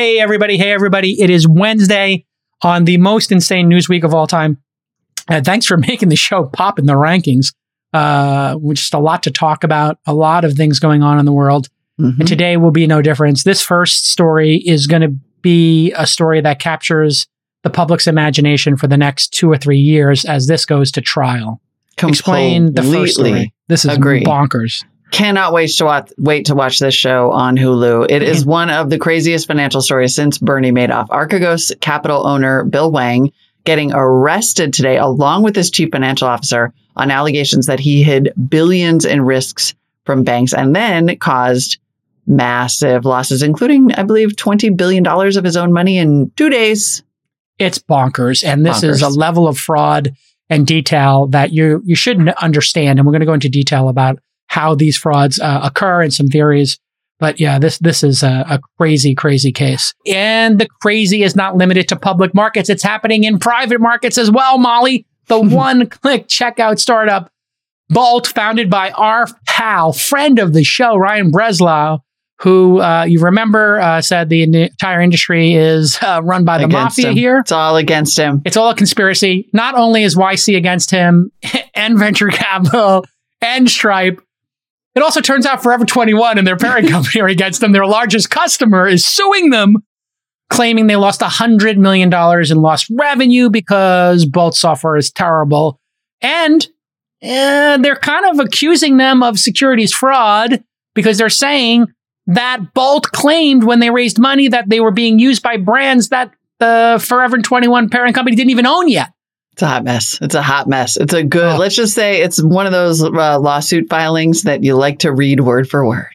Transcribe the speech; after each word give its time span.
Hey, 0.00 0.18
everybody. 0.18 0.56
Hey, 0.56 0.72
everybody. 0.72 1.20
It 1.20 1.28
is 1.28 1.46
Wednesday 1.46 2.24
on 2.62 2.86
the 2.86 2.96
most 2.96 3.30
insane 3.30 3.68
news 3.68 3.86
week 3.86 4.02
of 4.02 4.14
all 4.14 4.26
time. 4.26 4.56
Uh, 5.28 5.42
thanks 5.42 5.66
for 5.66 5.76
making 5.88 6.08
the 6.08 6.16
show 6.16 6.46
pop 6.46 6.78
in 6.78 6.86
the 6.86 6.94
rankings. 6.94 7.52
Uh, 7.92 8.56
just 8.72 8.94
a 8.94 8.98
lot 8.98 9.22
to 9.24 9.30
talk 9.30 9.62
about, 9.62 9.98
a 10.06 10.14
lot 10.14 10.46
of 10.46 10.54
things 10.54 10.78
going 10.80 11.02
on 11.02 11.18
in 11.18 11.26
the 11.26 11.34
world. 11.34 11.68
Mhm. 12.00 12.18
And 12.18 12.26
today 12.26 12.56
will 12.56 12.70
be 12.70 12.86
no 12.86 13.02
difference. 13.02 13.42
This 13.42 13.60
first 13.60 14.06
story 14.06 14.62
is 14.64 14.86
going 14.86 15.02
to 15.02 15.14
be 15.42 15.92
a 15.92 16.06
story 16.06 16.40
that 16.40 16.60
captures 16.60 17.26
the 17.62 17.68
public's 17.68 18.06
imagination 18.06 18.78
for 18.78 18.86
the 18.86 18.96
next 18.96 19.34
two 19.34 19.52
or 19.52 19.58
three 19.58 19.80
years 19.80 20.24
as 20.24 20.46
this 20.46 20.64
goes 20.64 20.90
to 20.92 21.02
trial. 21.02 21.60
Explain 22.02 22.72
the 22.72 22.82
first 22.82 23.16
story. 23.16 23.52
This 23.68 23.84
is 23.84 23.98
agree. 23.98 24.24
bonkers. 24.24 24.82
Cannot 25.10 25.52
wait 25.52 25.70
to 25.76 25.84
watch 25.84 26.12
wait 26.18 26.46
to 26.46 26.54
watch 26.54 26.78
this 26.78 26.94
show 26.94 27.30
on 27.32 27.56
Hulu. 27.56 28.10
It 28.10 28.22
is 28.22 28.44
one 28.60 28.70
of 28.70 28.90
the 28.90 28.98
craziest 28.98 29.46
financial 29.46 29.80
stories 29.80 30.14
since 30.14 30.38
Bernie 30.38 30.72
Madoff. 30.72 31.08
Archegos 31.08 31.78
Capital 31.80 32.26
owner 32.26 32.64
Bill 32.64 32.90
Hwang 32.90 33.32
getting 33.64 33.92
arrested 33.92 34.72
today 34.72 34.96
along 34.96 35.42
with 35.42 35.54
his 35.54 35.70
chief 35.70 35.90
financial 35.92 36.28
officer 36.28 36.72
on 36.96 37.10
allegations 37.10 37.66
that 37.66 37.80
he 37.80 38.02
hid 38.02 38.32
billions 38.48 39.04
in 39.04 39.22
risks 39.22 39.74
from 40.04 40.24
banks 40.24 40.52
and 40.52 40.74
then 40.74 41.16
caused 41.18 41.78
massive 42.26 43.04
losses, 43.04 43.42
including, 43.42 43.92
I 43.92 44.02
believe, 44.04 44.30
$20 44.30 44.76
billion 44.76 45.06
of 45.06 45.44
his 45.44 45.56
own 45.56 45.72
money 45.72 45.98
in 45.98 46.30
two 46.36 46.48
days. 46.48 47.02
It's 47.58 47.78
bonkers. 47.78 48.44
And 48.44 48.64
this 48.64 48.82
is 48.82 49.02
a 49.02 49.08
level 49.08 49.46
of 49.46 49.58
fraud 49.58 50.14
and 50.48 50.66
detail 50.66 51.26
that 51.28 51.52
you, 51.52 51.82
you 51.84 51.94
should 51.94 52.28
understand. 52.40 52.98
And 52.98 53.06
we're 53.06 53.12
going 53.12 53.20
to 53.20 53.26
go 53.26 53.34
into 53.34 53.48
detail 53.48 53.88
about 53.88 54.18
how 54.50 54.74
these 54.74 54.96
frauds 54.96 55.38
uh, 55.38 55.60
occur 55.62 56.02
and 56.02 56.12
some 56.12 56.26
theories. 56.26 56.78
But 57.20 57.38
yeah, 57.38 57.58
this, 57.60 57.78
this 57.78 58.02
is 58.02 58.22
a, 58.24 58.44
a 58.48 58.60
crazy, 58.78 59.14
crazy 59.14 59.52
case. 59.52 59.94
And 60.06 60.58
the 60.58 60.66
crazy 60.80 61.22
is 61.22 61.36
not 61.36 61.56
limited 61.56 61.88
to 61.90 61.96
public 61.96 62.34
markets. 62.34 62.68
It's 62.68 62.82
happening 62.82 63.24
in 63.24 63.38
private 63.38 63.80
markets 63.80 64.18
as 64.18 64.30
well, 64.30 64.58
Molly. 64.58 65.06
The 65.28 65.40
one 65.40 65.86
click 65.86 66.26
checkout 66.26 66.80
startup 66.80 67.30
Bolt, 67.90 68.28
founded 68.28 68.70
by 68.70 68.92
our 68.92 69.26
pal, 69.46 69.92
friend 69.92 70.38
of 70.38 70.52
the 70.52 70.62
show, 70.62 70.96
Ryan 70.96 71.32
Breslow, 71.32 71.98
who 72.38 72.80
uh, 72.80 73.02
you 73.02 73.20
remember 73.20 73.80
uh, 73.80 74.00
said 74.00 74.28
the 74.28 74.42
entire 74.42 75.00
industry 75.00 75.54
is 75.54 75.98
uh, 76.00 76.20
run 76.22 76.44
by 76.44 76.58
the 76.58 76.64
Against 76.64 76.98
mafia 76.98 77.10
him. 77.10 77.16
here. 77.16 77.38
It's 77.38 77.50
all 77.50 77.76
against 77.76 78.16
him. 78.16 78.42
It's 78.44 78.56
all 78.56 78.70
a 78.70 78.76
conspiracy. 78.76 79.48
Not 79.52 79.74
only 79.74 80.04
is 80.04 80.14
YC 80.14 80.56
against 80.56 80.92
him 80.92 81.32
and 81.74 81.98
venture 81.98 82.28
capital 82.28 83.04
and 83.42 83.68
Stripe, 83.68 84.22
it 84.94 85.02
also 85.02 85.20
turns 85.20 85.46
out 85.46 85.62
Forever 85.62 85.84
21 85.84 86.38
and 86.38 86.46
their 86.46 86.56
parent 86.56 86.88
company 86.90 87.20
are 87.20 87.28
against 87.28 87.60
them. 87.60 87.72
Their 87.72 87.86
largest 87.86 88.30
customer 88.30 88.86
is 88.86 89.06
suing 89.06 89.50
them, 89.50 89.76
claiming 90.48 90.86
they 90.86 90.96
lost 90.96 91.20
$100 91.20 91.76
million 91.76 92.12
in 92.12 92.62
lost 92.62 92.86
revenue 92.90 93.50
because 93.50 94.26
Bolt 94.26 94.54
software 94.54 94.96
is 94.96 95.10
terrible. 95.10 95.80
And 96.20 96.66
uh, 97.22 97.78
they're 97.78 97.96
kind 97.96 98.26
of 98.26 98.44
accusing 98.44 98.96
them 98.96 99.22
of 99.22 99.38
securities 99.38 99.92
fraud 99.92 100.62
because 100.94 101.18
they're 101.18 101.28
saying 101.28 101.86
that 102.26 102.74
Bolt 102.74 103.10
claimed 103.12 103.64
when 103.64 103.80
they 103.80 103.90
raised 103.90 104.18
money 104.18 104.48
that 104.48 104.68
they 104.68 104.80
were 104.80 104.90
being 104.90 105.18
used 105.18 105.42
by 105.42 105.56
brands 105.56 106.08
that 106.08 106.32
the 106.58 107.02
Forever 107.06 107.38
21 107.38 107.88
parent 107.88 108.14
company 108.14 108.36
didn't 108.36 108.50
even 108.50 108.66
own 108.66 108.88
yet. 108.88 109.12
It's 109.60 109.64
a 109.66 109.68
hot 109.68 109.84
mess. 109.84 110.18
It's 110.22 110.34
a 110.34 110.40
hot 110.40 110.68
mess. 110.70 110.96
It's 110.96 111.12
a 111.12 111.22
good, 111.22 111.56
Oh. 111.56 111.58
let's 111.58 111.74
just 111.74 111.92
say 111.92 112.22
it's 112.22 112.42
one 112.42 112.64
of 112.64 112.72
those 112.72 113.02
uh, 113.04 113.38
lawsuit 113.38 113.90
filings 113.90 114.44
that 114.44 114.64
you 114.64 114.74
like 114.74 115.00
to 115.00 115.12
read 115.12 115.40
word 115.40 115.68
for 115.68 115.86
word. 115.86 116.08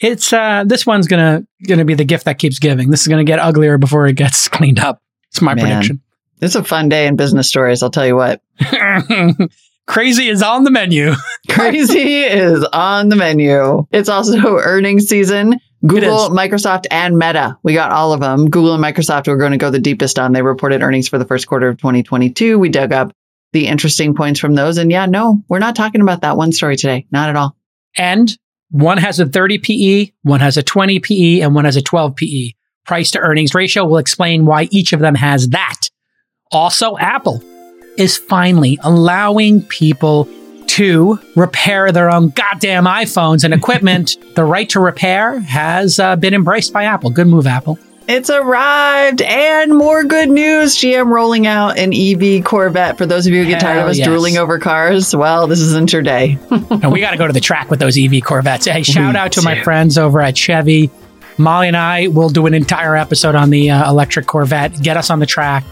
It's 0.00 0.34
uh 0.34 0.64
this 0.66 0.84
one's 0.84 1.06
gonna 1.06 1.46
gonna 1.66 1.86
be 1.86 1.94
the 1.94 2.04
gift 2.04 2.26
that 2.26 2.38
keeps 2.38 2.58
giving. 2.58 2.90
This 2.90 3.00
is 3.00 3.08
gonna 3.08 3.24
get 3.24 3.38
uglier 3.38 3.78
before 3.78 4.06
it 4.06 4.16
gets 4.16 4.48
cleaned 4.50 4.80
up. 4.80 5.00
It's 5.30 5.40
my 5.40 5.54
Man. 5.54 5.64
prediction. 5.64 6.02
It's 6.42 6.56
a 6.56 6.62
fun 6.62 6.90
day 6.90 7.06
in 7.06 7.16
business 7.16 7.48
stories, 7.48 7.82
I'll 7.82 7.90
tell 7.90 8.06
you 8.06 8.16
what. 8.16 8.42
Crazy 9.86 10.28
is 10.28 10.42
on 10.42 10.64
the 10.64 10.70
menu. 10.70 11.12
Crazy 11.50 12.22
is 12.24 12.64
on 12.72 13.08
the 13.08 13.16
menu. 13.16 13.86
It's 13.92 14.08
also 14.10 14.56
earnings 14.58 15.06
season. 15.06 15.58
Google. 15.86 16.30
Microsoft, 16.30 16.86
and 16.90 17.18
Meta. 17.18 17.58
We 17.62 17.74
got 17.74 17.92
all 17.92 18.12
of 18.12 18.20
them. 18.20 18.48
Google 18.48 18.74
and 18.74 18.82
Microsoft 18.82 19.26
we're 19.26 19.36
going 19.36 19.52
to 19.52 19.58
go 19.58 19.70
the 19.70 19.78
deepest 19.78 20.18
on. 20.18 20.32
They 20.32 20.42
reported 20.42 20.82
earnings 20.82 21.08
for 21.08 21.18
the 21.18 21.26
first 21.26 21.46
quarter 21.46 21.68
of 21.68 21.76
2022. 21.78 22.58
We 22.58 22.68
dug 22.68 22.92
up 22.92 23.12
the 23.52 23.66
interesting 23.66 24.14
points 24.14 24.40
from 24.40 24.54
those. 24.54 24.78
And 24.78 24.90
yeah, 24.90 25.06
no, 25.06 25.42
we're 25.48 25.58
not 25.58 25.76
talking 25.76 26.00
about 26.00 26.22
that 26.22 26.36
one 26.36 26.52
story 26.52 26.76
today. 26.76 27.06
Not 27.10 27.28
at 27.28 27.36
all. 27.36 27.56
And 27.96 28.36
one 28.70 28.98
has 28.98 29.20
a 29.20 29.26
30 29.26 29.58
PE, 29.58 30.12
one 30.22 30.40
has 30.40 30.56
a 30.56 30.62
20 30.62 30.98
PE, 31.00 31.40
and 31.40 31.54
one 31.54 31.64
has 31.64 31.76
a 31.76 31.82
12 31.82 32.16
PE. 32.16 32.50
Price 32.84 33.12
to 33.12 33.20
earnings 33.20 33.54
ratio 33.54 33.84
will 33.84 33.98
explain 33.98 34.44
why 34.46 34.68
each 34.70 34.92
of 34.92 35.00
them 35.00 35.14
has 35.14 35.48
that. 35.50 35.88
Also, 36.50 36.98
Apple 36.98 37.42
is 37.96 38.16
finally 38.16 38.78
allowing 38.82 39.62
people 39.62 40.28
to 40.74 41.20
repair 41.36 41.92
their 41.92 42.10
own 42.10 42.30
goddamn 42.30 42.84
iPhones 42.84 43.44
and 43.44 43.54
equipment. 43.54 44.16
the 44.34 44.44
right 44.44 44.68
to 44.70 44.80
repair 44.80 45.38
has 45.38 46.00
uh, 46.00 46.16
been 46.16 46.34
embraced 46.34 46.72
by 46.72 46.84
Apple. 46.84 47.10
Good 47.10 47.28
move, 47.28 47.46
Apple. 47.46 47.78
It's 48.08 48.28
arrived 48.28 49.22
and 49.22 49.78
more 49.78 50.02
good 50.02 50.28
news. 50.28 50.76
GM 50.76 51.10
rolling 51.10 51.46
out 51.46 51.78
an 51.78 51.94
EV 51.94 52.44
Corvette. 52.44 52.98
For 52.98 53.06
those 53.06 53.26
of 53.26 53.32
you 53.32 53.44
who 53.44 53.48
get 53.48 53.60
tired 53.60 53.82
of 53.82 53.88
us 53.88 53.98
yes. 53.98 54.06
drooling 54.06 54.36
over 54.36 54.58
cars, 54.58 55.14
well, 55.14 55.46
this 55.46 55.60
isn't 55.60 55.92
your 55.92 56.02
day. 56.02 56.36
and 56.50 56.90
we 56.92 56.98
got 56.98 57.12
to 57.12 57.16
go 57.16 57.26
to 57.26 57.32
the 57.32 57.40
track 57.40 57.70
with 57.70 57.78
those 57.78 57.96
EV 57.96 58.22
Corvettes. 58.22 58.66
Hey, 58.66 58.82
shout 58.82 59.14
out 59.14 59.32
to 59.32 59.42
my 59.42 59.62
friends 59.62 59.96
over 59.96 60.20
at 60.20 60.36
Chevy. 60.36 60.90
Molly 61.38 61.68
and 61.68 61.76
I 61.76 62.08
will 62.08 62.28
do 62.28 62.46
an 62.46 62.54
entire 62.54 62.96
episode 62.96 63.36
on 63.36 63.50
the 63.50 63.70
uh, 63.70 63.88
electric 63.88 64.26
Corvette. 64.26 64.82
Get 64.82 64.96
us 64.96 65.08
on 65.08 65.20
the 65.20 65.26
track. 65.26 65.64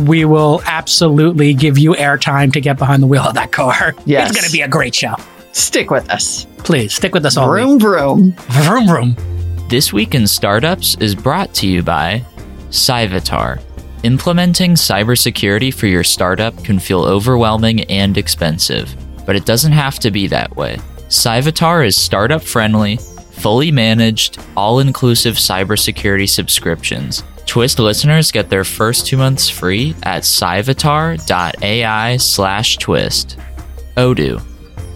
We 0.00 0.24
will 0.24 0.62
absolutely 0.64 1.54
give 1.54 1.78
you 1.78 1.92
airtime 1.94 2.52
to 2.54 2.60
get 2.60 2.78
behind 2.78 3.02
the 3.02 3.06
wheel 3.06 3.22
of 3.22 3.34
that 3.34 3.52
car. 3.52 3.94
Yes. 4.06 4.30
It's 4.30 4.40
going 4.40 4.46
to 4.46 4.52
be 4.52 4.62
a 4.62 4.68
great 4.68 4.94
show. 4.94 5.14
Stick 5.52 5.90
with 5.90 6.08
us. 6.10 6.46
Please 6.58 6.94
stick 6.94 7.12
with 7.12 7.26
us 7.26 7.36
all. 7.36 7.48
Vroom, 7.48 7.78
vroom. 7.78 8.26
week. 8.26 8.34
Vroom, 8.36 8.86
vroom. 8.86 9.16
This 9.68 9.92
Week 9.92 10.14
in 10.14 10.26
Startups 10.26 10.96
is 10.96 11.14
brought 11.14 11.54
to 11.54 11.66
you 11.66 11.82
by 11.82 12.24
Cyvatar. 12.70 13.62
Implementing 14.02 14.72
cybersecurity 14.72 15.72
for 15.72 15.86
your 15.86 16.04
startup 16.04 16.64
can 16.64 16.78
feel 16.78 17.02
overwhelming 17.04 17.82
and 17.84 18.16
expensive, 18.16 18.94
but 19.26 19.36
it 19.36 19.44
doesn't 19.44 19.72
have 19.72 19.98
to 19.98 20.10
be 20.10 20.26
that 20.28 20.56
way. 20.56 20.78
Cyvatar 21.08 21.86
is 21.86 22.00
startup 22.00 22.42
friendly, 22.42 22.96
fully 22.96 23.70
managed, 23.70 24.38
all 24.56 24.80
inclusive 24.80 25.34
cybersecurity 25.34 26.28
subscriptions. 26.28 27.22
Twist 27.50 27.80
listeners 27.80 28.30
get 28.30 28.48
their 28.48 28.62
first 28.62 29.08
two 29.08 29.16
months 29.16 29.48
free 29.50 29.96
at 30.04 30.22
cyvatar.ai 30.22 32.16
slash 32.16 32.76
twist. 32.76 33.38
Odoo. 33.96 34.40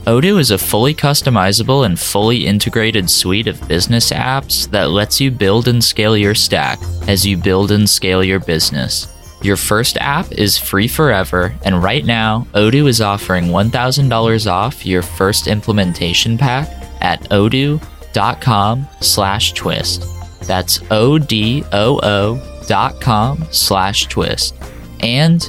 Odoo 0.04 0.38
is 0.38 0.53
a 0.53 0.56
fully 0.59 0.94
customizable 0.94 1.84
and 1.84 1.98
fully 1.98 2.47
integrated 2.47 3.10
suite 3.10 3.48
of 3.48 3.66
business 3.66 4.12
apps 4.12 4.70
that 4.70 4.91
lets 4.91 5.20
you 5.20 5.32
build 5.32 5.66
and 5.66 5.82
scale 5.82 6.16
your 6.16 6.37
stack 6.37 6.78
as 7.09 7.26
you 7.26 7.37
build 7.37 7.72
and 7.72 7.91
scale 7.91 8.22
your 8.22 8.38
business. 8.38 9.09
Your 9.42 9.56
first 9.56 9.97
app 9.97 10.31
is 10.31 10.56
free 10.56 10.86
forever, 10.86 11.53
and 11.65 11.82
right 11.82 12.04
now, 12.04 12.47
Odoo 12.54 12.86
is 12.86 13.00
offering 13.00 13.47
$1,000 13.47 14.47
off 14.48 14.86
your 14.86 15.03
first 15.03 15.48
implementation 15.48 16.38
pack 16.38 16.69
at 17.00 17.21
odoo.com 17.31 18.86
slash 19.00 19.54
twist. 19.54 20.06
That's 20.47 20.81
O-D-O-O 20.91 22.65
dot 22.66 23.00
com 23.00 23.44
slash 23.50 24.06
twist. 24.06 24.55
And 25.00 25.47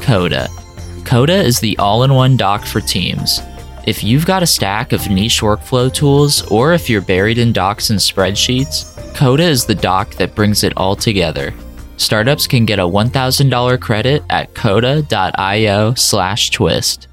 Coda. 0.00 0.48
Coda 1.04 1.34
is 1.34 1.60
the 1.60 1.76
all-in-one 1.78 2.36
doc 2.36 2.64
for 2.64 2.80
teams. 2.80 3.40
If 3.86 4.04
you've 4.04 4.26
got 4.26 4.42
a 4.42 4.46
stack 4.46 4.92
of 4.92 5.08
niche 5.08 5.40
workflow 5.40 5.92
tools, 5.92 6.42
or 6.50 6.74
if 6.74 6.90
you're 6.90 7.00
buried 7.00 7.38
in 7.38 7.52
docs 7.52 7.90
and 7.90 7.98
spreadsheets, 7.98 9.14
Coda 9.14 9.42
is 9.42 9.64
the 9.64 9.74
doc 9.74 10.14
that 10.16 10.34
brings 10.34 10.64
it 10.64 10.72
all 10.76 10.94
together. 10.94 11.54
Startups 11.96 12.46
can 12.46 12.64
get 12.64 12.78
a 12.78 12.82
$1,000 12.82 13.80
credit 13.80 14.22
at 14.30 14.54
coda.io 14.54 15.94
slash 15.94 16.50
twist. 16.50 17.08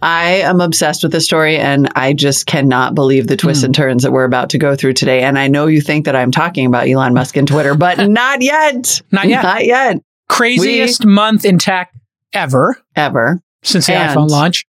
I 0.00 0.42
am 0.42 0.60
obsessed 0.60 1.02
with 1.02 1.12
this 1.12 1.24
story 1.24 1.56
and 1.56 1.88
I 1.96 2.12
just 2.12 2.46
cannot 2.46 2.94
believe 2.94 3.26
the 3.26 3.36
twists 3.36 3.62
Hmm. 3.62 3.66
and 3.66 3.74
turns 3.74 4.02
that 4.04 4.12
we're 4.12 4.24
about 4.24 4.50
to 4.50 4.58
go 4.58 4.76
through 4.76 4.92
today. 4.94 5.22
And 5.22 5.38
I 5.38 5.48
know 5.48 5.66
you 5.66 5.80
think 5.80 6.04
that 6.04 6.14
I'm 6.14 6.30
talking 6.30 6.66
about 6.66 6.88
Elon 6.88 7.14
Musk 7.14 7.36
and 7.36 7.48
Twitter, 7.48 7.74
but 7.74 7.98
not 8.08 8.40
yet. 8.42 9.02
Not 9.10 9.26
yet. 9.28 9.42
Not 9.42 9.64
yet. 9.66 9.96
Craziest 10.28 11.04
month 11.04 11.44
in 11.44 11.58
tech 11.58 11.90
ever 12.32 12.76
Ever. 12.94 13.40
since 13.62 13.86
the 13.86 13.94
And- 13.94 14.16
iPhone 14.16 14.28
launch. 14.30 14.64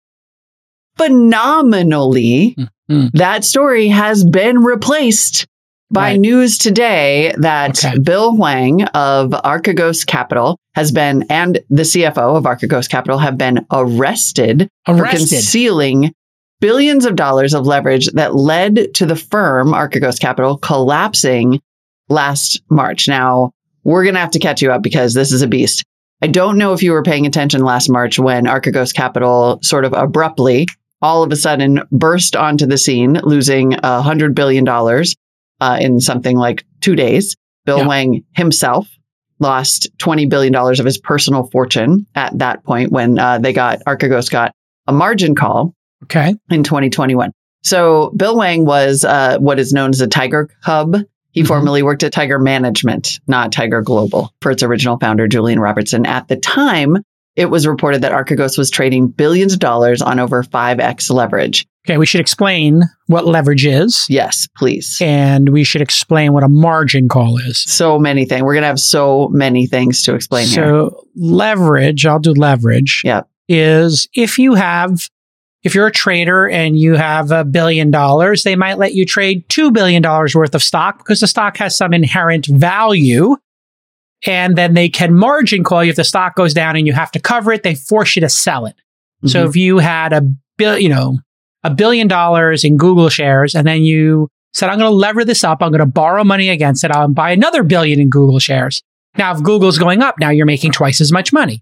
Phenomenally, 0.97 2.55
Mm. 2.89 3.09
that 3.13 3.43
story 3.43 3.87
has 3.87 4.23
been 4.23 4.59
replaced 4.59 5.47
by 5.91 6.11
Right. 6.11 6.19
news 6.19 6.57
today 6.57 7.33
that 7.37 7.83
Okay. 7.85 7.97
Bill 7.99 8.33
Hwang 8.35 8.83
of 8.93 9.31
Archegos 9.31 10.05
Capital 10.05 10.57
has 10.73 10.91
been, 10.91 11.25
and 11.29 11.59
the 11.69 11.83
CFO 11.85 12.35
of 12.35 12.43
Archegos 12.45 12.89
Capital 12.89 13.19
have 13.19 13.37
been 13.37 13.65
arrested 13.71 14.67
for 14.85 15.05
concealing 15.05 16.11
billions 16.59 17.05
of 17.05 17.15
dollars 17.15 17.53
of 17.53 17.67
leverage 17.67 18.07
that 18.13 18.35
led 18.35 18.93
to 18.95 19.05
the 19.05 19.15
firm 19.15 19.73
Archegos 19.73 20.19
Capital 20.19 20.57
collapsing 20.57 21.59
last 22.09 22.61
March. 22.69 23.07
Now, 23.07 23.51
we're 23.83 24.03
going 24.03 24.15
to 24.15 24.19
have 24.21 24.31
to 24.31 24.39
catch 24.39 24.61
you 24.61 24.71
up 24.71 24.81
because 24.81 25.13
this 25.13 25.31
is 25.31 25.41
a 25.41 25.47
beast. 25.47 25.83
I 26.21 26.27
don't 26.27 26.57
know 26.57 26.73
if 26.73 26.81
you 26.81 26.91
were 26.93 27.03
paying 27.03 27.25
attention 27.27 27.63
last 27.63 27.89
March 27.89 28.17
when 28.17 28.45
Archegos 28.45 28.93
Capital 28.93 29.59
sort 29.61 29.85
of 29.85 29.93
abruptly, 29.93 30.65
all 31.01 31.21
of 31.23 31.31
a 31.31 31.35
sudden, 31.35 31.81
burst 31.91 32.35
onto 32.35 32.65
the 32.65 32.77
scene, 32.77 33.19
losing 33.23 33.71
$100 33.73 34.33
billion 34.33 34.65
uh, 35.61 35.77
in 35.79 35.99
something 35.99 36.37
like 36.37 36.65
two 36.81 36.95
days. 36.95 37.35
Bill 37.65 37.79
Yeah. 37.79 37.85
Hwang 37.85 38.23
himself 38.35 38.87
lost 39.39 39.89
$20 39.97 40.29
billion 40.29 40.55
of 40.55 40.85
his 40.85 40.97
personal 40.97 41.49
fortune 41.51 42.05
at 42.15 42.37
that 42.39 42.63
point 42.63 42.91
when 42.91 43.19
uh, 43.19 43.37
they 43.39 43.51
got, 43.53 43.79
Archegos 43.85 44.29
got 44.31 44.51
a 44.87 44.93
margin 44.93 45.35
call 45.35 45.73
Okay. 46.03 46.35
in 46.49 46.63
2021. 46.63 47.31
So 47.63 48.11
Bill 48.15 48.35
Hwang 48.35 48.65
was 48.65 49.03
uh, 49.03 49.37
what 49.39 49.57
is 49.59 49.73
known 49.73 49.89
as 49.89 49.99
a 50.01 50.07
Tiger 50.07 50.49
Cub. 50.63 50.97
He 51.31 51.41
Mhm. 51.43 51.47
formerly 51.47 51.83
worked 51.83 52.03
at 52.03 52.13
Tiger 52.13 52.39
Management, 52.39 53.19
not 53.27 53.51
Tiger 53.51 53.81
Global, 53.81 54.31
for 54.41 54.51
its 54.51 54.61
original 54.63 54.97
founder, 54.99 55.27
Julian 55.27 55.59
Robertson. 55.59 56.05
At 56.05 56.27
the 56.29 56.37
time, 56.37 56.97
it 57.35 57.47
was 57.47 57.67
reported 57.67 58.01
that 58.01 58.11
Archegos 58.11 58.57
was 58.57 58.69
trading 58.69 59.07
billions 59.07 59.53
of 59.53 59.59
dollars 59.59 60.01
on 60.01 60.19
over 60.19 60.41
5x 60.43 61.11
leverage. 61.11 61.65
Okay. 61.85 61.97
We 61.97 62.05
should 62.05 62.21
explain 62.21 62.81
what 63.07 63.27
leverage 63.27 63.65
is 63.65 64.05
Yes, 64.09 64.47
please. 64.57 64.97
and 65.01 65.49
we 65.49 65.63
should 65.63 65.81
explain 65.81 66.33
what 66.33 66.43
a 66.43 66.47
margin 66.49 67.07
call 67.07 67.37
is. 67.37 67.59
So 67.59 67.99
many 67.99 68.25
things. 68.25 68.41
We're 68.41 68.53
going 68.55 68.63
to 68.63 68.67
have 68.67 68.79
so 68.79 69.27
many 69.31 69.67
things 69.67 70.01
to 70.03 70.15
explain 70.15 70.47
here. 70.47 70.65
so 70.65 71.05
leverage, 71.15 72.05
I'll 72.05 72.19
do 72.19 72.31
leverage. 72.31 73.01
Yeah. 73.03 73.21
Is 73.47 74.07
if 74.15 74.39
you 74.39 74.55
have, 74.55 75.07
if 75.61 75.75
you're 75.75 75.85
a 75.87 75.91
trader 75.91 76.49
and 76.49 76.75
you 76.79 76.95
have 76.95 77.29
a 77.31 77.43
billion 77.45 77.91
dollars, 77.91 78.41
they 78.43 78.55
might 78.55 78.79
let 78.79 78.95
you 78.95 79.05
trade 79.05 79.47
$2 79.49 79.71
billion 79.71 80.01
worth 80.01 80.55
of 80.55 80.63
stock 80.63 80.97
because 80.97 81.19
the 81.19 81.27
stock 81.27 81.57
has 81.57 81.75
some 81.77 81.93
inherent 81.93 82.47
value. 82.47 83.35
And 84.25 84.55
then 84.57 84.73
they 84.73 84.89
can 84.89 85.13
margin 85.13 85.63
call 85.63 85.83
you 85.83 85.89
if 85.91 85.95
the 85.95 86.03
stock 86.03 86.35
goes 86.35 86.53
down 86.53 86.75
and 86.75 86.87
you 86.87 86.93
have 86.93 87.11
to 87.11 87.19
cover 87.19 87.51
it. 87.51 87.63
They 87.63 87.75
force 87.75 88.15
you 88.15 88.21
to 88.21 88.29
sell 88.29 88.65
it. 88.65 88.75
So 89.25 89.43
Mhm. 89.45 89.49
if 89.49 89.55
you 89.55 89.77
had 89.79 90.13
a 90.13 90.21
bill, 90.57 90.77
you 90.79 90.89
know, 90.89 91.19
a 91.63 91.69
billion 91.69 92.07
dollars 92.07 92.63
in 92.63 92.77
Google 92.77 93.09
shares 93.09 93.55
and 93.55 93.67
then 93.67 93.83
you 93.83 94.27
said, 94.53 94.69
I'm 94.69 94.77
going 94.79 94.89
to 94.89 94.95
lever 94.95 95.25
this 95.25 95.43
up. 95.43 95.61
I'm 95.61 95.69
going 95.71 95.79
to 95.79 95.85
borrow 95.85 96.23
money 96.23 96.49
against 96.49 96.83
it. 96.83 96.91
I'll 96.91 97.07
buy 97.09 97.31
another 97.31 97.61
billion 97.63 97.99
in 97.99 98.09
Google 98.09 98.39
shares. 98.39 98.81
Now, 99.17 99.33
if 99.35 99.43
Google's 99.43 99.77
going 99.77 100.01
up, 100.01 100.15
now 100.19 100.29
you're 100.29 100.45
making 100.45 100.71
twice 100.71 101.01
as 101.01 101.11
much 101.11 101.33
money. 101.33 101.61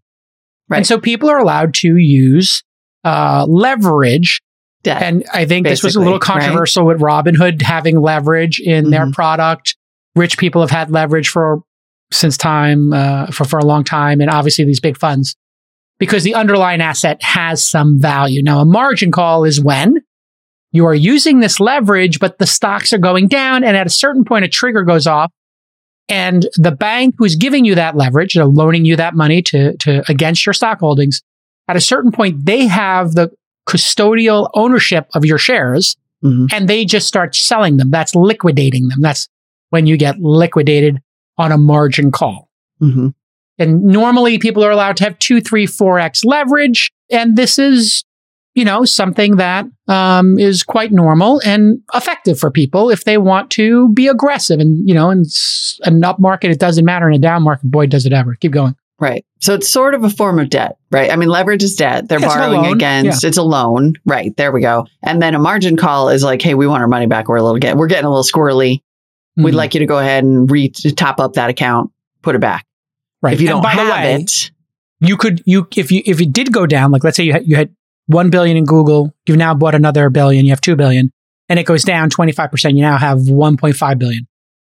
Right. 0.70 0.78
And 0.78 0.88
so 0.88 1.00
people 1.00 1.30
are 1.30 1.40
allowed 1.40 1.74
to 1.76 1.98
use 1.98 2.64
uh, 3.04 3.46
leverage. 3.50 4.42
Debt. 4.84 5.02
And 5.02 5.26
I 5.34 5.46
think 5.46 5.66
this 5.66 5.84
was 5.84 5.96
a 5.96 6.00
little 6.00 6.14
right? 6.14 6.22
controversial 6.22 6.86
with 6.86 7.00
Robinhood 7.00 7.62
having 7.62 8.00
leverage 8.00 8.60
in 8.60 8.90
their 8.92 9.06
Mhm. 9.06 9.14
product. 9.14 9.76
Rich 10.16 10.38
people 10.38 10.62
have 10.62 10.72
had 10.72 10.90
leverage 10.92 11.30
for 11.30 11.62
since 12.14 12.38
time 12.38 12.94
uh, 12.94 13.28
for 13.28 13.44
for 13.46 13.60
a 13.60 13.66
long 13.66 13.84
time, 13.84 14.22
and 14.22 14.30
obviously 14.30 14.66
these 14.66 14.80
big 14.80 14.98
funds 14.98 15.36
because 16.00 16.24
the 16.24 16.36
underlying 16.36 16.82
asset 16.82 17.22
has 17.24 17.68
some 17.68 18.00
value. 18.00 18.42
Now, 18.44 18.60
a 18.60 18.66
margin 18.66 19.12
call 19.12 19.44
is 19.46 19.62
when 19.62 19.98
you 20.72 20.86
are 20.86 20.94
using 20.96 21.40
this 21.40 21.60
leverage, 21.60 22.20
but 22.20 22.40
the 22.40 22.48
stocks 22.48 22.94
are 22.94 22.98
going 22.98 23.28
down, 23.28 23.64
and 23.64 23.78
at 23.78 23.88
a 23.88 23.92
certain 23.92 24.24
point, 24.26 24.46
a 24.46 24.48
trigger 24.48 24.84
goes 24.84 25.06
off, 25.08 25.32
and 26.10 26.48
the 26.56 26.72
bank 26.72 27.16
who's 27.18 27.36
giving 27.36 27.64
you 27.66 27.76
that 27.76 27.96
leverage, 27.96 28.34
they're 28.34 28.46
loaning 28.46 28.86
you 28.86 28.96
that 28.96 29.16
money 29.16 29.42
to 29.44 29.76
to 29.78 30.04
against 30.10 30.46
your 30.46 30.54
stock 30.54 30.80
holdings. 30.80 31.22
At 31.68 31.76
a 31.78 31.82
certain 31.82 32.12
point, 32.12 32.46
they 32.46 32.68
have 32.68 33.14
the 33.14 33.32
custodial 33.70 34.50
ownership 34.54 35.08
of 35.14 35.24
your 35.26 35.38
shares 35.38 35.96
Mhm. 36.24 36.52
and 36.54 36.68
they 36.68 36.84
just 36.86 37.08
start 37.08 37.34
selling 37.36 37.78
them. 37.78 37.90
That's 37.90 38.14
liquidating 38.16 38.88
them. 38.90 39.00
That's 39.02 39.30
when 39.70 39.86
you 39.88 39.96
get 39.98 40.20
liquidated 40.20 41.00
on 41.38 41.52
a 41.52 41.58
margin 41.58 42.12
call. 42.12 42.50
Mhm. 42.82 43.14
And 43.60 43.84
normally 43.84 44.40
people 44.40 44.64
are 44.64 44.72
allowed 44.72 44.98
to 44.98 45.04
have 45.04 45.18
two, 45.20 45.40
three, 45.40 45.66
four 45.66 46.00
X 46.00 46.24
leverage. 46.24 46.92
And 47.12 47.36
this 47.36 47.60
is, 47.60 48.04
you 48.56 48.66
know, 48.66 48.84
something 48.84 49.38
that 49.38 49.66
um, 49.88 50.40
is 50.40 50.64
quite 50.64 50.92
normal 50.92 51.42
and 51.46 51.80
effective 51.94 52.40
for 52.40 52.50
people 52.50 52.90
if 52.90 53.04
they 53.04 53.18
want 53.18 53.52
to 53.52 53.90
be 53.94 54.08
aggressive. 54.08 54.60
And, 54.60 54.88
you 54.88 54.96
know, 54.96 55.10
in 55.12 55.24
an 55.84 56.04
up 56.04 56.20
market, 56.20 56.52
it 56.52 56.60
doesn't 56.60 56.86
matter. 56.86 57.08
In 57.08 57.16
a 57.16 57.20
down 57.20 57.44
market, 57.44 57.70
boy, 57.70 57.86
does 57.86 58.06
it 58.06 58.14
ever. 58.14 58.36
Keep 58.36 58.54
going. 58.54 58.76
Right. 59.00 59.26
So 59.42 59.56
it's 59.56 59.70
sort 59.70 59.96
of 59.96 60.04
a 60.04 60.10
form 60.10 60.40
of 60.40 60.50
debt, 60.50 60.78
right? 60.92 61.12
I 61.12 61.16
mean, 61.16 61.28
leverage 61.28 61.64
is 61.64 61.76
debt. 61.76 62.08
They're 62.08 62.20
it's 62.20 62.28
borrowing 62.28 62.72
against. 62.72 63.24
It's 63.24 63.38
a 63.38 63.44
loan. 63.44 63.96
Right. 64.06 64.36
There 64.38 64.52
we 64.52 64.62
go. 64.62 64.86
And 65.02 65.22
then 65.22 65.36
a 65.36 65.40
margin 65.40 65.76
call 65.76 66.10
is 66.10 66.24
like, 66.24 66.42
hey, 66.42 66.54
we 66.54 66.68
want 66.68 66.82
our 66.82 66.88
money 66.88 67.08
back. 67.08 67.28
We're 67.28 67.38
a 67.38 67.44
little 67.44 67.60
get, 67.60 67.76
we're 67.76 67.88
getting 67.88 68.06
a 68.06 68.10
little 68.10 68.24
squirrely. 68.24 68.82
We'd 69.36 69.54
Mhm. 69.54 69.58
like 69.58 69.74
you 69.74 69.80
to 69.80 69.86
go 69.86 69.98
ahead 70.00 70.24
and 70.24 70.50
re 70.50 70.70
top 70.70 71.20
up 71.20 71.34
that 71.34 71.50
account, 71.50 71.92
put 72.22 72.36
it 72.36 72.40
back. 72.40 72.66
right. 73.22 73.34
If 73.34 73.42
you 73.42 73.48
And 73.48 73.56
don't 73.56 73.64
by 73.64 73.76
the 73.76 73.82
have 73.82 74.04
way, 74.04 74.16
it, 74.16 74.52
you 75.00 75.18
could 75.18 75.42
you 75.46 75.68
if 75.76 75.92
you 75.92 76.02
if 76.06 76.22
it 76.22 76.32
did 76.34 76.52
go 76.54 76.66
down 76.66 76.92
like 76.92 77.04
let's 77.04 77.18
say 77.18 77.24
you 77.24 77.34
had 77.34 77.48
you 77.48 77.56
had 77.56 77.70
1 78.08 78.30
billion 78.30 78.56
in 78.58 78.66
google 78.66 79.14
you've 79.26 79.38
now 79.38 79.54
bought 79.54 79.76
another 79.76 80.10
billion 80.10 80.46
you 80.46 80.52
have 80.52 80.60
2 80.62 80.76
billion 80.76 81.10
and 81.50 81.58
it 81.60 81.66
goes 81.66 81.84
down 81.84 82.10
25% 82.10 82.76
you 82.76 82.82
now 82.82 82.98
have 82.98 83.20
1.5 83.20 83.98
billion 84.00 84.28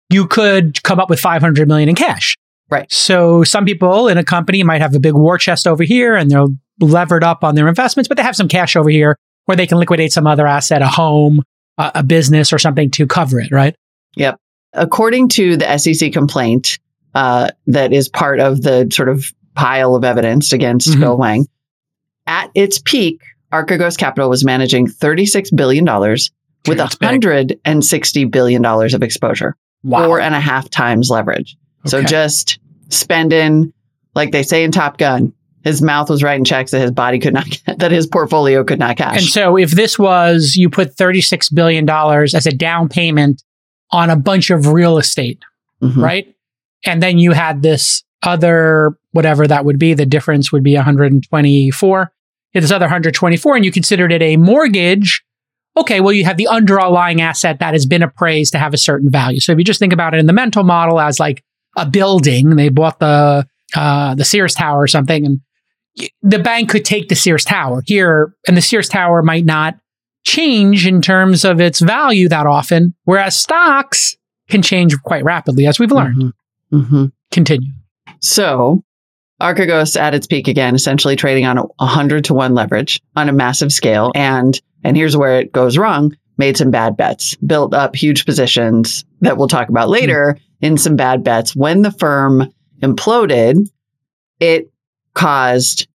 you 0.10 0.26
could 0.28 0.82
come 0.84 1.00
up 1.00 1.10
with 1.10 1.20
500 1.20 1.68
million 1.68 1.90
in 1.90 1.96
cash 1.96 2.36
Right. 2.70 2.90
so 2.92 3.44
some 3.44 3.66
people 3.66 4.08
in 4.08 4.18
a 4.18 4.24
company 4.24 4.64
might 4.64 4.82
have 4.82 4.96
a 4.96 5.00
big 5.00 5.14
war 5.14 5.38
chest 5.38 5.68
over 5.68 5.84
here 5.84 6.16
and 6.16 6.30
they're 6.32 6.46
levered 6.80 7.24
up 7.24 7.44
on 7.44 7.56
their 7.56 7.68
investments 7.68 8.08
but 8.08 8.18
they 8.18 8.24
have 8.24 8.36
some 8.36 8.48
cash 8.48 8.76
over 8.76 8.90
here 8.90 9.18
where 9.46 9.56
they 9.58 9.68
can 9.68 9.78
liquidate 9.78 10.12
some 10.12 10.28
other 10.28 10.48
asset 10.48 10.82
a 10.82 10.88
home 10.88 11.42
a, 11.78 11.92
a 11.96 12.04
business 12.04 12.52
or 12.54 12.58
something 12.58 12.90
to 12.92 13.06
cover 13.08 13.40
it 13.40 13.52
right 13.52 13.76
Yep. 14.18 14.38
According 14.76 15.30
to 15.30 15.58
the 15.58 15.78
SEC 15.78 16.12
complaint 16.12 16.80
uh, 17.14 17.50
that 17.68 17.94
is 17.94 18.10
part 18.10 18.40
of 18.40 18.62
the 18.62 18.88
sort 18.92 19.10
of 19.10 19.34
pile 19.56 19.96
of 19.96 20.04
evidence 20.04 20.52
against 20.52 20.90
Mhm. 20.90 21.00
Bill 21.00 21.16
Hwang, 21.16 21.48
at 22.28 22.52
its 22.56 22.80
peak, 22.84 23.22
Archegos 23.54 23.98
Capital 23.98 24.30
was 24.30 24.44
managing 24.44 24.88
$36 24.88 25.56
billion 25.56 25.86
with 26.68 26.78
That's 26.78 26.96
$160 26.96 28.32
billion 28.32 28.66
of 28.66 29.04
exposure, 29.04 29.56
four 29.88 30.20
and 30.20 30.36
a 30.36 30.40
half 30.40 30.70
times 30.70 31.10
leverage. 31.10 31.56
So 31.86 32.02
just 32.04 32.60
spending, 32.90 33.72
like 34.16 34.32
they 34.32 34.44
say 34.44 34.64
in 34.64 34.72
Top 34.72 34.98
Gun, 34.98 35.32
his 35.64 35.82
mouth 35.82 36.10
was 36.10 36.22
writing 36.22 36.44
checks 36.44 36.72
that 36.72 36.82
his 36.82 36.92
body 36.92 37.20
could 37.20 37.34
not, 37.34 37.46
that 37.78 37.92
his 37.92 38.08
portfolio 38.08 38.64
could 38.64 38.80
not 38.80 38.98
cash. 38.98 39.18
And 39.18 39.26
so 39.26 39.58
if 39.58 39.72
this 39.72 39.98
was 39.98 40.56
you 40.56 40.70
put 40.70 40.96
$36 40.98 41.54
billion 41.54 41.90
as 41.90 42.46
a 42.46 42.52
down 42.52 42.90
payment 42.90 43.42
on 43.96 44.10
a 44.10 44.16
bunch 44.16 44.50
of 44.50 44.68
real 44.68 44.98
estate, 44.98 45.40
Mhm. 45.82 45.96
right? 45.98 46.28
And 46.86 47.02
then 47.02 47.18
you 47.18 47.32
had 47.32 47.62
this 47.62 48.04
other 48.24 48.98
whatever 49.12 49.48
that 49.48 49.64
would 49.64 49.80
be, 49.80 49.94
the 49.94 50.06
difference 50.06 50.52
would 50.52 50.64
be 50.64 50.76
124. 50.76 52.12
You 52.54 52.62
this 52.62 52.72
other 52.72 52.86
124 52.86 53.56
and 53.56 53.64
you 53.66 53.72
considered 53.72 54.12
it 54.12 54.22
a 54.22 54.36
mortgage. 54.38 55.24
Okay, 55.78 56.00
well, 56.02 56.14
you 56.14 56.26
have 56.26 56.38
the 56.38 56.48
underlying 56.48 57.22
asset 57.22 57.60
that 57.60 57.74
has 57.74 57.86
been 57.86 58.04
appraised 58.04 58.52
to 58.54 58.60
have 58.60 58.74
a 58.74 58.78
certain 58.78 59.10
value. 59.10 59.40
So 59.40 59.52
if 59.54 59.58
you 59.58 59.64
just 59.64 59.80
think 59.80 59.94
about 59.94 60.14
it 60.14 60.20
in 60.20 60.26
the 60.26 60.34
mental 60.34 60.64
model 60.64 61.00
as 61.00 61.20
like 61.20 61.44
a 61.78 61.86
building, 61.86 62.56
they 62.58 62.70
bought 62.70 63.00
the 63.00 63.48
uh, 63.76 64.16
the 64.16 64.24
Sears 64.26 64.54
Tower 64.54 64.82
or 64.84 64.88
something, 64.88 65.26
and 65.26 65.40
the 66.22 66.40
bank 66.40 66.70
could 66.70 66.86
take 66.86 67.10
the 67.10 67.16
Sears 67.16 67.44
Tower 67.44 67.84
here, 67.86 68.34
and 68.48 68.56
the 68.56 68.62
Sears 68.62 68.88
Tower 68.88 69.22
might 69.24 69.44
not 69.46 69.76
change 70.26 70.88
in 70.88 71.02
terms 71.02 71.46
of 71.46 71.62
its 71.62 71.80
value 71.80 72.28
that 72.30 72.46
often, 72.46 72.94
whereas 73.06 73.36
stocks 73.36 74.18
can 74.50 74.62
change 74.62 74.96
quite 75.04 75.24
rapidly, 75.24 75.66
as 75.66 75.80
we've 75.80 75.92
learned. 75.92 76.34
Mhm. 76.72 76.86
Mhm. 76.90 77.12
Continue. 77.32 77.72
So, 78.22 78.84
Archegos 79.42 80.00
at 80.00 80.14
its 80.14 80.28
peak 80.28 80.48
again, 80.48 80.76
essentially 80.76 81.16
trading 81.16 81.46
on 81.46 81.58
a 81.58 81.64
100 81.80 82.24
to 82.26 82.34
1 82.34 82.54
leverage 82.54 83.02
on 83.16 83.30
a 83.30 83.34
massive 83.34 83.72
scale. 83.72 84.12
And, 84.16 84.60
and 84.84 84.96
here's 84.96 85.18
where 85.18 85.40
it 85.40 85.52
goes 85.52 85.78
wrong 85.78 86.16
made 86.38 86.58
some 86.58 86.70
bad 86.70 86.98
bets, 86.98 87.36
built 87.38 87.74
up 87.74 87.96
huge 87.96 88.26
positions 88.26 89.06
that 89.22 89.38
we'll 89.38 89.48
talk 89.48 89.70
about 89.70 89.88
later 89.88 90.38
in 90.60 90.78
some 90.78 90.98
bad 90.98 91.24
bets. 91.24 91.56
When 91.56 91.82
the 91.82 91.92
firm 91.92 92.52
imploded, 92.84 93.70
it 94.42 94.70
caused 95.14 95.88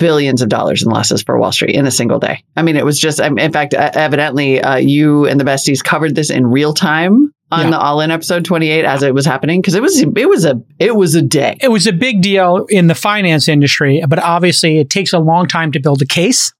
billions 0.00 0.42
of 0.42 0.48
dollars 0.48 0.82
in 0.82 0.90
losses 0.90 1.22
for 1.22 1.38
Wall 1.38 1.52
Street 1.52 1.76
in 1.76 1.86
a 1.86 1.90
single 1.92 2.18
day. 2.18 2.42
I 2.56 2.62
mean, 2.62 2.74
it 2.76 2.84
was 2.84 2.98
just, 2.98 3.20
um, 3.20 3.38
in 3.38 3.52
fact, 3.52 3.74
uh, 3.74 3.90
evidently, 3.94 4.60
uh, 4.60 4.76
you 4.76 5.26
and 5.26 5.38
the 5.38 5.44
besties 5.44 5.84
covered 5.84 6.16
this 6.16 6.30
in 6.30 6.46
real 6.48 6.72
time 6.74 7.32
on 7.52 7.66
Yeah. 7.66 7.70
the 7.70 7.78
All 7.78 8.00
In 8.00 8.10
episode 8.10 8.44
28 8.44 8.84
as 8.84 9.02
it 9.04 9.14
was 9.14 9.24
happening 9.26 9.60
because 9.60 9.74
it 9.76 9.82
was 9.82 10.00
it 10.00 10.28
was 10.28 10.44
a 10.44 10.60
it 10.80 10.96
was 10.96 11.14
a 11.14 11.22
day. 11.22 11.56
It 11.60 11.68
was 11.68 11.86
a 11.86 11.92
big 11.92 12.22
deal 12.22 12.66
in 12.68 12.88
the 12.88 12.94
finance 12.96 13.46
industry, 13.48 14.02
but 14.08 14.18
obviously 14.20 14.78
it 14.78 14.90
takes 14.90 15.12
a 15.12 15.18
long 15.20 15.46
time 15.46 15.70
to 15.72 15.80
build 15.80 16.02
a 16.02 16.06
case. 16.06 16.52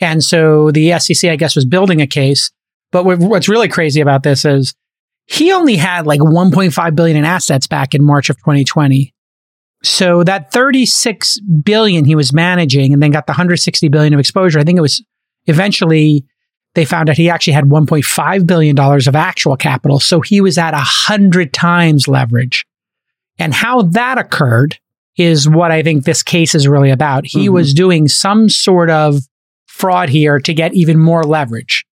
And 0.00 0.22
so 0.22 0.70
the 0.72 0.98
SEC, 0.98 1.30
I 1.30 1.36
guess, 1.36 1.54
was 1.54 1.64
building 1.64 2.00
a 2.02 2.06
case. 2.06 2.50
But 2.90 3.04
what's 3.04 3.48
really 3.48 3.68
crazy 3.68 4.00
about 4.00 4.22
this 4.22 4.44
is 4.44 4.74
he 5.26 5.52
only 5.52 5.76
had 5.76 6.06
like 6.06 6.20
1.5 6.20 6.94
billion 6.96 7.16
in 7.16 7.24
assets 7.24 7.66
back 7.66 7.94
in 7.94 8.02
March 8.04 8.28
of 8.28 8.36
2020. 8.38 9.14
So 9.82 10.22
that 10.24 10.52
36 10.52 11.40
billion 11.40 12.04
he 12.04 12.14
was 12.14 12.32
managing 12.32 12.92
and 12.92 13.02
then 13.02 13.10
got 13.10 13.26
the 13.26 13.32
160 13.32 13.88
billion 13.88 14.14
of 14.14 14.20
exposure. 14.20 14.58
I 14.58 14.64
think 14.64 14.78
it 14.78 14.82
was 14.82 15.02
eventually 15.46 16.24
they 16.74 16.84
found 16.84 17.10
out 17.10 17.16
he 17.16 17.28
actually 17.28 17.52
had 17.52 17.64
$1.5 17.64 18.46
billion 18.46 18.78
of 18.78 19.14
actual 19.16 19.56
capital. 19.56 20.00
So 20.00 20.20
he 20.20 20.40
was 20.40 20.56
at 20.56 20.72
100 20.72 21.52
times 21.52 22.08
leverage. 22.08 22.64
And 23.38 23.52
how 23.52 23.82
that 23.82 24.18
occurred 24.18 24.78
is 25.16 25.48
what 25.48 25.70
I 25.70 25.82
think 25.82 26.04
this 26.04 26.22
case 26.22 26.54
is 26.54 26.66
really 26.66 26.90
about. 26.90 27.26
He 27.26 27.48
Mhm. 27.48 27.52
was 27.52 27.74
doing 27.74 28.08
some 28.08 28.48
sort 28.48 28.88
of 28.88 29.20
fraud 29.66 30.08
here 30.08 30.38
to 30.38 30.54
get 30.54 30.74
even 30.74 30.98
more 30.98 31.24
leverage. 31.24 31.84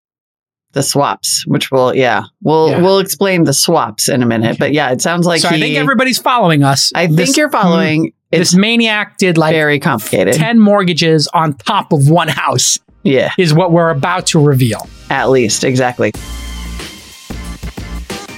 The 0.73 0.83
swaps, 0.83 1.45
which 1.47 1.71
will, 1.71 1.95
yeah, 1.95 2.23
we'll 2.43 2.69
Yeah. 2.69 2.81
we'll 2.81 2.99
explain 2.99 3.45
the 3.45 3.53
swaps 3.53 4.07
in 4.07 4.21
a 4.21 4.25
minute. 4.27 4.57
But 4.59 4.71
yeah, 4.71 4.91
it 4.91 5.01
sounds 5.01 5.25
like 5.25 5.41
so 5.41 5.49
he, 5.49 5.55
I 5.55 5.59
think 5.59 5.77
everybody's 5.77 6.19
following 6.19 6.63
us. 6.63 6.91
I 6.93 7.07
think 7.07 7.35
you're 7.37 7.49
following. 7.49 8.13
Hmm. 8.31 8.37
This 8.39 8.53
maniac 8.53 9.17
did 9.17 9.37
like 9.39 9.51
very 9.53 9.79
complicated. 9.79 10.35
10 10.35 10.59
mortgages 10.59 11.27
on 11.33 11.53
top 11.53 11.91
of 11.91 12.07
one 12.11 12.27
house, 12.27 12.77
yeah, 13.01 13.31
is 13.39 13.51
what 13.55 13.71
we're 13.71 13.89
about 13.89 14.27
to 14.27 14.39
reveal. 14.39 14.87
at 15.09 15.31
least 15.31 15.63
exactly. 15.63 16.11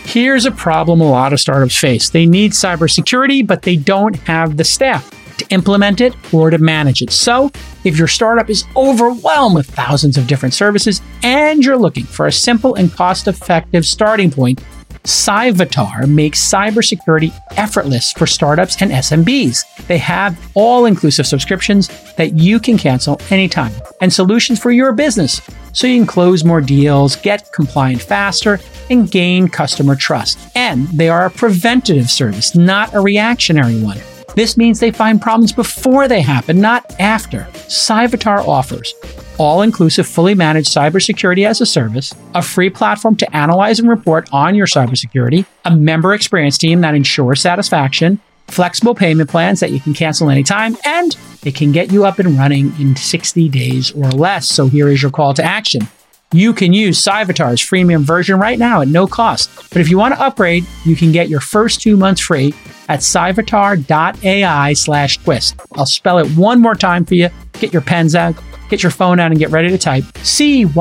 Here's 0.05 0.45
a 0.45 0.51
problem 0.51 0.99
a 1.01 1.09
lot 1.09 1.31
of 1.33 1.39
startups 1.39 1.77
face. 1.77 2.09
They 2.09 2.25
need 2.25 2.51
cybersecurity, 2.51 3.45
but 3.47 3.61
they 3.63 3.75
don't 3.77 4.15
have 4.27 4.55
the 4.57 4.63
staff 4.63 5.09
to 5.41 5.53
implement 5.53 6.01
it 6.01 6.15
or 6.33 6.49
to 6.49 6.57
manage 6.57 7.01
it. 7.01 7.11
So, 7.11 7.51
if 7.83 7.97
your 7.97 8.07
startup 8.07 8.49
is 8.49 8.65
overwhelmed 8.75 9.55
with 9.55 9.67
thousands 9.67 10.17
of 10.17 10.27
different 10.27 10.53
services 10.53 11.01
and 11.23 11.63
you're 11.63 11.77
looking 11.77 12.05
for 12.05 12.27
a 12.27 12.31
simple 12.31 12.75
and 12.75 12.93
cost 12.93 13.27
effective 13.27 13.85
starting 13.85 14.31
point, 14.31 14.61
Cyvatar 15.03 16.07
makes 16.07 16.39
cybersecurity 16.39 17.33
effortless 17.57 18.13
for 18.13 18.27
startups 18.27 18.81
and 18.81 18.91
SMBs. 18.91 19.87
They 19.87 19.97
have 19.97 20.39
all 20.53 20.85
inclusive 20.85 21.25
subscriptions 21.25 21.87
that 22.17 22.37
you 22.37 22.59
can 22.59 22.77
cancel 22.77 23.19
anytime 23.31 23.73
and 23.99 24.13
solutions 24.13 24.59
for 24.59 24.71
your 24.71 24.93
business 24.93 25.41
so 25.73 25.87
you 25.87 25.97
can 25.97 26.07
close 26.07 26.43
more 26.43 26.61
deals, 26.61 27.15
get 27.15 27.51
compliant 27.53 28.01
faster, 28.01 28.59
and 28.89 29.09
gain 29.09 29.47
customer 29.47 29.95
trust. 29.95 30.37
And 30.55 30.87
they 30.89 31.09
are 31.09 31.25
a 31.25 31.31
preventative 31.31 32.09
service, 32.09 32.55
not 32.55 32.93
a 32.93 32.99
reactionary 32.99 33.81
one. 33.81 33.97
This 34.35 34.55
means 34.57 34.79
they 34.79 34.91
find 34.91 35.21
problems 35.21 35.51
before 35.51 36.07
they 36.07 36.21
happen, 36.21 36.61
not 36.61 36.85
after. 36.99 37.47
Cyvatar 37.67 38.47
offers 38.47 38.93
all 39.37 39.63
inclusive, 39.63 40.05
fully 40.05 40.35
managed 40.35 40.69
cybersecurity 40.69 41.47
as 41.47 41.61
a 41.61 41.65
service, 41.65 42.13
a 42.35 42.41
free 42.43 42.69
platform 42.69 43.15
to 43.15 43.35
analyze 43.35 43.79
and 43.79 43.89
report 43.89 44.29
on 44.31 44.53
your 44.53 44.67
cybersecurity, 44.67 45.45
a 45.65 45.75
member 45.75 46.13
experience 46.13 46.59
team 46.59 46.81
that 46.81 46.93
ensures 46.93 47.41
satisfaction, 47.41 48.19
flexible 48.47 48.93
payment 48.93 49.29
plans 49.29 49.59
that 49.59 49.71
you 49.71 49.79
can 49.79 49.95
cancel 49.95 50.29
anytime, 50.29 50.77
and 50.85 51.17
it 51.43 51.55
can 51.55 51.71
get 51.71 51.91
you 51.91 52.05
up 52.05 52.19
and 52.19 52.37
running 52.37 52.71
in 52.79 52.95
60 52.95 53.49
days 53.49 53.91
or 53.91 54.11
less. 54.11 54.47
So 54.47 54.67
here 54.67 54.89
is 54.89 55.01
your 55.01 55.11
call 55.11 55.33
to 55.33 55.43
action. 55.43 55.87
You 56.33 56.53
can 56.53 56.71
use 56.71 57.03
Cyvatar's 57.03 57.59
freemium 57.59 58.03
version 58.03 58.39
right 58.39 58.57
now 58.57 58.79
at 58.81 58.87
no 58.87 59.05
cost. 59.05 59.49
But 59.69 59.81
if 59.81 59.89
you 59.89 59.97
want 59.97 60.13
to 60.15 60.21
upgrade, 60.21 60.65
you 60.85 60.95
can 60.95 61.11
get 61.11 61.27
your 61.27 61.41
first 61.41 61.81
two 61.81 61.97
months 61.97 62.21
free 62.21 62.53
at 62.87 63.01
cyvatar.ai 63.01 64.73
slash 64.73 65.17
twist. 65.17 65.59
I'll 65.73 65.85
spell 65.85 66.19
it 66.19 66.29
one 66.31 66.61
more 66.61 66.75
time 66.75 67.03
for 67.03 67.15
you. 67.15 67.29
Get 67.53 67.73
your 67.73 67.81
pens 67.81 68.15
out, 68.15 68.35
get 68.69 68.81
your 68.81 68.93
phone 68.93 69.19
out, 69.19 69.31
and 69.31 69.39
get 69.39 69.49
ready 69.49 69.67
to 69.69 69.77
type 69.77 70.05
C-Y-V-A-T-A-R 70.19 70.75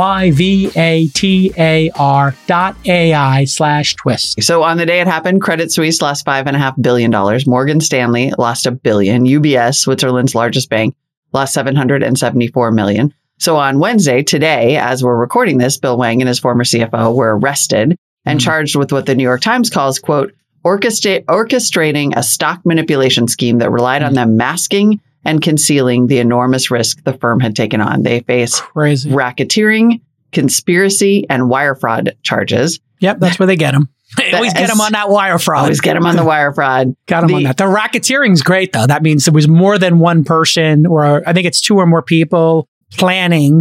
dot 2.47 2.77
AI 2.87 3.45
slash 3.45 3.95
twist. 3.97 4.43
So 4.43 4.63
on 4.63 4.77
the 4.77 4.87
day 4.87 5.01
it 5.01 5.09
happened, 5.09 5.43
Credit 5.43 5.73
Suisse 5.73 6.01
lost 6.01 6.25
five 6.25 6.47
and 6.47 6.55
a 6.55 6.61
half 6.61 6.81
billion 6.81 7.11
dollars. 7.11 7.47
Morgan 7.47 7.81
Stanley 7.81 8.33
lost 8.39 8.67
a 8.67 8.71
billion. 8.71 9.25
UBS, 9.25 9.77
Switzerland's 9.77 10.35
largest 10.37 10.71
bank, 10.71 10.95
lost 11.33 11.55
774 11.55 12.71
million. 12.71 13.13
So 13.41 13.57
on 13.57 13.79
Wednesday, 13.79 14.23
today, 14.23 14.77
as 14.77 15.03
we're 15.03 15.17
recording 15.17 15.57
this, 15.57 15.79
Bill 15.79 15.97
Hwang 15.97 16.21
and 16.21 16.29
his 16.29 16.39
former 16.39 16.63
CFO 16.63 17.15
were 17.15 17.39
arrested 17.39 17.97
and 18.27 18.39
Mhm. 18.39 18.43
charged 18.43 18.77
with 18.77 18.93
what 18.93 19.07
the 19.07 19.15
New 19.15 19.23
York 19.23 19.41
Times 19.41 19.71
calls, 19.71 19.99
quote, 19.99 20.33
orchestra- 20.63 21.23
orchestrating 21.23 22.13
a 22.17 22.23
stock 22.23 22.61
manipulation 22.67 23.29
scheme 23.29 23.57
that 23.59 23.71
relied 23.73 24.03
on 24.03 24.13
them 24.13 24.37
masking 24.37 25.01
and 25.25 25.41
concealing 25.41 26.07
the 26.07 26.19
enormous 26.19 26.71
risk 26.71 27.03
the 27.05 27.15
firm 27.15 27.41
had 27.41 27.57
taken 27.57 27.81
on. 27.81 28.03
They 28.03 28.21
face 28.21 28.61
Crazy. 28.61 29.11
racketeering, 29.11 30.01
conspiracy, 30.33 31.25
and 31.31 31.49
wire 31.49 31.75
fraud 31.75 32.13
charges. 32.23 32.79
Yep, 33.01 33.21
that's 33.21 33.39
where 33.39 33.47
they 33.47 33.57
get 33.57 33.73
them. 33.73 33.89
They 34.19 34.33
always 34.33 34.53
get 34.53 34.69
them 34.69 34.81
on 34.83 34.93
that 34.93 35.09
wire 35.09 35.39
fraud. 35.39 35.63
Always 35.63 35.81
get 35.81 35.95
them 35.95 36.05
on 36.05 36.17
the 36.17 36.25
wire 36.33 36.53
fraud. 36.53 36.95
Got 37.07 37.23
them 37.23 37.33
on 37.35 37.43
The- 37.43 37.47
that. 37.49 37.57
The 37.59 37.65
racketeering's 37.65 38.43
great 38.43 38.73
though. 38.75 38.87
That 38.87 39.03
means 39.03 39.27
it 39.29 39.33
was 39.33 39.49
more 39.49 39.79
than 39.79 39.99
one 39.99 40.25
person, 40.25 40.85
or 40.85 41.23
I 41.27 41.33
think 41.33 41.47
it's 41.47 41.61
two 41.61 41.77
or 41.77 41.87
more 41.87 42.03
people 42.03 42.67
planning 42.97 43.61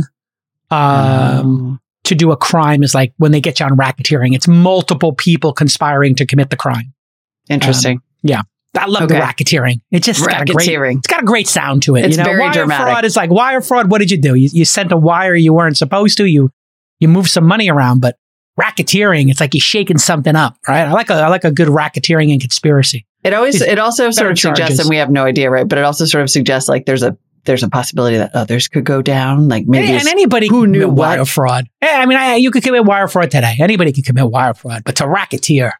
um, 0.71 1.79
to 2.05 2.15
do 2.15 2.31
a 2.31 2.37
crime. 2.37 2.83
Is 2.83 2.93
like 2.95 3.13
when 3.17 3.31
they 3.31 3.41
get 3.41 3.59
you 3.59 3.65
on 3.65 3.77
racketeering, 3.77 4.33
it's 4.35 4.47
multiple 4.47 5.13
people 5.13 5.53
conspiring 5.53 6.15
to 6.15 6.25
commit 6.25 6.49
the 6.49 6.57
crime. 6.57 6.93
Interesting. 7.49 8.01
Yeah. 8.21 8.41
I 8.77 8.85
love 8.85 9.03
Okay. 9.03 9.15
the 9.15 9.19
racketeering. 9.21 9.81
It 9.89 10.03
just 10.03 10.23
got 10.25 10.43
a 10.43 10.45
great. 10.53 10.67
Racketeering. 10.69 10.97
It's 10.99 11.07
got 11.07 11.23
a 11.23 11.25
great 11.25 11.47
sound 11.47 11.81
to 11.83 11.95
it. 11.95 12.05
It's 12.05 12.17
you 12.17 12.23
know, 12.23 12.29
very 12.29 12.39
wire 12.41 12.53
dramatic. 12.53 12.85
fraud 12.93 13.05
is 13.05 13.15
like 13.15 13.31
wire 13.31 13.61
fraud. 13.61 13.89
What 13.89 13.97
did 13.97 14.11
you 14.11 14.17
do? 14.21 14.35
You, 14.35 14.47
you 14.53 14.63
sent 14.63 14.91
a 14.91 14.97
wire 14.97 15.33
you 15.35 15.53
weren't 15.53 15.75
supposed 15.77 16.17
to. 16.17 16.25
You 16.25 16.51
you 16.99 17.07
moved 17.07 17.29
some 17.31 17.45
money 17.45 17.69
around, 17.69 17.99
but 18.01 18.15
racketeering, 18.61 19.31
it's 19.31 19.39
like 19.39 19.55
you're 19.55 19.61
shaking 19.61 19.97
something 19.97 20.35
up, 20.35 20.55
right? 20.67 20.81
I 20.87 20.91
like 20.91 21.09
a 21.09 21.15
I 21.15 21.27
like 21.29 21.45
a 21.45 21.51
good 21.51 21.67
racketeering 21.69 22.31
and 22.31 22.39
conspiracy. 22.39 23.07
It 23.23 23.33
always 23.33 23.55
It's 23.55 23.63
it 23.71 23.79
also 23.79 24.11
sort 24.11 24.31
of 24.31 24.37
suggests, 24.37 24.59
charges. 24.59 24.79
and 24.81 24.89
we 24.89 24.97
have 24.97 25.09
no 25.09 25.25
idea, 25.25 25.49
right? 25.49 25.67
But 25.67 25.79
it 25.79 25.83
also 25.83 26.05
sort 26.05 26.21
of 26.21 26.29
suggests 26.29 26.69
like 26.69 26.85
there's 26.85 27.03
a 27.03 27.17
there's 27.45 27.63
a 27.63 27.69
possibility 27.69 28.17
that 28.17 28.35
others 28.35 28.67
could 28.67 28.83
go 28.83 29.01
down. 29.01 29.47
Like 29.47 29.65
maybe 29.67 29.91
and, 29.93 30.07
anybody 30.07 30.47
who 30.47 30.67
knew 30.67 30.87
wire 30.89 31.25
fraud. 31.25 31.67
Yeah, 31.81 31.99
I 32.01 32.05
mean, 32.05 32.17
I, 32.17 32.35
you 32.35 32.51
could 32.51 32.63
commit 32.63 32.85
wire 32.85 33.07
fraud 33.07 33.31
today. 33.31 33.55
Anybody 33.59 33.91
can 33.91 34.03
commit 34.03 34.29
wire 34.29 34.53
fraud, 34.53 34.83
but 34.85 34.95
to 34.97 35.07
racketeer, 35.07 35.73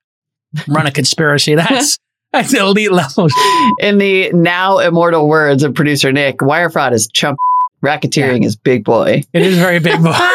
run 0.68 0.88
a 0.88 0.92
conspiracy, 0.92 1.56
that's 1.56 1.98
that's 2.32 2.54
elite 2.54 2.92
levels. 2.92 3.34
in 3.82 3.98
the 3.98 4.32
now 4.34 4.78
immortal 4.80 5.28
words 5.28 5.64
of 5.64 5.74
producer 5.74 6.12
Nick, 6.12 6.42
wire 6.42 6.70
fraud 6.70 6.94
is 6.94 7.08
chump, 7.08 7.38
racketeering 7.84 8.46
is 8.46 8.56
big 8.56 8.84
boy. 8.84 9.24
It 9.34 9.42
is 9.42 9.58
very 9.58 9.80
big. 9.80 10.02
Boy. 10.04 10.14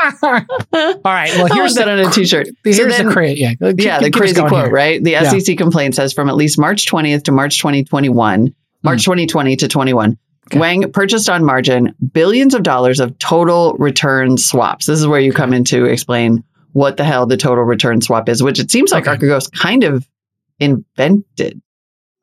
All 0.22 0.32
right. 1.04 1.30
Well, 1.36 1.46
here's 1.52 1.74
that 1.74 1.88
on 1.88 1.98
a 1.98 2.10
t-shirt. 2.10 2.48
here's 2.64 2.76
So 2.78 2.84
the 2.84 2.90
then- 2.90 3.10
cra- 3.12 3.28
yeah, 3.30 3.54
keep- 3.54 3.80
yeah, 3.80 4.00
the 4.00 4.10
crazy 4.10 4.34
quote, 4.40 4.64
here. 4.66 4.70
right? 4.70 5.02
The 5.02 5.12
Yeah. 5.12 5.24
SEC 5.30 5.56
complaint 5.56 5.94
says 5.94 6.12
from 6.12 6.28
at 6.28 6.36
least 6.36 6.58
March 6.58 6.86
20th 6.86 7.24
to 7.24 7.32
March 7.32 7.58
2021, 7.58 8.54
March 8.82 9.04
2020 9.04 9.56
to 9.56 9.68
21, 9.68 10.10
Hmm. 10.10 10.14
Okay. 10.50 10.58
Hwang 10.58 10.90
purchased 10.92 11.28
on 11.30 11.44
margin 11.44 11.94
billions 12.12 12.54
of 12.54 12.62
dollars 12.62 12.98
of 13.00 13.16
total 13.18 13.74
return 13.78 14.36
swaps. 14.36 14.86
This 14.86 14.98
is 14.98 15.06
where 15.06 15.20
you 15.20 15.32
come 15.32 15.52
in 15.52 15.64
to 15.64 15.84
explain 15.84 16.42
what 16.72 16.96
the 16.96 17.04
hell 17.04 17.26
the 17.26 17.36
total 17.36 17.64
return 17.64 18.00
swap 18.00 18.28
is, 18.28 18.42
which 18.42 18.58
it 18.58 18.70
seems 18.70 18.92
like 18.92 19.06
Okay. 19.06 19.16
Archegos 19.26 19.50
kind 19.52 19.84
of 19.84 20.06
invented. 20.58 21.60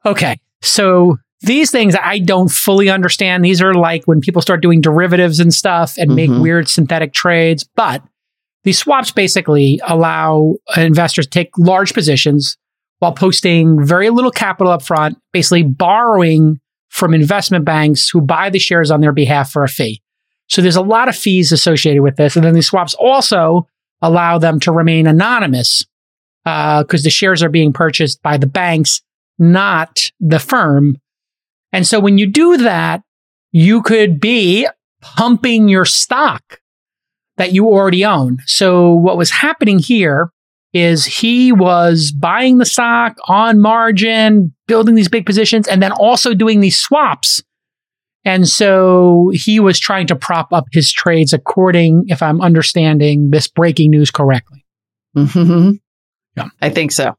Okay. 0.06 0.38
So 0.62 1.18
these 1.42 1.70
things 1.72 1.96
I 2.02 2.20
don't 2.20 2.50
fully 2.50 2.90
understand. 2.90 3.44
These 3.46 3.62
are 3.62 3.74
like 3.74 4.06
when 4.06 4.22
people 4.22 4.42
start 4.42 4.62
doing 4.62 4.82
derivatives 4.82 5.40
and 5.40 5.54
stuff 5.54 5.96
and 5.98 6.16
make 6.16 6.30
Mhm. 6.30 6.42
weird 6.42 6.68
synthetic 6.68 7.14
trades. 7.14 7.64
But 7.76 8.02
these 8.64 8.80
swaps 8.80 9.12
basically 9.12 9.80
allow 9.88 10.56
investors 10.76 11.26
to 11.28 11.30
take 11.30 11.50
large 11.58 11.94
positions 11.94 12.58
while 13.00 13.12
posting 13.14 13.86
very 13.86 14.10
little 14.10 14.32
capital 14.32 14.72
up 14.74 14.82
front, 14.82 15.18
basically 15.32 15.64
borrowing 15.64 16.60
from 16.90 17.14
investment 17.14 17.66
banks 17.66 18.10
who 18.10 18.22
buy 18.22 18.50
the 18.50 18.60
shares 18.60 18.92
on 18.92 19.02
their 19.02 19.12
behalf 19.12 19.52
for 19.52 19.64
a 19.64 19.70
fee. 19.70 20.02
So 20.48 20.62
there's 20.62 20.76
a 20.76 20.82
lot 20.82 21.10
of 21.10 21.16
fees 21.16 21.52
associated 21.52 22.02
with 22.02 22.16
this. 22.16 22.36
And 22.36 22.46
then 22.46 22.54
these 22.54 22.68
swaps 22.68 22.94
also 22.94 23.68
allow 24.02 24.38
them 24.38 24.60
to 24.62 24.72
remain 24.72 25.08
anonymous 25.08 25.86
uh, 26.46 26.84
because 26.84 27.04
the 27.04 27.10
shares 27.10 27.44
are 27.44 27.50
being 27.50 27.74
purchased 27.74 28.22
by 28.22 28.38
the 28.38 28.48
banks, 28.48 29.02
not 29.38 30.12
the 30.20 30.40
firm. 30.40 30.98
And 31.74 31.86
so 31.86 32.00
when 32.00 32.18
you 32.18 32.28
do 32.28 32.58
that, 32.58 33.04
you 33.52 33.82
could 33.82 34.20
be 34.20 34.68
pumping 35.02 35.68
your 35.68 35.86
stock 35.86 36.62
that 37.36 37.54
you 37.54 37.68
already 37.68 38.06
own. 38.06 38.40
So 38.46 38.94
what 38.94 39.18
was 39.18 39.30
happening 39.30 39.80
here 39.80 40.32
is 40.78 41.06
he 41.06 41.52
was 41.52 42.12
buying 42.12 42.58
the 42.58 42.66
stock 42.66 43.18
on 43.28 43.60
margin, 43.60 44.54
building 44.68 44.96
these 44.96 45.10
big 45.10 45.26
positions, 45.26 45.68
and 45.68 45.82
then 45.82 45.92
also 45.92 46.34
doing 46.34 46.60
these 46.60 46.80
swaps. 46.80 47.42
And 48.26 48.48
so 48.48 49.32
he 49.34 49.60
was 49.60 49.80
trying 49.80 50.08
to 50.08 50.16
prop 50.16 50.52
up 50.52 50.66
his 50.72 50.92
trades 50.92 51.34
according, 51.34 52.06
if 52.08 52.22
I'm 52.22 52.42
understanding 52.42 53.30
this 53.32 53.48
breaking 53.48 53.92
news 53.92 54.12
correctly. 54.12 54.66
Mhm. 55.16 55.80
Yeah. 56.36 56.50
I 56.62 56.70
think 56.70 56.92
so. 56.92 57.16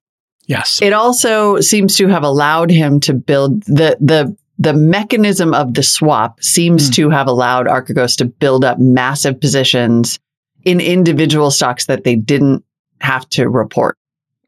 Yes. 0.47 0.81
It 0.83 0.93
also 0.93 1.61
seems 1.61 1.97
to 1.97 2.09
have 2.09 2.23
allowed 2.25 2.71
him 2.71 3.01
to 3.01 3.15
build 3.15 3.63
the 3.65 3.97
the 4.01 4.37
the 4.61 4.73
mechanism 4.75 5.55
of 5.55 5.75
the 5.75 5.83
swap 5.85 6.43
seems 6.43 6.87
Hmm. 6.89 6.93
to 6.93 7.11
have 7.11 7.29
allowed 7.29 7.67
Archegos 7.69 8.17
to 8.19 8.25
build 8.25 8.65
up 8.65 8.79
massive 8.79 9.41
positions 9.41 10.19
in 10.65 10.81
individual 10.81 11.51
stocks 11.53 11.87
that 11.87 12.03
they 12.05 12.17
didn't 12.17 12.65
have 13.01 13.29
to 13.31 13.49
report, 13.49 13.97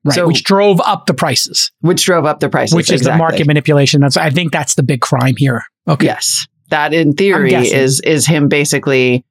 Right. 0.04 0.14
so- 0.14 0.26
which 0.26 0.45
drove 0.45 0.80
up 0.80 1.07
the 1.07 1.14
prices, 1.14 1.71
which 1.80 2.04
drove 2.04 2.25
up 2.25 2.40
the 2.40 2.49
prices. 2.49 2.75
which 2.75 2.90
is 2.90 3.02
the 3.02 3.16
market 3.16 3.47
manipulation. 3.47 4.00
That's, 4.00 4.16
I 4.16 4.30
think 4.30 4.52
that's 4.52 4.75
the 4.75 4.83
big 4.83 5.00
crime 5.00 5.35
here. 5.37 5.62
Okay. 5.88 6.07
Yes. 6.07 6.47
That 6.71 6.92
in 6.95 7.14
theory 7.14 7.52
is 7.54 8.00
is 8.00 8.26
him 8.26 8.49
basically 8.49 9.25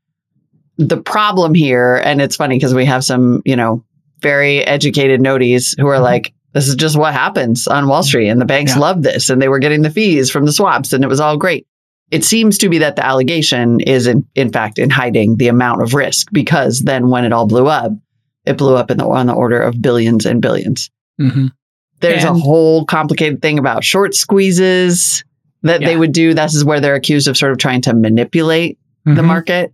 the 0.78 0.98
problem 0.98 1.54
here, 1.54 1.96
and 2.04 2.22
it's 2.22 2.36
funny 2.36 2.56
because 2.56 2.74
we 2.74 2.86
have 2.86 3.04
some, 3.04 3.42
you 3.46 3.56
know, 3.56 3.84
very 4.22 4.60
educated 4.66 5.22
noties 5.22 5.74
who 5.80 5.88
are 5.88 6.00
Mhm. 6.00 6.04
like, 6.04 6.34
this 6.54 6.68
is 6.68 6.76
just 6.76 6.98
what 6.98 7.14
happens 7.14 7.68
on 7.68 7.88
Wall 7.88 8.04
Street. 8.04 8.28
And 8.30 8.42
the 8.42 8.46
banks 8.46 8.74
Yeah. 8.74 8.80
love 8.80 9.02
this 9.04 9.30
and 9.30 9.42
they 9.42 9.48
were 9.50 9.60
getting 9.60 9.82
the 9.84 9.90
fees 9.90 10.30
from 10.30 10.46
the 10.46 10.52
swaps 10.52 10.92
and 10.94 11.04
it 11.04 11.08
was 11.08 11.20
all 11.20 11.38
great. 11.38 11.66
It 12.12 12.24
seems 12.26 12.58
to 12.60 12.70
be 12.70 12.80
that 12.80 12.96
the 12.96 13.06
allegation 13.06 13.80
is 13.82 14.08
in, 14.08 14.26
in 14.36 14.52
fact 14.52 14.80
in 14.80 14.90
hiding 14.90 15.38
the 15.38 15.48
amount 15.48 15.82
of 15.84 15.94
risk 15.94 16.28
because 16.34 16.80
then 16.82 17.10
when 17.10 17.24
it 17.24 17.32
all 17.32 17.46
blew 17.46 17.68
up, 17.68 17.92
it 18.46 18.58
blew 18.58 18.76
up 18.76 18.90
in 18.92 18.98
the 18.98 19.06
on 19.08 19.28
the 19.28 19.34
order 19.34 19.62
of 19.62 19.82
billions 19.82 20.26
and 20.26 20.42
billions. 20.42 20.90
hmm 21.20 21.48
There's 22.00 22.24
a 22.24 22.34
whole 22.34 22.86
complicated 22.86 23.42
thing 23.42 23.60
about 23.60 23.84
short 23.84 24.16
squeezes 24.16 25.24
that 25.64 25.82
they 25.82 25.98
would 25.98 26.14
do. 26.14 26.34
This 26.34 26.56
is 26.56 26.64
where 26.64 26.80
they're 26.80 26.96
accused 26.96 27.28
of 27.28 27.36
sort 27.38 27.52
of 27.52 27.58
trying 27.58 27.82
to 27.82 27.94
manipulate 27.94 28.78
the 29.06 29.12
Mhm. 29.12 29.26
market. 29.26 29.74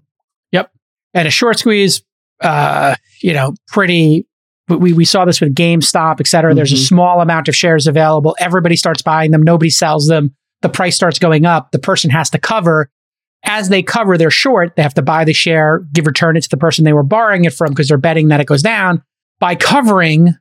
Yep. 0.51 0.71
And 1.13 1.27
a 1.27 1.31
short 1.31 1.59
squeeze, 1.59 2.01
uh, 2.41 2.95
you 3.21 3.33
know, 3.33 3.53
pretty. 3.67 4.25
We, 4.67 4.93
we 4.93 5.05
saw 5.05 5.25
this 5.25 5.39
with 5.39 5.53
GameStop, 5.53 6.19
et 6.19 6.25
cetera. 6.27 6.55
There's 6.55 6.71
a 6.71 6.75
Mhm. 6.75 6.87
small 6.87 7.21
amount 7.21 7.47
of 7.47 7.55
shares 7.55 7.85
available. 7.85 8.35
Everybody 8.39 8.75
starts 8.75 9.03
buying 9.03 9.29
them. 9.29 9.43
Nobody 9.43 9.69
sells 9.69 10.07
them. 10.07 10.33
The 10.63 10.69
price 10.69 10.95
starts 10.95 11.19
going 11.19 11.45
up. 11.45 11.71
The 11.71 11.77
person 11.79 12.09
has 12.09 12.31
to 12.31 12.39
cover. 12.39 12.89
As 13.45 13.69
they 13.69 13.83
cover, 13.83 14.17
they're 14.17 14.31
short. 14.31 14.75
They 14.75 14.83
have 14.83 14.93
to 14.95 15.01
buy 15.01 15.23
the 15.23 15.33
share, 15.33 15.85
give 15.93 16.07
return 16.07 16.37
it 16.37 16.41
to 16.43 16.49
the 16.49 16.57
person 16.57 16.83
they 16.83 16.93
were 16.93 17.03
borrowing 17.03 17.45
it 17.45 17.53
from 17.53 17.69
because 17.69 17.87
they're 17.87 17.97
betting 17.97 18.29
that 18.29 18.39
it 18.39 18.47
goes 18.47 18.61
down. 18.61 19.03
By 19.39 19.55
covering, 19.55 20.35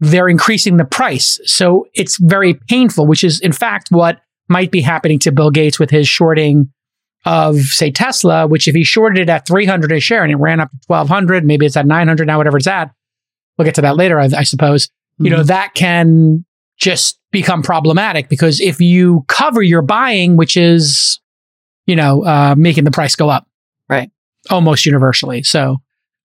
they're 0.00 0.28
increasing 0.28 0.76
the 0.76 0.84
price. 0.84 1.40
So 1.44 1.86
it's 1.94 2.18
very 2.18 2.54
painful, 2.68 3.06
which 3.06 3.24
is 3.24 3.40
in 3.40 3.52
fact 3.52 3.88
what 3.90 4.20
might 4.48 4.70
be 4.70 4.80
happening 4.80 5.18
to 5.20 5.32
Bill 5.32 5.50
Gates 5.50 5.78
with 5.78 5.90
his 5.90 6.08
shorting 6.08 6.70
of 7.24 7.56
say 7.56 7.90
Tesla, 7.90 8.46
which 8.46 8.68
if 8.68 8.74
he 8.74 8.84
shorted 8.84 9.20
it 9.20 9.28
at 9.28 9.46
300 9.46 9.90
a 9.90 10.00
share 10.00 10.22
and 10.22 10.30
it 10.30 10.36
ran 10.36 10.60
up 10.60 10.70
to 10.70 10.78
1200, 10.86 11.44
maybe 11.44 11.66
it's 11.66 11.76
at 11.76 11.86
900 11.86 12.26
now, 12.26 12.38
whatever 12.38 12.56
it's 12.56 12.68
at. 12.68 12.92
We'll 13.58 13.64
get 13.64 13.74
to 13.76 13.80
that 13.82 13.96
later, 13.96 14.20
I, 14.20 14.28
I 14.36 14.42
suppose. 14.44 14.88
You 15.18 15.30
know, 15.30 15.38
mm-hmm. 15.38 15.46
that 15.46 15.74
can 15.74 16.44
just 16.78 17.18
become 17.32 17.62
problematic 17.62 18.28
because 18.28 18.60
if 18.60 18.80
you 18.80 19.24
cover 19.28 19.62
your 19.62 19.82
buying, 19.82 20.36
which 20.36 20.56
is, 20.56 21.20
you 21.86 21.96
know, 21.96 22.24
uh, 22.24 22.54
making 22.56 22.84
the 22.84 22.90
price 22.90 23.14
go 23.16 23.28
up. 23.28 23.46
Right. 23.88 24.10
Almost 24.50 24.86
universally. 24.86 25.42
So, 25.42 25.78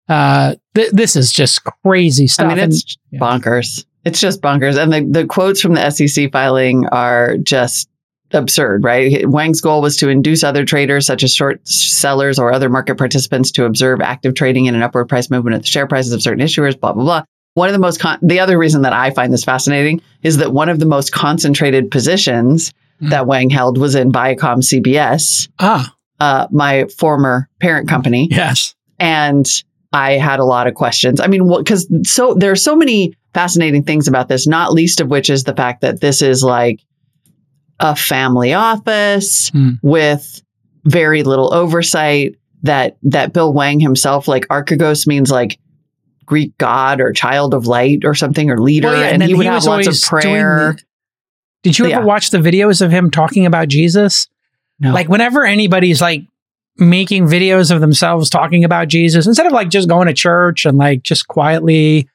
uh, 0.10 0.56
th- 0.75 0.91
this 0.91 1.15
is 1.15 1.32
just 1.32 1.62
crazy 1.86 2.27
stuff. 2.27 2.46
I 2.46 2.50
mean, 2.50 2.60
And- 2.60 2.74
it's 2.74 2.98
yeah. 3.12 3.20
bonkers. 3.20 3.86
It's 4.03 4.20
just 4.20 4.41
bonkers. 4.41 4.82
And 4.82 4.91
the, 4.91 5.20
the 5.22 5.25
quotes 5.27 5.62
from 5.62 5.75
the 5.75 5.89
SEC 5.91 6.32
filing 6.32 6.88
are 6.88 7.38
just 7.38 7.88
absurd, 8.34 8.84
right? 8.84 9.24
Hwang's 9.25 9.62
goal 9.62 9.82
was 9.82 9.96
to 9.98 10.10
induce 10.10 10.44
other 10.44 10.65
traders, 10.65 11.06
such 11.06 11.22
as 11.24 11.36
short 11.36 11.68
sellers 11.68 12.39
or 12.39 12.51
other 12.51 12.70
market 12.70 12.98
participants, 12.98 13.51
to 13.51 13.65
observe 13.65 14.01
active 14.01 14.34
trading 14.34 14.65
in 14.65 14.74
an 14.74 14.82
upward 14.82 15.08
price 15.10 15.30
movement 15.30 15.56
at 15.56 15.62
the 15.62 15.68
share 15.68 15.86
prices 15.86 16.13
of 16.13 16.22
certain 16.22 16.44
issuers, 16.44 16.80
blah, 16.80 16.94
blah, 16.94 17.03
blah. 17.03 17.24
One 17.53 17.68
of 17.68 17.74
the 17.74 17.80
most, 17.80 18.00
con- 18.00 18.18
the 18.22 18.39
other 18.39 18.58
reason 18.58 18.82
that 18.84 18.94
I 18.94 19.12
find 19.12 19.32
this 19.34 19.44
fascinating 19.44 20.01
is 20.24 20.38
that 20.38 20.53
one 20.53 20.70
of 20.70 20.80
the 20.80 20.86
most 20.86 21.12
concentrated 21.12 21.91
positions. 21.91 22.74
That 23.01 23.25
Hwang 23.25 23.50
held 23.50 23.77
was 23.77 23.96
in 23.96 24.12
Viacom 24.12 24.60
CBS, 24.63 25.50
ah, 25.60 25.93
uh, 26.20 26.48
my 26.51 26.86
former 26.98 27.50
parent 27.60 27.89
company 27.89 28.27
yes. 28.31 28.75
and 29.00 29.46
I 29.91 30.13
had 30.13 30.39
a 30.39 30.46
lot 30.46 30.67
of 30.67 30.75
questions. 30.75 31.20
I 31.20 31.27
mean, 31.27 31.48
because 31.58 31.91
so 32.03 32.34
there 32.36 32.51
are 32.51 32.55
so 32.55 32.75
many 32.75 33.13
fascinating 33.34 33.84
things 33.84 34.08
about 34.08 34.27
this, 34.29 34.46
not 34.48 34.72
least 34.72 35.01
of 35.01 35.10
which 35.10 35.29
is 35.29 35.43
the 35.43 35.55
fact 35.55 35.81
that 35.81 36.00
this 36.00 36.22
is 36.22 36.43
like 36.43 36.79
a 37.79 37.96
family 37.96 38.53
office 38.53 39.50
Hmm. 39.50 39.72
with 39.81 40.41
very 40.86 41.24
little 41.24 41.53
oversight. 41.53 42.36
That 42.63 42.98
that 43.03 43.34
Bill 43.34 43.51
Hwang 43.51 43.79
himself, 43.79 44.27
like 44.27 44.48
Archegos, 44.50 45.08
means 45.08 45.31
like 45.31 45.58
Greek 46.27 46.55
god 46.60 47.01
or 47.01 47.12
child 47.12 47.55
of 47.55 47.65
light 47.65 48.05
or 48.05 48.13
something 48.13 48.51
or 48.51 48.60
leader, 48.60 48.89
Well, 48.89 49.01
yeah, 49.01 49.08
and, 49.08 49.22
then 49.22 49.29
he 49.29 49.34
would 49.34 49.48
have 49.48 49.55
was 49.55 49.67
lots 49.67 49.88
of 49.88 50.10
prayer. 50.10 50.75
the- 50.77 50.84
Did 51.63 51.77
you 51.77 51.86
ever 51.86 52.01
Yeah. 52.01 52.06
watch 52.06 52.30
the 52.32 52.39
videos 52.39 52.82
of 52.82 52.91
him 52.91 53.12
talking 53.12 53.46
about 53.46 53.68
Jesus? 53.68 54.27
No. 54.80 54.91
Like 54.94 55.08
whenever 55.10 55.46
anybody's 55.46 56.02
like 56.02 56.24
making 56.78 57.26
videos 57.26 57.69
of 57.71 57.82
themselves 57.82 58.30
talking 58.30 58.63
about 58.63 58.88
Jesus, 58.88 59.28
instead 59.28 59.45
of 59.45 59.52
like 59.52 59.69
just 59.69 59.88
going 59.88 60.08
to 60.08 60.13
church 60.13 60.65
and 60.65 60.78
like 60.78 61.04
just 61.04 61.28
quietly, 61.28 62.08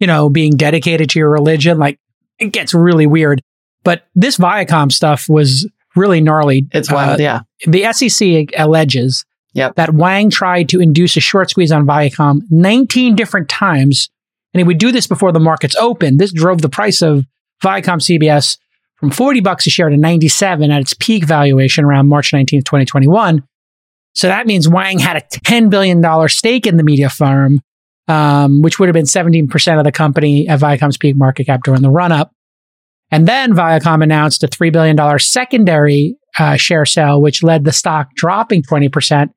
you 0.00 0.06
know, 0.06 0.30
being 0.30 0.52
dedicated 0.56 1.10
to 1.10 1.18
your 1.18 1.30
religion, 1.30 1.78
like 1.78 1.98
it 2.38 2.52
gets 2.52 2.72
really 2.72 3.06
weird. 3.06 3.42
But 3.84 4.06
this 4.14 4.38
Viacom 4.38 4.90
stuff 4.90 5.28
was 5.28 5.68
really 5.94 6.20
gnarly. 6.20 6.66
It's 6.72 6.90
Uh, 6.90 6.94
wild, 6.94 7.20
yeah. 7.20 7.40
the 7.66 7.84
SEC 7.92 8.48
alleges 8.56 9.24
Yep. 9.54 9.76
that 9.76 9.90
Hwang 9.90 10.30
tried 10.30 10.68
to 10.70 10.80
induce 10.80 11.16
a 11.16 11.20
short 11.20 11.50
squeeze 11.50 11.72
on 11.72 11.86
Viacom 11.86 12.42
19 12.50 13.14
different 13.16 13.48
times, 13.48 14.10
and 14.52 14.60
he 14.60 14.64
would 14.64 14.78
do 14.78 14.92
this 14.92 15.06
before 15.06 15.32
the 15.32 15.40
markets 15.40 15.74
opened. 15.78 16.18
This 16.18 16.32
drove 16.32 16.60
the 16.62 16.68
price 16.68 17.00
of 17.02 17.24
Viacom 17.64 18.02
CBS 18.02 18.58
from 18.96 19.10
40 19.10 19.40
bucks 19.40 19.66
a 19.66 19.70
share 19.70 19.88
to 19.88 19.96
97 19.96 20.70
at 20.70 20.80
its 20.80 20.94
peak 20.94 21.24
valuation 21.24 21.84
around 21.84 22.08
March 22.08 22.32
19th, 22.32 22.64
2021. 22.64 23.42
So 24.14 24.28
that 24.28 24.46
means 24.46 24.66
Hwang 24.66 24.98
had 24.98 25.16
a 25.16 25.20
$10 25.20 25.68
billion 25.68 26.28
stake 26.28 26.66
in 26.66 26.78
the 26.78 26.82
media 26.82 27.10
firm, 27.10 27.60
um, 28.08 28.62
which 28.62 28.78
would 28.78 28.88
have 28.88 28.94
been 28.94 29.04
17% 29.04 29.78
of 29.78 29.84
the 29.84 29.92
company 29.92 30.48
at 30.48 30.60
Viacom's 30.60 30.96
peak 30.96 31.16
market 31.16 31.44
cap 31.44 31.62
during 31.64 31.82
the 31.82 31.90
run 31.90 32.12
up. 32.12 32.32
And 33.10 33.28
then 33.28 33.52
Viacom 33.52 34.02
announced 34.02 34.42
a 34.42 34.48
$3 34.48 34.72
billion 34.72 35.18
secondary 35.18 36.16
uh, 36.38 36.56
share 36.56 36.86
sale, 36.86 37.20
which 37.20 37.42
led 37.42 37.64
the 37.64 37.72
stock 37.72 38.08
dropping 38.14 38.62
20%. 38.62 39.28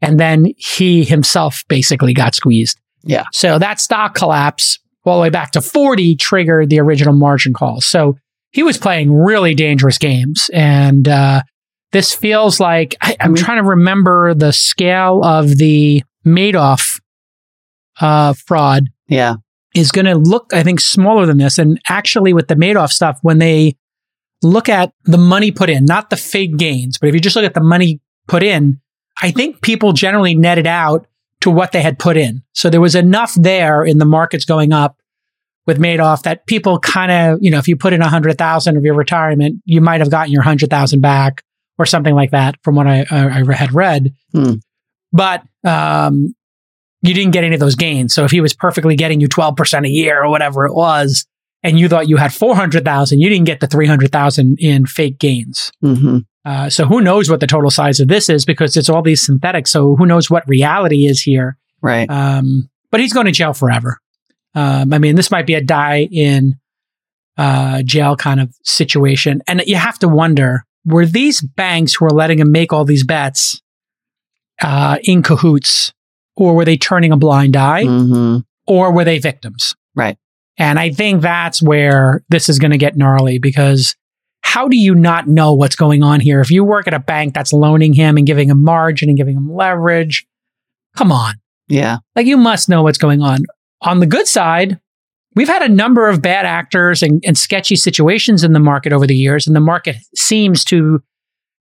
And 0.00 0.20
then 0.20 0.52
he 0.56 1.04
himself 1.04 1.64
basically 1.68 2.14
got 2.14 2.34
squeezed. 2.34 2.78
Yeah. 3.02 3.24
So 3.32 3.58
that 3.58 3.80
stock 3.80 4.14
collapse 4.14 4.78
all 5.04 5.18
the 5.18 5.22
way 5.22 5.30
back 5.30 5.52
to 5.52 5.62
40 5.62 6.16
triggered 6.16 6.68
the 6.68 6.80
original 6.80 7.14
margin 7.14 7.54
call. 7.54 7.80
So 7.80 8.16
he 8.50 8.62
was 8.62 8.78
playing 8.78 9.12
really 9.12 9.54
dangerous 9.54 9.98
games. 9.98 10.50
And 10.52 11.06
uh, 11.08 11.42
this 11.92 12.14
feels 12.14 12.60
like 12.60 12.96
I, 13.00 13.16
I'm 13.20 13.34
Mhm. 13.34 13.38
trying 13.38 13.62
to 13.62 13.68
remember 13.68 14.34
the 14.34 14.52
scale 14.52 15.22
of 15.24 15.56
the 15.58 16.02
Madoff 16.26 17.00
uh, 18.00 18.32
fraud 18.46 18.84
Yeah. 19.08 19.36
is 19.74 19.90
going 19.90 20.04
to 20.06 20.14
look, 20.16 20.52
I 20.52 20.62
think, 20.62 20.80
smaller 20.80 21.26
than 21.26 21.38
this. 21.38 21.58
And 21.58 21.80
actually, 21.88 22.32
with 22.32 22.48
the 22.48 22.54
Madoff 22.54 22.90
stuff, 22.92 23.18
when 23.22 23.38
they 23.38 23.76
look 24.42 24.68
at 24.68 24.92
the 25.04 25.18
money 25.18 25.50
put 25.50 25.68
in, 25.68 25.84
not 25.84 26.10
the 26.10 26.16
fake 26.16 26.56
gains, 26.56 26.96
but 26.98 27.08
if 27.08 27.14
you 27.14 27.20
just 27.20 27.34
look 27.36 27.44
at 27.44 27.54
the 27.54 27.60
money 27.62 28.00
put 28.28 28.42
in, 28.42 28.80
I 29.20 29.30
think 29.32 29.62
people 29.62 29.92
generally 29.92 30.34
netted 30.36 30.66
out 30.66 31.06
to 31.40 31.50
what 31.50 31.72
they 31.72 31.82
had 31.82 31.98
put 31.98 32.16
in. 32.16 32.42
So 32.52 32.70
there 32.70 32.80
was 32.80 32.94
enough 32.94 33.34
there 33.34 33.82
in 33.84 33.98
the 33.98 34.04
markets 34.04 34.44
going 34.44 34.72
up 34.72 34.96
with 35.68 35.78
Madoff 35.78 36.22
that 36.22 36.46
people 36.46 36.78
kind 36.80 37.12
of, 37.12 37.38
you 37.42 37.50
know, 37.50 37.58
if 37.58 37.68
you 37.68 37.76
put 37.76 37.92
in 37.92 38.00
a 38.00 38.08
hundred 38.08 38.38
thousand 38.38 38.78
of 38.78 38.84
your 38.84 38.94
retirement, 38.94 39.60
you 39.66 39.82
might 39.82 40.00
have 40.00 40.10
gotten 40.10 40.32
your 40.32 40.42
hundred 40.42 40.70
thousand 40.70 41.02
back 41.02 41.44
or 41.78 41.84
something 41.84 42.14
like 42.14 42.30
that 42.30 42.56
from 42.64 42.74
what 42.74 42.86
I, 42.86 43.04
I, 43.10 43.42
I 43.42 43.54
had 43.54 43.74
read. 43.74 44.14
Hmm. 44.32 44.54
But, 45.12 45.42
um, 45.64 46.34
you 47.02 47.12
didn't 47.12 47.32
get 47.32 47.44
any 47.44 47.52
of 47.54 47.60
those 47.60 47.74
gains. 47.74 48.14
So 48.14 48.24
if 48.24 48.30
he 48.30 48.40
was 48.40 48.54
perfectly 48.54 48.96
getting 48.96 49.20
you 49.20 49.28
12% 49.28 49.86
a 49.86 49.90
year 49.90 50.24
or 50.24 50.30
whatever 50.30 50.64
it 50.64 50.74
was, 50.74 51.26
and 51.62 51.78
you 51.78 51.86
thought 51.86 52.08
you 52.08 52.16
had 52.16 52.32
400,000, 52.32 53.20
you 53.20 53.28
didn't 53.28 53.44
get 53.44 53.60
the 53.60 53.66
300,000 53.66 54.56
in 54.58 54.86
fake 54.86 55.18
gains. 55.18 55.70
hmm 55.82 56.20
Uh, 56.46 56.70
so 56.70 56.86
who 56.86 57.02
knows 57.02 57.28
what 57.28 57.40
the 57.40 57.46
total 57.46 57.70
size 57.70 58.00
of 58.00 58.08
this 58.08 58.30
is 58.30 58.46
because 58.46 58.74
it's 58.74 58.88
all 58.88 59.02
these 59.02 59.20
synthetics. 59.24 59.70
So 59.70 59.96
who 59.96 60.06
knows 60.06 60.30
what 60.30 60.48
reality 60.48 61.04
is 61.04 61.20
here? 61.20 61.58
Right. 61.82 62.08
Um, 62.08 62.70
but 62.90 63.00
he's 63.00 63.12
going 63.12 63.26
to 63.26 63.32
jail 63.32 63.52
forever. 63.52 63.98
Um, 64.54 64.92
I 64.92 64.98
mean, 64.98 65.14
this 65.14 65.30
might 65.30 65.46
be 65.46 65.54
a 65.54 65.62
die 65.62 66.08
in 66.10 66.54
uh, 67.36 67.82
jail 67.82 68.16
kind 68.16 68.40
of 68.40 68.52
situation. 68.64 69.42
And 69.46 69.62
you 69.66 69.76
have 69.76 69.98
to 70.00 70.08
wonder 70.08 70.64
were 70.84 71.06
these 71.06 71.40
banks 71.40 71.94
who 71.94 72.06
are 72.06 72.10
letting 72.10 72.38
him 72.38 72.50
make 72.50 72.72
all 72.72 72.84
these 72.84 73.04
bets 73.04 73.60
uh, 74.62 74.98
in 75.04 75.22
cahoots, 75.22 75.92
or 76.36 76.54
were 76.54 76.64
they 76.64 76.76
turning 76.76 77.12
a 77.12 77.16
blind 77.16 77.56
eye, 77.56 77.84
hmm 77.84 78.38
or 78.66 78.92
were 78.92 79.04
they 79.04 79.18
victims? 79.18 79.74
Right. 79.96 80.18
And 80.58 80.78
I 80.78 80.90
think 80.90 81.22
that's 81.22 81.62
where 81.62 82.22
this 82.28 82.50
is 82.50 82.58
going 82.58 82.72
to 82.72 82.76
get 82.76 82.98
gnarly 82.98 83.38
because 83.38 83.96
how 84.42 84.68
do 84.68 84.76
you 84.76 84.94
not 84.94 85.26
know 85.26 85.54
what's 85.54 85.76
going 85.76 86.02
on 86.02 86.20
here? 86.20 86.40
If 86.40 86.50
you 86.50 86.64
work 86.64 86.86
at 86.86 86.92
a 86.92 86.98
bank 86.98 87.32
that's 87.32 87.52
loaning 87.52 87.94
him 87.94 88.18
and 88.18 88.26
giving 88.26 88.50
him 88.50 88.62
margin 88.62 89.08
and 89.08 89.16
giving 89.16 89.36
him 89.36 89.50
leverage, 89.50 90.26
come 90.96 91.10
on. 91.10 91.36
Yeah. 91.68 91.98
Like 92.14 92.26
you 92.26 92.36
must 92.36 92.68
know 92.68 92.82
what's 92.82 92.98
going 92.98 93.22
on. 93.22 93.44
On 93.82 94.00
the 94.00 94.06
good 94.06 94.26
side, 94.26 94.80
we've 95.34 95.48
had 95.48 95.62
a 95.62 95.68
number 95.68 96.08
of 96.08 96.20
bad 96.20 96.46
actors 96.46 97.02
and, 97.02 97.22
and 97.26 97.38
sketchy 97.38 97.76
situations 97.76 98.42
in 98.44 98.52
the 98.52 98.60
market 98.60 98.92
over 98.92 99.06
the 99.06 99.14
years, 99.16 99.46
and 99.46 99.54
the 99.54 99.60
market 99.60 99.96
seems 100.14 100.64
to 100.64 101.02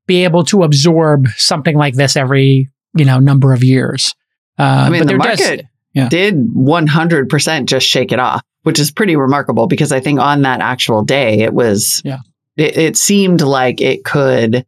be 0.08 0.24
able 0.24 0.44
to 0.46 0.64
absorb 0.64 1.28
something 1.36 1.78
like 1.78 1.96
this 1.96 2.16
every 2.16 2.70
you 2.96 3.06
know 3.06 3.20
number 3.20 3.54
of 3.54 3.64
years. 3.64 4.14
Uh, 4.58 4.64
I 4.64 4.90
mean, 4.90 5.02
but 5.02 5.08
the 5.08 5.18
there 5.18 5.18
does- 5.20 5.40
market 5.40 5.66
yeah. 5.94 6.10
did 6.10 6.36
100% 6.36 7.66
just 7.66 7.88
shake 7.88 8.12
it 8.12 8.20
off, 8.20 8.42
which 8.64 8.80
is 8.80 8.92
pretty 8.92 9.16
remarkable 9.16 9.68
because 9.68 9.92
I 9.92 10.00
think 10.00 10.20
on 10.20 10.44
that 10.44 10.62
actual 10.62 11.04
day, 11.04 11.40
it 11.40 11.54
was, 11.54 12.02
Yeah. 12.06 12.20
it, 12.56 12.78
it 12.78 12.98
seemed 12.98 13.42
like 13.42 13.82
it 13.82 14.04
could 14.04 14.66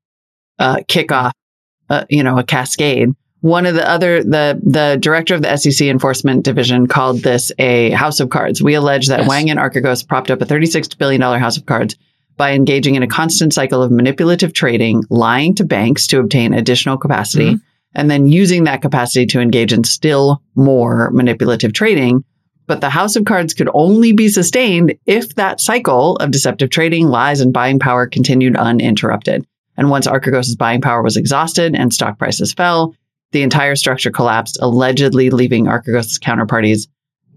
uh, 0.57 0.81
kick 0.87 1.11
off, 1.11 1.33
uh, 1.89 2.05
you 2.09 2.23
know, 2.23 2.37
a 2.37 2.43
cascade. 2.43 3.09
One 3.41 3.65
of 3.65 3.73
the 3.75 3.89
other 3.89 4.21
the 4.23 4.59
the 4.61 4.97
director 4.99 5.33
of 5.33 5.41
the 5.41 5.55
SEC 5.55 5.87
enforcement 5.87 6.43
division 6.43 6.87
called 6.87 7.21
this 7.21 7.51
a 7.57 7.91
house 7.91 8.19
of 8.19 8.29
cards. 8.29 8.61
We 8.61 8.73
allege 8.73 9.07
that 9.07 9.19
Yes. 9.19 9.27
Hwang 9.27 9.49
and 9.49 9.59
Archegos 9.59 10.05
propped 10.05 10.29
up 10.29 10.41
a 10.41 10.45
36 10.45 10.89
billion 10.95 11.21
dollar 11.21 11.37
house 11.39 11.55
of 11.57 11.65
cards 11.65 11.95
by 12.35 12.51
engaging 12.53 12.95
in 12.95 13.03
a 13.03 13.07
constant 13.07 13.53
cycle 13.53 13.81
of 13.81 13.91
manipulative 13.91 14.53
trading, 14.53 15.03
lying 15.09 15.55
to 15.55 15.63
banks 15.63 16.07
to 16.07 16.19
obtain 16.19 16.53
additional 16.53 16.97
capacity, 16.97 17.51
Mhm. 17.55 17.61
and 17.95 18.11
then 18.11 18.27
using 18.27 18.65
that 18.65 18.81
capacity 18.81 19.25
to 19.27 19.39
engage 19.39 19.71
in 19.73 19.83
still 19.83 20.41
more 20.55 21.09
manipulative 21.13 21.73
trading. 21.73 22.23
But 22.67 22.81
the 22.81 22.89
house 22.89 23.15
of 23.15 23.25
cards 23.25 23.53
could 23.53 23.69
only 23.73 24.11
be 24.11 24.27
sustained 24.29 24.93
if 25.05 25.35
that 25.35 25.59
cycle 25.59 26.15
of 26.17 26.31
deceptive 26.31 26.69
trading, 26.69 27.07
lies, 27.07 27.41
and 27.41 27.51
buying 27.51 27.79
power 27.79 28.05
continued 28.05 28.55
uninterrupted. 28.55 29.45
And 29.77 29.89
once 29.89 30.07
Archegos' 30.07 30.57
buying 30.57 30.81
power 30.81 31.01
was 31.01 31.17
exhausted 31.17 31.73
and 31.75 31.91
stock 31.93 32.19
prices 32.19 32.53
fell, 32.53 32.93
the 33.31 33.43
entire 33.43 33.75
structure 33.75 34.11
collapsed, 34.11 34.57
allegedly 34.61 35.29
leaving 35.29 35.65
Archegos' 35.65 36.19
counterparties 36.19 36.87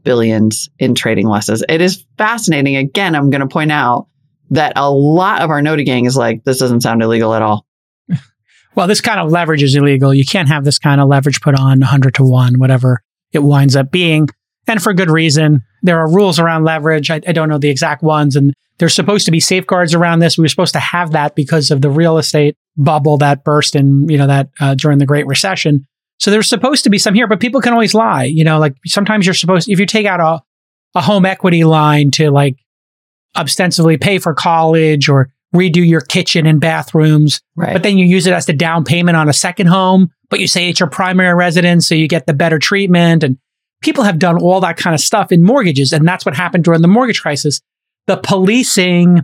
billions 0.03 0.69
in 0.79 0.95
trading 0.95 1.27
losses. 1.27 1.65
It 1.69 1.81
is 1.81 2.05
fascinating. 2.19 2.77
Again, 2.77 3.15
I'm 3.15 3.31
going 3.31 3.41
to 3.41 3.47
point 3.47 3.73
out 3.73 4.09
that 4.51 4.73
a 4.77 4.91
lot 4.91 5.43
of 5.43 5.51
our 5.51 5.63
Noti 5.63 5.85
gang 5.85 6.05
is 6.05 6.17
like, 6.17 6.45
this 6.45 6.59
doesn't 6.59 6.83
sound 6.83 7.03
illegal 7.03 7.35
at 7.35 7.43
all. 7.43 7.67
Well, 8.75 8.87
this 8.87 9.03
kind 9.03 9.21
of 9.21 9.31
leverage 9.31 9.63
is 9.63 9.77
illegal. 9.77 10.15
You 10.15 10.25
can't 10.25 10.49
have 10.49 10.65
this 10.65 10.79
kind 10.79 10.99
of 10.99 11.07
leverage 11.07 11.43
put 11.43 11.55
on 11.55 11.81
100 11.81 12.15
to 12.15 12.25
1, 12.25 12.59
whatever 12.59 13.03
it 13.31 13.41
winds 13.41 13.77
up 13.77 13.91
being. 13.91 14.31
And 14.69 14.83
for 14.83 14.93
good 14.93 15.11
reason. 15.11 15.63
There 15.83 15.99
are 15.99 16.11
rules 16.11 16.39
around 16.39 16.65
leverage. 16.65 17.11
I, 17.11 17.21
I 17.27 17.33
don't 17.33 17.49
know 17.49 17.59
the 17.59 17.69
exact 17.71 18.03
ones. 18.03 18.37
And 18.37 18.55
there's 18.79 18.95
supposed 18.95 19.25
to 19.27 19.31
be 19.31 19.41
safeguards 19.41 19.95
around 19.95 20.21
this. 20.21 20.39
We 20.39 20.43
were 20.43 20.49
supposed 20.49 20.73
to 20.75 20.81
have 20.81 21.13
that 21.13 21.35
because 21.35 21.71
of 21.71 21.83
the 21.83 21.91
real 21.91 22.19
estate 22.19 22.57
bubble 22.77 23.17
that 23.19 23.45
burst 23.45 23.75
in, 23.77 24.09
you 24.09 24.17
know, 24.19 24.27
that 24.27 24.49
uh, 24.61 24.75
during 24.75 24.99
the 24.99 25.07
Great 25.07 25.27
Recession. 25.27 25.85
So 26.19 26.31
there's 26.31 26.49
supposed 26.49 26.85
to 26.85 26.91
be 26.91 26.99
some 26.99 27.15
here, 27.15 27.27
but 27.27 27.41
people 27.41 27.61
can 27.61 27.73
always 27.73 27.95
lie. 27.95 28.25
You 28.25 28.45
know, 28.45 28.59
like 28.59 28.75
sometimes 28.87 29.27
you're 29.27 29.35
supposed, 29.35 29.69
if 29.69 29.81
you 29.81 29.87
take 29.87 30.07
out 30.07 30.21
a, 30.21 30.41
a 30.97 31.01
home 31.03 31.27
equity 31.27 31.65
line 31.65 32.11
to 32.13 32.31
like 32.31 32.57
ostensibly 33.37 33.97
pay 33.97 34.19
for 34.19 34.35
college 34.35 35.09
or 35.09 35.31
redo 35.55 35.87
your 35.87 36.01
kitchen 36.01 36.47
and 36.47 36.61
bathrooms, 36.61 37.41
Right. 37.57 37.73
but 37.73 37.83
then 37.83 37.99
you 37.99 38.07
use 38.07 38.27
it 38.27 38.33
as 38.33 38.47
the 38.47 38.53
down 38.53 38.85
payment 38.85 39.17
on 39.17 39.29
a 39.29 39.33
second 39.33 39.67
home, 39.67 40.11
but 40.31 40.41
you 40.41 40.47
say 40.47 40.69
it's 40.69 40.81
your 40.81 40.89
primary 40.89 41.35
residence, 41.35 41.87
so 41.87 41.95
you 41.95 42.09
get 42.09 42.27
the 42.27 42.33
better 42.35 42.59
treatment. 42.59 43.23
And 43.23 43.37
people 43.83 44.05
have 44.05 44.19
done 44.19 44.41
all 44.41 44.61
that 44.61 44.77
kind 44.77 44.95
of 44.95 45.01
stuff 45.01 45.33
in 45.33 45.43
mortgages. 45.43 45.93
And 45.93 46.07
that's 46.07 46.25
what 46.25 46.35
happened 46.37 46.65
during 46.65 46.83
the 46.83 46.89
mortgage 46.89 47.21
crisis. 47.21 47.61
The 48.07 48.17
policing 48.17 49.21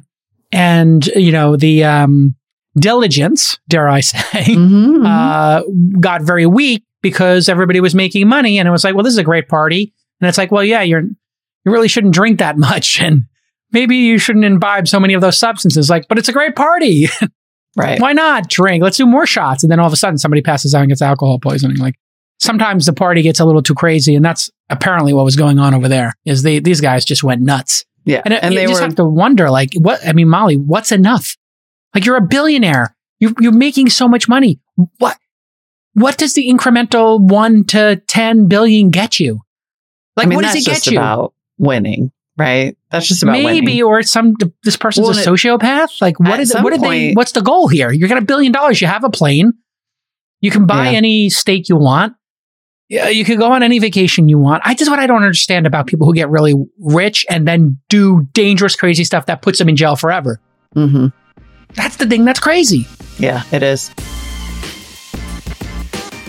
and, 0.52 1.06
you 1.08 1.32
know, 1.32 1.56
the 1.56 1.84
um, 1.84 2.34
diligence, 2.78 3.58
dare 3.68 3.88
I 3.88 4.00
say, 4.00 4.18
Mhm, 4.44 4.98
mhm. 4.98 5.06
uh, 5.06 5.62
got 6.00 6.22
very 6.22 6.46
weak 6.46 6.84
because 7.02 7.48
everybody 7.48 7.80
was 7.80 7.94
making 7.94 8.28
money. 8.28 8.58
And 8.58 8.68
it 8.68 8.70
was 8.70 8.84
like, 8.84 8.94
well, 8.94 9.04
this 9.04 9.12
is 9.12 9.18
a 9.18 9.24
great 9.24 9.48
party. 9.48 9.92
And 10.20 10.28
it's 10.28 10.38
like, 10.38 10.50
well, 10.50 10.64
yeah, 10.64 10.82
you're, 10.82 11.02
you 11.02 11.72
really 11.72 11.88
shouldn't 11.88 12.14
drink 12.14 12.38
that 12.38 12.58
much. 12.68 13.00
And 13.00 13.22
maybe 13.72 13.96
you 13.96 14.18
shouldn't 14.18 14.44
imbibe 14.44 14.88
so 14.88 14.98
many 15.00 15.14
of 15.14 15.20
those 15.20 15.38
substances. 15.38 15.88
Like, 15.88 16.06
but 16.08 16.18
it's 16.18 16.28
a 16.28 16.32
great 16.32 16.56
party. 16.56 17.06
right. 17.76 18.00
Why 18.00 18.12
not 18.12 18.48
drink? 18.48 18.82
Let's 18.82 18.96
do 18.96 19.06
more 19.06 19.26
shots. 19.26 19.62
And 19.62 19.70
then 19.70 19.78
all 19.80 19.86
of 19.86 19.92
a 19.92 19.96
sudden 19.96 20.18
somebody 20.18 20.42
passes 20.42 20.74
out 20.74 20.80
and 20.80 20.88
gets 20.88 21.02
alcohol 21.02 21.38
poisoning. 21.38 21.76
Like 21.76 21.94
sometimes 22.38 22.86
the 22.86 22.92
party 22.92 23.22
gets 23.22 23.40
a 23.40 23.44
little 23.44 23.62
too 23.62 23.74
crazy. 23.74 24.14
And 24.14 24.24
that's 24.24 24.50
apparently 24.70 25.12
what 25.12 25.24
was 25.24 25.36
going 25.36 25.58
on 25.58 25.74
over 25.74 25.88
there 25.88 26.14
is 26.24 26.42
they, 26.42 26.58
these 26.60 26.80
guys 26.80 27.04
just 27.04 27.22
went 27.22 27.42
nuts. 27.42 27.84
Yeah. 28.04 28.22
And, 28.24 28.34
it- 28.34 28.42
And 28.42 28.54
you 28.54 28.60
they 28.60 28.66
just 28.66 28.80
were, 28.80 28.86
have 28.86 28.94
to 28.96 29.04
wonder, 29.04 29.50
like, 29.50 29.70
what, 29.76 30.00
I 30.06 30.12
mean, 30.12 30.28
Molly, 30.28 30.56
what's 30.56 30.92
enough? 30.92 31.36
Like 31.94 32.04
you're 32.04 32.16
a 32.16 32.20
billionaire. 32.26 32.94
You, 33.20 33.34
you're 33.40 33.52
making 33.52 33.90
so 33.90 34.06
much 34.08 34.28
money. 34.28 34.60
What, 34.98 35.16
what 35.94 36.16
does 36.16 36.34
the 36.34 36.48
incremental 36.48 37.20
one 37.20 37.64
to 37.66 38.00
10 38.06 38.46
billion 38.46 38.90
get 38.90 39.18
you? 39.18 39.40
Like, 40.16 40.26
I 40.26 40.28
mean, 40.28 40.36
what 40.36 40.44
does 40.44 40.54
it 40.54 40.64
get 40.64 40.86
you? 40.86 40.98
about 40.98 41.34
winning, 41.58 42.12
right? 42.36 42.76
That's 42.90 43.08
just 43.08 43.22
about 43.24 43.32
Maybe, 43.32 43.66
winning. 43.66 43.82
or 43.82 44.02
some 44.02 44.34
this 44.62 44.76
person's 44.76 45.08
Well, 45.08 45.18
a 45.18 45.20
sociopath. 45.22 46.00
Like, 46.00 46.20
what 46.20 46.30
at 46.34 46.40
is 46.40 46.54
what 46.54 46.70
did 46.72 46.80
they? 46.82 47.12
What's 47.14 47.32
the 47.32 47.40
goal 47.42 47.66
here? 47.68 47.90
You're 47.90 48.08
got 48.08 48.18
a 48.18 48.24
billion 48.24 48.52
dollars. 48.52 48.80
You 48.80 48.86
have 48.86 49.02
a 49.04 49.10
plane. 49.10 49.52
You 50.40 50.50
can 50.52 50.66
buy 50.66 50.90
Yeah. 50.90 50.98
any 50.98 51.30
steak 51.30 51.68
you 51.68 51.76
want. 51.76 52.14
Yeah, 52.88 53.08
you 53.08 53.24
can 53.24 53.38
go 53.38 53.52
on 53.52 53.62
any 53.62 53.78
vacation 53.78 54.30
you 54.30 54.38
want. 54.38 54.62
I 54.64 54.72
just 54.74 54.90
what 54.90 54.98
I 54.98 55.06
don't 55.06 55.22
understand 55.22 55.66
about 55.66 55.86
people 55.86 56.06
who 56.06 56.14
get 56.14 56.30
really 56.30 56.54
rich 56.78 57.26
and 57.28 57.46
then 57.46 57.78
do 57.90 58.26
dangerous, 58.32 58.76
crazy 58.76 59.04
stuff 59.04 59.26
that 59.26 59.42
puts 59.42 59.58
them 59.58 59.68
in 59.68 59.76
jail 59.76 59.94
forever. 59.94 60.40
hmm 60.72 61.08
That's 61.74 61.96
the 61.96 62.06
thing 62.06 62.24
that's 62.24 62.40
crazy. 62.40 62.86
Yeah, 63.18 63.42
it 63.52 63.62
is. 63.62 63.90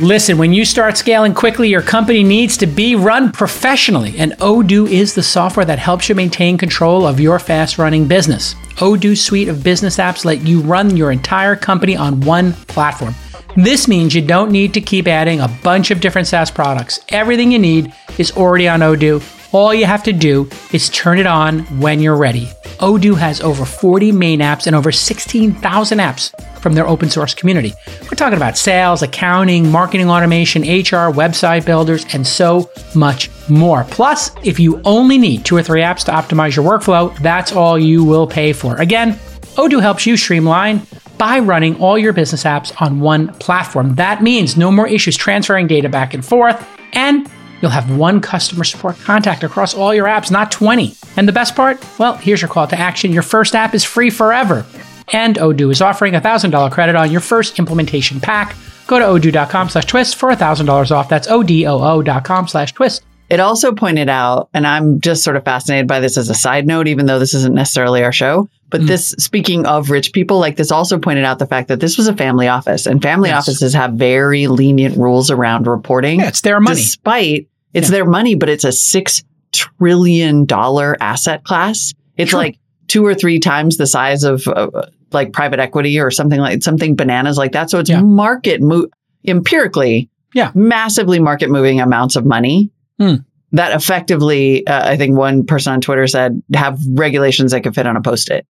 Listen, 0.02 0.38
when 0.38 0.54
you 0.54 0.64
start 0.64 0.98
scaling 0.98 1.34
quickly, 1.34 1.68
your 1.70 1.82
company 1.82 2.24
needs 2.24 2.56
to 2.58 2.66
be 2.68 2.96
run 2.96 3.32
professionally, 3.34 4.16
and 4.18 4.32
Odoo 4.40 4.90
is 4.90 5.14
the 5.14 5.24
software 5.24 5.66
that 5.66 5.78
helps 5.80 6.08
you 6.08 6.16
maintain 6.16 6.58
control 6.58 7.06
of 7.06 7.20
your 7.20 7.38
fast 7.38 7.78
running 7.78 8.08
business. 8.08 8.56
Odoo's 8.78 9.22
suite 9.22 9.50
of 9.50 9.62
business 9.62 9.98
apps 9.98 10.24
let 10.24 10.42
you 10.42 10.62
run 10.62 10.96
your 10.96 11.12
entire 11.12 11.56
company 11.56 11.98
on 11.98 12.22
one 12.22 12.54
platform. 12.68 13.14
This 13.56 13.88
means 13.88 14.14
you 14.14 14.22
don't 14.22 14.52
need 14.52 14.74
to 14.76 14.82
keep 14.82 15.08
adding 15.08 15.40
a 15.40 15.48
bunch 15.64 15.92
of 15.92 16.00
different 16.00 16.28
SaaS 16.28 16.52
products. 16.52 17.00
Everything 17.10 17.52
you 17.52 17.60
need 17.60 17.94
is 18.18 18.32
already 18.32 18.68
on 18.68 18.82
Odoo. 18.82 19.24
All 19.52 19.74
you 19.74 19.86
have 19.86 20.04
to 20.04 20.14
do 20.14 20.48
is 20.72 20.90
turn 20.90 21.18
it 21.18 21.26
on 21.26 21.62
when 21.80 22.00
you're 22.00 22.16
ready. 22.16 22.46
Odoo 22.80 23.18
has 23.18 23.42
over 23.42 23.66
40 23.66 24.12
main 24.12 24.40
apps 24.40 24.68
and 24.68 24.76
over 24.76 24.92
16,000 24.92 25.98
apps 25.98 26.60
from 26.60 26.74
their 26.74 26.88
open 26.88 27.10
source 27.10 27.34
community. 27.34 27.74
We're 28.04 28.10
talking 28.10 28.38
about 28.38 28.58
sales, 28.58 29.02
accounting, 29.02 29.70
marketing 29.72 30.10
automation, 30.10 30.62
HR, 30.62 31.12
website 31.12 31.66
builders, 31.66 32.06
and 32.14 32.26
so 32.26 32.70
much 32.96 33.30
more. 33.50 33.84
Plus, 33.86 34.32
if 34.44 34.60
you 34.60 34.80
only 34.86 35.18
need 35.18 35.44
two 35.44 35.58
or 35.58 35.64
three 35.64 35.82
apps 35.82 36.06
to 36.06 36.12
optimize 36.12 36.56
your 36.56 36.66
workflow, 36.66 37.18
that's 37.20 37.52
all 37.52 37.80
you 37.80 38.04
will 38.04 38.28
pay 38.28 38.54
for. 38.54 38.76
Again, 38.76 39.14
Odoo 39.56 39.82
helps 39.82 40.06
you 40.06 40.16
streamline 40.16 40.80
by 41.20 41.38
running 41.38 41.80
all 41.80 42.00
your 42.00 42.14
business 42.14 42.46
apps 42.46 42.74
on 42.82 43.02
one 43.02 43.28
platform. 43.36 43.94
That 43.96 44.24
means 44.24 44.58
no 44.58 44.72
more 44.72 44.88
issues 44.88 45.16
transferring 45.16 45.68
data 45.68 45.90
back 45.90 46.16
and 46.16 46.26
forth, 46.26 46.68
and 46.94 47.30
you'll 47.62 47.70
have 47.70 47.96
one 47.96 48.22
customer 48.22 48.64
support 48.64 48.98
contact 49.02 49.44
across 49.44 49.76
all 49.76 49.94
your 49.94 50.08
apps, 50.08 50.32
not 50.32 50.52
20. 50.52 50.96
And 51.18 51.28
the 51.28 51.34
best 51.34 51.56
part? 51.56 51.86
Well, 52.00 52.16
here's 52.16 52.42
your 52.42 52.50
call 52.50 52.66
to 52.68 52.80
action. 52.80 53.12
Your 53.12 53.22
first 53.22 53.54
app 53.54 53.76
is 53.76 53.84
free 53.84 54.10
forever. 54.10 54.66
And 55.12 55.36
Odoo 55.36 55.72
is 55.72 55.82
offering 55.82 56.16
a 56.16 56.22
$1,000 56.22 56.72
credit 56.72 56.96
on 56.96 57.12
your 57.12 57.22
first 57.22 57.60
implementation 57.60 58.20
pack. 58.20 58.56
Go 58.88 58.98
to 58.98 59.06
odoo.com 59.06 59.70
slash 59.70 59.86
twist 59.86 60.16
for 60.16 60.30
$1,000 60.32 60.92
off. 60.92 61.10
That's 61.10 61.28
O-D-O-O.com 61.28 62.48
slash 62.48 62.74
twist. 62.74 63.04
It 63.30 63.40
also 63.40 63.74
pointed 63.74 64.10
out, 64.10 64.50
and 64.54 64.66
I'm 64.66 65.00
just 65.02 65.24
sort 65.24 65.36
of 65.36 65.46
fascinated 65.46 65.88
by 65.88 66.00
this 66.00 66.18
as 66.18 66.30
a 66.30 66.34
side 66.34 66.66
note, 66.66 66.88
even 66.88 67.06
though 67.06 67.20
this 67.20 67.34
isn't 67.36 67.54
necessarily 67.54 68.04
our 68.04 68.12
show. 68.12 68.50
But 68.72 68.82
Mm. 68.82 68.88
this, 68.88 69.10
speaking 69.20 69.66
of 69.68 69.92
rich 69.92 70.14
people, 70.14 70.40
like 70.40 70.56
this 70.56 70.72
also 70.72 70.98
pointed 70.98 71.26
out 71.26 71.38
the 71.40 71.46
fact 71.46 71.68
that 71.68 71.80
this 71.80 71.98
was 71.98 72.08
a 72.08 72.16
family 72.16 72.48
office, 72.48 72.86
and 72.88 73.02
family 73.02 73.30
Yes. 73.30 73.48
offices 73.48 73.74
have 73.76 73.94
very 73.94 74.48
lenient 74.48 74.98
rules 74.98 75.30
around 75.30 75.68
reporting. 75.68 76.20
Yeah, 76.22 76.28
it's 76.28 76.42
their 76.42 76.60
money. 76.60 76.78
Despite 76.82 77.48
it's 77.74 77.90
Yeah. 77.90 77.98
their 77.98 78.06
money, 78.06 78.34
but 78.36 78.50
it's 78.50 78.64
a 78.66 78.72
six 78.72 79.24
trillion 79.52 80.46
dollar 80.46 80.98
asset 81.00 81.44
class. 81.44 81.94
It's 82.18 82.32
Sure. 82.32 82.40
like 82.40 82.58
two 82.88 83.06
or 83.06 83.14
three 83.14 83.40
times 83.40 83.78
the 83.78 83.86
size 83.88 84.24
of 84.24 84.48
uh, 84.48 84.68
like 85.12 85.34
private 85.34 85.60
equity 85.60 86.00
or 86.00 86.10
something 86.12 86.40
like 86.40 86.64
something 86.64 86.96
bananas 86.96 87.38
like 87.38 87.52
that. 87.52 87.70
So 87.70 87.80
it's 87.80 87.90
Yeah. 87.90 88.02
market 88.02 88.62
mo- 88.62 88.88
empirically, 89.28 90.10
Yeah. 90.34 90.52
massively 90.56 91.20
market 91.20 91.50
moving 91.50 91.80
amounts 91.82 92.16
of 92.16 92.26
money 92.26 92.70
Hmm. 93.00 93.16
that 93.54 93.72
effectively, 93.74 94.68
uh, 94.68 94.90
I 94.90 94.98
think 94.98 95.18
one 95.18 95.46
person 95.46 95.74
on 95.74 95.82
Twitter 95.82 96.06
said, 96.08 96.42
have 96.54 96.80
regulations 96.92 97.52
that 97.52 97.62
could 97.64 97.74
fit 97.74 97.88
on 97.88 97.96
a 97.96 98.02
post 98.02 98.30
it. 98.30 98.46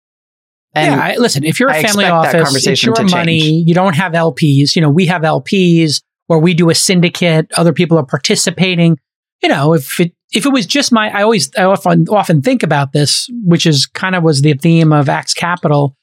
And 0.74 0.94
yeah, 0.94 1.00
I, 1.02 1.16
listen, 1.16 1.44
if 1.44 1.60
you're 1.60 1.70
a 1.70 1.82
family 1.82 2.04
office, 2.04 2.66
it's 2.66 2.82
your 2.82 2.94
money. 3.04 3.40
change. 3.40 3.68
You 3.68 3.74
don't 3.74 3.94
have 3.96 4.12
LPs. 4.12 4.74
You 4.76 4.82
know, 4.82 4.90
we 4.90 5.06
have 5.06 5.22
LPs 5.22 6.02
where 6.26 6.38
we 6.38 6.54
do 6.54 6.70
a 6.70 6.74
syndicate. 6.74 7.50
Other 7.56 7.72
people 7.72 7.98
are 7.98 8.04
participating. 8.04 8.98
You 9.42 9.48
know, 9.48 9.72
if 9.74 9.98
it 10.00 10.12
if 10.32 10.44
it 10.44 10.52
was 10.52 10.66
just 10.66 10.92
my, 10.92 11.10
I 11.10 11.22
always 11.22 11.50
I 11.56 11.64
often 11.64 12.06
often 12.10 12.42
think 12.42 12.62
about 12.62 12.92
this, 12.92 13.28
which 13.44 13.66
is 13.66 13.86
kind 13.86 14.14
of 14.14 14.22
was 14.22 14.42
the 14.42 14.54
theme 14.54 14.92
of 14.92 15.08
Axe 15.08 15.32
Capital 15.32 15.96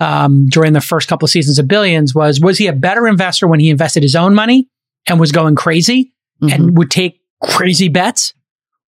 um, 0.00 0.46
during 0.48 0.72
the 0.72 0.80
first 0.80 1.08
couple 1.08 1.26
of 1.26 1.30
seasons 1.30 1.58
of 1.58 1.68
Billions. 1.68 2.14
Was 2.14 2.40
was 2.40 2.58
he 2.58 2.66
a 2.66 2.72
better 2.72 3.06
investor 3.06 3.46
when 3.46 3.60
he 3.60 3.70
invested 3.70 4.02
his 4.02 4.16
own 4.16 4.34
money 4.34 4.68
and 5.08 5.20
was 5.20 5.30
going 5.32 5.54
crazy? 5.56 6.12
Mhm. 6.42 6.54
and 6.54 6.78
would 6.78 6.90
take 6.90 7.19
crazy 7.42 7.88
bets? 7.88 8.34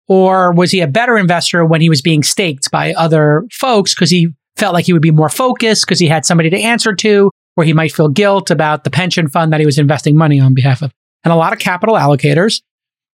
Or 0.08 0.52
was 0.52 0.70
he 0.72 0.80
a 0.80 0.88
better 0.88 1.16
investor 1.16 1.64
when 1.64 1.80
he 1.80 1.88
was 1.88 2.02
being 2.02 2.22
staked 2.22 2.70
by 2.70 2.92
other 2.94 3.44
folks 3.52 3.94
because 3.94 4.10
he 4.10 4.28
felt 4.56 4.74
like 4.74 4.86
he 4.86 4.92
would 4.92 5.02
be 5.02 5.12
more 5.12 5.28
focused 5.28 5.86
because 5.86 6.00
he 6.00 6.08
had 6.08 6.24
somebody 6.24 6.50
to 6.50 6.58
answer 6.58 6.94
to, 6.96 7.30
or 7.56 7.64
he 7.64 7.72
might 7.72 7.92
feel 7.92 8.08
guilt 8.08 8.50
about 8.50 8.82
the 8.84 8.90
pension 8.90 9.28
fund 9.28 9.52
that 9.52 9.60
he 9.60 9.66
was 9.66 9.78
investing 9.78 10.16
money 10.16 10.40
on 10.40 10.52
behalf 10.52 10.82
of? 10.82 10.92
And 11.22 11.32
a 11.32 11.36
lot 11.36 11.52
of 11.52 11.58
capital 11.60 11.94
allocators 11.94 12.60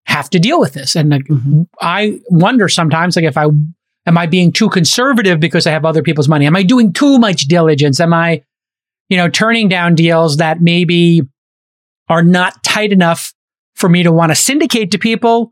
have 0.05 0.29
to 0.29 0.39
deal 0.39 0.59
with 0.59 0.73
this. 0.73 0.95
And 0.95 1.09
like, 1.09 1.25
Mhm. 1.25 1.67
I 1.81 2.19
wonder 2.29 2.69
sometimes, 2.69 3.15
like, 3.15 3.25
if 3.25 3.37
I 3.37 3.45
am 4.07 4.17
I 4.17 4.25
being 4.27 4.51
too 4.53 4.69
conservative 4.69 5.39
because 5.39 5.65
I 5.67 5.71
have 5.71 5.83
other 5.83 6.03
people's 6.03 6.27
money? 6.29 6.45
Am 6.45 6.55
I 6.55 6.63
doing 6.63 6.93
too 6.93 7.17
much 7.17 7.43
diligence? 7.47 7.99
Am 7.99 8.13
I, 8.13 8.43
you 9.09 9.17
know, 9.17 9.27
turning 9.27 9.67
down 9.67 9.95
deals 9.95 10.37
that 10.37 10.61
maybe 10.61 11.23
are 12.07 12.21
not 12.23 12.63
tight 12.63 12.91
enough 12.93 13.33
for 13.75 13.89
me 13.89 14.03
to 14.03 14.11
want 14.11 14.31
to 14.31 14.35
syndicate 14.35 14.91
to 14.91 14.97
people. 14.97 15.51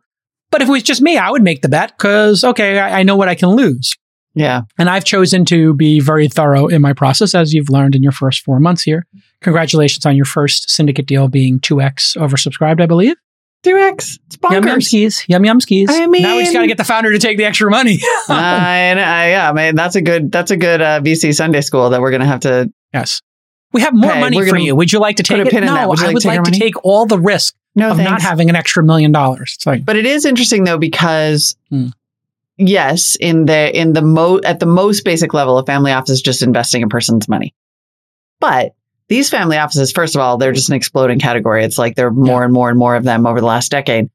But 0.52 0.62
if 0.62 0.68
it 0.68 0.72
was 0.72 0.84
just 0.84 1.02
me, 1.02 1.18
I 1.18 1.30
would 1.32 1.42
make 1.44 1.62
the 1.62 1.70
bet 1.70 1.94
because, 1.98 2.44
okay, 2.44 2.80
I, 2.80 3.00
I 3.00 3.04
know 3.04 3.16
what 3.16 3.28
I 3.30 3.36
can 3.36 3.50
lose. 3.50 3.96
Yeah. 4.36 4.62
And 4.80 4.90
I've 4.90 5.04
chosen 5.04 5.46
to 5.46 5.74
be 5.76 6.00
very 6.00 6.28
thorough 6.28 6.68
in 6.68 6.82
my 6.82 6.94
process, 6.94 7.36
as 7.36 7.54
you've 7.54 7.70
learned 7.70 7.96
in 7.96 8.02
your 8.04 8.12
first 8.12 8.42
four 8.44 8.60
months 8.60 8.82
here. 8.84 9.06
Congratulations 9.42 10.06
on 10.06 10.16
your 10.16 10.26
first 10.26 10.70
syndicate 10.70 11.06
deal 11.06 11.28
being 11.28 11.60
2x 11.60 12.18
oversubscribed, 12.18 12.82
I 12.82 12.86
believe. 12.88 13.16
2x. 13.64 14.20
It's 14.28 14.38
Yum 14.42 14.54
yum 14.54 14.64
bonkers. 14.64 14.84
skis. 14.86 15.24
Yum 15.28 15.46
yum 15.46 15.62
skis. 15.62 15.90
I 15.90 16.08
mean, 16.08 16.24
now 16.24 16.36
we 16.36 16.42
just 16.44 16.54
got 16.54 16.62
to 16.62 16.68
get 16.68 16.78
the 16.78 16.84
founder 16.84 17.12
to 17.12 17.20
take 17.20 17.38
the 17.38 17.46
extra 17.46 17.70
money. 17.72 18.00
I, 18.30 18.92
I, 18.92 19.30
yeah, 19.30 19.50
I 19.50 19.54
mean, 19.54 19.76
that's 19.76 19.96
a 19.96 20.02
good, 20.02 20.32
that's 20.32 20.52
a 20.52 20.58
good 20.58 20.82
uh, 20.82 21.00
VC 21.02 21.34
Sunday 21.34 21.62
school 21.62 21.90
that 21.92 22.02
we're 22.02 22.10
going 22.12 22.22
to 22.22 22.28
have 22.28 22.42
to. 22.42 22.72
yes. 22.94 23.22
We 23.72 23.82
have 23.82 23.94
more 23.96 24.12
Okay, 24.12 24.20
money 24.20 24.38
we're 24.38 24.48
for 24.50 24.58
you. 24.58 24.76
Would 24.76 24.92
you 24.94 25.00
like 25.00 25.16
to 25.18 25.24
take 25.24 25.40
a 25.40 25.48
it? 25.48 25.62
no, 25.62 25.74
that. 25.74 25.90
Would 25.90 26.00
you 26.00 26.04
I 26.04 26.08
like 26.10 26.14
would 26.16 26.22
to 26.22 26.28
like 26.28 26.44
to 26.44 26.52
money? 26.52 26.60
take 26.60 26.76
all 26.84 27.06
the 27.08 27.18
risk 27.20 27.56
No, 27.76 27.92
of 27.92 27.98
thanks. 27.98 28.10
not 28.12 28.22
having 28.22 28.50
an 28.50 28.56
extra 28.56 28.84
million 28.84 29.12
dollars. 29.12 29.54
It's 29.56 29.66
like, 29.66 29.84
But 29.86 29.96
it 29.96 30.06
is 30.06 30.26
interesting 30.26 30.64
though 30.64 30.78
because 30.78 31.56
Hmm. 31.70 31.88
yes, 32.58 33.16
in 33.20 33.46
the 33.46 33.76
in 33.78 33.94
the 33.94 34.02
mo 34.02 34.40
at 34.44 34.60
the 34.60 34.66
most 34.66 35.04
basic 35.04 35.34
level, 35.34 35.58
a 35.58 35.66
family 35.66 35.92
office 35.92 36.12
is 36.12 36.22
just 36.22 36.42
investing 36.44 36.84
a 36.84 36.88
person's 36.88 37.28
money. 37.28 37.54
But 38.40 38.74
these 39.10 39.30
family 39.30 39.58
offices, 39.58 39.92
first 39.92 40.16
of 40.16 40.22
all, 40.22 40.38
they're 40.38 40.52
just 40.54 40.70
an 40.70 40.76
exploding 40.76 41.20
category. 41.20 41.64
It's 41.64 41.78
like 41.78 41.96
there 41.96 42.08
are 42.08 42.12
more 42.12 42.44
and 42.44 42.54
more 42.54 42.70
and 42.70 42.78
more 42.80 42.96
of 42.96 43.04
them 43.04 43.26
over 43.26 43.40
the 43.40 43.46
last 43.48 43.70
decade. 43.72 44.10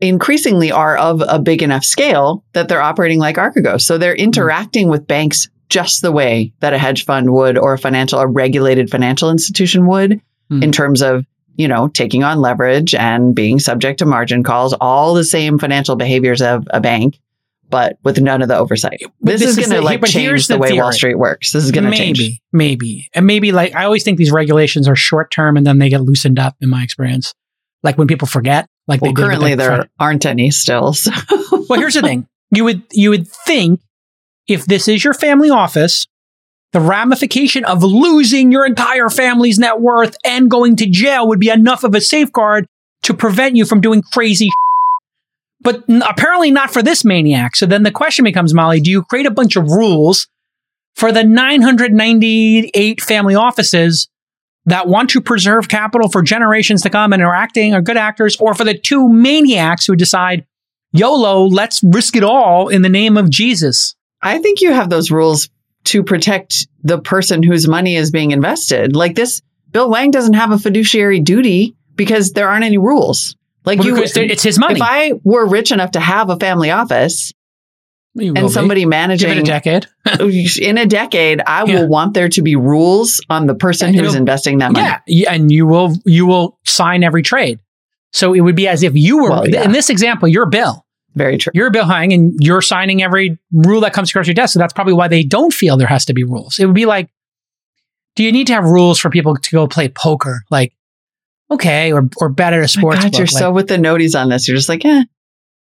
Increasingly 0.00 0.72
are 0.72 0.96
of 0.96 1.22
a 1.28 1.38
big 1.38 1.62
enough 1.62 1.84
scale 1.84 2.42
that 2.54 2.68
they're 2.68 2.80
operating 2.80 3.18
like 3.18 3.36
Archegos. 3.36 3.82
So 3.82 3.98
they're 3.98 4.14
interacting 4.16 4.88
with 4.88 5.06
banks 5.06 5.48
just 5.68 6.00
the 6.00 6.10
way 6.10 6.52
that 6.60 6.72
a 6.72 6.78
hedge 6.78 7.04
fund 7.04 7.30
would 7.32 7.58
or 7.58 7.74
a 7.74 7.78
financial, 7.78 8.18
a 8.18 8.26
regulated 8.26 8.90
financial 8.90 9.30
institution 9.30 9.86
would 9.86 10.20
Hmm. 10.48 10.62
in 10.62 10.72
terms 10.72 11.02
of, 11.02 11.24
you 11.60 11.68
know, 11.68 11.88
taking 11.88 12.24
on 12.24 12.40
leverage 12.40 12.94
and 12.94 13.34
being 13.34 13.60
subject 13.60 13.98
to 13.98 14.06
margin 14.06 14.42
calls, 14.42 14.74
all 14.80 15.12
the 15.12 15.24
same 15.24 15.58
financial 15.58 15.94
behaviors 15.94 16.40
of 16.40 16.66
a 16.70 16.80
bank, 16.80 17.20
but 17.68 17.98
with 18.02 18.18
none 18.20 18.40
of 18.40 18.48
the 18.48 18.56
oversight. 18.56 19.02
This, 19.20 19.40
this 19.40 19.50
is 19.50 19.58
is 19.58 19.66
going 19.66 19.78
to 19.78 19.84
like 19.84 20.02
change 20.06 20.46
the, 20.46 20.54
the 20.54 20.58
way 20.58 20.72
Wall. 20.72 20.90
Street 20.92 21.16
works. 21.16 21.52
This 21.52 21.62
is 21.62 21.70
going 21.70 21.84
to 21.84 21.90
maybe, 21.90 22.14
change. 22.14 22.40
maybe. 22.52 23.08
And 23.12 23.26
maybe 23.26 23.52
like, 23.52 23.74
I 23.74 23.84
always 23.84 24.02
think 24.02 24.16
these 24.16 24.32
regulations 24.32 24.88
are 24.88 24.96
short 24.96 25.30
term 25.30 25.58
and 25.58 25.66
then 25.66 25.78
they 25.78 25.90
get 25.90 26.00
loosened 26.00 26.38
up 26.38 26.56
in 26.60 26.70
my 26.70 26.82
experience. 26.82 27.34
Like 27.82 27.98
when 27.98 28.08
people 28.08 28.26
forget, 28.26 28.66
like 28.88 29.02
Well, 29.02 29.12
they 29.12 29.22
currently 29.22 29.54
there 29.54 29.86
aren't 29.98 30.24
any 30.24 30.50
still. 30.50 30.94
So. 30.94 31.12
Well, 31.68 31.78
here's 31.78 31.94
the 31.94 32.02
thing. 32.02 32.26
You 32.50 32.64
would 32.64 32.82
you 32.90 33.10
would 33.10 33.28
think 33.28 33.80
if 34.48 34.66
this 34.66 34.88
is 34.88 35.04
your 35.04 35.14
family 35.14 35.50
office, 35.50 36.06
the 36.72 36.80
ramification 36.80 37.64
of 37.64 37.82
losing 37.82 38.52
your 38.52 38.64
entire 38.64 39.08
family's 39.08 39.58
net 39.58 39.80
worth 39.80 40.16
and 40.24 40.50
going 40.50 40.76
to 40.76 40.88
jail 40.88 41.26
would 41.28 41.40
be 41.40 41.50
enough 41.50 41.84
of 41.84 41.94
a 41.94 42.00
safeguard 42.00 42.66
to 43.02 43.14
prevent 43.14 43.56
you 43.56 43.64
from 43.64 43.80
doing 43.80 44.02
crazy 44.02 44.50
but 45.60 45.84
n- 45.88 46.02
apparently 46.08 46.50
not 46.50 46.70
for 46.70 46.82
this 46.82 47.04
maniac. 47.04 47.56
So 47.56 47.66
then 47.66 47.82
the 47.82 47.90
question 47.90 48.24
becomes, 48.24 48.54
Molly, 48.54 48.80
do 48.80 48.90
you 48.90 49.02
create 49.04 49.26
a 49.26 49.30
bunch 49.30 49.56
of 49.56 49.70
rules 49.70 50.26
for 50.96 51.12
the 51.12 51.24
998 51.24 53.00
family 53.00 53.34
offices 53.34 54.08
that 54.66 54.88
want 54.88 55.10
to 55.10 55.20
preserve 55.20 55.68
capital 55.68 56.08
for 56.08 56.22
generations 56.22 56.82
to 56.82 56.90
come 56.90 57.12
and 57.12 57.22
are 57.22 57.34
acting 57.34 57.74
are 57.74 57.82
good 57.82 57.96
actors, 57.96 58.36
or 58.36 58.54
for 58.54 58.64
the 58.64 58.76
two 58.76 59.08
maniacs 59.08 59.86
who 59.86 59.96
decide, 59.96 60.44
YOLO, 60.92 61.46
let's 61.46 61.82
risk 61.82 62.16
it 62.16 62.24
all 62.24 62.68
in 62.68 62.82
the 62.82 62.88
name 62.88 63.16
of 63.16 63.30
Jesus? 63.30 63.94
I 64.22 64.38
think 64.38 64.60
you 64.60 64.72
have 64.72 64.90
those 64.90 65.10
rules 65.10 65.48
to 65.84 66.02
protect 66.02 66.66
the 66.82 66.98
person 67.00 67.42
whose 67.42 67.66
money 67.68 67.96
is 67.96 68.10
being 68.10 68.30
invested. 68.32 68.94
Like 68.94 69.14
this, 69.14 69.42
Bill 69.70 69.88
Hwang 69.88 70.10
doesn't 70.10 70.34
have 70.34 70.50
a 70.52 70.58
fiduciary 70.58 71.20
duty 71.20 71.74
because 71.96 72.32
there 72.32 72.48
aren't 72.48 72.64
any 72.64 72.78
rules. 72.78 73.36
Like 73.64 73.78
Well, 73.80 73.88
you, 73.88 73.96
it's 74.02 74.42
his 74.42 74.58
money. 74.58 74.74
if 74.74 74.82
I 74.82 75.12
were 75.24 75.46
rich 75.46 75.70
enough 75.72 75.92
to 75.92 76.00
have 76.00 76.30
a 76.30 76.36
family 76.36 76.70
office 76.70 77.32
You 78.14 78.28
and 78.34 78.46
be. 78.46 78.48
somebody 78.48 78.82
it 78.82 78.88
managing 78.88 79.30
a 79.38 79.42
decade. 79.42 79.86
Oh, 80.18 80.30
in 80.60 80.78
a 80.78 80.86
decade, 80.86 81.40
I 81.46 81.64
Yeah. 81.64 81.80
will 81.82 81.88
want 81.88 82.14
there 82.14 82.28
to 82.30 82.42
be 82.42 82.56
rules 82.56 83.20
on 83.28 83.46
the 83.46 83.54
person 83.54 83.92
who's 83.94 84.14
investing 84.14 84.58
that 84.58 84.72
money. 84.72 84.86
Yeah, 84.86 84.98
yeah, 85.06 85.32
and 85.34 85.52
you 85.52 85.66
will 85.66 85.94
you 86.06 86.26
will 86.26 86.58
sign 86.64 87.04
every 87.04 87.22
trade. 87.22 87.60
So 88.12 88.32
it 88.32 88.40
would 88.40 88.56
be 88.56 88.66
as 88.66 88.82
if 88.82 88.92
you 88.96 89.22
were 89.22 89.30
Well, 89.30 89.48
yeah. 89.48 89.62
in 89.64 89.72
this 89.72 89.88
example, 89.90 90.26
you're 90.26 90.46
Bill. 90.46 90.84
Very 91.14 91.38
true. 91.38 91.50
You're 91.54 91.70
Bill 91.70 91.86
Hwang 91.86 92.12
and 92.12 92.34
you're 92.40 92.62
signing 92.62 93.02
every 93.02 93.38
rule 93.52 93.80
that 93.80 93.92
comes 93.92 94.10
across 94.10 94.26
your 94.26 94.34
desk. 94.34 94.52
So 94.52 94.58
that's 94.58 94.72
probably 94.72 94.92
why 94.92 95.08
they 95.08 95.22
don't 95.22 95.52
feel 95.52 95.76
there 95.76 95.88
has 95.88 96.04
to 96.06 96.14
be 96.14 96.24
rules. 96.24 96.58
It 96.58 96.66
would 96.66 96.74
be 96.74 96.86
like, 96.86 97.10
do 98.16 98.24
you 98.24 98.32
need 98.32 98.46
to 98.48 98.52
have 98.52 98.64
rules 98.64 98.98
for 98.98 99.10
people 99.10 99.36
to 99.36 99.50
go 99.50 99.66
play 99.66 99.88
poker? 99.88 100.42
Like, 100.50 100.72
okay, 101.50 101.92
or 101.92 102.08
or 102.18 102.28
bet 102.28 102.52
at 102.52 102.60
a 102.60 102.62
Oh 102.62 102.66
sports 102.66 103.02
God, 103.02 103.12
you're 103.14 103.22
Like, 103.22 103.30
so 103.30 103.50
with 103.50 103.68
the 103.68 103.76
noties 103.76 104.20
on 104.20 104.28
this. 104.28 104.46
You're 104.46 104.56
just 104.56 104.68
like, 104.68 104.84
eh. 104.84 105.04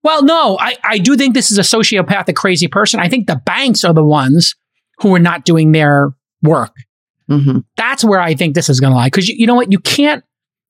well, 0.03 0.23
no, 0.23 0.57
I, 0.59 0.77
I 0.83 0.97
do 0.97 1.15
think 1.15 1.33
this 1.33 1.51
is 1.51 1.57
a 1.57 1.61
sociopathic 1.61 2.35
crazy 2.35 2.67
person. 2.67 2.99
I 2.99 3.09
think 3.09 3.27
the 3.27 3.41
banks 3.45 3.83
are 3.83 3.93
the 3.93 4.03
ones 4.03 4.55
who 4.99 5.13
are 5.15 5.19
not 5.19 5.45
doing 5.45 5.71
their 5.71 6.11
work. 6.43 6.75
hmm 7.27 7.59
That's 7.77 8.03
where 8.03 8.19
I 8.19 8.35
think 8.35 8.53
this 8.53 8.69
is 8.69 8.79
going 8.79 8.91
to 8.91 8.97
lie. 8.97 9.07
Because 9.07 9.27
you, 9.27 9.35
you 9.37 9.47
know 9.47 9.55
what? 9.55 9.71
You 9.71 9.79
can't 9.79 10.23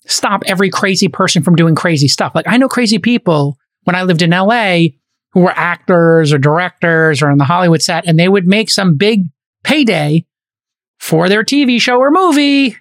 stop 0.08 0.44
every 0.46 0.70
crazy 0.70 1.08
person 1.08 1.44
from 1.44 1.56
doing 1.56 1.76
crazy 1.76 2.08
stuff. 2.08 2.34
Like 2.34 2.48
I 2.48 2.58
know 2.58 2.68
crazy 2.68 3.00
people 3.00 3.58
when 3.84 3.96
I 3.96 4.04
lived 4.04 4.22
in 4.22 4.32
LA 4.32 4.88
who 5.34 5.42
were 5.42 5.54
actors 5.56 6.34
or 6.34 6.38
directors 6.38 7.22
or 7.22 7.30
on 7.30 7.38
the 7.38 7.46
Hollywood 7.46 7.82
set, 7.82 8.06
and 8.06 8.20
they 8.20 8.28
would 8.28 8.46
make 8.46 8.70
some 8.70 8.98
big 8.98 9.24
payday 9.64 10.26
for 11.00 11.30
their 11.30 11.44
TV 11.44 11.80
show 11.80 11.98
or 11.98 12.12
movie. 12.12 12.76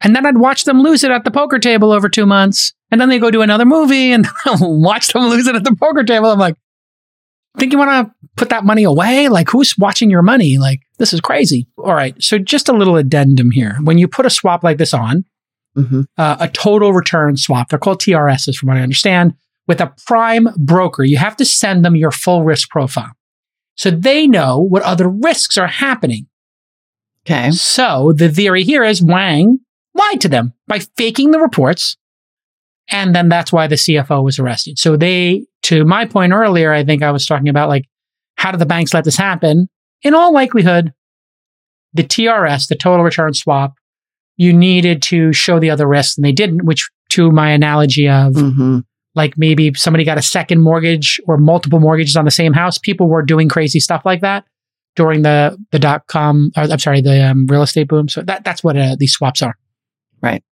And 0.00 0.14
then 0.14 0.24
I'd 0.24 0.38
watch 0.38 0.64
them 0.64 0.82
lose 0.82 1.02
it 1.02 1.10
at 1.10 1.24
the 1.24 1.30
poker 1.30 1.58
table 1.58 1.90
over 1.90 2.08
two 2.08 2.26
months. 2.26 2.74
And 2.90 3.00
then 3.00 3.08
they 3.08 3.18
go 3.18 3.30
do 3.30 3.42
another 3.42 3.64
movie 3.64 4.12
and 4.12 4.28
watch 4.60 5.08
them 5.08 5.24
lose 5.24 5.46
it 5.46 5.56
at 5.56 5.64
the 5.64 5.74
poker 5.74 6.04
table. 6.04 6.30
I'm 6.30 6.38
like, 6.38 6.56
think 7.58 7.72
you 7.72 7.78
want 7.78 8.08
to 8.08 8.28
put 8.36 8.50
that 8.50 8.64
money 8.64 8.84
away? 8.84 9.28
Like, 9.28 9.48
who's 9.50 9.76
watching 9.78 10.10
your 10.10 10.22
money? 10.22 10.58
Like, 10.58 10.80
this 10.98 11.12
is 11.12 11.20
crazy. 11.20 11.66
All 11.78 11.94
right. 11.94 12.20
So, 12.22 12.38
just 12.38 12.68
a 12.68 12.72
little 12.72 12.96
addendum 12.96 13.50
here. 13.50 13.78
When 13.82 13.98
you 13.98 14.08
put 14.08 14.26
a 14.26 14.30
swap 14.30 14.62
like 14.62 14.78
this 14.78 14.94
on, 14.94 15.24
hmm 15.74 16.02
uh, 16.16 16.36
a 16.40 16.48
total 16.48 16.92
return 16.92 17.36
swap, 17.36 17.68
they're 17.68 17.78
called 17.78 18.00
TRSs 18.00 18.56
from 18.56 18.68
what 18.68 18.78
I 18.78 18.82
understand, 18.82 19.34
with 19.66 19.80
a 19.80 19.92
prime 20.06 20.48
broker, 20.56 21.04
you 21.04 21.16
have 21.16 21.36
to 21.36 21.44
send 21.44 21.84
them 21.84 21.96
your 21.96 22.10
full 22.10 22.44
risk 22.44 22.70
profile. 22.70 23.12
So 23.76 23.90
they 23.90 24.26
know 24.26 24.58
what 24.58 24.82
other 24.82 25.08
risks 25.08 25.58
are 25.58 25.66
happening. 25.66 26.26
Okay. 27.24 27.50
So 27.50 28.12
the 28.12 28.28
theory 28.28 28.62
here 28.62 28.84
is 28.84 29.00
Hwang 29.00 29.58
lied 29.94 30.20
to 30.20 30.28
them 30.28 30.52
by 30.66 30.80
faking 30.96 31.32
the 31.32 31.40
reports. 31.40 31.96
And 32.88 33.14
then 33.14 33.28
that's 33.28 33.52
why 33.52 33.66
the 33.66 33.74
CFO 33.74 34.22
was 34.22 34.38
arrested. 34.38 34.78
So 34.78 34.96
they, 34.96 35.46
to 35.62 35.84
my 35.84 36.06
point 36.06 36.32
earlier, 36.32 36.72
I 36.72 36.84
think 36.84 37.02
I 37.02 37.10
was 37.10 37.26
talking 37.26 37.48
about 37.48 37.68
like, 37.68 37.86
how 38.36 38.52
do 38.52 38.58
the 38.58 38.66
banks 38.66 38.94
let 38.94 39.04
this 39.04 39.16
happen? 39.16 39.68
In 40.02 40.14
all 40.14 40.32
likelihood, 40.32 40.92
the 41.92 42.04
TRS, 42.04 42.68
the 42.68 42.76
total 42.76 43.04
return 43.04 43.34
swap, 43.34 43.74
you 44.36 44.52
needed 44.52 45.02
to 45.02 45.32
show 45.32 45.58
the 45.58 45.70
other 45.70 45.88
risks 45.88 46.16
and 46.16 46.24
they 46.24 46.32
didn't, 46.32 46.64
which 46.64 46.88
to 47.10 47.32
my 47.32 47.50
analogy 47.50 48.08
of 48.08 48.34
hmm 48.34 48.80
like 49.16 49.34
maybe 49.36 49.72
somebody 49.74 50.04
got 50.04 50.18
a 50.18 50.22
second 50.22 50.62
mortgage 50.62 51.20
or 51.26 51.38
multiple 51.38 51.80
mortgages 51.80 52.16
on 52.16 52.24
the 52.24 52.30
same 52.30 52.52
house. 52.52 52.78
People 52.78 53.08
were 53.08 53.22
doing 53.22 53.48
crazy 53.48 53.80
stuff 53.80 54.02
like 54.04 54.20
that 54.20 54.44
during 54.94 55.22
the 55.22 55.56
the 55.72 55.78
dot 55.78 56.06
com. 56.06 56.52
Or, 56.56 56.64
I'm 56.64 56.78
sorry, 56.78 57.00
the 57.00 57.30
um, 57.30 57.46
real 57.48 57.62
estate 57.62 57.88
boom. 57.88 58.08
So 58.08 58.22
that 58.22 58.44
that's 58.44 58.62
what 58.62 58.76
uh, 58.76 58.94
these 58.98 59.12
swaps 59.12 59.42
are. 59.42 59.54
Right. 60.22 60.42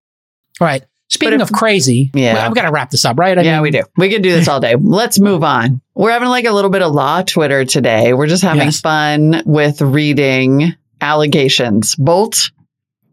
All 0.61 0.67
right. 0.67 0.83
Speaking 1.11 1.35
if- 1.35 1.51
of 1.51 1.53
crazy, 1.53 2.11
Yeah. 2.15 2.45
I've 2.45 2.55
got 2.55 2.63
to 2.63 2.73
wrap 2.73 2.91
this 2.91 3.05
up, 3.05 3.19
right? 3.19 3.39
I 3.39 3.43
yeah, 3.43 3.57
mean, 3.57 3.63
we 3.63 3.71
do. 3.71 3.83
We 3.99 4.09
can 4.09 4.23
do 4.23 4.33
this 4.33 4.49
all 4.49 4.59
day. 4.59 4.75
Let's 4.75 5.21
move 5.21 5.45
on. 5.45 5.81
We're 5.95 6.11
having 6.11 6.29
like 6.29 6.47
a 6.47 6.53
little 6.53 6.71
bit 6.71 6.81
of 6.83 6.93
law 6.93 7.23
Twitter 7.23 7.65
today. 7.67 8.15
We're 8.15 8.27
just 8.27 8.43
having 8.43 8.63
Yes. 8.63 8.81
fun 8.81 9.43
with 9.45 9.81
reading 9.83 10.73
allegations. 11.01 11.95
Bolt. 11.97 12.51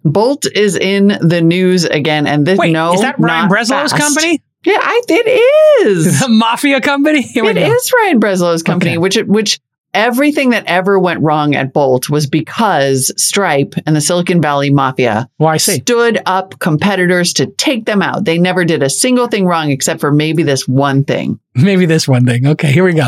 Bolt 0.04 0.48
is 0.56 0.76
in 0.78 1.10
the 1.22 1.42
news 1.42 1.84
again, 1.84 2.26
and 2.26 2.46
this 2.48 2.58
Wait, 2.58 2.72
no, 2.72 2.94
is 2.94 3.02
that 3.02 3.20
Ryan 3.20 3.50
Breslow's 3.50 3.94
company? 3.94 4.42
Yeah, 4.64 4.78
I, 4.80 5.02
it 5.08 5.88
is. 5.88 6.20
The 6.20 6.28
mafia 6.30 6.82
company? 6.82 7.22
Here 7.34 7.46
It 7.46 7.58
is 7.58 7.92
Ryan 8.02 8.20
Breslow's 8.20 8.64
company, 8.64 8.92
Okay. 8.92 8.98
which 9.00 9.18
which 9.26 9.60
everything 9.94 10.52
that 10.52 10.64
ever 10.68 10.98
went 11.00 11.20
wrong 11.22 11.54
at 11.56 11.74
Bolt 11.74 12.10
was 12.10 12.26
because 12.28 13.12
Stripe 13.22 13.74
and 13.86 13.94
the 13.96 14.00
Silicon 14.02 14.42
Valley 14.42 14.70
Mafia 14.70 15.28
Well, 15.38 15.58
stood 15.60 16.22
up 16.26 16.60
competitors 16.60 17.34
to 17.34 17.48
take 17.48 17.86
them 17.86 18.02
out. 18.02 18.24
They 18.24 18.38
never 18.38 18.64
did 18.64 18.84
a 18.84 18.90
single 18.90 19.28
thing 19.28 19.46
wrong 19.46 19.70
except 19.70 20.00
for 20.00 20.12
maybe 20.12 20.44
this 20.44 20.66
one 20.68 21.04
thing. 21.04 21.40
Maybe 21.56 21.86
this 21.86 22.08
one 22.08 22.26
thing. 22.26 22.48
Okay, 22.48 22.72
here 22.72 22.86
we 22.86 22.94
go. 22.94 23.08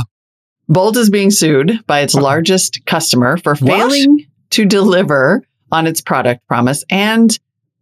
Bolt 0.68 0.98
is 0.98 1.10
being 1.10 1.32
sued 1.32 1.80
by 1.88 2.02
its 2.02 2.16
Uh-huh. 2.16 2.24
largest 2.24 2.86
customer 2.86 3.38
for 3.38 3.56
failing 3.56 4.26
to 4.52 4.66
deliver 4.66 5.42
on 5.72 5.88
its 5.88 6.02
product 6.02 6.46
promise 6.48 6.84
and 6.90 7.38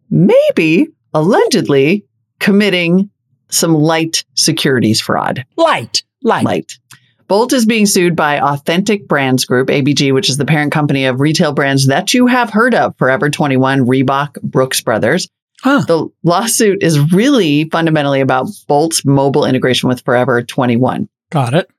maybe 0.10 0.88
allegedly 1.14 2.06
committing 2.40 3.10
some 3.52 3.74
light 3.74 4.24
securities 4.36 5.00
fraud. 5.00 5.46
Light. 5.58 6.04
Light. 6.24 6.46
Light. 6.46 6.80
Bolt 7.28 7.54
is 7.54 7.66
being 7.66 7.86
sued 7.86 8.16
by 8.16 8.42
Authentic 8.42 9.08
Brands 9.08 9.46
Group, 9.46 9.70
ABG, 9.70 10.14
which 10.14 10.30
is 10.30 10.36
the 10.36 10.44
parent 10.46 10.74
company 10.74 11.06
of 11.06 11.22
retail 11.22 11.54
brands 11.54 11.88
that 11.88 12.14
you 12.14 12.28
have 12.28 12.50
heard 12.50 12.76
of 12.76 12.98
Forever 12.98 13.30
21, 13.30 13.86
Reebok, 13.86 14.42
Brooks 14.42 14.82
Brothers. 14.82 15.30
Huh. 15.62 15.86
The 15.88 16.10
lawsuit 16.24 16.84
is 16.84 17.14
really 17.14 17.70
fundamentally 17.70 18.20
about 18.20 18.48
Bolt's 18.68 19.06
mobile 19.06 19.46
integration 19.46 19.88
with 19.88 20.02
Forever 20.02 20.42
21. 20.42 21.08
Got 21.30 21.54
it. 21.54 21.70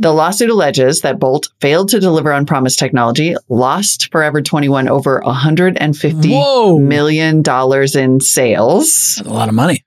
The 0.00 0.12
lawsuit 0.12 0.50
alleges 0.50 1.00
that 1.00 1.18
Bolt 1.18 1.48
failed 1.60 1.88
to 1.88 2.00
deliver 2.00 2.32
on 2.32 2.46
promised 2.46 2.78
technology, 2.78 3.34
lost 3.48 4.12
Forever 4.12 4.42
21 4.42 4.88
over 4.88 5.20
150 5.24 6.30
Whoa. 6.30 6.78
million 6.78 7.42
dollars 7.42 7.96
in 7.96 8.20
sales. 8.20 9.14
That's 9.16 9.28
a 9.28 9.32
lot 9.32 9.48
of 9.48 9.54
money. 9.54 9.84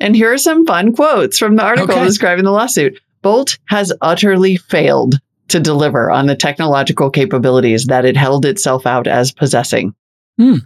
And 0.00 0.16
here 0.16 0.32
are 0.32 0.38
some 0.38 0.66
fun 0.66 0.92
quotes 0.94 1.38
from 1.38 1.56
the 1.56 1.62
article 1.62 1.94
Okay. 1.94 2.04
describing 2.04 2.44
the 2.44 2.50
lawsuit. 2.50 2.98
Bolt 3.22 3.58
has 3.66 3.92
utterly 4.00 4.56
failed 4.56 5.18
to 5.48 5.60
deliver 5.60 6.10
on 6.10 6.26
the 6.26 6.34
technological 6.36 7.10
capabilities 7.10 7.84
that 7.86 8.04
it 8.04 8.16
held 8.16 8.46
itself 8.46 8.86
out 8.86 9.06
as 9.06 9.30
possessing. 9.32 9.94
Hmm. 10.38 10.56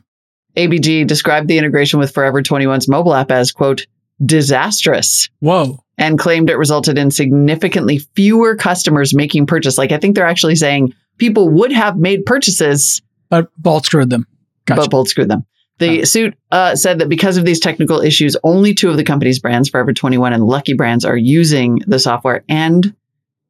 ABG 0.56 1.06
described 1.06 1.48
the 1.48 1.58
integration 1.58 1.98
with 1.98 2.12
Forever 2.14 2.42
21's 2.42 2.86
mobile 2.88 3.14
app 3.14 3.32
as, 3.32 3.50
quote, 3.50 3.86
disastrous 4.24 5.28
Whoa. 5.40 5.78
and 5.98 6.18
claimed 6.18 6.50
it 6.50 6.56
resulted 6.56 6.98
in 6.98 7.10
significantly 7.10 7.98
fewer 8.14 8.54
customers 8.54 9.14
making 9.14 9.46
purchase. 9.46 9.78
Like 9.78 9.90
I 9.90 9.98
think 9.98 10.14
they're 10.14 10.26
actually 10.26 10.56
saying 10.56 10.92
people 11.18 11.48
would 11.48 11.72
have 11.72 11.96
made 11.96 12.24
purchases, 12.26 13.02
But 13.30 13.48
Bolt 13.58 13.86
screwed 13.86 14.10
them. 14.10 14.26
Gotcha. 14.66 14.82
but 14.82 14.90
Bolt 14.90 15.08
screwed 15.08 15.28
them. 15.30 15.44
The 15.78 16.00
Oh. 16.02 16.04
suit 16.04 16.34
uh, 16.52 16.76
said 16.76 17.00
that 17.00 17.08
because 17.08 17.36
of 17.36 17.44
these 17.44 17.58
technical 17.60 18.00
issues, 18.00 18.36
only 18.44 18.74
two 18.74 18.90
of 18.90 18.96
the 18.96 19.04
company's 19.04 19.38
brands, 19.40 19.68
Forever 19.68 19.92
21 19.92 20.32
and 20.32 20.44
Lucky 20.44 20.72
Brands, 20.74 21.04
are 21.04 21.16
using 21.16 21.80
the 21.86 21.98
software. 21.98 22.44
And 22.48 22.94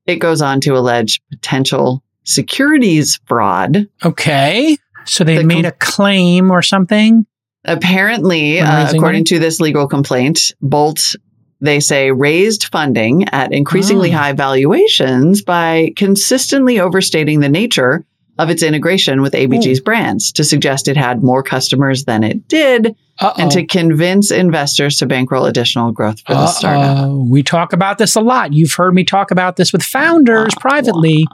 it 0.07 0.17
goes 0.17 0.41
on 0.43 0.61
to 0.63 0.77
allege 0.77 1.21
potential 1.31 2.03
securities 2.25 3.21
fraud. 3.27 3.87
okay. 4.05 4.77
So 5.07 5.23
they 5.23 5.37
The 5.37 5.45
made 5.45 5.65
com- 5.65 5.67
a 5.67 5.73
claim 5.73 6.51
or 6.51 6.63
something. 6.63 7.27
Apparently, 7.67 8.61
uh, 8.61 8.85
according 8.91 9.01
money? 9.21 9.25
to 9.25 9.39
this 9.39 9.61
legal 9.61 9.87
complaint, 9.87 10.53
Bolt, 10.63 11.15
they 11.61 11.81
say, 11.81 12.11
raised 12.11 12.65
funding 12.65 13.25
at 13.29 13.53
increasingly 13.53 14.11
Oh. 14.13 14.17
high 14.17 14.33
valuations 14.33 15.43
by 15.43 15.93
consistently 15.97 16.81
overstating 16.81 17.41
the 17.41 17.49
nature 17.51 18.05
of 18.39 18.51
its 18.51 18.63
integration 18.63 19.23
with 19.23 19.33
ABG's 19.33 19.81
brands 19.81 20.33
to 20.33 20.45
suggest 20.45 20.89
it 20.89 20.97
had 20.97 21.23
more 21.23 21.43
customers 21.43 22.05
than 22.05 22.25
it 22.25 22.49
did 22.49 22.97
Uh-oh. 23.21 23.35
and 23.39 23.51
to 23.53 23.65
convince 23.65 24.31
investors 24.31 24.99
to 24.99 25.07
bankroll 25.07 25.47
additional 25.47 25.93
growth 25.93 26.21
for 26.27 26.35
the 26.35 26.47
startup. 26.49 27.11
We 27.29 27.43
talk 27.43 27.73
about 27.73 27.99
this 27.99 28.17
a 28.17 28.21
lot. 28.21 28.53
You've 28.53 28.73
heard 28.73 28.95
me 28.95 29.05
talk 29.05 29.31
about 29.31 29.57
this 29.57 29.73
with 29.73 29.83
founders 29.83 30.53
privately. 30.61 31.27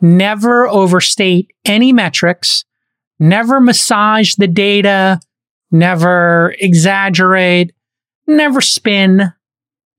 Never 0.00 0.68
overstate 0.68 1.52
any 1.64 1.92
metrics, 1.92 2.64
never 3.18 3.60
massage 3.60 4.34
the 4.34 4.48
data, 4.48 5.20
never 5.70 6.54
exaggerate, 6.58 7.72
never 8.26 8.60
spin. 8.60 9.32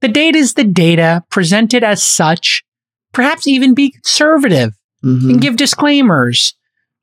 The 0.02 0.08
data 0.08 0.38
is 0.38 0.54
the 0.54 0.64
data, 0.64 1.24
presented 1.32 1.84
as 1.84 2.04
such. 2.04 2.64
Perhaps 3.14 3.48
even 3.48 3.74
be 3.74 3.90
conservative 3.90 4.77
Mhm. 5.04 5.30
and 5.32 5.42
give 5.42 5.56
disclaimers, 5.58 6.54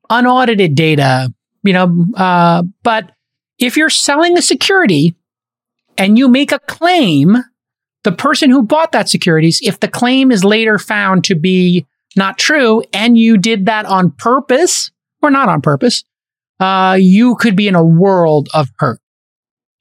unaudited 0.09 0.75
data, 0.75 1.33
you 1.63 1.73
know. 1.73 2.05
Uh, 2.15 2.63
but 2.83 3.11
if 3.59 3.77
you're 3.77 3.89
selling 3.89 4.37
a 4.37 4.41
security 4.41 5.15
and 5.97 6.17
you 6.17 6.27
make 6.27 6.51
a 6.51 6.59
claim, 6.59 7.37
the 8.03 8.11
person 8.11 8.49
who 8.49 8.61
bought 8.61 8.91
that 8.91 9.09
securities, 9.09 9.59
if 9.63 9.79
the 9.79 9.87
claim 9.87 10.31
is 10.31 10.43
later 10.43 10.77
found 10.77 11.23
to 11.25 11.35
be 11.35 11.85
not 12.15 12.37
true 12.37 12.83
and 12.93 13.17
you 13.17 13.37
did 13.37 13.65
that 13.65 13.85
on 13.85 14.11
purpose 14.11 14.91
or 15.21 15.31
not 15.31 15.49
on 15.49 15.61
purpose, 15.61 16.03
uh, 16.59 16.97
you 16.99 17.35
could 17.35 17.55
be 17.55 17.67
in 17.67 17.75
a 17.75 17.83
world 17.83 18.49
of 18.53 18.69
hurt. 18.77 18.99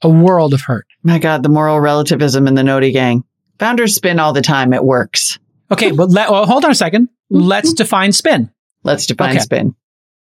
A 0.02 0.08
world 0.08 0.54
of 0.54 0.62
hurt. 0.62 0.86
My 1.02 1.18
God, 1.18 1.42
the 1.42 1.48
moral 1.48 1.80
relativism 1.80 2.46
in 2.46 2.54
the 2.54 2.64
Noti 2.64 2.92
gang. 2.92 3.24
Founders 3.58 3.94
spin 3.94 4.18
all 4.18 4.32
the 4.32 4.42
time. 4.42 4.72
It 4.72 4.84
works. 4.84 5.38
Okay, 5.70 5.92
but 5.92 6.10
let, 6.10 6.30
well, 6.30 6.44
hold 6.46 6.64
on 6.64 6.70
a 6.70 6.74
second. 6.74 7.08
Let's 7.34 7.72
define 7.72 8.12
spin. 8.12 8.50
Let's 8.82 9.06
define 9.06 9.30
Okay. 9.30 9.38
spin. 9.40 9.74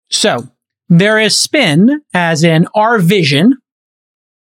So 0.09 0.47
there 0.89 1.19
is 1.19 1.37
spin, 1.37 2.01
as 2.13 2.43
in 2.43 2.67
our 2.75 2.99
vision 2.99 3.57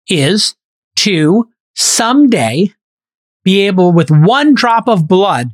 is 0.07 0.55
to 0.97 1.49
someday 1.75 2.73
be 3.43 3.61
able, 3.67 3.91
with 3.93 4.09
one 4.11 4.53
drop 4.53 4.87
of 4.87 5.07
blood, 5.07 5.49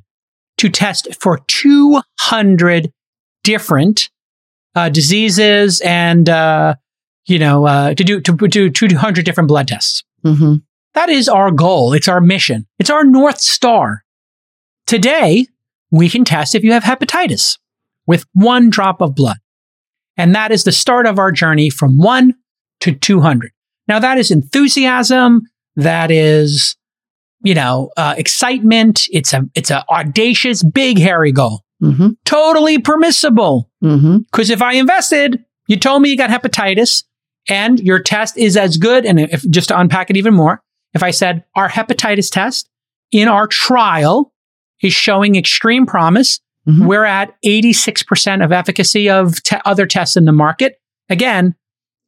to 0.58 0.70
test 0.70 1.08
for 1.20 1.40
200 1.48 2.92
different 3.44 4.10
uh, 4.76 4.90
diseases 4.90 5.82
and, 5.82 6.30
uh, 6.30 6.76
you 7.26 7.38
know, 7.40 7.66
uh, 7.66 7.94
to 7.94 8.04
do 8.04 8.20
to 8.22 8.48
do 8.48 8.70
200 8.70 9.26
different 9.26 9.48
blood 9.48 9.68
tests. 9.68 10.04
hmm 10.24 10.56
That 10.94 11.10
is 11.10 11.28
our 11.30 11.52
goal. 11.52 11.94
It's 11.94 12.08
our 12.08 12.22
mission. 12.22 12.66
It's 12.80 12.90
our 12.90 13.04
North 13.04 13.40
Star. 13.40 14.04
Today, 14.88 15.48
we 15.94 16.10
can 16.10 16.26
test 16.26 16.56
if 16.56 16.64
you 16.64 16.74
have 16.74 16.84
hepatitis 16.84 17.60
with 18.08 18.26
one 18.34 18.72
drop 18.72 19.00
of 19.00 19.14
blood. 19.14 19.38
And 20.18 20.34
that 20.34 20.52
is 20.52 20.64
the 20.64 20.72
start 20.72 21.06
of 21.06 21.20
our 21.20 21.32
journey 21.32 21.70
from 21.70 22.00
one 22.00 22.34
to 22.80 22.92
200. 22.94 23.52
Now, 23.88 24.00
that 24.00 24.18
is 24.18 24.32
enthusiasm. 24.32 25.44
That 25.76 26.10
is, 26.10 26.76
you 27.44 27.54
know, 27.54 27.92
uh, 27.96 28.16
excitement. 28.18 29.04
It's 29.12 29.34
a, 29.34 29.44
it's 29.54 29.70
a 29.70 29.86
audacious, 29.92 30.64
big, 30.64 30.98
hairy 30.98 31.32
goal. 31.32 31.62
hmm 31.80 32.10
Totally 32.26 32.80
permissible. 32.80 33.70
hmm 33.82 34.18
Because 34.32 34.50
if 34.50 34.64
I 34.64 34.74
invested, 34.74 35.46
you 35.68 35.78
told 35.78 36.02
me 36.02 36.10
you 36.10 36.18
got 36.18 36.32
hepatitis 36.32 37.04
and 37.48 37.80
your 37.80 38.00
test 38.00 38.36
is 38.36 38.58
as 38.58 38.78
good. 38.78 39.06
And 39.06 39.20
if 39.20 39.48
just 39.50 39.68
to 39.68 39.80
unpack 39.80 40.10
it 40.10 40.18
even 40.18 40.34
more, 40.34 40.64
if 40.96 41.04
I 41.04 41.12
said 41.12 41.44
our 41.56 41.70
hepatitis 41.70 42.32
test 42.32 42.68
in 43.12 43.28
our 43.28 43.46
trial 43.46 44.33
is 44.84 44.94
showing 44.94 45.36
extreme 45.36 45.86
promise, 45.86 46.40
Mhm. 46.68 46.86
we're 46.86 47.04
at 47.06 47.34
86% 47.44 48.42
of 48.44 48.52
efficacy 48.52 49.10
of 49.10 49.42
te- 49.44 49.58
other 49.66 49.86
tests 49.86 50.16
in 50.16 50.26
the 50.26 50.32
market. 50.32 50.76
Again, 51.10 51.56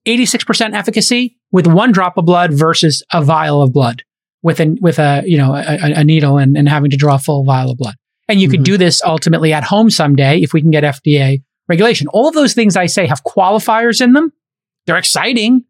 86% 0.05 0.73
efficacy 0.75 1.37
with 1.51 1.67
one 1.67 1.91
drop 1.91 2.17
of 2.17 2.25
blood 2.25 2.53
versus 2.53 3.03
a 3.11 3.23
vial 3.23 3.61
of 3.61 3.73
blood 3.73 4.03
with 4.43 4.59
a, 4.59 4.77
with 4.79 4.99
a, 4.99 5.23
you 5.25 5.37
know, 5.37 5.55
a, 5.55 5.77
a- 5.81 6.03
needle 6.03 6.37
and, 6.37 6.55
and 6.55 6.69
having 6.69 6.91
to 6.91 6.97
draw 6.97 7.15
a 7.15 7.19
full 7.19 7.43
vial 7.43 7.71
of 7.71 7.77
blood. 7.77 7.95
And 8.27 8.39
you 8.39 8.47
could 8.49 8.61
Mhm. 8.61 8.65
do 8.65 8.77
this 8.77 9.01
ultimately 9.03 9.51
at 9.53 9.63
home 9.63 9.89
someday 9.89 10.39
if 10.39 10.53
we 10.53 10.61
can 10.61 10.71
get 10.71 10.83
FDA 10.83 11.41
regulation. 11.67 12.07
All 12.09 12.27
of 12.27 12.33
those 12.35 12.53
things 12.53 12.75
I 12.77 12.85
say 12.85 13.07
have 13.07 13.23
qualifiers 13.23 14.01
in 14.01 14.13
them. 14.13 14.31
They're 14.85 14.97
exciting. 14.97 15.63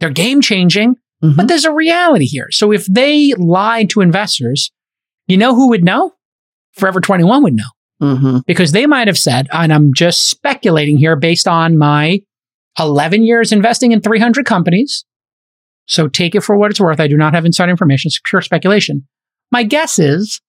They're 0.00 0.10
game 0.10 0.40
changing, 0.40 0.96
Mhm. 1.22 1.36
but 1.36 1.48
there's 1.48 1.64
a 1.66 1.72
reality 1.72 2.24
here. 2.26 2.48
So 2.50 2.72
if 2.72 2.86
they 2.86 3.34
lied 3.34 3.90
to 3.90 4.00
investors, 4.00 4.70
you 5.28 5.36
know 5.36 5.54
who 5.54 5.68
would 5.68 5.84
know? 5.84 6.12
Forever 6.74 7.00
21 7.00 7.42
would 7.42 7.54
know 7.54 7.64
hmm 8.00 8.38
because 8.46 8.72
they 8.72 8.86
might 8.86 9.06
have 9.08 9.18
said, 9.18 9.46
and 9.52 9.72
I'm 9.72 9.92
just 9.94 10.28
speculating 10.28 10.96
here 10.96 11.16
based 11.16 11.46
on 11.46 11.78
my 11.78 12.20
11 12.78 13.22
years 13.24 13.52
investing 13.52 13.92
in 13.92 14.00
300 14.00 14.46
companies. 14.46 15.04
So 15.86 16.08
take 16.08 16.34
it 16.34 16.40
for 16.42 16.56
what 16.56 16.70
it's 16.70 16.80
worth. 16.80 17.00
I 17.00 17.08
do 17.08 17.16
not 17.16 17.34
have 17.34 17.44
inside 17.44 17.68
information. 17.68 18.08
It's 18.08 18.20
pure 18.24 18.40
speculation. 18.40 19.06
My 19.50 19.62
guess 19.62 19.98
is 19.98 20.40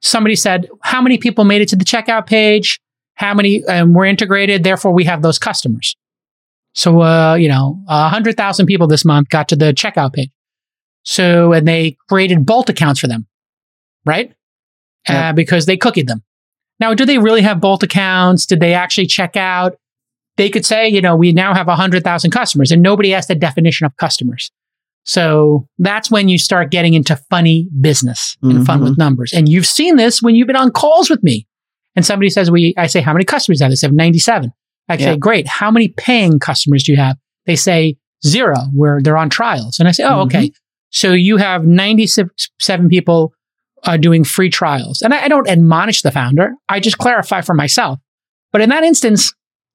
somebody 0.00 0.36
said, 0.36 0.68
how 0.82 1.02
many 1.02 1.18
people 1.18 1.44
made 1.44 1.60
it 1.60 1.68
to 1.70 1.76
the 1.76 1.84
checkout 1.84 2.26
page? 2.26 2.78
How 3.14 3.34
many 3.34 3.64
um, 3.64 3.94
were 3.94 4.04
integrated? 4.04 4.64
Therefore, 4.64 4.92
we 4.92 5.04
have 5.04 5.22
those 5.22 5.38
customers. 5.38 5.96
So, 6.74 7.02
uh, 7.02 7.34
you 7.34 7.48
know, 7.48 7.82
hundred 7.88 8.36
thousand 8.36 8.66
people 8.66 8.86
this 8.86 9.04
month 9.04 9.28
got 9.28 9.48
to 9.48 9.56
the 9.56 9.72
checkout 9.72 10.14
page. 10.14 10.30
So, 11.04 11.52
and 11.52 11.66
they 11.66 11.96
created 12.08 12.46
Bolt 12.46 12.68
accounts 12.70 13.00
for 13.00 13.08
them, 13.08 13.26
right? 14.06 14.32
Uh, 15.08 15.32
because 15.32 15.66
they 15.66 15.76
cookied 15.76 16.06
them. 16.06 16.22
Now, 16.80 16.94
do 16.94 17.04
they 17.04 17.18
really 17.18 17.42
have 17.42 17.60
Bolt 17.60 17.82
accounts? 17.82 18.46
Did 18.46 18.60
they 18.60 18.74
actually 18.74 19.06
check 19.06 19.36
out? 19.36 19.74
They 20.36 20.48
could 20.48 20.64
say, 20.64 20.88
you 20.88 21.00
know, 21.00 21.14
we 21.16 21.32
now 21.32 21.54
have 21.54 21.66
100,000 21.66 22.30
customers 22.30 22.70
and 22.70 22.82
nobody 22.82 23.12
asked 23.14 23.28
the 23.28 23.34
definition 23.34 23.84
of 23.84 23.96
customers. 23.98 24.50
So 25.04 25.66
that's 25.78 26.10
when 26.10 26.28
you 26.28 26.38
start 26.38 26.70
getting 26.70 26.94
into 26.94 27.16
funny 27.28 27.68
business 27.80 28.36
and 28.42 28.64
fun 28.64 28.80
Mhm. 28.80 28.84
with 28.84 28.98
numbers. 28.98 29.32
And 29.32 29.48
you've 29.48 29.66
seen 29.66 29.96
this 29.96 30.22
when 30.22 30.34
you've 30.36 30.46
been 30.46 30.56
on 30.56 30.70
calls 30.70 31.10
with 31.10 31.22
me. 31.22 31.46
And 31.96 32.06
somebody 32.06 32.30
says, 32.30 32.50
we, 32.50 32.72
I 32.78 32.86
say, 32.86 33.00
how 33.00 33.12
many 33.12 33.24
customers 33.24 33.58
do 33.58 33.62
you 33.62 33.66
have? 33.66 33.72
They 33.72 33.76
say 33.76 33.88
97. 33.88 34.52
I 34.88 34.96
say, 34.96 35.16
great. 35.16 35.46
How 35.48 35.70
many 35.70 35.88
paying 35.88 36.38
customers 36.38 36.84
do 36.84 36.92
you 36.92 36.98
have? 36.98 37.16
They 37.46 37.56
say 37.56 37.96
zero, 38.24 38.56
where 38.74 39.00
they're 39.02 39.16
on 39.18 39.28
trials. 39.30 39.78
And 39.78 39.88
I 39.88 39.92
say, 39.92 40.04
oh, 40.04 40.08
Mhm. 40.08 40.26
okay. 40.26 40.50
So 40.90 41.12
you 41.12 41.36
have 41.38 41.64
97 41.66 42.88
people 42.88 43.32
uh, 43.84 43.96
doing 43.96 44.24
free 44.24 44.50
trials. 44.50 45.02
And 45.02 45.12
I, 45.12 45.24
I 45.24 45.28
don't 45.28 45.48
admonish 45.48 46.02
the 46.02 46.10
founder. 46.10 46.54
I 46.68 46.80
just 46.80 46.98
clarify 46.98 47.40
for 47.40 47.54
myself. 47.54 47.98
But 48.52 48.60
in 48.60 48.70
that 48.70 48.84
instance, 48.84 49.32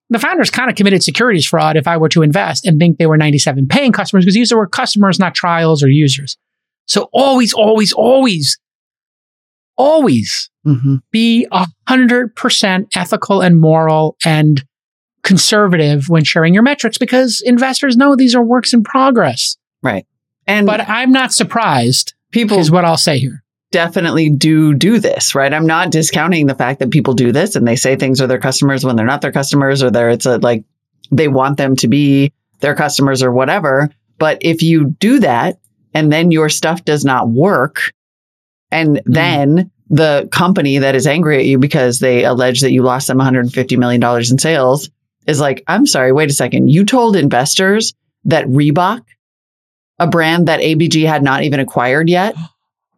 the 0.10 0.20
founders 0.20 0.50
kind 0.50 0.70
of 0.70 0.76
committed 0.76 1.04
securities 1.04 1.46
fraud 1.46 1.76
if 1.76 1.88
I 1.88 1.98
were 1.98 2.10
to 2.10 2.22
invest 2.22 2.66
and 2.66 2.80
think 2.80 2.98
they 2.98 3.08
were 3.08 3.18
97 3.18 3.68
paying 3.68 3.92
customers 3.92 4.24
because 4.24 4.36
these 4.36 4.54
were 4.54 4.68
customers, 4.68 5.20
not 5.20 5.36
trials 5.36 5.84
or 5.84 5.90
users. 5.90 6.38
So 6.88 7.10
always, 7.12 7.54
always, 7.54 7.92
always, 7.94 8.58
always 9.76 10.50
hmm 10.64 10.96
be 11.12 11.48
100% 11.90 12.88
ethical 12.96 13.42
and 13.42 13.60
moral 13.60 14.18
and 14.26 14.66
conservative 15.24 16.10
when 16.10 16.24
sharing 16.24 16.54
your 16.54 16.64
metrics 16.64 16.98
because 16.98 17.42
investors 17.46 17.98
know 17.98 18.16
these 18.16 18.36
are 18.36 18.44
works 18.44 18.74
in 18.74 18.84
progress. 18.84 19.58
Right. 19.84 20.06
And 20.46 20.66
But 20.66 20.88
I'm 20.88 21.12
not 21.12 21.34
surprised, 21.34 22.14
people 22.32 22.60
is 22.60 22.72
what 22.72 22.86
I'll 22.86 22.98
say 22.98 23.20
here. 23.20 23.44
Definitely 23.72 24.30
do 24.30 24.74
do 24.74 25.00
this, 25.00 25.36
right? 25.36 25.54
I'm 25.54 25.68
not 25.68 25.92
discounting 25.92 26.48
the 26.48 26.56
fact 26.56 26.80
that 26.80 26.92
people 26.92 27.14
do 27.14 27.32
this 27.32 27.56
and 27.56 27.68
they 27.68 27.76
say 27.76 27.96
things 27.96 28.22
are 28.22 28.28
their 28.28 28.40
customers 28.40 28.84
when 28.84 28.96
they're 28.96 29.06
not 29.06 29.22
their 29.22 29.32
customers 29.32 29.84
or 29.84 29.92
they're 29.92 30.10
it's 30.10 30.26
a 30.26 30.38
like 30.38 30.64
they 31.12 31.28
want 31.28 31.58
them 31.58 31.76
to 31.78 31.88
be 31.88 32.32
their 32.60 32.76
customers 32.76 33.22
or 33.22 33.32
whatever. 33.32 33.90
But 34.18 34.40
if 34.42 34.62
you 34.62 34.96
do 35.00 35.20
that 35.20 35.60
and 35.94 36.12
then 36.12 36.32
your 36.32 36.50
stuff 36.50 36.84
does 36.86 37.06
not 37.06 37.30
work 37.30 37.92
and 38.72 38.98
mm-hmm. 38.98 39.12
then 39.12 39.72
the 39.90 40.28
company 40.32 40.80
that 40.80 40.96
is 40.96 41.08
angry 41.08 41.38
at 41.38 41.46
you 41.46 41.58
because 41.58 42.00
they 42.00 42.26
allege 42.26 42.62
that 42.62 42.72
you 42.72 42.84
lost 42.84 43.08
them 43.08 43.20
$150 43.20 43.78
million 43.78 44.04
in 44.04 44.38
sales 44.38 44.90
is 45.28 45.40
like, 45.40 45.64
I'm 45.68 45.86
sorry, 45.86 46.12
wait 46.12 46.30
a 46.30 46.34
second. 46.34 46.70
You 46.70 46.86
told 46.86 47.16
investors 47.16 47.94
that 48.26 48.46
Reebok, 48.48 49.04
a 50.00 50.08
brand 50.08 50.48
that 50.48 50.60
ABG 50.60 51.08
had 51.08 51.24
not 51.24 51.44
even 51.44 51.60
acquired 51.60 52.10
yet, 52.10 52.36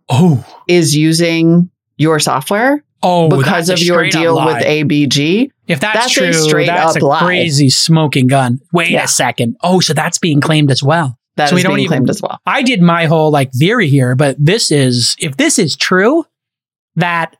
Oh, 0.10 0.43
is 0.68 0.95
using 0.95 1.70
your 1.97 2.20
software 2.20 2.84
oh, 3.03 3.30
because 3.30 3.70
of 3.70 3.80
your 3.80 4.10
deal 4.10 4.36
with. 4.43 4.64
ABG. 4.64 5.51
If 5.68 5.80
that's, 5.80 5.99
that's 5.99 6.18
a 6.18 6.20
true, 6.20 6.34
straight 6.34 6.66
that's 6.66 6.95
up 6.95 7.01
a 7.01 7.05
lie. 7.05 7.20
crazy 7.20 7.70
smoking 7.70 8.28
gun. 8.28 8.60
Wait 8.74 8.89
Yeah. 8.89 9.03
a 9.03 9.07
second. 9.07 9.55
Oh, 9.62 9.80
so 9.80 9.93
that's 9.93 10.18
being 10.18 10.41
claimed 10.41 10.72
as 10.72 10.82
well. 10.82 11.18
That 11.36 11.43
is 11.45 11.49
So 11.51 11.55
we 11.55 11.64
don't 11.64 11.76
being 11.76 11.86
even- 11.86 11.97
claimed 11.99 12.10
as 12.10 12.22
well. 12.22 12.39
I 12.45 12.64
did 12.64 12.82
my 12.82 13.05
whole 13.05 13.30
like 13.32 13.51
theory 13.53 13.88
here, 13.88 14.16
but 14.16 14.36
this 14.39 14.72
is 14.72 15.16
if 15.20 15.38
this 15.38 15.60
is 15.60 15.76
true 15.76 16.26
that 16.95 17.36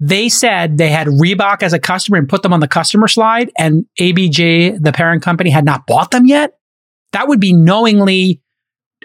they 0.00 0.28
said 0.28 0.78
they 0.78 0.88
had 0.88 1.06
Reebok 1.06 1.62
as 1.62 1.72
a 1.72 1.78
customer 1.78 2.16
and 2.18 2.28
put 2.28 2.42
them 2.42 2.52
on 2.52 2.60
the 2.60 2.68
customer 2.68 3.06
slide 3.06 3.50
and 3.58 3.84
ABG, 4.00 4.82
the 4.82 4.92
parent 4.92 5.22
company, 5.22 5.50
had 5.50 5.64
not 5.64 5.86
bought 5.86 6.10
them 6.10 6.26
yet, 6.26 6.54
that 7.12 7.28
would 7.28 7.38
be 7.40 7.52
knowingly 7.52 8.40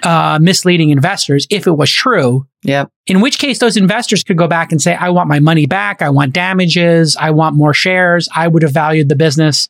uh, 0.03 0.39
misleading 0.41 0.89
investors 0.89 1.47
if 1.49 1.67
it 1.67 1.71
was 1.71 1.91
true. 1.91 2.45
Yep. 2.63 2.89
In 3.07 3.21
which 3.21 3.39
case, 3.39 3.59
those 3.59 3.77
investors 3.77 4.23
could 4.23 4.37
go 4.37 4.47
back 4.47 4.71
and 4.71 4.81
say, 4.81 4.95
I 4.95 5.09
want 5.09 5.29
my 5.29 5.39
money 5.39 5.65
back. 5.65 6.01
I 6.01 6.09
want 6.09 6.33
damages. 6.33 7.15
I 7.15 7.31
want 7.31 7.55
more 7.55 7.73
shares. 7.73 8.27
I 8.35 8.47
would 8.47 8.63
have 8.63 8.73
valued 8.73 9.09
the 9.09 9.15
business 9.15 9.69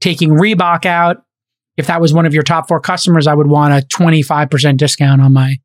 taking 0.00 0.30
Reebok 0.30 0.86
out. 0.86 1.22
If 1.76 1.86
that 1.86 2.00
was 2.00 2.12
one 2.12 2.26
of 2.26 2.34
your 2.34 2.42
top 2.42 2.68
four 2.68 2.80
customers, 2.80 3.26
I 3.26 3.34
would 3.34 3.46
want 3.46 3.72
a 3.72 3.86
25% 3.86 4.76
discount 4.76 5.22
on 5.22 5.32
my 5.32 5.56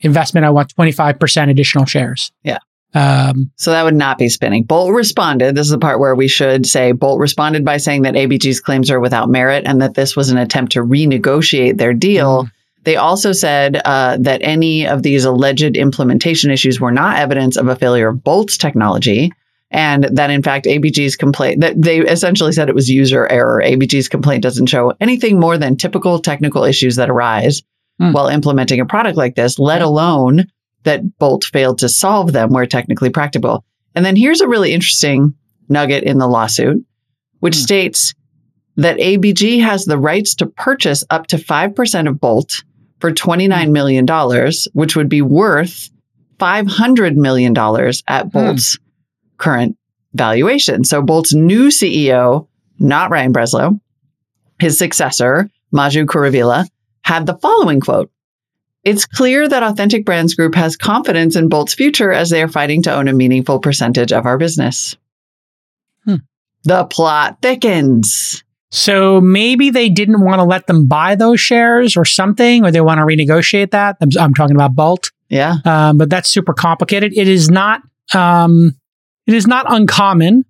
investment. 0.00 0.44
I 0.44 0.50
want 0.50 0.74
25% 0.74 1.50
additional 1.50 1.84
shares. 1.86 2.32
Yeah. 2.42 2.58
Um, 2.94 3.50
So 3.56 3.70
that 3.72 3.82
would 3.82 3.94
not 3.94 4.18
be 4.18 4.28
spinning. 4.28 4.64
Bolt 4.64 4.92
responded. 4.92 5.54
This 5.54 5.66
is 5.66 5.72
the 5.72 5.78
part 5.78 6.00
where 6.00 6.14
we 6.14 6.28
should 6.28 6.66
say 6.66 6.92
Bolt 6.92 7.20
responded 7.20 7.64
by 7.64 7.76
saying 7.76 8.02
that 8.02 8.14
ABG's 8.14 8.60
claims 8.60 8.90
are 8.90 9.00
without 9.00 9.28
merit 9.28 9.64
and 9.66 9.80
that 9.82 9.94
this 9.94 10.16
was 10.16 10.30
an 10.30 10.38
attempt 10.38 10.72
to 10.72 10.82
renegotiate 10.82 11.76
their 11.78 11.92
deal. 11.94 12.48
They 12.86 12.96
also 12.96 13.32
said 13.32 13.82
uh, 13.84 14.16
that 14.20 14.40
any 14.42 14.86
of 14.86 15.02
these 15.02 15.24
alleged 15.24 15.76
implementation 15.76 16.50
issues 16.52 16.80
were 16.80 16.92
not 16.92 17.18
evidence 17.18 17.56
of 17.56 17.66
a 17.68 17.76
failure 17.76 18.08
of 18.08 18.22
Bolt's 18.22 18.56
technology. 18.56 19.32
And 19.72 20.04
that 20.12 20.30
in 20.30 20.42
fact, 20.44 20.66
ABG's 20.66 21.16
complaint 21.16 21.60
that 21.60 21.74
they 21.82 21.98
essentially 21.98 22.52
said 22.52 22.68
it 22.68 22.74
was 22.76 22.88
user 22.88 23.26
error. 23.26 23.60
ABG's 23.62 24.08
complaint 24.08 24.44
doesn't 24.44 24.66
show 24.66 24.92
anything 25.00 25.40
more 25.40 25.58
than 25.58 25.76
typical 25.76 26.20
technical 26.20 26.62
issues 26.64 26.96
that 26.96 27.10
arise 27.10 27.62
Hmm. 27.98 28.12
while 28.12 28.28
implementing 28.28 28.78
a 28.78 28.84
product 28.84 29.16
like 29.16 29.36
this, 29.36 29.58
let 29.58 29.80
alone 29.82 30.44
that 30.84 31.18
Bolt 31.18 31.44
failed 31.44 31.78
to 31.78 31.88
solve 31.88 32.32
them 32.32 32.50
where 32.50 32.66
technically 32.66 33.08
practicable. 33.10 33.64
And 33.94 34.04
then 34.04 34.16
here's 34.16 34.42
a 34.42 34.48
really 34.48 34.72
interesting 34.74 35.32
nugget 35.70 36.04
in 36.04 36.18
the 36.18 36.28
lawsuit, 36.28 36.84
which 37.40 37.56
Hmm. 37.56 37.62
states 37.62 38.14
that 38.76 38.98
ABG 38.98 39.60
has 39.60 39.86
the 39.86 39.98
rights 39.98 40.34
to 40.36 40.46
purchase 40.46 41.04
up 41.10 41.26
to 41.28 41.38
5% 41.38 42.06
of 42.06 42.20
Bolt 42.20 42.62
for 43.00 43.12
$29 43.12 43.70
million, 43.70 44.06
which 44.72 44.96
would 44.96 45.08
be 45.08 45.22
worth 45.22 45.90
$500 46.38 47.16
million 47.16 47.56
at 48.08 48.30
Bolt's 48.32 48.78
current 49.38 49.76
valuation. 50.14 50.84
So 50.84 51.02
Bolt's 51.02 51.34
new 51.34 51.68
CEO, 51.68 52.48
not 52.78 53.10
Ryan 53.10 53.32
Breslow, 53.32 53.80
his 54.58 54.78
successor, 54.78 55.50
Maju 55.72 56.06
Kuruvilla, 56.06 56.66
had 57.02 57.26
the 57.26 57.36
following 57.38 57.80
quote. 57.80 58.10
It's 58.82 59.04
clear 59.04 59.48
that 59.48 59.62
Authentic 59.64 60.04
Brands 60.04 60.34
Group 60.34 60.54
has 60.54 60.76
confidence 60.76 61.34
in 61.34 61.48
Bolt's 61.48 61.74
future 61.74 62.12
as 62.12 62.30
they 62.30 62.42
are 62.42 62.48
fighting 62.48 62.82
to 62.82 62.94
own 62.94 63.08
a 63.08 63.12
meaningful 63.12 63.58
percentage 63.58 64.12
of 64.12 64.26
our 64.26 64.38
business. 64.38 64.96
Hmm. 66.04 66.16
The 66.62 66.84
plot 66.84 67.38
thickens. 67.42 68.44
So 68.76 69.20
maybe 69.20 69.70
they 69.70 69.88
didn't 69.88 70.20
want 70.20 70.38
to 70.38 70.44
let 70.44 70.66
them 70.66 70.86
buy 70.86 71.14
those 71.14 71.40
shares 71.40 71.96
or 71.96 72.04
something, 72.04 72.64
or 72.64 72.70
they 72.70 72.80
want 72.82 72.98
to 72.98 73.04
renegotiate 73.04 73.70
that. 73.70 73.96
I'm, 74.00 74.10
I'm 74.20 74.34
talking 74.34 74.54
about 74.54 74.74
Bolt. 74.74 75.10
Yeah. 75.28 75.56
um, 75.64 75.98
but 75.98 76.10
that's 76.10 76.28
super 76.28 76.52
complicated. 76.52 77.12
It 77.16 77.26
is 77.26 77.50
not. 77.50 77.80
Um, 78.14 78.76
it 79.26 79.34
is 79.34 79.46
not 79.46 79.66
uncommon 79.68 80.44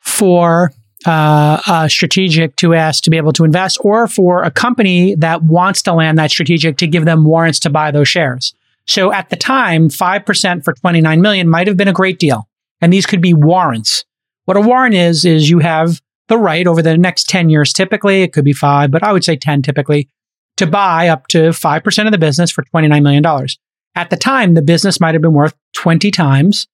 for 0.00 0.72
uh, 1.06 1.58
a 1.66 1.88
strategic 1.88 2.56
to 2.56 2.74
ask 2.74 3.04
to 3.04 3.10
be 3.10 3.16
able 3.16 3.32
to 3.32 3.44
invest, 3.44 3.78
or 3.80 4.06
for 4.06 4.42
a 4.42 4.50
company 4.50 5.14
that 5.14 5.42
wants 5.42 5.80
to 5.82 5.94
land 5.94 6.18
that 6.18 6.30
strategic 6.30 6.76
to 6.78 6.86
give 6.86 7.06
them 7.06 7.24
warrants 7.24 7.60
to 7.60 7.70
buy 7.70 7.90
those 7.90 8.08
shares. 8.08 8.52
So 8.86 9.12
at 9.12 9.30
the 9.30 9.36
time, 9.36 9.88
five 9.88 10.26
percent 10.26 10.64
for 10.64 10.74
twenty 10.74 11.00
nine 11.00 11.22
million 11.22 11.48
might 11.48 11.68
have 11.68 11.76
been 11.78 11.88
a 11.88 11.94
great 11.94 12.18
deal, 12.18 12.46
and 12.80 12.92
these 12.92 13.06
could 13.06 13.22
be 13.22 13.32
warrants. 13.32 14.04
What 14.44 14.58
a 14.58 14.60
warrant 14.60 14.94
is 14.94 15.24
is 15.24 15.48
you 15.48 15.60
have 15.60 16.02
the 16.30 16.38
right 16.38 16.66
over 16.66 16.80
the 16.80 16.96
next 16.96 17.28
ten 17.28 17.50
years. 17.50 17.74
Typically, 17.74 18.22
it 18.22 18.32
could 18.32 18.44
be 18.44 18.54
five, 18.54 18.90
but 18.90 19.02
I 19.02 19.12
would 19.12 19.24
say 19.24 19.36
ten 19.36 19.60
typically 19.60 20.08
to 20.56 20.66
buy 20.66 21.08
up 21.08 21.26
to 21.28 21.52
five 21.52 21.84
percent 21.84 22.08
of 22.08 22.12
the 22.12 22.18
business 22.18 22.50
for 22.50 22.62
twenty 22.62 22.88
nine 22.88 23.02
million 23.02 23.22
dollars. 23.22 23.58
At 23.94 24.10
the 24.10 24.16
time, 24.16 24.54
the 24.54 24.62
business 24.62 25.00
might 25.00 25.14
have 25.14 25.22
been 25.22 25.32
worth 25.32 25.54
20 25.74 26.10
times 26.10 26.68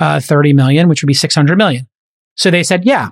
uh, 0.00 0.20
30 0.20 0.52
million, 0.54 0.88
which 0.88 1.02
would 1.02 1.06
be 1.06 1.14
600 1.14 1.56
million. 1.58 1.86
So 2.36 2.50
they 2.50 2.62
said, 2.62 2.84
yeah, 2.84 3.10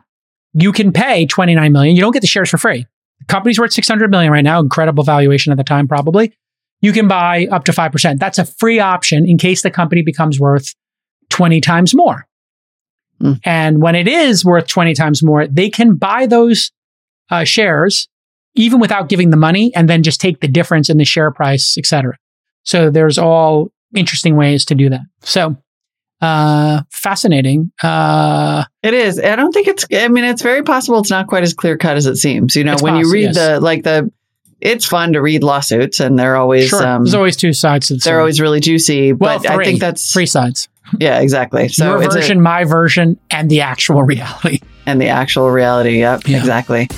you 0.54 0.72
can 0.72 0.92
pay 0.92 1.26
29 1.26 1.72
million. 1.72 1.94
You 1.94 2.02
don't 2.02 2.12
get 2.12 2.22
the 2.22 2.26
shares 2.26 2.50
for 2.50 2.58
free. 2.58 2.86
The 3.20 3.24
company's 3.26 3.58
worth 3.58 3.72
600 3.72 4.10
million 4.10 4.32
right 4.32 4.44
now, 4.44 4.58
incredible 4.58 5.04
valuation 5.04 5.52
at 5.52 5.58
the 5.58 5.64
time, 5.64 5.86
probably. 5.86 6.32
You 6.80 6.92
can 6.92 7.06
buy 7.06 7.46
up 7.50 7.64
to 7.64 7.72
5%. 7.72 8.18
That's 8.18 8.38
a 8.38 8.44
free 8.44 8.80
option 8.80 9.28
in 9.28 9.38
case 9.38 9.62
the 9.62 9.70
company 9.70 10.02
becomes 10.02 10.40
worth 10.40 10.74
20 11.30 11.60
times 11.60 11.94
more. 11.94 12.26
Hmm. 13.22 13.32
And 13.44 13.80
when 13.80 13.94
it 13.94 14.08
is 14.08 14.44
worth 14.44 14.66
20 14.66 14.94
times 14.94 15.22
more, 15.22 15.46
they 15.46 15.70
can 15.70 15.94
buy 15.94 16.26
those 16.26 16.72
uh, 17.30 17.44
shares 17.44 18.08
even 18.54 18.80
without 18.80 19.08
giving 19.08 19.30
the 19.30 19.36
money 19.36 19.72
and 19.74 19.88
then 19.88 20.02
just 20.02 20.20
take 20.20 20.40
the 20.40 20.48
difference 20.48 20.90
in 20.90 20.98
the 20.98 21.04
share 21.04 21.30
price, 21.30 21.76
et 21.78 21.86
cetera. 21.86 22.18
So 22.64 22.90
there's 22.90 23.16
all 23.16 23.70
interesting 23.94 24.36
ways 24.36 24.64
to 24.66 24.74
do 24.74 24.90
that. 24.90 25.00
So 25.22 25.56
uh 26.20 26.82
fascinating. 26.90 27.72
Uh 27.82 28.64
It 28.82 28.94
is. 28.94 29.18
I 29.18 29.36
don't 29.36 29.52
think 29.52 29.68
it's, 29.68 29.86
I 29.92 30.08
mean, 30.08 30.24
it's 30.24 30.42
very 30.42 30.62
possible 30.62 30.98
it's 31.00 31.10
not 31.10 31.26
quite 31.26 31.42
as 31.42 31.54
clear 31.54 31.76
cut 31.76 31.96
as 31.96 32.06
it 32.06 32.16
seems. 32.16 32.54
You 32.54 32.64
know, 32.64 32.76
when 32.80 32.96
you 32.96 33.10
read 33.10 33.34
yes. 33.34 33.36
the, 33.36 33.60
like 33.60 33.82
the, 33.84 34.10
it's 34.60 34.84
fun 34.84 35.14
to 35.14 35.20
read 35.20 35.42
lawsuits 35.42 35.98
and 35.98 36.16
they're 36.18 36.36
always, 36.36 36.68
sure. 36.68 36.86
um, 36.86 37.04
There's 37.04 37.14
always 37.14 37.36
two 37.36 37.52
sides 37.52 37.88
to 37.88 37.94
the 37.94 37.98
they're 37.98 38.12
story. 38.12 38.20
always 38.20 38.40
really 38.40 38.60
juicy. 38.60 39.12
well, 39.12 39.38
But 39.40 39.50
I 39.50 39.64
think 39.64 39.80
that's, 39.80 40.12
three 40.12 40.26
sides. 40.26 40.68
Yeah, 40.98 41.20
exactly. 41.20 41.68
So 41.68 41.86
Your 41.94 42.02
it's 42.02 42.14
a- 42.14 42.18
version, 42.18 42.40
my 42.40 42.64
version, 42.64 43.18
and 43.30 43.50
the 43.50 43.60
actual 43.62 44.02
reality. 44.14 44.60
and 44.86 45.00
the 45.00 45.08
actual 45.08 45.50
reality. 45.50 45.98
Yep, 46.00 46.26
Yeah. 46.26 46.38
exactly. 46.38 46.88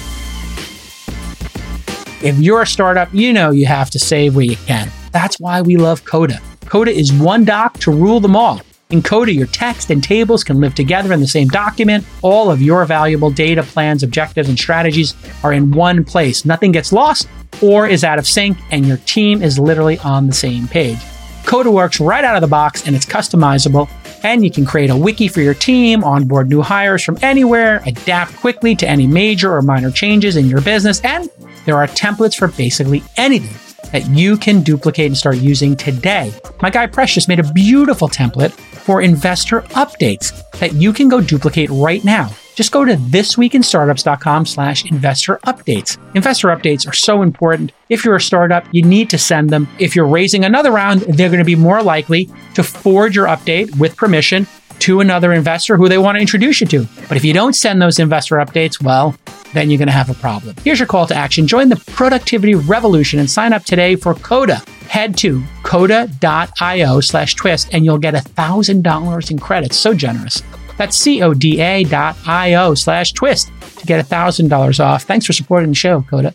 If 2.23 2.39
you're 2.39 2.63
a 2.63 2.67
startup, 2.67 3.13
you 3.13 3.33
know 3.33 3.51
you 3.51 3.67
have 3.67 3.91
to 3.91 3.99
save 3.99 4.35
where 4.35 4.45
you 4.47 4.57
can. 4.57 4.91
That's 5.13 5.39
why 5.39 5.61
we 5.61 5.77
love 5.77 6.05
Coda. 6.05 6.41
Coda 6.67 6.91
is 6.91 7.13
one 7.13 7.45
doc 7.45 7.79
to 7.81 7.91
rule 7.91 8.19
them 8.21 8.35
all. 8.35 8.61
In 8.91 9.03
Coda, 9.03 9.33
your 9.33 9.47
text 9.49 9.91
and 9.91 10.03
tables 10.03 10.43
can 10.45 10.59
live 10.61 10.75
together 10.75 11.13
in 11.13 11.21
the 11.21 11.27
same 11.27 11.49
document. 11.49 12.05
All 12.23 12.51
of 12.51 12.63
your 12.63 12.85
valuable 12.87 13.31
data, 13.31 13.63
plans, 13.63 14.03
objectives, 14.03 14.49
and 14.49 14.59
strategies 14.59 15.15
are 15.43 15.53
in 15.53 15.71
one 15.73 16.05
place. 16.05 16.45
Nothing 16.47 16.73
gets 16.73 16.93
lost 16.93 17.29
or 17.63 17.87
is 17.87 18.05
out 18.05 18.19
of 18.19 18.27
sync, 18.27 18.57
and 18.71 18.87
your 18.87 18.97
team 18.99 19.43
is 19.43 19.59
literally 19.59 19.99
on 19.99 20.27
the 20.27 20.33
same 20.33 20.67
page. 20.69 20.99
Coda 21.45 21.71
works 21.71 22.01
right 22.01 22.25
out 22.25 22.35
of 22.35 22.41
the 22.41 22.49
box 22.49 22.87
and 22.87 22.97
it's 22.97 23.07
customizable. 23.07 23.89
And 24.25 24.43
you 24.43 24.51
can 24.51 24.65
create 24.65 24.91
a 24.91 24.97
wiki 24.97 25.29
for 25.29 25.43
your 25.43 25.55
team, 25.55 26.03
onboard 26.03 26.49
new 26.49 26.63
hires 26.63 27.05
from 27.05 27.19
anywhere, 27.21 27.83
adapt 27.85 28.35
quickly 28.37 28.75
to 28.77 28.89
any 28.89 29.07
major 29.07 29.55
or 29.55 29.61
minor 29.61 29.91
changes 29.91 30.37
in 30.37 30.47
your 30.47 30.63
business, 30.63 31.01
and 31.03 31.29
there 31.67 31.77
are 31.77 31.87
templates 31.89 32.35
for 32.35 32.49
basically 32.49 33.03
anything 33.19 33.55
that 33.93 34.09
you 34.09 34.39
can 34.39 34.63
duplicate 34.63 35.07
and 35.07 35.17
start 35.17 35.37
using 35.37 35.77
today. 35.77 36.33
My 36.63 36.71
guy 36.71 36.87
Precious 36.87 37.29
made 37.29 37.39
a 37.39 37.53
beautiful 37.53 38.09
template 38.09 38.53
for 38.53 39.03
investor 39.03 39.61
updates 39.73 40.33
that 40.53 40.73
you 40.73 40.93
can 40.93 41.09
go 41.09 41.21
duplicate 41.21 41.69
right 41.71 42.03
now. 42.03 42.31
Just 42.55 42.73
go 42.73 42.85
to 42.85 42.95
thisweekinstartups.com 42.97 44.47
slash 44.47 44.85
investor 44.91 45.39
updates. 45.45 45.99
Investor 46.15 46.49
updates 46.49 46.89
are 46.89 46.93
so 46.93 47.23
important. 47.23 47.73
If 47.89 48.05
you're 48.05 48.17
a 48.17 48.21
startup, 48.21 48.65
you 48.73 48.83
need 48.83 49.11
to 49.11 49.19
send 49.19 49.51
them. 49.51 49.69
If 49.79 49.97
you're 49.97 50.07
raising 50.07 50.45
another 50.45 50.71
round, 50.71 51.01
they're 51.03 51.29
going 51.29 51.39
to 51.39 51.45
be 51.45 51.57
more 51.57 51.83
likely 51.83 52.31
to 52.55 52.63
forward 52.63 53.15
your 53.15 53.27
update 53.27 53.77
with 53.79 53.97
permission 53.97 54.47
to 54.81 55.01
another 55.01 55.33
investor 55.33 55.77
who 55.77 55.89
they 55.89 55.99
want 55.99 56.17
to 56.17 56.21
introduce 56.21 56.61
you 56.61 56.67
to. 56.67 56.87
But 57.09 57.17
if 57.17 57.25
you 57.25 57.33
don't 57.33 57.55
send 57.55 57.81
those 57.81 57.99
investor 57.99 58.37
updates, 58.37 58.83
well, 58.83 59.17
then 59.53 59.71
you're 59.71 59.79
going 59.79 59.89
to 59.89 59.93
have 59.93 60.11
a 60.11 60.15
problem. 60.15 60.57
Here's 60.65 60.81
your 60.81 60.89
call 60.89 61.07
to 61.07 61.15
action. 61.15 61.47
Join 61.47 61.69
the 61.69 61.77
productivity 61.93 62.55
revolution 62.55 63.19
and 63.21 63.31
sign 63.31 63.53
up 63.53 63.65
today 63.65 63.97
for 63.97 64.15
Coda. 64.15 64.63
head 64.89 65.17
to 65.19 65.43
coda.io 65.63 67.01
slash 67.01 67.35
twist 67.35 67.69
and 67.73 67.85
you'll 67.85 67.99
get 67.99 68.15
$1,000 68.15 69.31
in 69.31 69.39
credits. 69.39 69.77
So 69.77 69.95
generous. 69.95 70.43
That's 70.77 71.03
coda.io 71.05 72.75
slash 72.75 73.13
twist 73.13 73.51
to 73.79 73.87
get 73.87 74.05
$1,000 74.05 74.85
off. 74.85 75.05
Thanks 75.05 75.27
for 75.27 75.33
supporting 75.33 75.71
the 75.71 75.75
show, 75.75 76.03
Coda. 76.03 76.35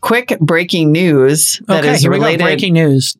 Quick 0.00 0.38
breaking 0.40 0.92
news 0.92 1.60
that 1.66 1.84
is 1.84 1.98
okay, 1.98 2.04
go. 2.04 2.10
related. 2.10 2.44
Breaking 2.44 2.74
news. 2.74 3.16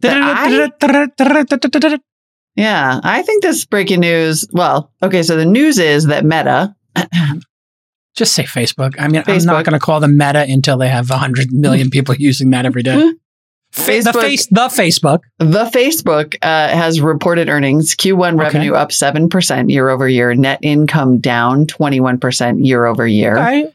Yeah, 2.54 3.00
I 3.02 3.22
think 3.22 3.42
this 3.42 3.64
breaking 3.64 4.00
news. 4.00 4.46
Well, 4.52 4.92
okay, 5.02 5.22
so 5.22 5.36
the 5.36 5.44
news 5.44 5.78
is 5.78 6.06
that 6.06 6.24
Meta, 6.24 6.74
Just 8.16 8.34
say 8.34 8.42
Facebook. 8.42 8.96
I 8.98 9.06
mean, 9.06 9.22
I'm 9.26 9.44
not 9.44 9.64
going 9.64 9.78
to 9.78 9.78
call 9.78 10.00
them 10.00 10.16
Meta 10.16 10.44
until 10.48 10.76
they 10.76 10.88
have 10.88 11.08
100 11.08 11.52
million 11.52 11.88
people 11.88 12.16
using 12.16 12.50
that 12.50 12.66
every 12.66 12.82
day. 12.82 13.12
Fa- 13.78 13.92
the, 13.92 14.10
Facebook- 14.10 14.20
face, 14.20 14.46
the 14.46 14.68
Facebook. 14.68 15.20
the 15.38 15.64
Facebook 15.64 16.34
uh, 16.42 16.68
has 16.68 17.00
reported 17.00 17.48
earnings. 17.48 17.94
Q1 17.94 18.34
Okay. 18.34 18.36
revenue 18.44 18.74
up 18.74 18.90
7% 18.90 19.70
year 19.70 19.88
over 19.88 20.08
year, 20.08 20.34
net 20.34 20.58
income 20.62 21.18
down 21.20 21.66
21% 21.66 22.64
year 22.66 22.84
over 22.86 23.06
year. 23.06 23.38
Okay. 23.38 23.72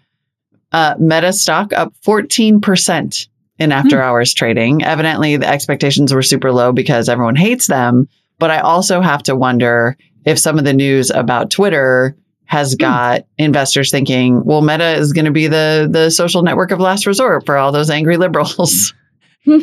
Uh, 0.71 0.95
Meta 0.99 1.31
stock 1.33 1.71
up 1.73 1.93
14% 2.05 3.27
in 3.59 3.71
after 3.71 4.01
hours 4.01 4.33
trading. 4.33 4.83
Evidently, 4.83 5.37
the 5.37 5.47
expectations 5.47 6.13
were 6.13 6.23
super 6.23 6.51
low 6.51 6.71
because 6.71 7.07
everyone 7.09 7.35
hates 7.35 7.67
them. 7.67 8.07
But 8.39 8.49
I 8.49 8.59
also 8.59 8.99
have 8.99 9.21
to 9.23 9.35
wonder 9.35 9.95
if 10.25 10.39
some 10.39 10.57
of 10.57 10.65
the 10.65 10.73
news 10.73 11.11
about 11.11 11.51
Twitter 11.51 12.15
has 12.45 12.75
got 12.75 13.25
investors 13.37 13.89
thinking, 13.91 14.43
well, 14.43 14.61
Meta 14.61 14.95
is 14.95 15.13
going 15.13 15.25
to 15.25 15.31
be 15.31 15.47
the, 15.47 15.87
the 15.89 16.09
social 16.09 16.41
network 16.43 16.71
of 16.71 16.79
last 16.79 17.05
resort 17.05 17.45
for 17.45 17.57
all 17.57 17.71
those 17.71 17.89
angry 17.89 18.17
liberals. 18.17 18.93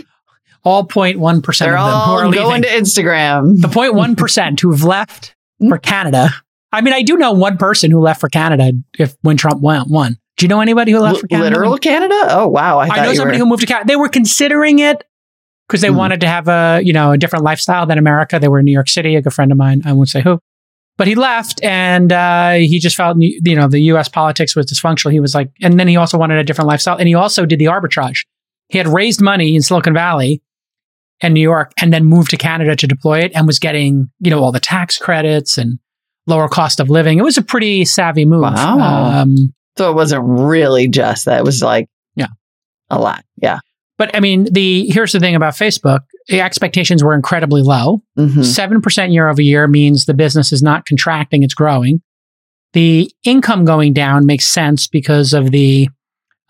All 0.63 0.87
0.1% 0.87 1.39
of 1.39 1.57
They're 1.59 1.73
them 1.73 1.77
who 1.77 1.81
are 1.81 2.25
all 2.25 2.29
leaving. 2.31 2.45
going 2.45 2.63
to 2.63 2.69
Instagram. 2.69 3.61
the 3.61 3.69
0.1% 3.69 4.61
who've 4.61 4.85
left 4.85 5.35
for 5.69 5.79
Canada. 5.79 6.29
I 6.73 6.81
mean, 6.83 6.95
I 6.95 7.03
do 7.03 7.17
know 7.17 7.33
one 7.33 7.57
person 7.57 7.91
who 7.91 8.01
left 8.01 8.21
for 8.21 8.29
Canada 8.29 8.73
if 8.99 9.17
when 9.23 9.37
Trump 9.37 9.61
won. 9.61 9.89
won. 9.89 10.19
Do 10.37 10.45
you 10.45 10.49
know 10.49 10.61
anybody 10.61 10.93
who 10.93 11.01
left 11.01 11.21
for 11.21 11.27
Canada? 11.27 11.51
literal 11.51 11.77
Canada? 11.79 12.15
Oh, 12.31 12.47
wow. 12.49 12.79
I, 12.79 12.87
I, 12.89 13.03
know 13.07 13.15
somebody 13.15 13.37
were- 13.39 13.45
who 13.45 13.49
moved 13.49 13.61
to 13.63 13.67
Canada. 13.67 13.87
They 13.89 13.97
were 13.97 14.09
considering 14.09 14.79
it 14.79 15.03
because 15.69 15.81
they 15.81 15.89
Hmm. 15.89 15.97
wanted 15.97 16.21
to 16.21 16.29
have 16.29 16.49
a 16.49 16.81
you 16.83 16.93
know 16.93 17.13
a 17.13 17.19
different 17.19 17.45
lifestyle 17.45 17.87
than 17.87 17.99
America. 17.99 18.39
They 18.39 18.49
were 18.49 18.59
in 18.61 18.65
New 18.65 18.73
York 18.73 18.89
City. 18.89 19.17
A 19.17 19.23
good 19.23 19.33
friend 19.33 19.51
of 19.53 19.59
mine, 19.59 19.83
I 19.85 19.93
won't 19.93 20.09
say 20.09 20.21
who, 20.23 20.39
but 20.97 21.07
he 21.09 21.15
left 21.15 21.63
and 21.65 22.13
uh, 22.13 22.53
he 22.53 22.79
just 22.79 22.97
felt 22.97 23.17
you 23.21 23.57
know 23.57 23.67
the 23.69 23.81
U.S. 23.93 24.09
politics 24.09 24.55
was 24.57 24.67
dysfunctional. 24.67 25.11
He 25.13 25.21
was 25.21 25.35
like, 25.35 25.51
and 25.61 25.79
then 25.81 25.89
he 25.89 25.97
also 25.97 26.17
wanted 26.19 26.39
a 26.39 26.45
different 26.45 26.69
lifestyle, 26.69 26.97
and 26.97 27.09
he 27.09 27.15
also 27.15 27.45
did 27.47 27.59
the 27.59 27.67
arbitrage. 27.67 28.25
He 28.69 28.79
had 28.79 28.87
raised 28.89 29.21
money 29.21 29.57
in 29.57 29.63
Silicon 29.63 29.95
Valley 29.95 30.41
and 31.23 31.35
New 31.35 31.41
York, 31.41 31.73
and 31.81 31.93
then 31.93 32.05
moved 32.05 32.31
to 32.31 32.37
Canada 32.37 32.75
to 32.77 32.87
deploy 32.87 33.21
it, 33.21 33.33
and 33.35 33.47
was 33.47 33.59
getting 33.59 34.11
you 34.21 34.31
know 34.31 34.41
all 34.43 34.53
the 34.53 34.61
tax 34.61 34.99
credits 34.99 35.59
and 35.59 35.79
lower 36.27 36.49
cost 36.49 36.81
of 36.81 36.89
living. 36.91 37.19
It 37.19 37.25
was 37.25 37.39
a 37.39 37.43
pretty 37.43 37.85
savvy 37.85 38.25
move. 38.25 38.43
Wow. 38.43 39.23
Um, 39.23 39.35
So 39.77 39.91
it 39.91 39.95
wasn't 39.95 40.23
really 40.25 40.87
just 40.89 41.25
that. 41.25 41.39
It 41.41 41.45
was 41.45 41.63
like, 41.63 41.89
Yeah. 42.15 42.27
a 42.91 42.99
lot. 43.01 43.25
Yeah. 43.41 43.61
But 43.99 44.15
I 44.17 44.21
mean, 44.21 44.45
the 44.53 44.87
here's 44.91 45.13
the 45.13 45.21
thing 45.21 45.35
about 45.35 45.55
Facebook: 45.55 46.01
the 46.29 46.41
expectations 46.41 47.03
were 47.05 47.15
incredibly 47.15 47.63
low. 47.63 48.03
Mhm. 48.19 48.45
Seven 48.45 48.81
percent 48.81 49.13
year 49.13 49.29
over 49.29 49.43
year 49.43 49.67
means 49.69 50.05
the 50.07 50.15
business 50.15 50.53
is 50.53 50.63
not 50.63 50.87
contracting; 50.87 51.43
it's 51.43 51.55
growing. 51.55 52.01
The 52.73 53.11
income 53.25 53.65
going 53.65 53.93
down 53.93 54.25
makes 54.27 54.47
sense 54.47 54.87
because 54.87 55.33
of 55.35 55.51
the 55.51 55.89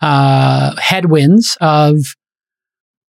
uh, 0.01 0.75
headwinds 0.77 1.57
of 1.61 1.97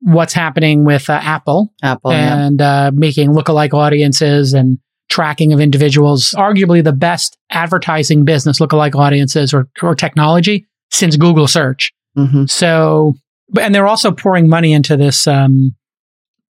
what's 0.01 0.33
happening 0.33 0.85
with 0.85 1.09
uh, 1.11 1.15
Apple 1.23 1.73
Apple. 1.83 2.13
yeah. 2.13 2.47
and 2.47 2.63
uh, 2.63 2.91
making 2.95 3.31
lookalike 3.31 3.75
audiences 3.75 4.55
and 4.55 4.79
tracking 5.09 5.53
of 5.53 5.61
individuals. 5.61 6.35
Arguably, 6.37 6.85
the 6.85 6.93
best 6.93 7.37
advertising 7.51 8.25
business 8.25 8.59
lookalike 8.61 8.95
audiences 8.95 9.53
or 9.55 9.69
or 9.83 9.95
technology 9.95 10.67
since 10.91 11.17
Google 11.17 11.49
search. 11.49 11.93
Mhm. 12.17 12.49
So, 12.49 13.15
and 13.61 13.75
they're 13.75 13.87
also 13.87 14.11
pouring 14.11 14.49
money 14.49 14.73
into 14.73 14.97
this, 14.97 15.27
um, 15.27 15.75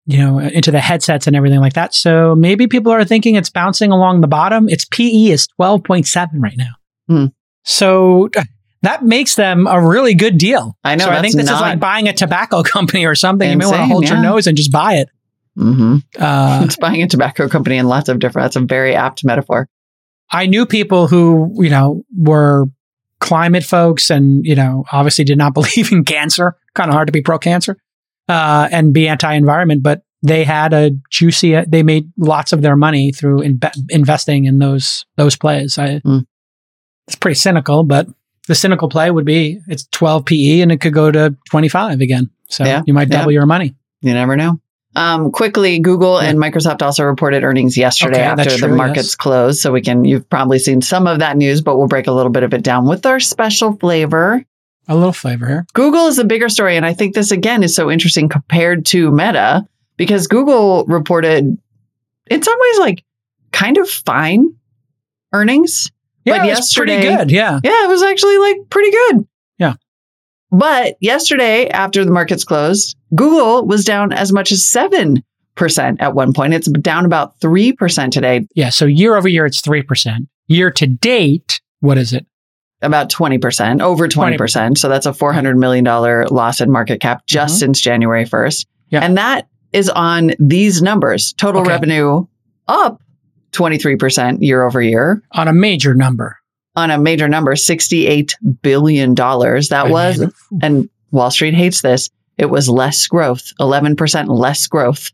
you 0.07 0.18
know, 0.18 0.38
into 0.38 0.70
the 0.70 0.80
headsets 0.80 1.26
and 1.26 1.36
everything 1.36 1.61
like 1.61 1.74
that. 1.74 1.94
So 1.94 2.34
maybe 2.34 2.66
people 2.66 2.92
are 2.92 3.05
thinking 3.05 3.34
it's 3.34 3.51
bouncing 3.51 3.92
along 3.92 4.20
the 4.20 4.28
bottom. 4.28 4.68
Its 4.68 4.84
PE 4.84 5.26
is 5.26 5.46
twelve 5.46 5.84
point 5.84 6.07
seven 6.07 6.40
right 6.40 6.57
now. 6.57 6.74
Hmm. 7.09 7.26
So 7.64 8.28
that 8.82 9.02
makes 9.04 9.34
them 9.34 9.66
a 9.66 9.80
really 9.84 10.14
good 10.14 10.38
deal. 10.38 10.76
I 10.84 10.94
know. 10.96 11.04
so 11.06 11.10
I 11.10 11.20
think 11.20 11.34
this 11.34 11.44
is 11.46 11.50
like 11.50 11.80
buying 11.80 12.08
a 12.08 12.12
tobacco 12.12 12.62
company 12.74 13.06
or 13.06 13.14
something. 13.14 13.50
you 13.50 13.56
may 13.56 13.64
want 13.66 13.76
to 13.76 13.82
Insane, 13.82 13.90
hold 13.90 14.08
your 14.08 14.20
nose 14.22 14.46
and 14.46 14.56
just 14.56 14.70
buy 14.72 14.94
it. 14.94 15.08
Mhm. 15.58 16.02
Uh, 16.18 16.62
it's 16.64 16.76
buying 16.76 17.02
a 17.02 17.08
tobacco 17.08 17.48
company 17.48 17.76
in 17.78 17.86
lots 17.86 18.08
of 18.08 18.18
different. 18.20 18.44
That's 18.44 18.56
a 18.56 18.60
very 18.60 18.94
apt 18.94 19.24
metaphor. 19.24 19.68
I 20.30 20.46
knew 20.46 20.66
people 20.66 21.08
who, 21.08 21.50
you 21.62 21.70
know, 21.70 22.04
were 22.16 22.66
climate 23.20 23.64
folks 23.64 24.10
and, 24.10 24.44
you 24.44 24.54
know, 24.54 24.84
obviously 24.92 25.24
did 25.24 25.38
not 25.38 25.54
believe 25.54 25.90
in 25.90 26.04
cancer. 26.04 26.56
Kind 26.74 26.90
of 26.90 26.94
hard 26.94 27.08
to 27.08 27.12
be 27.12 27.22
pro 27.22 27.38
cancer 27.38 27.76
uh, 28.28 28.68
and 28.70 28.92
be 28.94 29.08
anti 29.08 29.32
environment, 29.34 29.82
but 29.82 30.02
they 30.22 30.44
had 30.44 30.72
a 30.72 30.90
juicy, 31.10 31.56
uh, 31.56 31.64
they 31.68 31.82
made 31.82 32.10
lots 32.18 32.52
of 32.52 32.60
their 32.62 32.74
money 32.76 33.10
through 33.12 33.38
inve- 33.40 33.72
investing 33.88 34.44
in 34.46 34.58
those, 34.58 35.04
those 35.16 35.36
plays. 35.36 35.78
I, 35.78 36.00
Mm. 36.04 36.26
It's 37.06 37.14
pretty 37.16 37.36
cynical, 37.36 37.84
but 37.84 38.06
the 38.49 38.55
cynical 38.57 38.88
play 38.88 39.11
would 39.11 39.24
be 39.24 39.61
it's 39.68 39.86
12 39.92 40.24
PE 40.24 40.61
and 40.61 40.72
it 40.72 40.80
could 40.80 40.92
go 40.92 41.11
to 41.12 41.36
25 41.51 42.01
again. 42.01 42.28
So 42.49 42.64
Yeah, 42.64 42.82
you 42.86 42.92
might 42.94 43.09
yeah. 43.11 43.18
double 43.18 43.32
your 43.32 43.46
money. 43.46 43.76
You 44.01 44.12
never 44.14 44.34
know. 44.36 44.61
Um, 44.96 45.30
quickly, 45.30 45.78
Google 45.78 46.20
Yeah. 46.20 46.30
and 46.30 46.38
Microsoft 46.38 46.82
also 46.82 47.05
reported 47.05 47.44
earnings 47.44 47.76
yesterday 47.76 48.18
Okay, 48.28 48.42
after 48.42 48.57
the 48.57 48.68
markets 48.68 49.09
yes. 49.11 49.14
closed. 49.16 49.61
So 49.61 49.70
we 49.70 49.80
can, 49.82 50.05
you've 50.05 50.28
probably 50.28 50.59
seen 50.59 50.80
some 50.80 51.07
of 51.07 51.18
that 51.20 51.36
news, 51.36 51.61
but 51.61 51.76
we'll 51.76 51.86
break 51.88 52.07
a 52.09 52.12
little 52.12 52.32
bit 52.32 52.42
of 52.42 52.53
it 52.55 52.62
down 52.62 52.86
with 52.88 53.07
our 53.07 53.20
special 53.20 53.74
flavor. 53.76 54.42
A 54.88 54.94
little 54.96 55.12
flavor 55.12 55.46
here. 55.46 55.66
Google 55.74 56.07
is 56.07 56.18
a 56.18 56.24
bigger 56.24 56.49
story. 56.49 56.76
And 56.76 56.86
I 56.86 56.94
think 56.94 57.14
this 57.14 57.30
again 57.30 57.62
is 57.62 57.74
so 57.74 57.90
interesting 57.90 58.28
compared 58.28 58.86
to 58.86 59.11
Meta 59.12 59.68
because 59.99 60.26
Google 60.26 60.84
reported 60.86 61.44
in 62.30 62.42
some 62.42 62.59
ways 62.59 62.78
like 62.78 63.05
kind 63.53 63.76
of 63.76 63.88
fine 63.90 64.55
earnings. 65.34 65.90
Yeah, 66.28 66.38
But 66.44 66.58
it's 66.58 66.74
pretty 66.74 66.92
yesterday- 66.92 67.16
good. 67.16 67.30
Yeah. 67.30 67.60
Yeah, 67.62 67.84
it 67.84 67.88
was 67.88 68.02
actually 68.02 68.38
like 68.38 68.56
pretty 68.70 68.90
good. 68.90 69.26
Yeah. 69.58 69.74
But 70.50 70.96
yesterday, 71.00 71.68
after 71.68 72.04
the 72.04 72.10
markets 72.10 72.44
closed, 72.44 72.96
Google 73.14 73.66
was 73.66 73.84
down 73.84 74.12
as 74.12 74.32
much 74.32 74.50
as 74.52 74.64
7% 74.64 75.22
at 76.00 76.14
one 76.14 76.32
point. 76.32 76.54
It's 76.54 76.68
down 76.70 77.04
about 77.04 77.38
3% 77.40 78.12
today, 78.12 78.46
Yeah. 78.54 78.70
So 78.70 78.86
year 78.86 79.16
over 79.16 79.28
year, 79.28 79.44
it's 79.46 79.60
3%. 79.60 80.26
Year 80.46 80.70
to 80.72 80.86
date, 80.86 81.60
what 81.80 81.98
is 81.98 82.12
it? 82.12 82.26
about 82.80 83.10
20%, 83.10 83.82
over 83.82 84.06
20%. 84.06 84.78
So 84.78 84.88
that's 84.88 85.04
a 85.04 85.10
$400 85.12 85.56
million 85.56 85.84
loss 85.84 86.60
in 86.60 86.70
market 86.70 87.00
cap 87.00 87.22
just 87.26 87.56
Mhm. 87.56 87.58
since 87.58 87.80
January 87.80 88.24
1st. 88.24 88.66
Yeah. 88.90 89.00
And 89.00 89.18
that 89.18 89.48
is 89.72 89.90
on 89.90 90.30
these 90.38 90.80
numbers 90.80 91.32
total 91.32 91.62
Okay. 91.62 91.70
revenue 91.70 92.24
up 92.68 93.00
23% 93.53 94.38
year 94.40 94.62
over 94.64 94.80
year 94.82 95.22
On 95.32 95.49
a 95.49 95.53
major 95.53 95.94
number. 95.94 96.36
on 96.76 96.90
a 96.90 96.99
major 96.99 97.28
number, 97.28 97.55
$68 97.55 98.32
billion. 98.62 99.14
That 99.14 99.72
I 99.86 99.90
was 99.90 100.18
mean, 100.20 100.32
and 100.62 100.90
Wall 101.11 101.30
Street 101.30 101.55
hates 101.55 101.80
this, 101.82 102.11
it 102.36 102.46
was 102.51 102.68
less 102.68 103.07
growth, 103.07 103.42
11% 103.61 104.28
less 104.28 104.66
growth 104.66 105.11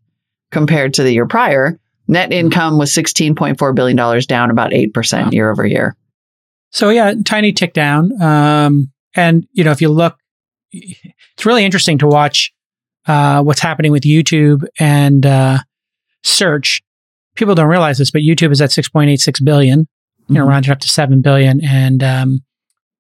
compared 0.51 0.95
to 0.95 1.03
the 1.03 1.13
year 1.13 1.27
prior. 1.27 1.79
Net 2.07 2.33
income 2.33 2.77
was 2.79 2.93
$16.4 2.93 3.75
billion, 3.75 3.97
down 4.27 4.51
about 4.51 4.73
8% 4.73 5.23
Wow. 5.25 5.31
year 5.31 5.51
over 5.51 5.67
year. 5.67 5.97
So 6.71 6.91
yeah, 6.91 7.15
tiny 7.25 7.53
tick 7.53 7.73
down. 7.73 8.21
Um, 8.21 8.93
and 9.15 9.47
you 9.53 9.65
know, 9.65 9.71
if 9.71 9.81
you 9.81 9.89
look, 9.89 10.19
it's 10.73 11.47
really 11.47 11.65
interesting 11.65 11.99
to 11.99 12.07
watch 12.07 12.53
uh, 13.07 13.43
what's 13.43 13.61
happening 13.61 13.93
with 13.93 14.03
YouTube 14.03 14.65
and 14.79 15.25
uh, 15.25 15.59
search. 16.25 16.83
People 17.35 17.55
don't 17.55 17.69
realize 17.69 17.99
this, 17.99 18.11
but 18.11 18.23
YouTube 18.23 18.53
is 18.53 18.61
at 18.61 18.73
six 18.73 18.89
point 18.89 19.11
eight 19.11 19.21
six 19.21 19.41
billion. 19.41 19.87
You 20.29 20.37
know, 20.37 20.45
Mhm. 20.47 20.49
rounded 20.49 20.71
up 20.73 20.79
to 20.81 20.89
seven 20.89 21.21
billion, 21.21 21.63
and 21.65 22.03
um, 22.03 22.41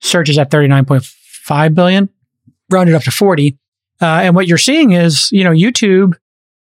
search 0.02 0.28
is 0.28 0.38
at 0.38 0.50
thirty 0.50 0.68
nine 0.68 0.84
point 0.84 1.04
five 1.04 1.74
billion, 1.74 2.08
rounded 2.70 2.94
up 2.94 3.02
to 3.04 3.10
forty. 3.10 3.58
Uh, 4.02 4.20
and 4.22 4.34
what 4.34 4.46
you're 4.48 4.58
seeing 4.58 4.90
is, 4.92 5.28
you 5.32 5.44
know, 5.44 5.52
YouTube 5.52 6.14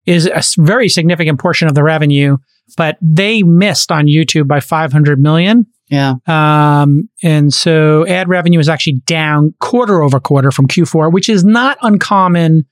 is 0.05 0.27
a 0.27 0.43
very 0.63 0.89
significant 0.89 1.39
portion 1.39 1.69
of 1.69 1.75
the 1.75 1.83
revenue, 1.83 2.37
but 2.77 2.99
they 3.01 3.43
missed 3.45 3.93
on 3.93 4.07
YouTube 4.07 4.49
by 4.49 4.59
500 4.59 5.21
million. 5.21 5.65
Yeah. 5.89 6.15
Um, 6.27 7.09
and 7.23 7.55
so 7.55 8.05
ad 8.09 8.29
revenue 8.29 8.59
is 8.59 8.69
actually 8.69 9.01
down 9.07 9.55
quarter 9.61 10.03
over 10.03 10.19
quarter 10.19 10.51
from 10.51 10.67
Q4, 10.67 11.13
which 11.13 11.29
is 11.29 11.45
not 11.45 11.79
uncommon 11.83 12.65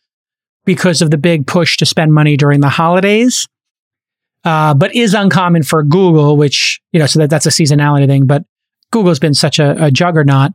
because 0.64 1.01
of 1.01 1.11
the 1.11 1.18
big 1.18 1.46
push 1.46 1.76
to 1.78 1.86
spend 1.86 2.12
money 2.12 2.36
during 2.36 2.61
the 2.61 2.68
holidays. 2.68 3.46
Uh, 4.45 4.72
but 4.74 4.95
is 4.95 5.14
uncommon 5.14 5.62
for 5.62 5.82
Google, 5.82 6.36
which, 6.36 6.80
you 6.93 7.01
know, 7.01 7.07
so 7.07 7.18
that, 7.18 7.30
that's 7.30 7.47
a 7.47 7.51
seasonality 7.51 8.07
thing. 8.07 8.26
But 8.26 8.45
Google's 8.93 9.18
been 9.18 9.34
such 9.34 9.59
a, 9.59 9.86
a 9.86 9.91
juggernaut. 9.91 10.53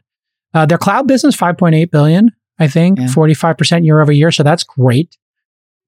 Uh, 0.53 0.65
their 0.65 0.77
cloud 0.77 1.07
business, 1.07 1.35
5.8 1.35 1.91
billion, 1.91 2.29
I 2.59 2.67
think, 2.67 2.99
Yeah. 2.99 3.05
45% 3.07 3.83
year 3.85 3.99
over 4.01 4.11
year. 4.11 4.31
So 4.31 4.43
that's 4.43 4.63
great. 4.63 5.17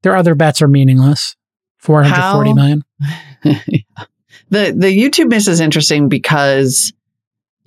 Their 0.04 0.16
other 0.16 0.36
bets 0.36 0.62
are 0.62 0.68
meaningless. 0.68 1.36
Four 1.78 2.04
hundred 2.04 2.34
forty 2.34 2.54
million. 2.54 2.84
the 3.43 4.74
the 4.76 4.88
YouTube 4.88 5.30
miss 5.30 5.48
is 5.48 5.60
interesting 5.60 6.10
because 6.10 6.93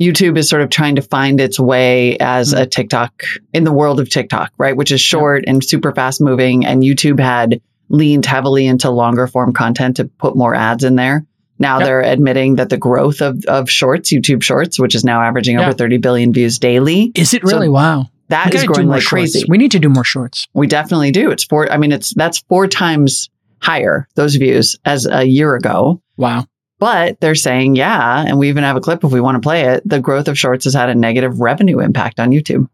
YouTube 0.01 0.37
is 0.37 0.49
sort 0.49 0.63
of 0.63 0.71
trying 0.71 0.97
to 0.97 1.03
find 1.03 1.41
its 1.41 1.59
way 1.61 2.17
as 2.19 2.53
a 2.53 2.67
TikTok 2.67 3.23
in 3.53 3.65
the 3.65 3.73
world 3.73 4.01
of 4.01 4.09
TikTok, 4.09 4.53
right? 4.59 4.77
Which 4.77 4.91
is 4.93 5.01
short 5.01 5.45
and 5.47 5.63
super 5.65 5.93
fast 5.93 6.21
moving. 6.21 6.65
And 6.67 6.83
YouTube 6.83 7.21
had 7.21 7.61
leaned 7.89 8.27
heavily 8.27 8.67
into 8.67 8.91
longer 8.91 9.27
form 9.27 9.53
content 9.53 9.97
to 9.97 10.05
put 10.05 10.37
more 10.37 10.55
ads 10.55 10.85
in 10.85 10.97
there. 10.97 11.25
Now 11.59 11.79
Yep. 11.79 11.87
they're 11.87 12.01
admitting 12.03 12.55
that 12.57 12.69
the 12.69 12.77
growth 12.77 13.21
of, 13.21 13.45
of 13.47 13.69
shorts, 13.71 14.13
YouTube 14.13 14.43
shorts, 14.43 14.79
which 14.79 14.95
is 14.95 15.05
now 15.05 15.21
averaging 15.23 15.57
Yeah. 15.59 15.67
over 15.67 15.73
30 15.73 15.99
billion 15.99 16.33
views 16.33 16.59
daily, 16.59 17.11
Is 17.15 17.35
it 17.35 17.43
So 17.47 17.57
really? 17.57 17.69
wow. 17.69 18.07
That 18.29 18.49
is 18.49 18.53
We 18.53 18.57
is 18.59 18.63
gotta 18.63 18.67
do 18.67 18.75
growing 18.75 18.89
like 18.89 19.01
shorts. 19.03 19.11
crazy. 19.33 19.45
We 19.49 19.59
need 19.59 19.71
to 19.73 19.79
do 19.79 19.89
more 19.89 20.05
shorts. 20.05 20.47
We 20.55 20.67
definitely 20.67 21.11
do. 21.13 21.31
It's 21.31 21.45
four, 21.45 21.71
I 21.73 21.79
mean, 21.79 21.93
it's 21.93 22.13
that's 22.15 22.39
four 22.49 22.67
times 22.69 23.29
higher, 23.61 24.07
those 24.15 24.37
views, 24.37 24.77
as 24.85 25.07
a 25.11 25.25
year 25.25 25.57
ago. 25.57 26.01
Wow. 26.17 26.45
But 26.79 27.21
they're 27.21 27.35
saying, 27.35 27.75
yeah, 27.75 28.25
and 28.25 28.39
we 28.39 28.49
even 28.51 28.63
have 28.63 28.77
a 28.77 28.81
clip 28.81 29.03
if 29.03 29.11
we 29.11 29.21
want 29.21 29.35
to 29.35 29.41
play 29.41 29.63
it. 29.63 29.83
The 29.89 29.99
growth 29.99 30.29
of 30.29 30.39
shorts 30.39 30.65
has 30.65 30.75
had 30.75 30.91
a 30.91 30.95
negative 30.95 31.41
revenue 31.41 31.81
impact 31.81 32.21
on 32.21 32.31
YouTube. 32.31 32.69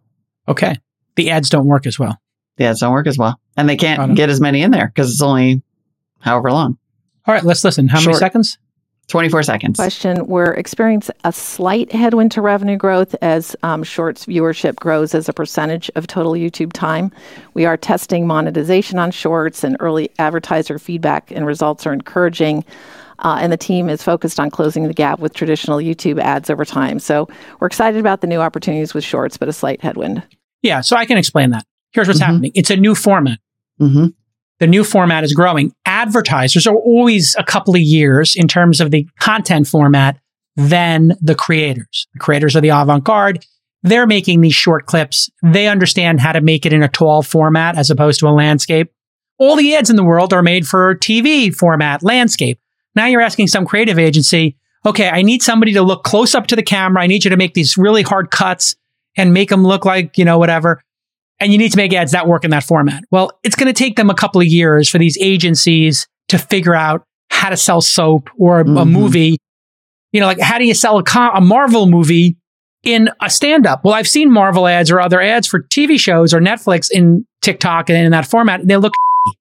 Okay. 0.47 0.77
The 1.17 1.31
ads 1.31 1.49
don't 1.49 1.67
work 1.67 1.87
as 1.87 1.99
well. 1.99 2.19
The 2.57 2.65
ads 2.65 2.81
don't 2.81 2.93
work 2.93 3.07
as 3.07 3.19
well. 3.19 3.39
And 3.57 3.69
they 3.69 3.77
can't 3.77 4.17
get 4.17 4.31
as 4.31 4.41
many 4.41 4.63
in 4.63 4.71
there 4.71 4.87
because 4.87 5.11
it's 5.11 5.23
only 5.23 5.63
however 6.21 6.51
long 6.51 6.79
All 7.27 7.35
right, 7.35 7.45
let's 7.45 7.65
listen. 7.65 7.89
How 7.89 8.01
many 8.01 8.15
seconds? 8.15 8.59
24 9.09 9.43
seconds. 9.43 9.77
question. 9.77 10.27
We're 10.27 10.55
experiencing 10.55 11.15
a 11.25 11.33
slight 11.33 11.93
headwind 11.93 12.33
to 12.33 12.41
revenue 12.41 12.77
growth 12.77 13.15
as 13.21 13.55
um, 13.63 13.83
shorts 13.83 14.27
viewership 14.27 14.77
grows 14.77 15.15
as 15.15 15.29
a 15.29 15.33
percentage 15.33 15.91
of 15.95 16.07
total 16.07 16.33
YouTube 16.33 16.73
time. 16.73 17.13
We 17.53 17.67
are 17.67 17.77
testing 17.77 18.27
monetization 18.27 18.99
on 18.99 19.11
shorts, 19.11 19.63
and 19.63 19.77
early 19.81 20.11
advertiser 20.19 20.79
feedback 20.79 21.31
and 21.31 21.47
results 21.47 21.87
are 21.87 21.93
encouraging. 21.93 22.65
Uh, 23.19 23.39
and 23.41 23.53
the 23.53 23.57
team 23.57 23.89
is 23.89 24.03
focused 24.03 24.41
on 24.41 24.51
closing 24.51 24.89
the 24.89 24.95
gap 24.95 25.21
with 25.21 25.35
traditional 25.35 25.79
YouTube 25.79 26.19
ads 26.19 26.51
over 26.51 26.65
time. 26.65 26.99
So 26.99 27.29
we're 27.61 27.67
excited 27.67 28.01
about 28.01 28.23
the 28.23 28.27
new 28.27 28.41
opportunities 28.41 28.93
with 28.93 29.05
shorts, 29.05 29.37
but 29.37 29.49
a 29.49 29.53
slight 29.53 29.83
headwind. 29.83 30.23
Yeah, 30.63 30.81
so 30.81 30.97
I 30.97 31.05
can 31.05 31.19
explain 31.19 31.51
that. 31.51 31.65
Here's 31.95 32.09
what's 32.09 32.21
Mhm. 32.21 32.27
happening. 32.27 32.53
It's 32.55 32.71
a 32.71 32.77
new 32.77 32.95
format. 32.95 33.39
hmm 33.79 34.07
The 34.61 34.67
new 34.69 34.85
format 34.85 35.25
is 35.25 35.33
growing. 35.33 35.73
Advertisers 35.85 36.67
are 36.67 36.77
always 36.77 37.35
a 37.39 37.43
couple 37.43 37.75
of 37.75 37.81
years 37.81 38.35
in 38.37 38.47
terms 38.47 38.81
of 38.81 38.93
the 38.93 39.07
content 39.21 39.67
format 39.67 40.17
than 40.57 41.15
the 41.21 41.35
creators. 41.35 42.07
The 42.15 42.21
creators 42.21 42.55
are 42.55 42.61
the 42.61 42.69
avant-garde. 42.69 43.45
They're 43.83 44.07
making 44.07 44.41
these 44.43 44.55
short 44.55 44.87
clips. 44.87 45.29
They 45.43 45.67
understand 45.67 46.21
how 46.21 46.31
to 46.33 46.41
make 46.41 46.65
it 46.65 46.73
in 46.73 46.83
a 46.85 46.89
tall 46.89 47.23
format 47.23 47.77
as 47.77 47.91
opposed 47.91 48.21
to 48.21 48.29
a 48.29 48.31
landscape. 48.31 48.91
All 49.39 49.57
the 49.57 49.75
ads 49.75 49.91
in 49.91 49.97
the 49.97 50.05
world 50.05 50.33
are 50.33 50.43
made 50.43 50.67
for 50.69 50.95
TV 50.95 51.51
format, 51.51 52.03
landscape. 52.05 52.59
Now 52.95 53.07
you're 53.07 53.21
asking 53.21 53.49
some 53.49 53.67
creative 53.67 53.99
agency, 53.99 54.57
okay, 54.87 55.09
I 55.09 55.23
need 55.23 55.43
somebody 55.43 55.73
to 55.73 55.83
look 55.83 56.05
close 56.05 56.35
up 56.35 56.47
to 56.47 56.57
the 56.57 56.63
camera. 56.63 57.03
I 57.03 57.09
need 57.09 57.25
you 57.25 57.31
to 57.31 57.37
make 57.37 57.55
these 57.55 57.77
really 57.77 58.03
hard 58.03 58.31
cuts 58.31 58.77
and 59.17 59.35
make 59.35 59.49
them 59.49 59.65
look 59.67 59.85
like, 59.85 60.17
you 60.17 60.25
know, 60.25 60.39
whatever. 60.39 60.81
And 61.41 61.53
you 61.53 61.59
need 61.59 61.73
to 61.73 61.77
make 61.77 61.93
ads 61.93 62.13
that 62.13 62.29
work 62.29 62.45
in 62.45 62.51
that 62.53 62.65
format. 62.65 63.03
Well, 63.11 63.33
it's 63.43 63.57
going 63.57 63.67
to 63.67 63.73
take 63.79 63.97
them 63.97 64.09
a 64.09 64.15
couple 64.15 64.41
of 64.41 64.47
years 64.47 64.89
for 64.89 64.99
these 64.99 65.19
agencies 65.21 66.07
to 66.29 66.39
figure 66.39 66.75
out 66.75 67.03
how 67.31 67.51
to 67.51 67.57
sell 67.57 67.81
soap 67.81 68.31
or 68.39 68.61
a, 68.61 68.63
a 68.63 68.65
Mhm. 68.67 68.91
movie. 68.93 69.39
You 70.13 70.21
know, 70.21 70.27
like 70.27 70.41
how 70.41 70.59
do 70.59 70.65
you 70.65 70.75
sell 70.75 70.97
a, 70.99 71.03
com- 71.03 71.35
a 71.37 71.41
Marvel 71.41 71.87
movie 71.87 72.37
in 72.85 73.11
a 73.21 73.29
stand 73.29 73.67
up? 73.67 73.85
Well, 73.85 73.95
I've 73.95 74.07
seen 74.09 74.31
Marvel 74.33 74.67
ads 74.69 74.91
or 74.91 75.01
other 75.01 75.21
ads 75.21 75.49
for 75.49 75.65
TV 75.65 75.99
shows 75.99 76.33
or 76.33 76.41
Netflix 76.41 76.89
in 76.91 77.27
TikTok 77.43 77.91
and 77.91 77.99
in 77.99 78.13
that 78.13 78.27
format. 78.27 78.61
And 78.61 78.71
they 78.71 78.77
look 78.77 78.95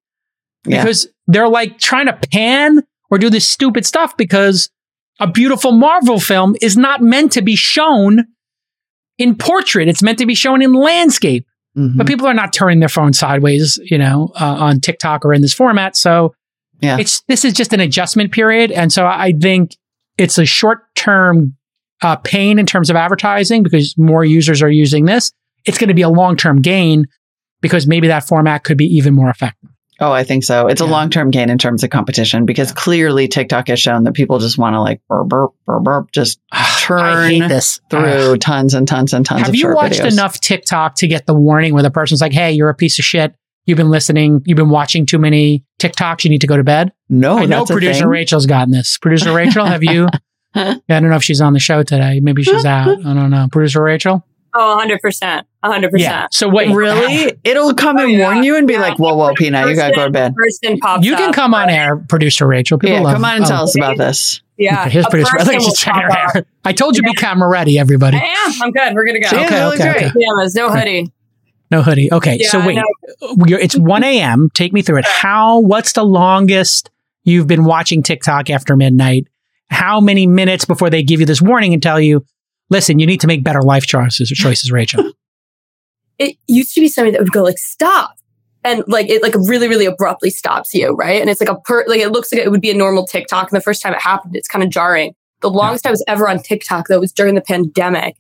Yeah. 0.66 0.82
because 0.84 1.08
they're 1.28 1.48
like 1.48 1.78
trying 1.78 2.08
to 2.08 2.14
pan 2.32 2.82
or 3.12 3.20
do 3.20 3.30
this 3.30 3.48
stupid 3.48 3.86
stuff 3.86 4.18
because 4.18 4.70
a 5.20 5.28
beautiful 5.28 5.72
Marvel 5.74 6.20
film 6.20 6.56
is 6.60 6.76
not 6.76 7.02
meant 7.02 7.32
to 7.34 7.44
be 7.44 7.56
shown 7.56 8.26
in 9.20 9.36
portrait. 9.36 9.88
It's 9.88 10.02
meant 10.02 10.18
to 10.18 10.26
be 10.26 10.34
shown 10.36 10.62
in 10.64 10.74
landscape. 10.74 11.46
Mhm. 11.78 11.98
But 11.98 12.08
people 12.08 12.28
are 12.28 12.34
not 12.34 12.54
turning 12.54 12.80
their 12.80 12.90
phone 12.90 13.14
sideways, 13.14 13.80
you 13.84 13.98
know, 13.98 14.32
uh, 14.40 14.46
on 14.60 14.80
TikTok 14.80 15.26
or 15.26 15.34
in 15.34 15.42
this 15.42 15.54
format. 15.54 15.96
So 15.96 16.34
Yeah. 16.82 16.98
it's 17.00 17.22
this 17.28 17.44
is 17.46 17.54
just 17.54 17.74
an 17.74 17.80
adjustment 17.80 18.32
period, 18.32 18.72
and 18.72 18.92
so 18.92 19.06
I 19.08 19.34
think 19.40 19.76
it's 20.18 20.38
a 20.38 20.46
short 20.46 20.82
term 20.96 21.56
uh, 22.02 22.18
pain 22.18 22.60
in 22.60 22.66
terms 22.66 22.90
of 22.90 22.96
advertising 22.96 23.64
because 23.64 23.98
more 23.98 24.26
users 24.26 24.62
are 24.62 24.70
using 24.70 25.06
this. 25.06 25.32
It's 25.66 25.78
going 25.78 25.88
to 25.88 25.94
be 25.94 26.02
a 26.02 26.10
long 26.10 26.36
term 26.36 26.62
gain 26.62 27.08
because 27.62 27.88
maybe 27.88 28.08
that 28.10 28.28
format 28.28 28.64
could 28.66 28.78
be 28.78 28.86
even 28.86 29.14
more 29.14 29.30
effective. 29.30 29.70
Oh, 30.04 30.12
I 30.12 30.24
think 30.26 30.44
so. 30.44 30.68
It's 30.68 30.82
a 30.82 30.86
long 30.86 31.10
term 31.10 31.32
gain 31.32 31.50
in 31.50 31.58
terms 31.58 31.84
of 31.84 31.90
competition 31.90 32.46
because 32.46 32.72
clearly 32.74 33.28
TikTok 33.30 33.70
has 33.70 33.80
shown 33.80 34.04
that 34.04 34.14
people 34.14 34.38
just 34.40 34.58
want 34.58 34.74
to 34.74 34.82
like 34.82 35.02
burp, 35.08 35.28
burp, 35.30 35.52
burp, 35.66 35.84
burp, 35.84 36.12
just 36.12 36.40
Turn 36.80 37.40
this 37.48 37.80
through 37.90 38.38
tons 38.40 38.74
and 38.74 38.86
tons 38.86 39.14
and 39.14 39.26
tons 39.26 39.42
Have 39.42 39.50
of 39.50 39.56
you 39.56 39.74
watched 39.74 40.02
videos. 40.02 40.12
enough 40.12 40.42
TikTok 40.42 40.96
to 40.96 41.08
get 41.08 41.26
the 41.26 41.34
warning 41.34 41.74
where 41.74 41.84
the 41.84 41.90
person's 41.92 42.20
like, 42.20 42.34
"Hey, 42.34 42.52
you're 42.52 42.70
a 42.70 42.76
piece 42.76 43.00
of 43.00 43.06
shit. 43.06 43.34
You've 43.66 43.78
been 43.78 43.90
listening. 43.90 44.42
You've 44.46 44.58
been 44.58 44.70
watching 44.70 45.06
too 45.06 45.18
many 45.18 45.64
TikToks. 45.80 46.26
You 46.26 46.30
need 46.30 46.42
to 46.42 46.48
go 46.48 46.58
to 46.58 46.64
bed." 46.64 46.92
No, 47.08 47.38
I 47.40 47.46
know 47.46 47.66
producer. 47.66 48.10
Rachel's 48.10 48.46
gotten 48.46 48.72
this. 48.72 48.98
Producer 48.98 49.32
Rachel, 49.36 49.66
have 49.66 49.84
you? 49.84 50.10
Yeah, 50.54 50.76
I 50.90 51.00
don't 51.00 51.10
know 51.10 51.16
if 51.16 51.24
she's 51.24 51.40
on 51.40 51.54
the 51.54 51.60
show 51.60 51.84
today. 51.84 52.20
Maybe 52.22 52.44
she's 52.44 52.66
out. 52.66 52.90
I 52.90 53.14
don't 53.14 53.30
know. 53.30 53.48
Producer 53.50 53.82
Rachel. 53.82 54.26
Oh, 54.56 54.78
100%. 54.80 55.44
100%. 55.64 55.90
Yeah. 55.96 56.28
So 56.32 56.48
wait, 56.48 56.74
Really? 56.74 57.34
It'll 57.44 57.74
come 57.74 57.98
and 57.98 58.06
Oh, 58.06 58.10
yeah. 58.10 58.26
warn 58.32 58.44
you 58.44 58.56
and 58.58 58.68
be 58.68 58.74
Yeah. 58.74 58.82
like, 58.82 59.00
whoa, 59.00 59.16
whoa, 59.16 59.34
Peanut, 59.34 59.68
you 59.68 59.76
gotta 59.76 59.96
go 59.96 60.06
to 60.06 60.12
bed. 60.12 60.34
Person 60.36 60.78
pops 60.80 61.06
You 61.06 61.16
can 61.16 61.30
up. 61.30 61.36
come 61.36 61.54
on 61.54 61.70
air, 61.70 61.98
producer 61.98 62.46
Rachel. 62.46 62.78
People 62.78 62.98
Yeah, 62.98 63.02
love 63.02 63.14
come 63.16 63.26
on 63.26 63.36
and 63.38 63.46
oh, 63.46 63.48
tell 63.48 63.64
us 63.64 63.76
about 63.76 63.98
this. 63.98 64.42
Yeah. 64.58 64.82
Okay, 64.82 64.90
here's 64.92 65.08
producer. 65.08 65.32
I 65.36 65.38
person 65.40 65.50
think 65.52 65.64
she's 65.64 65.80
checking 65.80 66.02
her 66.04 66.12
hair. 66.12 66.46
I 66.66 66.74
told 66.74 66.96
you 66.98 67.04
be 67.04 67.14
camera 67.14 67.50
ready, 67.50 67.80
everybody. 67.80 68.18
I 68.18 68.22
am. 68.48 68.54
I'm 68.62 68.72
good. 68.72 68.94
We're 68.94 69.06
good 69.06 69.22
to 69.22 69.28
She 69.28 69.36
go. 69.36 69.42
is, 69.42 69.50
Okay, 69.52 69.90
okay, 69.90 69.90
okay. 69.90 70.10
Pajamas, 70.12 70.54
no 70.56 70.70
hoodie. 70.70 71.12
No 71.72 71.82
hoodie. 71.82 72.12
Okay, 72.14 72.38
Yeah, 72.40 72.50
so 72.50 72.64
wait, 72.66 72.76
know. 72.76 72.84
It's 73.48 73.76
1 73.76 74.04
a.m. 74.04 74.50
Take 74.54 74.74
me 74.74 74.84
through 74.84 75.00
it. 75.00 75.06
How? 75.06 75.60
What's 75.62 75.94
the 75.94 76.04
longest 76.04 76.92
you've 77.24 77.48
been 77.48 77.64
watching 77.64 78.04
TikTok 78.04 78.52
after 78.52 78.76
midnight? 78.76 79.26
How 79.72 80.00
many 80.00 80.28
minutes 80.28 80.66
before 80.66 80.92
they 80.92 81.02
give 81.02 81.20
you 81.20 81.26
this 81.26 81.42
warning 81.42 81.74
and 81.74 81.82
tell 81.82 82.00
you, 82.00 82.24
listen, 82.74 83.00
you 83.00 83.06
need 83.06 83.22
to 83.22 83.28
make 83.28 83.44
better 83.44 83.62
life 83.62 83.86
choices? 83.86 84.30
Choices, 84.30 84.72
Rachel. 84.72 85.12
It 86.20 86.38
used 86.48 86.76
to 86.76 86.80
be 86.80 86.90
something 86.90 87.12
that 87.14 87.22
would 87.22 87.32
go 87.32 87.42
like, 87.42 87.58
stop. 87.58 88.16
And 88.64 88.84
like 88.88 89.10
it 89.10 89.24
like 89.24 89.34
really, 89.34 89.68
really 89.68 89.88
abruptly 89.88 90.30
stops 90.30 90.72
you, 90.72 90.94
right? 90.94 91.20
And 91.20 91.28
it's 91.28 91.42
like 91.42 91.50
a 91.50 91.60
per 91.62 91.84
like 91.88 92.02
it 92.02 92.10
looks 92.10 92.32
like 92.32 92.40
it 92.40 92.52
would 92.52 92.62
be 92.62 92.70
a 92.70 92.76
normal 92.76 93.08
TikTok. 93.08 93.52
And 93.52 93.58
the 93.58 93.64
first 93.64 93.82
time 93.82 93.94
it 93.94 94.00
happened, 94.00 94.36
it's 94.36 94.48
kind 94.48 94.64
of 94.64 94.70
jarring. 94.70 95.16
The 95.42 95.50
longest 95.50 95.88
I 95.88 95.90
was 95.90 96.04
ever 96.08 96.30
on 96.30 96.38
TikTok 96.38 96.88
though 96.88 97.00
was 97.00 97.12
during 97.12 97.34
the 97.34 97.42
pandemic. 97.42 98.16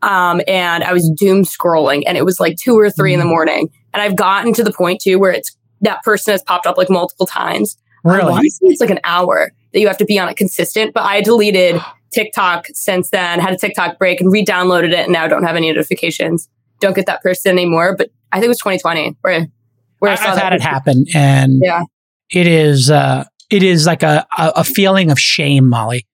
Um, 0.00 0.40
and 0.48 0.82
I 0.84 0.94
was 0.94 1.08
doom 1.10 1.44
scrolling 1.44 2.02
and 2.06 2.16
it 2.16 2.24
was 2.24 2.40
like 2.40 2.56
two 2.56 2.78
or 2.78 2.90
3 2.90 3.12
in 3.12 3.20
the 3.20 3.26
morning. 3.26 3.68
And 3.92 4.02
I've 4.02 4.16
gotten 4.16 4.54
to 4.54 4.64
the 4.64 4.72
point 4.72 5.02
too 5.02 5.18
where 5.18 5.30
it's 5.30 5.54
that 5.82 6.02
person 6.02 6.32
has 6.32 6.42
popped 6.42 6.66
up 6.66 6.78
like 6.78 6.88
multiple 6.88 7.26
times. 7.26 7.76
Really? 8.04 8.48
to 8.48 8.58
it's 8.62 8.80
like 8.80 8.90
an 8.90 9.00
hour 9.04 9.52
that 9.72 9.80
you 9.80 9.86
have 9.86 9.98
to 9.98 10.06
be 10.06 10.18
on 10.18 10.30
it 10.30 10.36
consistent, 10.36 10.94
but 10.94 11.02
I 11.04 11.20
deleted 11.20 11.80
TikTok 12.14 12.66
since 12.72 13.10
then, 13.10 13.40
had 13.40 13.52
a 13.52 13.56
TikTok 13.58 13.98
break 13.98 14.20
and 14.20 14.30
re-downloaded 14.32 14.90
it 14.92 15.00
and 15.04 15.12
now 15.12 15.26
don't 15.26 15.42
have 15.44 15.56
any 15.56 15.70
notifications. 15.72 16.48
Don't 16.80 16.94
get 16.94 17.06
that 17.06 17.22
person 17.22 17.52
anymore. 17.52 17.94
But 17.96 18.10
I 18.32 18.36
think 18.36 18.46
it 18.46 18.48
was 18.48 18.58
2020 18.58 19.16
where, 19.22 19.46
where 19.98 20.10
I 20.10 20.14
I've, 20.14 20.18
saw 20.20 20.30
I've 20.30 20.34
that 20.36 20.42
had 20.44 20.52
it 20.54 20.62
happen, 20.62 21.04
and 21.14 21.60
Yeah. 21.62 21.82
it 22.32 22.46
is 22.46 22.90
uh, 22.90 23.24
it 23.50 23.62
is 23.62 23.86
like 23.86 24.02
a, 24.02 24.26
a 24.38 24.52
a 24.56 24.64
feeling 24.64 25.10
of 25.10 25.18
shame, 25.18 25.68
Molly. 25.68 26.06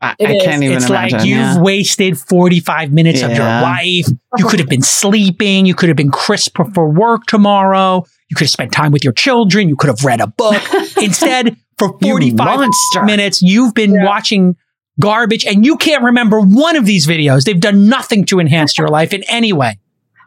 I, 0.00 0.16
I 0.20 0.38
can't 0.40 0.62
even 0.64 0.76
it's 0.76 0.88
imagine. 0.88 1.18
like 1.18 1.26
you've 1.28 1.38
yeah. 1.38 1.60
wasted 1.60 2.18
45 2.18 2.92
minutes 2.92 3.22
of 3.22 3.30
your 3.30 3.44
life. 3.46 4.06
You 4.36 4.46
could 4.46 4.58
have 4.58 4.68
been 4.68 4.82
sleeping. 4.82 5.64
You 5.64 5.76
could 5.76 5.88
have 5.90 5.96
been 5.96 6.10
crisp 6.10 6.56
for 6.74 6.90
work 6.90 7.26
tomorrow. 7.26 8.04
You 8.28 8.34
could 8.34 8.46
have 8.46 8.50
spent 8.50 8.72
time 8.72 8.90
with 8.90 9.04
your 9.04 9.12
children. 9.12 9.68
You 9.68 9.76
could 9.76 9.86
have 9.90 10.02
read 10.04 10.20
a 10.20 10.26
book. 10.26 10.60
Instead, 11.00 11.56
for 11.78 11.96
45 12.00 12.36
monster. 12.36 13.04
minutes, 13.04 13.42
you've 13.42 13.74
been 13.74 13.94
Yeah. 13.94 14.04
watching 14.04 14.56
garbage 15.00 15.44
and 15.44 15.64
you 15.64 15.76
can't 15.76 16.02
remember 16.04 16.40
one 16.40 16.76
of 16.76 16.86
these 16.86 17.06
videos. 17.06 17.44
They've 17.44 17.58
done 17.58 17.88
nothing 17.88 18.24
to 18.26 18.40
enhance 18.40 18.76
your 18.78 18.88
life 18.88 19.12
in 19.12 19.22
any 19.28 19.52
way. 19.52 19.78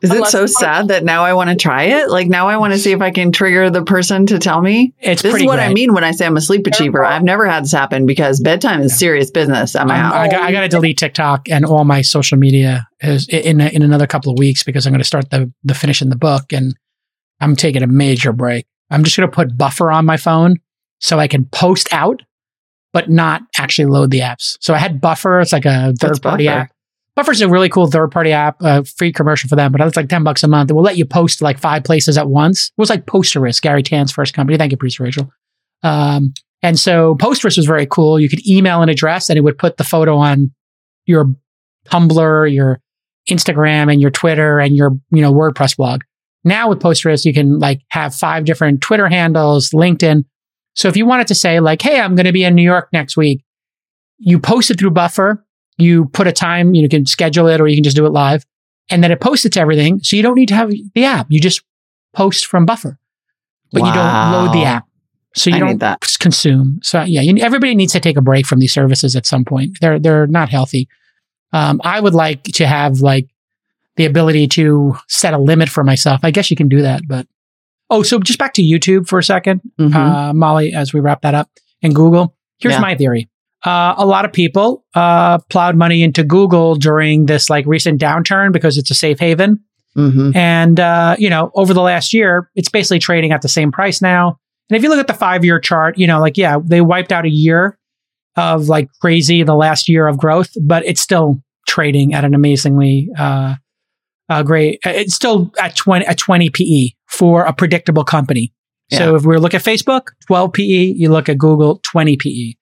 Is 0.02 0.12
it 0.12 0.26
so 0.28 0.46
sad 0.46 0.90
that 0.90 1.04
now 1.04 1.24
I 1.24 1.34
want 1.34 1.50
to 1.50 1.56
try 1.56 1.84
it? 1.84 2.10
Like 2.12 2.28
now 2.28 2.48
I 2.48 2.58
want 2.58 2.74
to 2.74 2.80
see 2.80 2.92
if 2.92 3.02
I 3.02 3.10
can 3.10 3.32
trigger 3.32 3.72
the 3.72 3.84
person 3.84 4.28
to 4.28 4.38
tell 4.38 4.62
me. 4.62 4.94
It's 5.00 5.22
This 5.24 5.30
is 5.30 5.32
pretty 5.32 5.48
what 5.48 5.56
great. 5.56 5.70
I 5.70 5.74
mean 5.74 5.94
when 5.94 6.04
I 6.04 6.12
say 6.12 6.26
I'm 6.28 6.38
a 6.38 6.42
sleep 6.42 6.68
achiever. 6.68 7.04
I've 7.04 7.24
never 7.24 7.48
had 7.48 7.64
this 7.64 7.72
happen 7.72 8.06
because 8.06 8.40
bedtime 8.40 8.82
is 8.82 8.96
serious 9.00 9.32
business 9.32 9.76
at 9.76 9.88
my 9.88 9.96
Um, 9.96 10.02
house. 10.02 10.14
I 10.14 10.28
got, 10.28 10.42
I 10.42 10.52
got 10.52 10.62
to 10.62 10.68
delete 10.68 10.98
TikTok 10.98 11.50
and 11.50 11.66
all 11.66 11.86
my 11.86 12.02
social 12.02 12.38
media 12.38 12.88
is 13.02 13.28
in 13.30 13.62
in 13.62 13.82
another 13.82 14.06
couple 14.06 14.32
of 14.32 14.38
weeks 14.38 14.64
because 14.64 14.86
I'm 14.86 14.92
going 14.94 15.00
to 15.00 15.06
start 15.06 15.32
the 15.32 15.52
the 15.64 15.74
finishing 15.74 16.10
the 16.10 16.18
book 16.18 16.52
and 16.54 16.76
I'm 17.40 17.56
taking 17.56 17.82
a 17.82 17.88
major 17.88 18.32
break. 18.34 18.68
I'm 18.92 19.04
just 19.04 19.18
going 19.18 19.30
to 19.30 19.36
put 19.36 19.58
buffer 19.58 19.92
on 19.92 20.06
my 20.06 20.18
phone 20.18 20.58
so 21.00 21.20
I 21.20 21.28
can 21.28 21.46
post 21.46 21.88
out, 21.92 22.22
but 22.96 23.10
not 23.10 23.42
actually 23.58 23.88
load 23.88 24.10
the 24.10 24.22
apps. 24.22 24.58
So 24.62 24.74
I 24.74 24.78
had 24.78 25.02
buffer. 25.02 25.42
It's 25.42 25.52
like 25.52 25.66
a 25.66 25.94
third 26.00 26.22
party 26.22 26.46
Buffer? 26.46 26.60
app. 26.60 26.72
Buffer's 27.18 27.42
a 27.42 27.50
really 27.50 27.68
cool 27.68 27.88
third 27.88 28.10
party 28.10 28.32
app, 28.32 28.56
uh, 28.62 28.84
free 28.84 29.12
commercial 29.12 29.50
for 29.50 29.58
them, 29.58 29.74
but 29.74 29.82
it's 29.82 29.98
like 29.98 30.08
10 30.08 30.24
bucks 30.24 30.44
a 30.44 30.48
month. 30.48 30.70
It 30.72 30.76
will 30.76 30.82
let 30.82 30.96
you 30.96 31.06
post 31.06 31.42
like 31.42 31.60
five 31.60 31.84
places 31.84 32.18
at 32.18 32.30
once. 32.30 32.68
It 32.68 32.80
was 32.80 32.90
like 32.90 33.06
Posterous, 33.06 33.62
Garry 33.62 33.84
Tan's 33.84 34.14
first 34.14 34.34
company. 34.34 34.58
Thank 34.58 34.72
you, 34.72 34.78
producer 34.78 35.04
Rachel. 35.04 35.30
Um, 35.84 36.34
and 36.64 36.80
so 36.80 37.16
Posterous 37.16 37.58
was 37.58 37.66
very 37.66 37.86
cool. 37.86 38.18
You 38.18 38.30
could 38.30 38.48
email 38.48 38.82
an 38.82 38.88
address 38.88 39.30
and 39.30 39.38
it 39.38 39.42
would 39.42 39.58
put 39.58 39.76
the 39.76 39.84
photo 39.84 40.16
on 40.16 40.54
your 41.06 41.36
Tumblr, 41.90 42.54
your 42.54 42.80
Instagram 43.30 43.92
and 43.92 44.00
your 44.00 44.12
Twitter 44.12 44.60
and 44.60 44.74
your, 44.74 44.92
you 45.12 45.22
know, 45.22 45.34
WordPress 45.34 45.76
blog. 45.76 46.04
Now 46.46 46.70
with 46.70 46.80
Posterous, 46.80 47.26
you 47.26 47.34
can 47.34 47.60
like 47.60 47.82
have 47.90 48.16
five 48.16 48.46
different 48.46 48.80
Twitter 48.80 49.10
handles, 49.10 49.72
LinkedIn. 49.72 50.24
So 50.76 50.88
if 50.88 50.96
you 50.96 51.06
wanted 51.06 51.28
to 51.28 51.36
say 51.36 51.60
like, 51.60 51.82
Hey, 51.82 52.00
I'm 52.00 52.16
going 52.16 52.26
to 52.26 52.34
be 52.34 52.44
in 52.44 52.56
New 52.56 52.64
York 52.64 52.90
next 52.94 53.18
week, 53.18 53.44
you 54.18 54.40
post 54.40 54.70
it 54.70 54.80
through 54.80 54.92
Buffer. 54.92 55.44
You 55.78 56.06
put 56.06 56.28
a 56.28 56.32
time, 56.32 56.74
you 56.74 56.88
can 56.88 57.06
schedule 57.06 57.48
it 57.48 57.60
or 57.60 57.68
you 57.68 57.76
can 57.76 57.84
just 57.84 57.98
do 57.98 58.06
it 58.06 58.12
live 58.12 58.46
and 58.90 59.04
then 59.04 59.12
it 59.12 59.20
posts 59.20 59.46
it 59.46 59.54
to 59.54 59.60
everything. 59.60 60.00
So 60.00 60.16
you 60.16 60.22
don't 60.22 60.36
need 60.36 60.50
to 60.50 60.56
have 60.56 60.70
the 60.70 61.06
app. 61.06 61.28
You 61.30 61.40
just 61.40 61.62
post 62.14 62.46
from 62.46 62.66
Buffer, 62.66 62.98
but 63.72 63.80
you 63.80 63.94
don't 63.94 64.32
load 64.32 64.54
the 64.54 64.64
app. 64.64 64.88
So 65.36 65.50
you 65.50 65.58
I 65.58 65.60
don't 65.60 66.20
consume. 66.20 66.80
So 66.82 67.02
yeah, 67.04 67.22
you, 67.22 67.38
everybody 67.40 67.76
needs 67.76 67.94
to 67.94 68.00
take 68.00 68.16
a 68.16 68.22
break 68.22 68.46
from 68.46 68.60
these 68.60 68.74
services 68.74 69.16
at 69.16 69.26
some 69.26 69.44
point. 69.44 69.80
They're 69.82 70.00
they're 70.00 70.28
not 70.28 70.50
healthy. 70.50 70.88
Um, 71.52 71.82
I 71.84 72.00
would 72.00 72.14
like 72.14 72.44
to 72.44 72.68
have 72.68 73.00
like 73.00 73.28
the 73.98 74.06
ability 74.06 74.48
to 74.50 74.96
set 75.08 75.34
a 75.34 75.38
limit 75.38 75.70
for 75.70 75.84
myself. 75.84 76.22
I 76.24 76.32
guess 76.32 76.50
you 76.50 76.58
can 76.58 76.70
do 76.70 76.82
that, 76.82 77.02
but 77.08 77.28
oh, 77.90 78.04
so 78.04 78.20
just 78.20 78.40
back 78.40 78.54
to 78.54 78.62
YouTube 78.62 79.08
for 79.08 79.20
a 79.20 79.24
2nd 79.24 79.62
Mhm. 79.80 79.94
uh, 79.96 80.34
Molly, 80.34 80.74
as 80.74 80.94
we 80.94 81.00
wrap 81.00 81.22
that 81.22 81.34
up, 81.36 81.50
and 81.84 81.94
Google. 81.96 82.36
Here's 82.60 82.76
Yeah. 82.76 82.80
my 82.82 82.96
theory. 82.96 83.30
Uh, 83.66 83.96
a 83.98 84.06
lot 84.06 84.26
of 84.26 84.32
people 84.34 84.84
uh, 84.96 85.40
plowed 85.50 85.76
money 85.76 86.04
into 86.04 86.24
Google 86.24 86.76
during 86.76 87.26
this 87.26 87.50
like 87.50 87.66
recent 87.66 88.00
downturn 88.00 88.52
because 88.54 88.78
it's 88.78 88.92
a 88.92 88.96
safe 88.96 89.20
haven. 89.20 89.60
Mhm. 89.98 90.36
And, 90.36 90.80
uh, 90.80 91.16
you 91.18 91.30
know, 91.30 91.52
over 91.56 91.74
the 91.74 91.82
last 91.82 92.14
year, 92.14 92.50
it's 92.56 92.70
basically 92.70 93.00
trading 93.00 93.32
at 93.32 93.42
the 93.42 93.48
same 93.50 93.72
price 93.72 94.02
now. 94.02 94.38
And 94.70 94.78
if 94.78 94.84
you 94.84 94.90
look 94.90 95.00
at 95.00 95.08
the 95.08 95.14
five 95.14 95.44
year 95.46 95.60
chart, 95.60 95.98
you 95.98 96.06
know, 96.06 96.20
like, 96.20 96.38
yeah, 96.38 96.58
they 96.64 96.82
wiped 96.82 97.12
out 97.12 97.26
a 97.26 97.30
year 97.30 97.78
of 98.36 98.68
like 98.68 98.90
crazy, 99.02 99.42
the 99.44 99.56
last 99.56 99.88
year 99.90 100.08
of 100.08 100.18
growth, 100.18 100.50
but 100.62 100.86
it's 100.86 101.02
still 101.02 101.38
trading 101.68 102.14
at 102.14 102.24
an 102.26 102.34
amazingly, 102.36 103.10
uh, 103.18 103.56
uh, 104.30 104.44
great, 104.44 104.80
it's 104.84 105.14
still 105.16 105.52
at 105.62 105.76
20, 105.76 106.06
at 106.06 106.18
20 106.18 106.50
PE 106.50 106.90
for 107.08 107.44
a 107.44 107.54
predictable 107.54 108.04
company. 108.04 108.52
So 108.92 109.16
if 109.16 109.26
we 109.26 109.38
look 109.38 109.54
at 109.56 109.64
Facebook, 109.64 110.10
12 110.28 110.54
PE, 110.54 110.64
you 110.64 111.10
look 111.10 111.28
at 111.28 111.38
Google, 111.40 111.80
20 111.84 112.18
PE. 112.18 112.54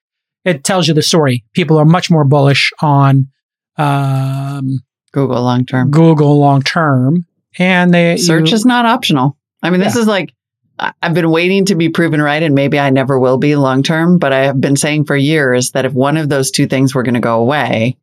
It 0.44 0.64
tells 0.64 0.88
you 0.88 0.94
the 0.94 1.02
story. 1.02 1.44
People 1.54 1.78
are 1.78 1.84
much 1.84 2.10
more 2.10 2.24
bullish 2.24 2.72
on, 2.80 3.28
um, 3.76 4.80
Google 5.12 5.42
long 5.42 5.64
term. 5.66 5.90
Google 5.90 6.38
long 6.38 6.62
term. 6.62 7.26
And 7.58 7.92
they 7.92 8.16
Search 8.16 8.50
you- 8.50 8.54
is 8.54 8.64
not 8.64 8.86
optional. 8.86 9.36
I 9.62 9.70
mean, 9.70 9.80
this 9.80 9.96
is 9.96 10.06
like, 10.06 10.32
I've 10.78 11.14
been 11.14 11.30
waiting 11.30 11.66
to 11.66 11.74
be 11.74 11.88
proven 11.88 12.20
right, 12.20 12.42
and 12.42 12.54
maybe 12.54 12.80
I 12.80 12.90
never 12.90 13.18
will 13.18 13.38
be 13.38 13.54
long 13.54 13.82
term, 13.82 14.18
but 14.18 14.32
I 14.32 14.40
have 14.46 14.60
been 14.60 14.76
saying 14.76 15.04
for 15.04 15.16
years 15.16 15.70
that 15.70 15.84
if 15.84 15.92
one 15.92 16.16
of 16.16 16.28
those 16.28 16.50
two 16.50 16.66
things 16.66 16.94
were 16.94 17.02
going 17.04 17.14
to 17.14 17.20
go 17.20 17.40
away, 17.40 17.96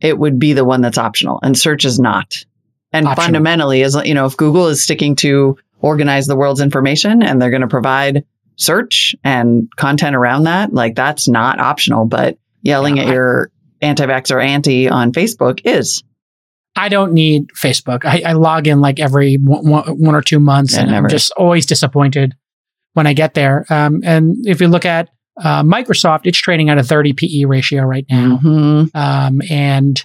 it 0.00 0.18
would 0.18 0.38
be 0.38 0.52
the 0.52 0.64
one 0.64 0.82
that's 0.82 0.98
optional, 0.98 1.40
and 1.42 1.56
search 1.56 1.84
is 1.84 1.98
not. 1.98 2.44
And 2.92 3.06
Optional. 3.06 3.24
fundamentally, 3.24 3.82
is 3.82 3.96
you 4.04 4.14
know, 4.14 4.26
if 4.26 4.36
Google 4.36 4.68
is 4.68 4.82
sticking 4.82 5.16
to 5.16 5.56
organize 5.80 6.26
the 6.26 6.36
world's 6.36 6.60
information 6.60 7.22
and 7.22 7.40
they're 7.42 7.50
going 7.50 7.60
to 7.62 7.68
provide 7.68 8.24
search 8.56 9.14
and 9.24 9.68
content 9.76 10.16
around 10.16 10.44
that, 10.44 10.72
like 10.72 10.94
that's 10.94 11.28
not 11.28 11.58
optional. 11.60 12.06
But 12.06 12.38
yelling 12.62 12.96
Yeah, 12.96 13.02
at 13.02 13.08
I- 13.08 13.12
your 13.12 13.50
anti-vax 13.82 14.30
or 14.34 14.40
anti 14.40 14.88
on 14.88 15.12
Facebook 15.12 15.60
is. 15.64 16.02
I 16.78 16.88
don't 16.90 17.12
need 17.12 17.48
Facebook. 17.50 18.04
I, 18.04 18.22
I 18.26 18.32
log 18.32 18.66
in 18.66 18.80
like 18.80 19.00
every 19.00 19.36
one, 19.36 19.66
one 19.98 20.14
or 20.14 20.20
two 20.20 20.38
months, 20.40 20.74
Yeah, 20.74 20.82
and 20.82 20.90
never. 20.90 21.06
I'm 21.06 21.10
just 21.10 21.30
always 21.32 21.64
disappointed 21.66 22.34
when 22.92 23.06
I 23.06 23.14
get 23.14 23.32
there. 23.34 23.64
Um, 23.70 24.00
and 24.04 24.36
if 24.46 24.60
you 24.60 24.68
look 24.68 24.84
at 24.84 25.08
uh, 25.42 25.62
Microsoft, 25.62 26.20
it's 26.24 26.38
trading 26.38 26.68
at 26.70 26.76
a 26.78 26.82
30 26.82 27.12
PE 27.14 27.44
ratio 27.44 27.82
right 27.82 28.04
now, 28.10 28.38
Mhm. 28.42 28.90
um, 28.94 29.42
and 29.50 30.02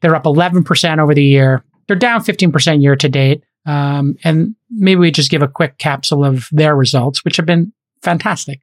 they're 0.00 0.14
up 0.14 0.24
11% 0.24 0.98
over 1.00 1.14
the 1.14 1.24
year. 1.24 1.62
They're 1.90 1.98
down 1.98 2.20
15% 2.20 2.80
year 2.80 2.94
to 2.94 3.08
date. 3.08 3.42
Um, 3.66 4.14
and 4.22 4.54
maybe 4.70 5.00
we 5.00 5.10
just 5.10 5.28
give 5.28 5.42
a 5.42 5.48
quick 5.48 5.76
capsule 5.78 6.24
of 6.24 6.46
their 6.52 6.76
results, 6.76 7.24
which 7.24 7.36
have 7.36 7.46
been 7.46 7.72
fantastic. 8.00 8.60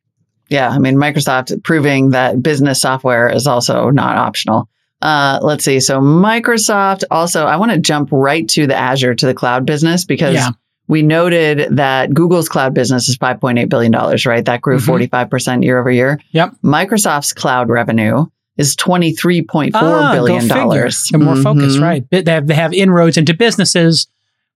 Yeah, 0.48 0.70
I 0.70 0.80
mean, 0.80 0.96
Microsoft 0.96 1.62
proving 1.66 2.12
that 2.12 2.42
business 2.42 2.80
software 2.80 3.28
is 3.28 3.46
also 3.46 3.90
not 3.90 4.16
optional. 4.16 4.70
Uh, 5.02 5.40
let's 5.42 5.66
see. 5.66 5.82
So 5.82 6.00
Microsoft 6.00 7.04
also, 7.12 7.46
I 7.46 7.58
want 7.58 7.74
to 7.74 7.80
jump 7.80 8.08
right 8.14 8.48
to 8.48 8.66
the 8.66 8.76
Azure 8.78 9.14
to 9.16 9.26
the 9.26 9.34
cloud 9.34 9.66
business 9.66 10.06
because 10.06 10.36
Yeah. 10.36 10.52
we 10.88 11.02
noted 11.02 11.76
that 11.76 12.14
Google's 12.14 12.48
cloud 12.48 12.74
business 12.74 13.10
is 13.10 13.18
$5.8 13.18 13.68
billion, 13.68 13.92
right? 14.26 14.46
That 14.46 14.62
grew 14.62 14.78
Mhm. 14.78 14.86
45% 14.86 15.64
year 15.66 15.78
over 15.82 15.92
year. 15.92 16.18
Yep. 16.32 16.54
Microsoft's 16.64 17.34
cloud 17.34 17.68
revenue 17.70 18.26
is 18.58 18.76
$23.4 18.76 19.72
Ah, 19.76 20.12
billion 20.14 20.48
dollars. 20.48 21.08
They're 21.12 21.20
more 21.20 21.36
focused, 21.36 21.78
Mhm. 21.78 21.82
right? 21.82 22.04
They 22.12 22.32
have, 22.32 22.48
they 22.48 22.56
have 22.56 22.74
inroads 22.74 23.18
into 23.18 23.34
businesses. 23.34 24.08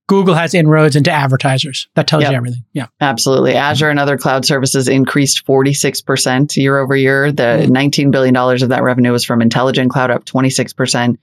Google 0.08 0.34
has 0.34 0.54
inroads 0.54 0.96
into 0.96 1.12
advertisers. 1.12 1.88
That 1.96 2.08
tells 2.08 2.24
Yep. 2.24 2.32
you 2.32 2.38
everything. 2.38 2.64
Yeah. 2.74 2.88
Absolutely. 3.00 3.54
Azure 3.56 3.90
and 3.90 4.00
other 4.00 4.18
cloud 4.18 4.44
services 4.46 4.88
increased 4.90 5.46
46% 5.46 6.58
year 6.58 6.80
over 6.80 6.96
year. 6.96 7.32
The 7.32 7.66
Mm. 7.66 7.70
$19 7.70 8.12
billion 8.12 8.36
of 8.36 8.70
that 8.70 8.84
revenue 8.84 9.12
was 9.12 9.24
from 9.24 9.42
intelligent 9.42 9.90
cloud, 9.92 10.12
up 10.12 10.26
26%. 10.26 11.18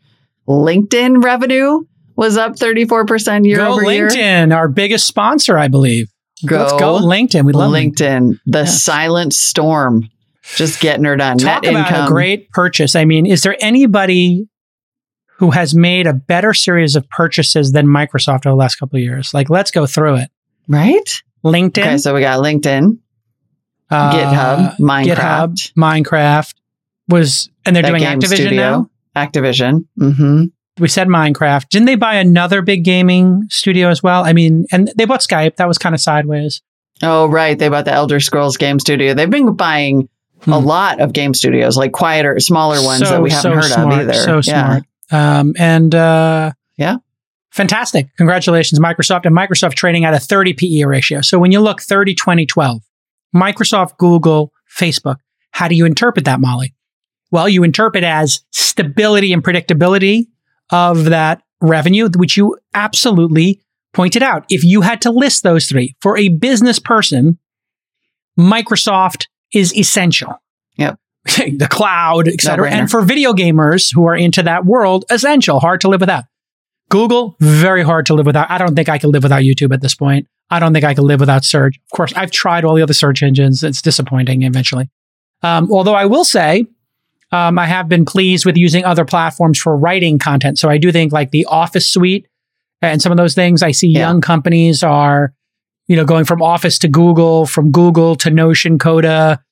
LinkedIn 0.48 1.22
revenue 1.22 1.80
was 2.16 2.36
up 2.36 2.56
34% 2.56 3.44
year 3.44 3.58
go 3.58 3.72
over 3.74 3.92
year. 3.92 4.08
LinkedIn, 4.08 4.54
our 4.54 4.68
biggest 4.68 5.06
sponsor, 5.06 5.58
I 5.58 5.68
believe. 5.68 6.08
Let's 6.42 6.72
Go 6.72 6.78
go 6.78 6.98
LinkedIn. 7.00 7.44
We 7.44 7.52
love 7.52 7.72
LinkedIn. 7.72 7.92
LinkedIn, 7.96 8.38
the 8.46 8.60
Yes. 8.60 8.82
silent 8.82 9.34
storm, 9.34 10.08
just 10.56 10.80
getting 10.80 11.04
her 11.04 11.16
done. 11.16 11.38
Talk 11.38 11.62
Net 11.62 11.72
about 11.72 11.88
income. 11.90 12.06
a 12.06 12.10
great 12.10 12.50
purchase. 12.50 12.94
I 12.96 13.04
mean, 13.04 13.26
is 13.26 13.42
there 13.42 13.56
anybody 13.60 14.48
who 15.38 15.50
has 15.50 15.74
made 15.74 16.06
a 16.06 16.12
better 16.12 16.52
series 16.54 16.96
of 16.96 17.08
purchases 17.10 17.72
than 17.72 17.86
Microsoft 17.86 18.46
over 18.46 18.50
the 18.50 18.54
last 18.56 18.76
couple 18.76 18.96
of 18.96 19.02
years? 19.02 19.32
Like, 19.32 19.50
let's 19.50 19.70
go 19.70 19.86
through 19.86 20.16
it. 20.16 20.30
right? 20.66 21.22
LinkedIn, 21.44 21.78
Okay, 21.78 21.98
so 21.98 22.12
we 22.14 22.20
got 22.20 22.40
LinkedIn, 22.42 22.98
uh, 23.90 24.12
GitHub, 24.12 24.76
Minecraft, 24.78 25.06
GitHub, 25.14 25.72
Minecraft 25.74 26.54
was, 27.08 27.48
and 27.64 27.76
they're 27.76 27.82
that 27.84 27.90
doing 27.90 28.02
Activision 28.02 28.34
studio, 28.34 28.56
now. 28.56 28.90
Activision. 29.16 29.84
hmm 29.96 30.44
we 30.80 30.86
said 30.88 31.08
Minecraft. 31.08 31.68
Didn't 31.70 31.86
they 31.86 31.96
buy 31.96 32.14
another 32.14 32.62
big 32.62 32.84
gaming 32.84 33.42
studio 33.50 33.88
as 33.88 34.00
well? 34.00 34.24
I 34.24 34.32
mean, 34.32 34.64
and 34.70 34.92
they 34.96 35.06
bought 35.06 35.20
Skype. 35.22 35.56
That 35.56 35.66
was 35.66 35.76
kind 35.76 35.92
of 35.92 36.00
sideways. 36.00 36.62
Oh, 37.02 37.26
right. 37.26 37.58
They 37.58 37.68
bought 37.68 37.84
the 37.84 37.90
Elder 37.92 38.20
Scrolls 38.20 38.56
game 38.56 38.78
studio. 38.78 39.12
They've 39.12 39.28
been 39.28 39.54
buying 39.54 40.08
a 40.42 40.44
Hmm. 40.60 40.66
lot 40.66 41.00
of 41.00 41.12
game 41.12 41.34
studios, 41.34 41.76
like 41.76 41.92
quieter, 41.92 42.38
smaller 42.40 42.82
ones 42.82 43.00
that 43.00 43.22
we 43.22 43.30
haven't 43.30 43.42
so 43.42 43.54
heard 43.54 43.64
smart, 43.64 43.92
of 43.92 43.98
either. 44.00 44.14
So 44.14 44.36
yeah. 44.36 44.40
smart. 44.66 44.82
Um, 45.10 45.54
and 45.58 45.94
uh, 45.94 46.52
Yeah. 46.76 46.96
fantastic. 47.50 48.08
Congratulations, 48.16 48.78
Microsoft. 48.78 49.24
And 49.24 49.36
Microsoft 49.36 49.74
trading 49.74 50.04
at 50.04 50.14
a 50.14 50.18
30 50.20 50.52
PE 50.54 50.84
ratio. 50.84 51.20
So 51.22 51.38
when 51.38 51.50
you 51.52 51.60
look 51.60 51.80
30, 51.80 52.14
20, 52.14 52.46
12, 52.46 52.82
Microsoft, 53.34 53.96
Google, 53.98 54.52
Facebook, 54.74 55.16
how 55.52 55.66
do 55.68 55.74
you 55.74 55.84
interpret 55.86 56.24
that, 56.26 56.40
Molly? 56.40 56.74
Well, 57.30 57.48
you 57.48 57.62
interpret 57.62 58.04
as 58.04 58.40
stability 58.52 59.32
and 59.32 59.42
predictability 59.42 60.26
of 60.70 61.06
that 61.06 61.42
revenue, 61.60 62.08
which 62.16 62.36
you 62.36 62.56
absolutely 62.74 63.60
pointed 63.92 64.22
out. 64.22 64.44
If 64.48 64.62
you 64.64 64.82
had 64.82 65.02
to 65.02 65.10
list 65.10 65.42
those 65.42 65.66
three 65.66 65.96
for 66.00 66.16
a 66.16 66.28
business 66.28 66.78
person, 66.78 67.38
Microsoft 68.38 69.26
is 69.52 69.76
essential. 69.76 70.40
Yep. 70.76 70.98
the 71.56 71.68
cloud, 71.70 72.28
et 72.28 72.40
cetera. 72.40 72.68
No-brainer. 72.70 72.80
and 72.80 72.90
for 72.90 73.02
video 73.02 73.32
gamers 73.32 73.92
who 73.94 74.06
are 74.06 74.16
into 74.16 74.42
that 74.44 74.64
world, 74.64 75.04
essential, 75.10 75.60
hard 75.60 75.80
to 75.82 75.88
live 75.88 76.00
without. 76.00 76.24
Google, 76.90 77.36
very 77.40 77.82
hard 77.82 78.06
to 78.06 78.14
live 78.14 78.24
without. 78.26 78.50
I 78.50 78.56
don't 78.56 78.74
think 78.74 78.88
I 78.88 78.96
can 78.98 79.10
live 79.10 79.22
without 79.22 79.42
YouTube 79.42 79.74
at 79.74 79.82
this 79.82 79.94
point. 79.94 80.26
I 80.50 80.58
don't 80.58 80.72
think 80.72 80.84
I 80.86 80.94
can 80.94 81.04
live 81.04 81.20
without 81.20 81.44
search. 81.44 81.76
Of 81.76 81.94
course, 81.96 82.12
I've 82.16 82.30
tried 82.30 82.64
all 82.64 82.74
the 82.74 82.82
other 82.82 82.94
search 82.94 83.22
engines. 83.22 83.62
It's 83.62 83.82
disappointing 83.82 84.42
eventually. 84.42 84.88
Um, 85.42 85.70
although 85.70 85.94
I 85.94 86.06
will 86.06 86.24
say, 86.24 86.66
um, 87.30 87.58
I 87.58 87.66
have 87.66 87.88
been 87.90 88.06
pleased 88.06 88.46
with 88.46 88.56
using 88.56 88.84
other 88.86 89.04
platforms 89.04 89.58
for 89.58 89.76
writing 89.76 90.18
content. 90.18 90.58
So 90.58 90.70
I 90.70 90.78
do 90.78 90.90
think 90.90 91.12
like 91.12 91.30
the 91.30 91.44
Office 91.44 91.92
suite 91.92 92.26
and 92.80 93.02
some 93.02 93.12
of 93.12 93.18
those 93.18 93.34
things. 93.34 93.62
I 93.62 93.72
see 93.72 93.88
Yeah. 93.88 93.98
young 94.08 94.22
companies 94.22 94.82
are, 94.82 95.34
you 95.88 95.96
know, 95.96 96.04
going 96.04 96.24
from 96.24 96.42
Office 96.42 96.78
to 96.80 96.88
Google, 96.88 97.46
from 97.46 97.70
Google 97.70 98.14
to 98.16 98.30
Notion, 98.30 98.78
Coda, 98.78 99.42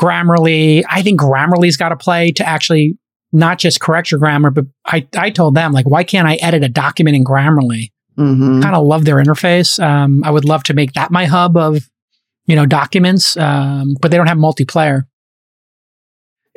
Grammarly. 0.00 0.84
I 0.88 1.02
think 1.02 1.20
Grammarly's 1.20 1.76
got 1.76 1.90
to 1.90 1.96
play 1.96 2.32
to 2.32 2.48
actually 2.48 2.96
not 3.32 3.58
just 3.58 3.80
correct 3.80 4.10
your 4.10 4.20
grammar, 4.20 4.50
but 4.50 4.66
I, 4.86 5.06
I 5.16 5.30
told 5.30 5.54
them 5.54 5.72
like, 5.72 5.88
why 5.88 6.04
can't 6.04 6.28
I 6.28 6.36
edit 6.36 6.62
a 6.62 6.68
document 6.68 7.16
in 7.16 7.24
Grammarly? 7.24 7.90
hmm 8.16 8.60
Kind 8.60 8.74
of 8.74 8.86
love 8.86 9.04
their 9.04 9.16
interface. 9.16 9.82
Um, 9.82 10.22
I 10.24 10.30
would 10.30 10.44
love 10.44 10.62
to 10.64 10.74
make 10.74 10.92
that 10.92 11.10
my 11.10 11.24
hub 11.24 11.56
of, 11.56 11.88
you 12.46 12.56
know, 12.56 12.66
documents, 12.66 13.36
um, 13.36 13.96
but 14.00 14.10
they 14.10 14.16
don't 14.16 14.26
have 14.28 14.38
multiplayer. 14.38 15.02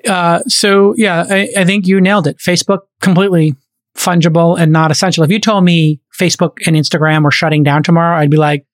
Uh, 0.07 0.39
so 0.47 0.93
yeah, 0.97 1.25
I, 1.27 1.49
I 1.57 1.65
think 1.65 1.87
you 1.87 1.99
nailed 1.99 2.27
it. 2.27 2.37
Facebook 2.37 2.81
completely 3.01 3.55
fungible 3.97 4.59
and 4.59 4.71
not 4.71 4.91
essential. 4.91 5.23
If 5.23 5.31
you 5.31 5.39
told 5.39 5.63
me 5.63 6.01
Facebook 6.19 6.57
and 6.67 6.75
Instagram 6.75 7.23
were 7.23 7.31
shutting 7.31 7.63
down 7.63 7.81
tomorrow, 7.81 8.17
I'd 8.17 8.29
be 8.29 8.37
like, 8.37 8.65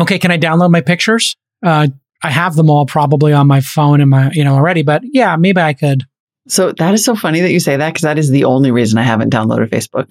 okay, 0.00 0.18
can 0.18 0.30
I 0.30 0.38
download 0.38 0.70
my 0.70 0.80
pictures? 0.80 1.36
Uh, 1.62 1.88
I 2.22 2.30
have 2.30 2.54
them 2.56 2.68
all 2.70 2.86
probably 2.86 3.32
on 3.32 3.46
my 3.46 3.60
phone 3.60 4.00
and 4.00 4.10
my, 4.10 4.30
you 4.32 4.44
know, 4.44 4.54
already, 4.54 4.82
but 4.82 5.02
yeah, 5.04 5.36
maybe 5.36 5.60
I 5.60 5.72
could. 5.72 6.04
So 6.48 6.72
that 6.72 6.94
is 6.94 7.04
so 7.04 7.14
funny 7.14 7.40
that 7.40 7.52
you 7.52 7.60
say 7.60 7.76
that 7.76 7.88
because 7.90 8.02
that 8.02 8.18
is 8.18 8.30
the 8.30 8.44
only 8.44 8.70
reason 8.70 8.98
I 8.98 9.02
haven't 9.02 9.32
downloaded 9.32 9.68
Facebook. 9.68 10.08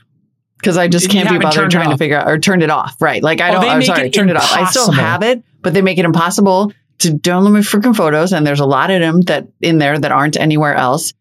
Because 0.57 0.77
I 0.77 0.87
just 0.87 1.09
can't 1.09 1.29
be 1.29 1.37
bothered 1.37 1.71
trying 1.71 1.89
to 1.89 1.97
figure 1.97 2.17
out 2.17 2.27
or 2.27 2.37
turned 2.37 2.63
it 2.63 2.69
off. 2.69 3.01
Right. 3.01 3.23
Like 3.23 3.39
I 3.41 3.49
Oh, 3.49 3.53
don't, 3.53 3.61
they 3.61 3.69
I'm 3.69 3.81
sorry, 3.81 4.09
turned 4.09 4.29
it 4.29 4.35
off. 4.35 4.51
I 4.51 4.65
still 4.69 4.91
have 4.91 5.23
it, 5.23 5.41
but 5.61 5.73
they 5.73 5.81
make 5.81 5.97
it 5.97 6.05
impossible 6.05 6.73
to 6.99 7.09
download 7.11 7.53
my 7.53 7.59
freaking 7.59 7.95
photos. 7.95 8.33
And 8.33 8.45
there's 8.45 8.59
a 8.59 8.65
lot 8.65 8.91
of 8.91 8.99
them 8.99 9.21
that 9.21 9.47
in 9.61 9.77
there 9.77 9.97
that 9.97 10.11
aren't 10.11 10.35
anywhere 10.37 10.75
else. 10.75 11.13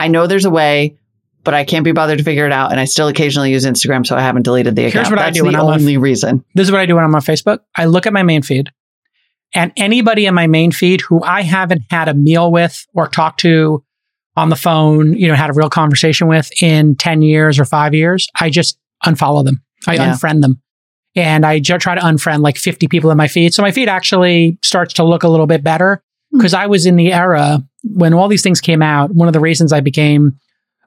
I 0.00 0.08
know 0.08 0.26
there's 0.26 0.44
a 0.44 0.50
way, 0.50 0.98
but 1.44 1.54
I 1.54 1.64
can't 1.64 1.84
be 1.84 1.92
bothered 1.92 2.18
to 2.18 2.24
figure 2.24 2.46
it 2.46 2.52
out. 2.52 2.70
And 2.70 2.80
I 2.80 2.84
still 2.84 3.08
occasionally 3.08 3.50
use 3.50 3.64
Instagram, 3.64 4.06
so 4.06 4.16
I 4.16 4.20
haven't 4.20 4.42
deleted 4.42 4.76
the 4.76 4.82
Here's 4.82 4.94
account. 4.94 5.10
what 5.10 5.18
I 5.18 5.24
That's 5.26 5.38
do 5.38 5.44
when 5.44 5.54
the 5.54 5.60
only 5.60 5.96
reason. 5.96 6.44
This 6.54 6.68
is 6.68 6.72
what 6.72 6.80
I 6.80 6.86
do 6.86 6.96
when 6.96 7.04
I'm 7.04 7.14
on 7.14 7.20
Facebook. 7.22 7.60
I 7.76 7.86
look 7.86 8.06
at 8.06 8.12
my 8.12 8.22
main 8.22 8.42
feed 8.42 8.70
and 9.54 9.72
anybody 9.76 10.26
in 10.26 10.34
my 10.34 10.46
main 10.46 10.72
feed 10.72 11.00
who 11.00 11.22
I 11.22 11.42
haven't 11.42 11.82
had 11.90 12.08
a 12.08 12.14
meal 12.14 12.52
with 12.52 12.86
or 12.94 13.08
talked 13.08 13.40
to 13.40 13.84
on 14.36 14.48
the 14.48 14.56
phone, 14.56 15.14
you 15.14 15.28
know, 15.28 15.34
had 15.34 15.50
a 15.50 15.54
real 15.54 15.70
conversation 15.70 16.28
with 16.28 16.50
in 16.62 16.94
10 16.96 17.22
years 17.22 17.58
or 17.58 17.64
five 17.64 17.94
years, 17.94 18.28
I 18.40 18.48
just 18.48 18.78
unfollow 19.04 19.44
them. 19.44 19.62
I 19.86 19.94
Yeah. 19.94 20.12
unfriend 20.12 20.42
them. 20.42 20.60
And 21.16 21.44
I 21.44 21.58
ju- 21.58 21.78
try 21.78 21.96
to 21.96 22.00
unfriend 22.00 22.42
like 22.42 22.56
50 22.56 22.86
people 22.86 23.10
in 23.10 23.16
my 23.16 23.26
feed. 23.26 23.52
So 23.52 23.62
my 23.62 23.72
feed 23.72 23.88
actually 23.88 24.56
starts 24.62 24.94
to 24.94 25.04
look 25.04 25.24
a 25.24 25.28
little 25.28 25.48
bit 25.48 25.64
better 25.64 26.02
hmm. 26.30 26.38
because 26.38 26.54
I 26.54 26.66
was 26.66 26.86
in 26.86 26.94
the 26.96 27.12
era 27.12 27.60
when 27.82 28.14
all 28.14 28.28
these 28.28 28.42
things 28.42 28.60
came 28.60 28.82
out. 28.82 29.12
One 29.12 29.26
of 29.26 29.34
the 29.34 29.40
reasons 29.40 29.72
I 29.72 29.80
became 29.80 30.38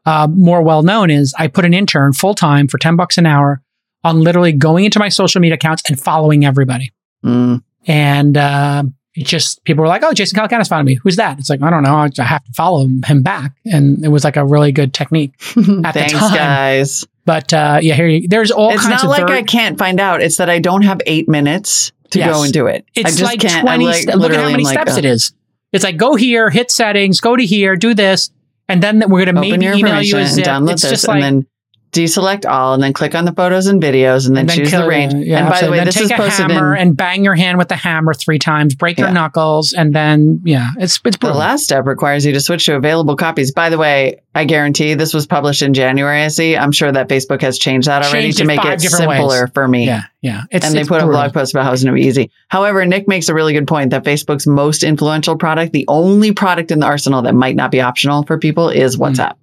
uh, 0.06 0.28
more 0.30 0.62
well 0.62 0.84
known 0.84 1.10
is 1.10 1.34
I 1.38 1.47
put 1.47 1.66
an 1.66 1.74
intern 1.74 2.14
full 2.14 2.36
time 2.36 2.68
for 2.68 2.78
10 2.78 2.95
bucks 2.95 3.18
an 3.18 3.26
hour 3.26 3.62
on 4.04 4.20
literally 4.20 4.51
going 4.51 4.86
into 4.86 4.99
my 4.99 5.10
social 5.10 5.39
media 5.41 5.56
accounts 5.56 5.84
and 5.89 5.99
following 5.99 6.45
everybody. 6.45 6.91
Mm. 7.24 7.64
And 7.88 8.38
uh, 8.38 8.84
it 9.16 9.26
just 9.26 9.64
people 9.64 9.82
were 9.82 9.88
like, 9.88 10.04
"Oh, 10.04 10.14
Jason 10.14 10.39
Calacanis 10.39 10.68
found 10.68 10.86
me. 10.86 10.95
Who's 10.95 11.18
that?" 11.18 11.38
It's 11.39 11.49
like 11.49 11.62
I 11.62 11.70
don't 11.70 11.84
know. 11.84 11.95
I 11.95 12.10
I 12.18 12.24
have 12.24 12.43
to 12.45 12.51
follow 12.54 12.88
him 13.06 13.22
back, 13.22 13.54
and 13.66 14.04
it 14.04 14.08
was 14.10 14.24
like 14.24 14.38
a 14.38 14.45
really 14.45 14.72
good 14.72 14.93
technique. 14.93 15.34
At 15.49 15.56
the 15.56 15.91
Thanks, 15.93 16.14
time. 16.14 16.36
guys. 16.36 17.06
But 17.26 17.54
uh, 17.54 17.80
yeah, 17.82 17.93
here 17.93 18.08
you, 18.08 18.28
there's 18.28 18.51
all 18.51 18.72
it's 18.72 18.88
not 18.88 19.04
like 19.06 19.30
I 19.30 19.43
can't 19.43 19.78
find 19.78 19.99
out. 19.99 20.22
It's 20.22 20.38
that 20.38 20.49
I 20.49 20.60
don't 20.60 20.82
have 20.82 21.01
eight 21.06 21.30
minutes 21.30 21.91
to 22.10 22.20
Yes. 22.20 22.34
go 22.34 22.43
and 22.43 22.51
do 22.54 22.68
it. 22.68 22.86
It's 22.95 23.06
I 23.06 23.10
just 23.10 23.24
like 23.24 23.39
can't. 23.39 23.66
20 23.66 23.86
like, 23.86 24.06
look 24.08 24.32
at 24.32 24.39
how 24.39 24.49
many 24.49 24.64
like, 24.64 24.74
steps 24.74 24.95
uh, 24.95 24.99
it 24.99 25.06
is. 25.06 25.34
It's 25.72 25.84
like 25.84 25.97
go 25.97 26.16
here, 26.16 26.49
hit 26.49 26.70
settings, 26.72 27.20
go 27.22 27.36
to 27.36 27.45
here, 27.45 27.76
do 27.76 27.93
this, 27.93 28.30
and 28.70 28.82
then 28.82 29.03
we're 29.09 29.26
going 29.26 29.36
to 29.36 29.41
maybe 29.41 29.66
your 29.66 29.74
email 29.76 30.01
you 30.01 30.18
a 30.18 30.20
and 30.22 30.30
zip. 30.30 30.45
download 30.45 30.74
It's 30.74 30.82
this, 30.84 30.91
just 30.91 31.07
and 31.09 31.22
then 31.22 31.47
deselect 31.94 32.46
all, 32.50 32.74
and 32.74 32.84
then 32.84 32.91
click 32.91 33.16
on 33.16 33.24
the 33.26 33.32
photos 33.32 33.68
and 33.68 33.82
videos, 33.82 34.28
and 34.28 34.36
then, 34.36 34.41
and 34.41 34.50
then 34.50 34.58
choose 34.58 34.70
kill, 34.72 34.82
the 34.82 34.88
range. 34.89 35.14
Yeah, 35.14 35.39
and 35.39 35.50
by 35.50 35.62
the 35.62 35.72
way, 35.72 35.84
this 35.86 36.00
is 36.02 36.12
a 36.12 36.16
posted 36.16 36.52
hammer 36.52 36.76
in 36.76 36.82
and 36.89 36.98
bang 36.98 37.24
your 37.24 37.36
hand 37.36 37.58
with 37.58 37.70
the 37.70 37.76
hammer 37.76 38.14
three 38.14 38.39
times, 38.39 38.76
break 38.76 38.98
your 38.98 39.08
Yeah. 39.08 39.14
knuckles, 39.14 39.72
and 39.74 39.94
then 39.94 40.41
yeah, 40.44 40.72
it's 40.78 41.00
it's 41.06 41.18
the 41.18 41.34
last 41.34 41.64
step 41.64 41.86
requires 41.86 42.26
you 42.26 42.34
to 42.34 42.41
switch 42.41 42.66
to 42.66 42.76
available 42.76 43.16
copies. 43.16 43.52
By 43.52 43.70
the 43.70 43.78
way, 43.78 44.20
I 44.36 44.46
guarantee 44.46 44.96
this 44.96 45.14
was 45.14 45.26
published 45.28 45.62
in 45.62 45.74
January. 45.74 46.24
I 46.24 46.28
see. 46.30 46.58
I'm 46.58 46.72
sure 46.72 46.91
that 46.91 47.08
Facebook 47.08 47.41
has 47.41 47.58
changed 47.60 47.88
that 47.88 48.02
already 48.04 48.24
Changed 48.24 48.38
to 48.39 48.46
make 48.46 48.66
it 48.66 48.80
different 48.80 49.08
ways. 49.08 49.20
simpler 49.20 49.48
for 49.54 49.68
me. 49.68 49.86
yeah, 49.86 50.02
yeah. 50.22 50.41
It's, 50.52 50.66
and 50.66 50.74
they 50.76 50.80
it's 50.82 50.89
put 50.89 51.02
a 51.02 51.06
blog 51.06 51.34
post 51.34 51.54
about 51.54 51.66
how 51.66 51.74
it's 51.74 51.84
going 51.84 51.96
to 51.96 52.02
be 52.02 52.08
easy. 52.08 52.32
However, 52.48 52.84
Nick 52.86 53.08
makes 53.08 53.30
a 53.30 53.34
really 53.36 53.54
good 53.54 53.68
point 53.68 53.91
that 53.91 54.04
Facebook's 54.04 54.48
most 54.48 54.84
influential 54.84 55.38
product, 55.38 55.72
the 55.74 55.86
only 55.88 56.32
product 56.34 56.72
in 56.72 56.80
the 56.80 56.88
arsenal 56.88 57.22
that 57.22 57.36
might 57.36 57.56
not 57.56 57.70
be 57.70 57.82
optional 57.82 58.24
for 58.24 58.39
people, 58.39 58.70
is 58.70 58.96
Hmm. 58.96 59.04
WhatsApp. 59.04 59.34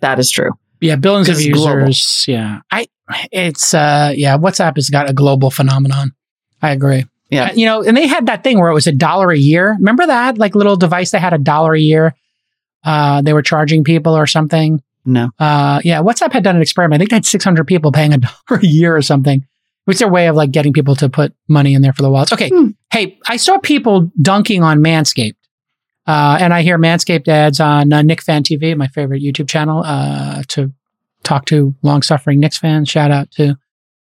That 0.00 0.18
is 0.18 0.30
true. 0.30 0.50
Yeah, 0.80 0.96
billions 0.96 1.28
of 1.28 1.40
users. 1.40 2.24
Yeah, 2.28 2.60
I. 2.70 2.86
It's 3.30 3.72
uh, 3.72 4.12
yeah. 4.16 4.36
WhatsApp 4.36 4.76
has 4.76 4.90
got 4.90 5.08
a 5.08 5.12
global 5.12 5.50
phenomenon. 5.50 6.12
I 6.60 6.70
agree. 6.70 7.04
Yeah. 7.30 7.46
Uh, 7.46 7.52
you 7.54 7.66
know, 7.66 7.82
and 7.82 7.96
they 7.96 8.06
had 8.06 8.26
that 8.26 8.44
thing 8.44 8.58
where 8.58 8.70
it 8.70 8.74
was 8.74 8.86
a 8.86 8.92
dollar 8.92 9.30
a 9.30 9.38
year. 9.38 9.76
Remember 9.78 10.06
that 10.06 10.38
like 10.38 10.54
little 10.54 10.76
device 10.76 11.10
they 11.10 11.18
had 11.18 11.32
a 11.32 11.38
dollar 11.38 11.74
a 11.74 11.80
year. 11.80 12.14
Uh, 12.84 13.22
they 13.22 13.32
were 13.32 13.42
charging 13.42 13.84
people 13.84 14.16
or 14.16 14.26
something. 14.26 14.80
No. 15.04 15.30
Uh, 15.38 15.80
yeah, 15.84 16.02
WhatsApp 16.02 16.32
had 16.32 16.44
done 16.44 16.56
an 16.56 16.62
experiment. 16.62 16.98
I 16.98 17.00
think 17.00 17.10
they 17.10 17.16
had 17.16 17.26
600 17.26 17.66
people 17.66 17.92
paying 17.92 18.12
a 18.12 18.18
dollar 18.48 18.60
a 18.60 18.66
year 18.66 18.96
or 18.96 19.02
something. 19.02 19.46
It's 19.86 20.00
their 20.00 20.08
way 20.08 20.26
of 20.26 20.34
like 20.34 20.50
getting 20.50 20.72
people 20.72 20.96
to 20.96 21.08
put 21.08 21.32
money 21.48 21.74
in 21.74 21.82
there 21.82 21.92
for 21.92 22.02
the 22.02 22.10
wallets. 22.10 22.32
Okay. 22.32 22.48
Hmm. 22.48 22.70
Hey, 22.90 23.18
I 23.28 23.36
saw 23.36 23.58
people 23.58 24.10
dunking 24.20 24.64
on 24.64 24.80
Manscaped. 24.80 25.36
Uh, 26.06 26.38
and 26.40 26.54
I 26.54 26.62
hear 26.62 26.78
Manscaped 26.78 27.26
ads 27.28 27.58
on 27.60 27.92
uh, 27.92 28.02
Knicks 28.02 28.24
Fan 28.24 28.42
TV, 28.44 28.76
my 28.76 28.86
favorite 28.88 29.22
YouTube 29.22 29.48
channel, 29.48 29.82
uh, 29.84 30.42
to 30.48 30.72
talk 31.24 31.46
to 31.46 31.74
long 31.82 32.02
suffering 32.02 32.38
Knicks 32.40 32.58
fans. 32.58 32.88
Shout 32.88 33.10
out 33.10 33.30
to 33.32 33.56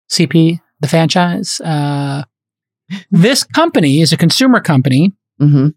CP, 0.08 0.60
the 0.80 0.88
franchise. 0.88 1.60
Uh, 1.60 2.22
this 3.10 3.44
company 3.44 4.00
is 4.00 4.12
a 4.12 4.16
consumer 4.16 4.60
company. 4.60 5.12
hmm 5.38 5.68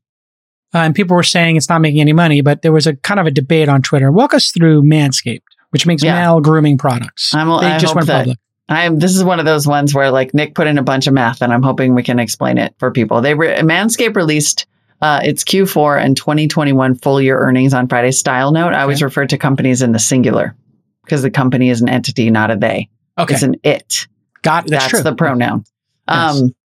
Uh, 0.73 0.77
and 0.79 0.95
people 0.95 1.15
were 1.15 1.23
saying 1.23 1.55
it's 1.55 1.69
not 1.69 1.81
making 1.81 2.01
any 2.01 2.13
money, 2.13 2.41
but 2.41 2.61
there 2.63 2.71
was 2.71 2.87
a 2.87 2.95
kind 2.97 3.19
of 3.19 3.25
a 3.27 3.31
debate 3.31 3.69
on 3.69 3.81
Twitter. 3.81 4.11
Walk 4.11 4.33
us 4.33 4.51
through 4.51 4.81
Manscaped, 4.83 5.41
which 5.71 5.85
makes 5.87 6.03
Yeah. 6.03 6.15
male 6.19 6.41
grooming 6.41 6.77
products. 6.77 7.33
I'm- 7.33 7.47
they 7.47 7.67
I 7.73 7.77
just 7.79 7.95
went 7.95 8.07
public. 8.07 8.37
I 8.69 8.85
am. 8.85 8.97
This 8.97 9.15
is 9.15 9.23
one 9.23 9.39
of 9.39 9.45
those 9.45 9.67
ones 9.67 9.93
where 9.93 10.09
like 10.09 10.33
Nick 10.33 10.55
put 10.55 10.67
in 10.67 10.77
a 10.77 10.83
bunch 10.83 11.05
of 11.07 11.13
math, 11.13 11.41
and 11.41 11.51
I'm 11.53 11.63
hoping 11.63 11.93
we 11.95 12.01
can 12.03 12.17
explain 12.17 12.57
it 12.57 12.73
for 12.79 12.91
people. 12.91 13.21
They 13.21 13.33
re- 13.35 13.57
Manscaped 13.59 14.15
released 14.15 14.65
uh, 15.03 15.19
its 15.21 15.43
Q4 15.43 16.01
and 16.01 16.15
2021 16.15 16.95
full 16.95 17.21
year 17.21 17.37
earnings 17.37 17.73
on 17.73 17.89
Friday. 17.89 18.11
Style 18.11 18.53
note: 18.53 18.71
I 18.73 18.83
always 18.83 19.03
refer 19.03 19.25
to 19.25 19.37
companies 19.37 19.81
in 19.81 19.91
the 19.91 19.99
singular 19.99 20.55
because 21.03 21.21
the 21.21 21.29
company 21.29 21.69
is 21.69 21.81
an 21.81 21.89
entity, 21.89 22.31
not 22.31 22.51
a 22.51 22.55
they. 22.55 22.87
Okay, 23.17 23.33
It's 23.33 23.43
an 23.43 23.57
it. 23.63 24.07
got 24.43 24.65
it. 24.65 24.69
That's, 24.71 24.93
That's, 24.93 25.03
the 25.03 25.13
pronoun. 25.13 25.65
Yes. 26.07 26.39
Um, 26.39 26.55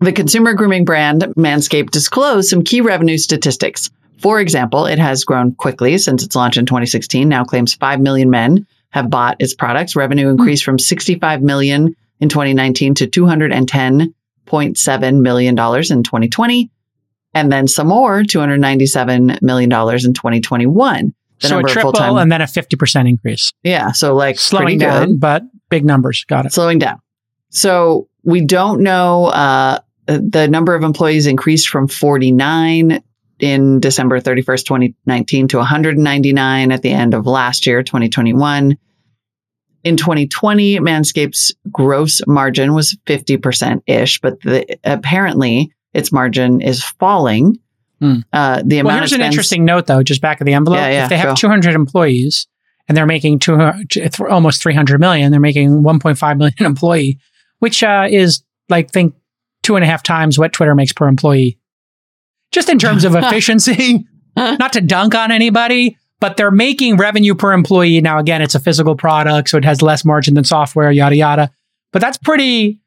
the 0.00 0.12
consumer 0.12 0.52
grooming 0.52 0.84
brand 0.84 1.22
Manscaped 1.38 1.90
disclosed 1.90 2.50
some 2.50 2.64
key 2.64 2.82
revenue 2.82 3.16
statistics. 3.16 3.90
For 4.18 4.40
example, 4.40 4.84
it 4.84 4.98
has 4.98 5.24
grown 5.24 5.54
quickly 5.54 5.96
since 5.96 6.22
its 6.22 6.36
launch 6.36 6.58
in 6.58 6.66
2016. 6.66 7.26
Now 7.28 7.44
claims 7.44 7.72
5 7.74 8.00
million 8.00 8.28
men 8.28 8.66
have 8.90 9.08
bought 9.08 9.36
its 9.40 9.54
products. 9.54 9.96
Revenue 9.96 10.28
increased 10.28 10.64
from 10.64 10.78
65 10.78 11.40
million 11.40 11.96
in 12.20 12.28
2019 12.28 12.96
to 12.96 13.06
210.7 13.06 15.20
million 15.22 15.54
dollars 15.54 15.90
in 15.90 16.02
2020, 16.02 16.70
and 17.34 17.52
then 17.52 17.68
some 17.68 17.88
more, 17.88 18.24
297 18.24 19.38
million 19.42 19.70
dollars 19.70 20.04
in 20.04 20.14
2021. 20.14 21.14
The 21.40 21.48
so 21.48 21.58
a 21.58 21.62
triple 21.62 22.18
and 22.18 22.30
then 22.30 22.42
a 22.42 22.46
50% 22.46 23.08
increase. 23.08 23.52
Yeah, 23.62 23.92
so 23.92 24.14
like 24.14 24.38
Slowing 24.38 24.78
down, 24.78 25.06
good 25.06 25.20
but 25.20 25.42
big 25.70 25.84
numbers. 25.84 26.24
Got 26.24 26.46
it. 26.46 26.52
slowing 26.52 26.78
down. 26.78 27.00
So 27.48 28.08
we 28.24 28.44
don't 28.44 28.82
know. 28.82 29.26
Uh, 29.26 29.80
the 30.06 30.48
number 30.48 30.74
of 30.74 30.82
employees 30.82 31.26
increased 31.26 31.68
from 31.68 31.88
49 31.88 33.02
in 33.38 33.80
December 33.80 34.20
31st, 34.20 34.64
2019 34.64 35.48
to 35.48 35.56
199 35.58 36.72
at 36.72 36.82
the 36.82 36.90
end 36.90 37.14
of 37.14 37.26
last 37.26 37.66
year, 37.66 37.82
2021. 37.82 38.76
In 39.82 39.96
2020, 39.96 40.78
Manscaped's 40.80 41.54
gross 41.70 42.20
margin 42.26 42.74
was 42.74 42.98
50% 43.06 43.82
ish, 43.86 44.20
but 44.20 44.40
the, 44.42 44.78
apparently 44.84 45.72
its 45.94 46.12
margin 46.12 46.60
is 46.60 46.82
falling. 46.84 47.58
Hmm. 48.00 48.20
Uh, 48.32 48.62
the 48.64 48.76
Well, 48.76 48.86
amount 48.86 49.00
here's 49.00 49.12
of 49.12 49.20
an 49.20 49.26
interesting 49.26 49.64
note, 49.64 49.86
though, 49.86 50.02
just 50.02 50.22
back 50.22 50.40
of 50.40 50.46
the 50.46 50.54
envelope. 50.54 50.78
Yeah, 50.78 50.90
yeah, 50.90 51.02
if 51.04 51.10
they 51.10 51.18
have 51.18 51.30
go. 51.30 51.34
200 51.34 51.74
employees 51.74 52.46
and 52.88 52.96
they're 52.96 53.06
making 53.06 53.38
200, 53.40 53.90
th- 53.90 54.20
almost 54.20 54.62
300 54.62 54.98
million, 55.00 55.30
they're 55.30 55.40
making 55.40 55.82
1.5 55.82 56.38
million 56.38 56.54
employee, 56.60 57.18
which 57.58 57.82
uh, 57.82 58.06
is 58.10 58.42
like 58.68 58.90
think 58.90 59.14
two 59.62 59.76
and 59.76 59.84
a 59.84 59.86
half 59.86 60.02
times 60.02 60.38
what 60.38 60.52
Twitter 60.52 60.74
makes 60.74 60.92
per 60.92 61.06
employee. 61.06 61.58
Just 62.52 62.68
in 62.68 62.78
terms 62.78 63.04
of 63.04 63.14
efficiency, 63.16 64.06
not 64.36 64.72
to 64.72 64.80
dunk 64.80 65.14
on 65.14 65.30
anybody, 65.30 65.96
but 66.20 66.36
they're 66.36 66.50
making 66.50 66.96
revenue 66.96 67.34
per 67.34 67.52
employee. 67.52 68.00
Now, 68.00 68.18
again, 68.18 68.42
it's 68.42 68.54
a 68.54 68.60
physical 68.60 68.96
product, 68.96 69.50
so 69.50 69.58
it 69.58 69.64
has 69.64 69.82
less 69.82 70.04
margin 70.04 70.34
than 70.34 70.44
software, 70.44 70.90
yada 70.90 71.16
yada. 71.16 71.50
But 71.92 72.00
that's 72.00 72.18
pretty, 72.18 72.80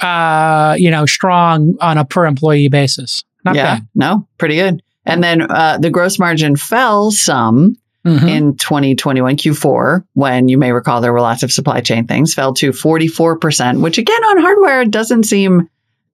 uh, 0.00 0.74
you 0.78 0.90
know, 0.90 1.06
strong 1.06 1.74
on 1.80 1.98
a 1.98 2.04
per 2.04 2.26
employee 2.26 2.68
basis. 2.68 3.24
Not 3.44 3.54
yeah, 3.54 3.76
bad. 3.76 3.88
no, 3.94 4.28
pretty 4.38 4.56
good. 4.56 4.82
And 5.04 5.22
then 5.22 5.42
uh, 5.42 5.78
the 5.78 5.90
gross 5.90 6.18
margin 6.18 6.56
fell 6.56 7.10
some 7.10 7.76
Mhm. 8.04 8.28
in 8.28 8.56
2021 8.56 9.36
Q4 9.36 10.04
when 10.14 10.48
you 10.48 10.58
may 10.58 10.70
recall 10.70 11.00
there 11.00 11.12
were 11.12 11.20
lots 11.20 11.42
of 11.42 11.50
supply 11.50 11.80
chain 11.80 12.06
things 12.06 12.34
fell 12.34 12.54
to 12.54 12.70
44%, 12.70 13.80
which 13.80 13.98
again 13.98 14.22
on 14.22 14.38
hardware 14.40 14.84
doesn't 14.84 15.24
seem 15.24 15.68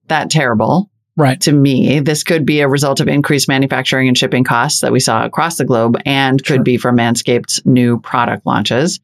that 0.07 0.31
terrible 0.31 0.89
Right. 1.15 1.39
to 1.41 1.51
me. 1.51 1.99
This 1.99 2.23
could 2.23 2.47
be 2.47 2.61
a 2.61 2.67
result 2.67 2.99
of 2.99 3.07
increased 3.07 3.47
manufacturing 3.47 4.07
and 4.07 4.17
shipping 4.17 4.43
costs 4.43 4.81
that 4.81 4.91
we 4.91 4.99
saw 4.99 5.23
across 5.23 5.57
the 5.57 5.65
globe 5.65 5.95
and 6.03 6.39
could 6.43 6.55
Sure. 6.55 6.63
be 6.63 6.77
from 6.77 6.97
Manscaped's 6.97 7.61
new 7.63 7.99
product 7.99 8.43
launches. 8.47 8.99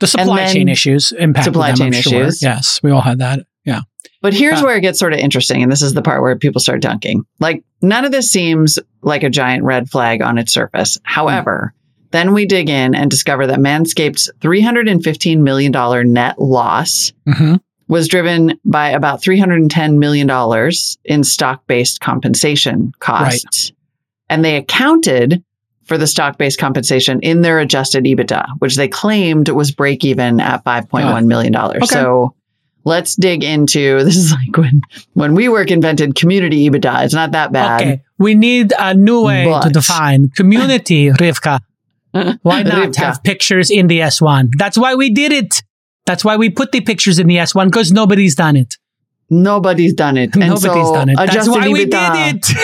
The 0.00 0.06
supply 0.06 0.52
chain 0.52 0.68
issues 0.68 1.12
impacted 1.12 1.52
supply 1.54 1.68
them, 1.68 1.76
chain 1.76 1.86
I'm 1.94 2.02
sure. 2.02 2.20
issues. 2.22 2.42
Yes, 2.42 2.80
we 2.82 2.90
all 2.90 3.00
had 3.00 3.18
that. 3.20 3.40
Yeah. 3.64 3.80
But 4.22 4.34
here's 4.34 4.60
Uh, 4.60 4.64
where 4.64 4.76
it 4.76 4.80
gets 4.82 4.98
sort 4.98 5.12
of 5.12 5.18
interesting. 5.18 5.62
And 5.62 5.70
this 5.72 5.82
is 5.82 5.94
the 5.94 6.02
part 6.02 6.22
where 6.22 6.36
people 6.36 6.60
start 6.60 6.82
dunking. 6.82 7.24
Like, 7.40 7.64
none 7.82 8.04
of 8.04 8.12
this 8.12 8.30
seems 8.30 8.78
like 9.02 9.22
a 9.22 9.30
giant 9.30 9.64
red 9.64 9.88
flag 9.88 10.22
on 10.22 10.38
its 10.38 10.52
surface. 10.52 10.98
However, 11.02 11.72
Then 12.12 12.32
we 12.32 12.46
dig 12.46 12.70
in 12.70 12.94
and 12.94 13.10
discover 13.10 13.48
that 13.48 13.58
Manscaped's 13.58 14.30
$315 14.40 15.38
million 15.40 15.72
net 16.12 16.40
loss 16.40 17.12
Mhm. 17.28 17.60
was 17.88 18.06
driven 18.08 18.54
by 18.64 18.90
about 18.90 19.20
$310 19.22 19.98
million 19.98 20.30
in 21.04 21.24
stock 21.24 21.66
based 21.66 22.00
compensation 22.00 22.92
costs. 23.00 23.72
And 24.30 24.44
they 24.44 24.56
accounted 24.56 25.42
for 25.86 25.96
the 25.98 26.06
stock 26.06 26.36
based 26.38 26.58
compensation 26.58 27.20
in 27.20 27.42
their 27.42 27.58
adjusted 27.60 28.04
EBITDA, 28.04 28.44
which 28.58 28.76
they 28.76 28.88
claimed 28.88 29.48
was 29.48 29.70
break 29.70 30.04
even 30.04 30.40
at 30.40 30.64
$5.1 30.64 31.26
million. 31.26 31.52
dollars. 31.52 31.88
So 31.88 32.34
let's 32.84 33.16
dig 33.16 33.42
into 33.42 33.98
this 34.04 34.16
is 34.16 34.32
like 34.32 34.56
when 34.56 34.80
when 35.14 35.34
WeWork 35.36 35.70
invented 35.70 36.14
community 36.14 36.68
EBITDA. 36.68 37.04
It's 37.04 37.14
not 37.14 37.32
that 37.32 37.52
bad. 37.52 37.80
Okay, 37.80 38.02
we 38.18 38.34
need 38.34 38.72
a 38.78 38.94
new 38.94 39.24
way 39.24 39.44
to 39.62 39.70
define 39.70 40.28
community, 40.30 41.08
Rivka. 41.10 41.60
Why 42.42 42.62
not 42.62 42.90
Rivka. 42.92 42.96
have 42.96 43.22
pictures 43.22 43.70
in 43.70 43.88
the 43.88 44.00
S1? 44.00 44.50
That's 44.58 44.78
why 44.78 44.94
we 44.94 45.10
did 45.10 45.32
it. 45.32 45.62
That's 46.06 46.24
why 46.24 46.36
we 46.36 46.50
put 46.50 46.72
the 46.72 46.80
pictures 46.80 47.18
in 47.18 47.26
the 47.26 47.36
S1 47.36 47.66
because 47.66 47.92
nobody's 47.92 48.34
done 48.34 48.56
it. 48.56 48.76
Nobody's 49.28 49.92
done 49.92 50.16
it. 50.16 50.34
And 50.36 50.40
Nobody's 50.46 50.62
so 50.86 50.94
done 50.94 51.08
it. 51.08 51.16
That's 51.16 51.48
why 51.48 51.68
we 51.68 51.84
did 51.84 51.94
it. 51.94 52.46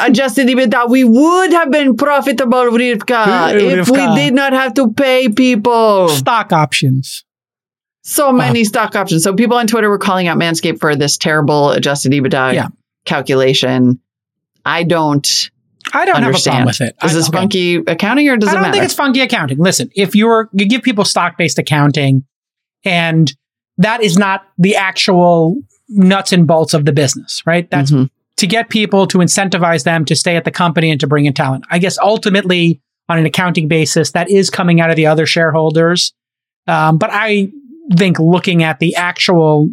adjusted 0.00 0.48
EBITDA, 0.48 0.88
we 0.88 1.04
would 1.04 1.52
have 1.52 1.70
been 1.70 1.96
profitable, 1.96 2.64
Rivka, 2.70 3.54
if 3.78 3.88
we 3.88 3.98
did 4.16 4.34
not 4.34 4.52
have 4.52 4.74
to 4.74 4.92
pay 4.92 5.28
people. 5.28 6.08
Stock 6.08 6.52
options. 6.52 7.24
So 8.02 8.32
many 8.32 8.64
stock 8.64 8.96
options. 8.96 9.22
So 9.22 9.34
people 9.34 9.56
on 9.56 9.66
Twitter 9.66 9.88
were 9.88 9.98
calling 9.98 10.26
out 10.26 10.38
Manscaped 10.38 10.80
for 10.80 10.96
this 10.96 11.16
terrible 11.16 11.70
adjusted 11.70 12.12
EBITDA 12.12 12.54
Yeah. 12.54 12.68
calculation. 13.04 14.00
I 14.64 14.82
don't 14.84 15.26
I 15.92 16.04
don't 16.04 16.14
have 16.16 16.24
a 16.24 16.26
understand. 16.28 16.52
problem 16.54 16.66
with 16.66 16.80
it. 16.80 16.96
Is 17.04 17.12
I- 17.12 17.14
this 17.14 17.28
okay. 17.28 17.38
funky 17.38 17.74
accounting 17.76 18.28
or 18.28 18.36
does 18.36 18.48
I 18.48 18.52
it 18.52 18.54
don't 18.54 18.62
matter? 18.62 18.72
think 18.74 18.84
it's 18.84 18.94
funky 18.94 19.20
accounting. 19.20 19.58
Listen, 19.58 19.90
if 19.94 20.14
you're 20.14 20.48
you 20.52 20.66
give 20.66 20.82
people 20.82 21.04
stock 21.04 21.36
based 21.38 21.58
accounting, 21.58 22.24
and 22.84 23.32
that 23.78 24.02
is 24.02 24.16
not 24.18 24.42
the 24.58 24.76
actual 24.76 25.56
nuts 25.88 26.32
and 26.32 26.46
bolts 26.46 26.74
of 26.74 26.84
the 26.84 26.92
business, 26.92 27.42
right? 27.46 27.68
That's 27.70 27.90
Mhm. 27.90 28.10
To 28.40 28.46
get 28.46 28.70
people 28.70 29.06
to 29.06 29.18
incentivize 29.18 29.84
them 29.84 30.02
to 30.06 30.16
stay 30.16 30.34
at 30.34 30.46
the 30.46 30.50
company 30.50 30.90
and 30.90 30.98
to 30.98 31.06
bring 31.06 31.26
in 31.26 31.34
talent. 31.34 31.62
I 31.70 31.78
guess 31.78 31.98
ultimately, 31.98 32.80
on 33.06 33.18
an 33.18 33.26
accounting 33.26 33.68
basis, 33.68 34.12
that 34.12 34.30
is 34.30 34.48
coming 34.48 34.80
out 34.80 34.88
of 34.88 34.96
the 34.96 35.06
other 35.06 35.26
shareholders. 35.26 36.14
Um, 36.66 36.96
but 36.96 37.10
I 37.12 37.52
think 37.94 38.18
looking 38.18 38.62
at 38.62 38.78
the 38.78 38.96
actual 38.96 39.68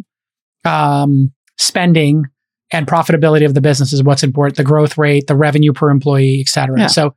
um, 0.66 1.32
spending 1.56 2.24
and 2.70 2.86
profitability 2.86 3.46
of 3.46 3.54
the 3.54 3.62
business 3.62 3.94
is 3.94 4.02
what's 4.02 4.22
important 4.22 4.58
the 4.58 4.64
growth 4.64 4.98
rate, 4.98 5.28
the 5.28 5.36
revenue 5.36 5.72
per 5.72 5.88
employee, 5.88 6.38
et 6.40 6.48
cetera. 6.48 6.80
Yeah. 6.80 6.86
So, 6.88 7.14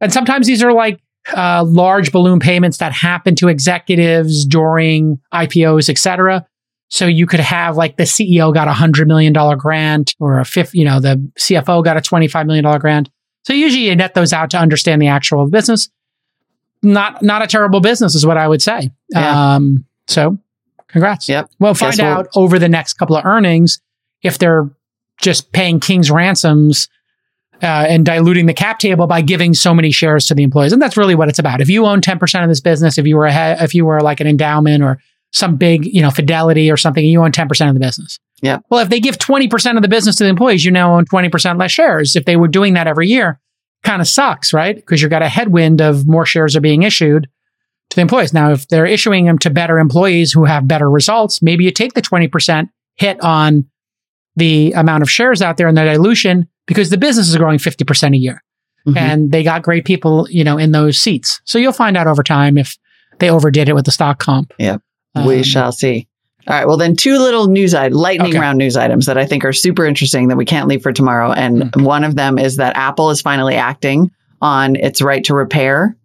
and 0.00 0.10
sometimes 0.10 0.46
these 0.46 0.62
are 0.62 0.72
like 0.72 1.02
uh, 1.36 1.64
large 1.64 2.12
balloon 2.12 2.40
payments 2.40 2.78
that 2.78 2.94
happen 2.94 3.34
to 3.34 3.48
executives 3.48 4.46
during 4.46 5.20
IPOs, 5.34 5.90
et 5.90 5.98
cetera. 5.98 6.46
So 6.92 7.06
you 7.06 7.26
could 7.26 7.40
have 7.40 7.78
like 7.78 7.96
the 7.96 8.02
CEO 8.02 8.52
got 8.52 8.68
a 8.68 8.72
hundred 8.74 9.08
million 9.08 9.32
dollar 9.32 9.56
grant 9.56 10.14
or 10.20 10.40
a 10.40 10.44
fifth, 10.44 10.74
you 10.74 10.84
know, 10.84 11.00
the 11.00 11.16
CFO 11.38 11.82
got 11.82 11.96
a 11.96 12.00
$25 12.00 12.44
million 12.46 12.78
grant. 12.78 13.08
So 13.44 13.54
usually 13.54 13.86
you 13.88 13.96
net 13.96 14.12
those 14.12 14.34
out 14.34 14.50
to 14.50 14.58
understand 14.58 15.00
the 15.00 15.06
actual 15.06 15.48
business. 15.48 15.88
Not, 16.82 17.22
not 17.22 17.40
a 17.40 17.46
terrible 17.46 17.80
business 17.80 18.14
is 18.14 18.26
what 18.26 18.36
I 18.36 18.46
would 18.46 18.60
say. 18.60 18.90
Yeah. 19.08 19.54
Um, 19.54 19.86
so 20.06 20.36
congrats. 20.88 21.30
Yep. 21.30 21.48
We'll 21.58 21.72
find 21.72 21.92
Guess 21.96 22.02
we'll- 22.02 22.12
out 22.12 22.28
over 22.36 22.58
the 22.58 22.68
next 22.68 22.92
couple 22.94 23.16
of 23.16 23.24
earnings 23.24 23.80
if 24.20 24.36
they're 24.36 24.70
just 25.18 25.50
paying 25.52 25.80
king's 25.80 26.10
ransoms 26.10 26.90
uh, 27.62 27.86
and 27.88 28.04
diluting 28.04 28.44
the 28.44 28.52
cap 28.52 28.78
table 28.80 29.06
by 29.06 29.22
giving 29.22 29.54
so 29.54 29.72
many 29.72 29.92
shares 29.92 30.26
to 30.26 30.34
the 30.34 30.42
employees. 30.42 30.74
And 30.74 30.82
that's 30.82 30.98
really 30.98 31.14
what 31.14 31.30
it's 31.30 31.38
about. 31.38 31.62
If 31.62 31.70
you 31.70 31.86
own 31.86 32.02
10% 32.02 32.42
of 32.42 32.50
this 32.50 32.60
business, 32.60 32.98
if 32.98 33.06
you 33.06 33.16
were 33.16 33.24
a 33.24 33.32
he- 33.32 33.64
if 33.64 33.74
you 33.74 33.86
were 33.86 34.00
like 34.02 34.20
an 34.20 34.26
endowment 34.26 34.82
or 34.82 34.98
some 35.32 35.56
big, 35.56 35.86
you 35.86 36.02
know, 36.02 36.10
fidelity 36.10 36.70
or 36.70 36.76
something, 36.76 37.04
you 37.04 37.22
own 37.22 37.32
10% 37.32 37.68
of 37.68 37.74
the 37.74 37.80
business. 37.80 38.18
Yeah. 38.42 38.58
Well, 38.70 38.80
if 38.80 38.88
they 38.90 39.00
give 39.00 39.16
20% 39.18 39.76
of 39.76 39.82
the 39.82 39.88
business 39.88 40.16
to 40.16 40.24
the 40.24 40.30
employees, 40.30 40.64
you 40.64 40.70
now 40.70 40.94
own 40.96 41.04
20% 41.06 41.58
less 41.58 41.70
shares. 41.70 42.16
If 42.16 42.24
they 42.24 42.36
were 42.36 42.48
doing 42.48 42.74
that 42.74 42.86
every 42.86 43.08
year, 43.08 43.40
kind 43.82 44.02
of 44.02 44.08
sucks, 44.08 44.52
right? 44.52 44.76
Because 44.76 45.00
you've 45.00 45.10
got 45.10 45.22
a 45.22 45.28
headwind 45.28 45.80
of 45.80 46.06
more 46.06 46.26
shares 46.26 46.54
are 46.56 46.60
being 46.60 46.82
issued 46.82 47.28
to 47.90 47.96
the 47.96 48.02
employees. 48.02 48.32
Now, 48.34 48.52
if 48.52 48.68
they're 48.68 48.86
issuing 48.86 49.26
them 49.26 49.38
to 49.38 49.50
better 49.50 49.78
employees 49.78 50.32
who 50.32 50.44
have 50.44 50.68
better 50.68 50.90
results, 50.90 51.40
maybe 51.42 51.64
you 51.64 51.70
take 51.70 51.94
the 51.94 52.02
20% 52.02 52.68
hit 52.96 53.20
on 53.22 53.64
the 54.36 54.72
amount 54.72 55.02
of 55.02 55.10
shares 55.10 55.40
out 55.42 55.56
there 55.56 55.66
and 55.68 55.76
the 55.76 55.84
dilution 55.84 56.48
because 56.66 56.90
the 56.90 56.98
business 56.98 57.28
is 57.28 57.36
growing 57.36 57.58
50% 57.58 58.14
a 58.14 58.18
year 58.18 58.42
Mhm. 58.86 58.96
and 58.96 59.32
they 59.32 59.42
got 59.42 59.62
great 59.62 59.84
people, 59.84 60.26
you 60.30 60.42
know, 60.42 60.58
in 60.58 60.72
those 60.72 60.98
seats. 60.98 61.40
So 61.44 61.58
you'll 61.58 61.72
find 61.72 61.96
out 61.96 62.06
over 62.06 62.22
time 62.22 62.56
if 62.58 62.76
they 63.18 63.30
overdid 63.30 63.68
it 63.68 63.74
with 63.74 63.84
the 63.84 63.92
stock 63.92 64.18
comp. 64.18 64.52
Yep. 64.58 64.80
Um, 65.14 65.26
we 65.26 65.42
shall 65.42 65.72
see. 65.72 66.06
All 66.48 66.56
right. 66.56 66.66
Well, 66.66 66.76
then 66.76 66.96
two 66.96 67.18
little 67.18 67.46
news 67.46 67.72
items, 67.74 68.00
lightning 68.00 68.30
Okay. 68.30 68.38
round 68.40 68.58
news 68.58 68.76
items 68.76 69.06
that 69.06 69.16
I 69.18 69.26
think 69.26 69.44
are 69.44 69.52
super 69.52 69.84
interesting 69.86 70.28
that 70.28 70.36
we 70.36 70.44
can't 70.44 70.66
leave 70.68 70.82
for 70.82 70.92
tomorrow. 70.92 71.30
And 71.32 71.62
Mm-hmm. 71.62 71.84
one 71.84 72.02
of 72.04 72.16
them 72.16 72.38
is 72.38 72.56
that 72.56 72.76
Apple 72.76 73.10
is 73.10 73.20
finally 73.22 73.54
acting 73.54 74.10
on 74.40 74.74
its 74.76 75.00
right 75.00 75.22
to 75.24 75.34
repair 75.34 75.96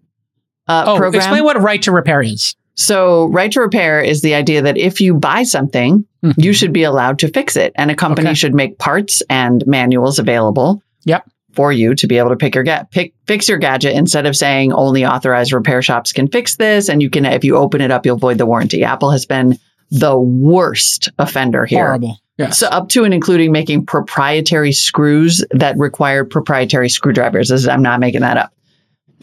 uh, 0.68 0.84
Oh, 0.88 0.98
program. 0.98 1.20
explain 1.22 1.44
what 1.44 1.56
a 1.56 1.60
right 1.60 1.82
to 1.84 1.92
repair 1.92 2.22
is. 2.22 2.56
So, 2.76 3.26
right 3.30 3.52
to 3.54 3.62
repair 3.62 4.02
is 4.02 4.22
the 4.22 4.36
idea 4.36 4.62
that 4.62 4.78
if 4.78 5.00
you 5.02 5.16
buy 5.16 5.42
something, 5.44 6.06
Mhm. 6.24 6.34
you 6.44 6.54
should 6.54 6.74
be 6.74 6.84
allowed 6.84 7.18
to 7.20 7.30
fix 7.30 7.56
it. 7.56 7.72
And 7.76 7.90
a 7.90 7.96
company 7.96 8.28
Okay. 8.28 8.36
should 8.36 8.54
make 8.54 8.78
parts 8.78 9.24
and 9.30 9.64
manuals 9.66 10.20
available 10.20 10.84
Yep. 11.06 11.24
For 11.58 11.74
you 11.74 11.94
to 11.96 12.08
be 12.08 12.18
able 12.18 12.30
to 12.30 12.36
pick 12.38 12.56
your 12.56 12.64
get 12.64 12.90
pick 12.92 13.14
fix 13.26 13.50
your 13.50 13.58
gadget 13.58 13.94
instead 13.96 14.26
of 14.26 14.36
saying 14.36 14.72
only 14.72 15.06
authorized 15.06 15.52
repair 15.52 15.82
shops 15.82 16.14
can 16.14 16.28
fix 16.30 16.56
this 16.56 16.88
and 16.88 17.02
you 17.02 17.10
can 17.10 17.26
if 17.26 17.44
you 17.44 17.58
open 17.58 17.82
it 17.82 17.92
up 17.92 18.06
you'll 18.06 18.16
void 18.18 18.38
the 18.38 18.46
warranty. 18.46 18.84
Apple 18.84 19.12
has 19.12 19.26
been 19.26 19.58
the 19.92 20.18
worst 20.18 21.10
offender 21.20 21.66
here. 21.66 21.86
Horrible. 21.86 22.18
Yes. 22.38 22.60
So 22.60 22.68
up 22.68 22.90
to 22.90 23.04
and 23.04 23.14
including 23.14 23.52
making 23.52 23.86
proprietary 23.88 24.72
screws 24.72 25.44
that 25.52 25.76
require 25.78 26.24
proprietary 26.24 26.88
screwdrivers. 26.90 27.50
This 27.50 27.62
is- 27.62 27.68
I'm 27.68 27.82
not 27.82 28.00
making 28.00 28.22
that 28.22 28.38
up. 28.38 28.54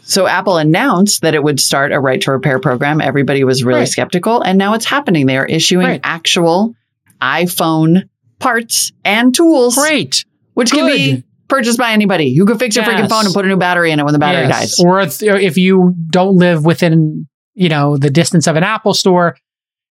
So 0.03 0.27
Apple 0.27 0.57
announced 0.57 1.21
that 1.21 1.33
it 1.33 1.41
would 1.43 1.59
start 1.59 1.91
a 1.93 1.99
right 1.99 2.19
to 2.21 2.31
repair 2.31 2.59
program. 2.59 2.99
Everybody 3.01 3.43
was 3.45 3.63
really 3.63 3.79
Right. 3.81 3.87
skeptical, 3.87 4.41
and 4.41 4.57
now 4.57 4.73
it's 4.73 4.85
happening. 4.85 5.25
They 5.25 5.37
are 5.37 5.45
issuing 5.45 5.87
Right. 5.87 6.01
actual 6.03 6.75
iPhone 7.21 8.03
parts 8.39 8.91
and 9.03 9.33
tools, 9.33 9.75
Great. 9.75 10.25
which 10.53 10.71
can 10.71 10.85
be 10.87 11.11
Good. 11.13 11.23
Purchased 11.47 11.77
by 11.77 11.91
anybody. 11.91 12.25
You 12.25 12.45
can 12.45 12.57
fix 12.57 12.75
your 12.75 12.85
freaking 12.85 13.09
phone 13.09 13.25
and 13.25 13.33
put 13.33 13.45
a 13.45 13.47
new 13.47 13.57
battery 13.57 13.91
in 13.91 13.99
it 13.99 14.03
when 14.03 14.13
the 14.13 14.19
battery 14.19 14.47
Yes. 14.47 14.77
dies. 14.77 14.85
Or 14.85 14.99
if, 14.99 15.21
if 15.21 15.57
you 15.57 15.93
don't 16.09 16.35
live 16.35 16.65
within, 16.65 17.27
you 17.53 17.69
know, 17.69 17.97
the 17.97 18.09
distance 18.09 18.47
of 18.47 18.55
an 18.55 18.63
Apple 18.63 18.93
store, 18.93 19.37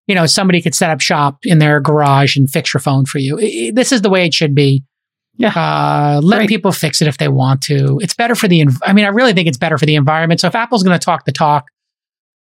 you 0.06 0.14
know, 0.14 0.26
somebody 0.26 0.60
could 0.60 0.74
set 0.74 0.90
up 0.90 1.00
shop 1.00 1.38
in 1.44 1.58
their 1.58 1.80
garage 1.80 2.36
and 2.36 2.50
fix 2.50 2.74
your 2.74 2.80
phone 2.80 3.06
for 3.06 3.18
you. 3.18 3.38
I- 3.38 3.68
I- 3.68 3.72
this 3.74 3.92
is 3.92 4.02
the 4.02 4.10
way 4.10 4.26
it 4.26 4.34
should 4.34 4.54
be. 4.54 4.84
Yeah. 5.36 5.48
Uh, 5.48 6.20
let 6.22 6.38
Right. 6.38 6.48
people 6.48 6.70
fix 6.72 7.00
it 7.02 7.08
if 7.08 7.18
they 7.18 7.28
want 7.28 7.60
to. 7.62 7.98
It's 8.02 8.14
better 8.14 8.34
for 8.34 8.46
the, 8.46 8.60
env- 8.60 8.78
I 8.84 8.92
mean, 8.92 9.04
I 9.04 9.08
really 9.08 9.32
think 9.32 9.48
it's 9.48 9.58
better 9.58 9.78
for 9.78 9.86
the 9.86 9.96
environment. 9.96 10.40
So 10.40 10.46
if 10.46 10.54
Apple's 10.54 10.82
going 10.84 10.98
to 10.98 11.04
talk 11.04 11.24
the 11.24 11.32
talk, 11.32 11.64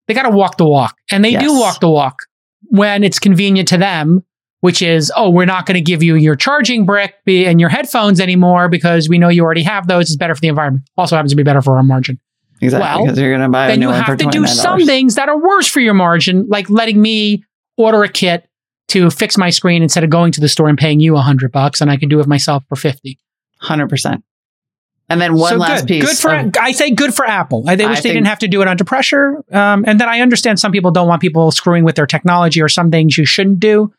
they 0.09 0.15
got 0.15 0.23
to 0.23 0.31
walk 0.31 0.57
the 0.59 0.67
walk. 0.67 0.95
And 1.11 1.25
they 1.25 1.35
do 1.37 1.59
walk 1.59 1.81
the 1.81 1.89
walk 1.89 2.17
when 2.63 3.03
it's 3.05 3.19
convenient 3.19 3.69
to 3.69 3.79
them, 3.79 4.25
which 4.67 4.83
is, 4.83 5.13
oh, 5.15 5.31
we're 5.31 5.45
not 5.45 5.65
going 5.65 5.77
to 5.77 5.81
give 5.81 6.03
you 6.03 6.17
your 6.17 6.35
charging 6.35 6.85
brick 6.85 7.15
and 7.25 7.61
your 7.61 7.69
headphones 7.69 8.19
anymore 8.19 8.69
because 8.69 9.09
we 9.09 9.17
know 9.17 9.29
you 9.29 9.45
already 9.45 9.63
have 9.63 9.87
those. 9.87 10.07
It's 10.07 10.17
better 10.17 10.35
for 10.35 10.41
the 10.41 10.49
environment. 10.49 10.91
Also 10.99 11.15
happens 11.15 11.31
to 11.31 11.37
be 11.37 11.45
better 11.45 11.63
for 11.63 11.77
our 11.77 11.85
margin 11.85 12.19
Exactly, 12.61 12.85
Well, 12.85 13.05
because 13.05 13.17
you're 13.21 13.31
going 13.31 13.43
to 13.43 13.49
buy 13.49 13.67
a 13.67 13.69
then 13.69 13.79
new 13.79 13.87
you 13.87 13.93
one 13.93 14.01
for 14.01 14.11
have 14.11 14.19
to 14.19 14.25
do 14.27 14.43
$29. 14.43 14.49
some 14.49 14.81
things 14.85 15.15
that 15.15 15.29
are 15.29 15.39
worse 15.39 15.69
for 15.69 15.79
your 15.79 15.95
margin, 15.95 16.49
like 16.49 16.69
letting 16.69 17.01
me 17.01 17.45
order 17.77 18.03
a 18.03 18.09
kit 18.09 18.49
to 18.89 19.09
fix 19.09 19.39
my 19.39 19.51
screen 19.51 19.85
instead 19.85 20.03
of 20.03 20.11
going 20.11 20.33
to 20.33 20.41
the 20.41 20.49
store 20.49 20.69
and 20.69 20.77
paying 20.77 20.99
you 20.99 21.17
a 21.17 21.21
hundred 21.21 21.53
bucks, 21.53 21.81
and 21.81 21.89
I 21.89 21.97
can 21.97 22.09
do 22.09 22.19
it 22.19 22.27
myself 22.27 22.65
for 22.69 22.75
fifty. 22.75 23.21
Hundred 23.61 23.89
percent. 23.89 24.25
And 25.09 25.21
then 25.21 25.35
one 25.35 25.53
so 25.53 25.57
last 25.59 25.83
good. 25.83 25.89
piece. 25.89 26.05
Good 26.05 26.17
for 26.19 26.35
of- 26.35 26.53
I 26.61 26.73
say 26.73 26.91
good 26.91 27.15
for 27.15 27.25
Apple. 27.25 27.63
I, 27.69 27.77
they 27.77 27.85
I 27.85 27.91
wish 27.91 28.01
they 28.01 28.13
didn't 28.13 28.27
have 28.27 28.41
to 28.41 28.49
do 28.49 28.63
it 28.63 28.67
under 28.67 28.83
pressure. 28.83 29.45
Um, 29.53 29.85
and 29.87 30.01
then 30.01 30.09
I 30.09 30.21
understand 30.21 30.59
some 30.59 30.73
people 30.73 30.91
don't 30.91 31.07
want 31.07 31.21
people 31.23 31.53
screwing 31.53 31.85
with 31.85 31.95
their 31.95 32.07
technology 32.07 32.61
or 32.61 32.69
some 32.69 32.91
things 32.91 33.17
you 33.17 33.25
shouldn't 33.25 33.61
do. 33.61 33.93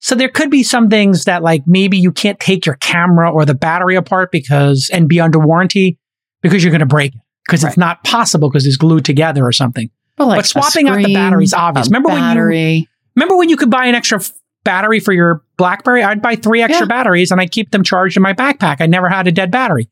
So 0.00 0.14
there 0.14 0.28
could 0.28 0.50
be 0.50 0.62
some 0.62 0.88
things 0.90 1.24
that 1.24 1.42
like 1.42 1.62
maybe 1.66 1.96
you 1.98 2.12
can't 2.12 2.38
take 2.38 2.66
your 2.66 2.76
camera 2.76 3.30
or 3.30 3.44
the 3.44 3.54
battery 3.54 3.96
apart 3.96 4.30
because 4.30 4.90
and 4.92 5.08
be 5.08 5.20
under 5.20 5.38
warranty 5.38 5.98
because 6.42 6.62
you're 6.62 6.70
going 6.70 6.80
to 6.80 6.86
break 6.86 7.14
it 7.14 7.20
because 7.46 7.64
it's 7.64 7.76
not 7.76 8.04
possible 8.04 8.48
because 8.50 8.66
it's 8.66 8.76
glued 8.76 9.04
together 9.04 9.44
or 9.44 9.52
something. 9.52 9.88
but, 10.16 10.26
like 10.28 10.38
but 10.38 10.46
swapping 10.46 10.86
a 10.88 10.90
out 10.92 10.96
the 10.96 11.02
screen, 11.04 11.14
battery's 11.14 11.54
obvious. 11.54 11.88
Remember 11.88 12.08
when 12.10 12.18
you- 12.36 12.84
Remember 13.16 13.36
when 13.36 13.48
you 13.48 13.56
could 13.56 13.70
buy 13.70 13.86
an 13.86 13.94
extra 13.94 14.18
f- 14.18 14.30
battery 14.64 15.00
for 15.00 15.12
your 15.12 15.42
BlackBerry? 15.56 16.02
I'd 16.02 16.20
buy 16.20 16.36
three 16.36 16.60
extra 16.62 16.84
Yeah. 16.84 16.88
batteries 16.88 17.30
and 17.30 17.40
I'd 17.40 17.50
keep 17.50 17.70
them 17.70 17.82
charged 17.82 18.16
in 18.16 18.22
my 18.22 18.34
backpack. 18.34 18.76
I 18.80 18.86
never 18.86 19.08
had 19.08 19.26
a 19.26 19.32
dead 19.32 19.50
battery. 19.50 19.88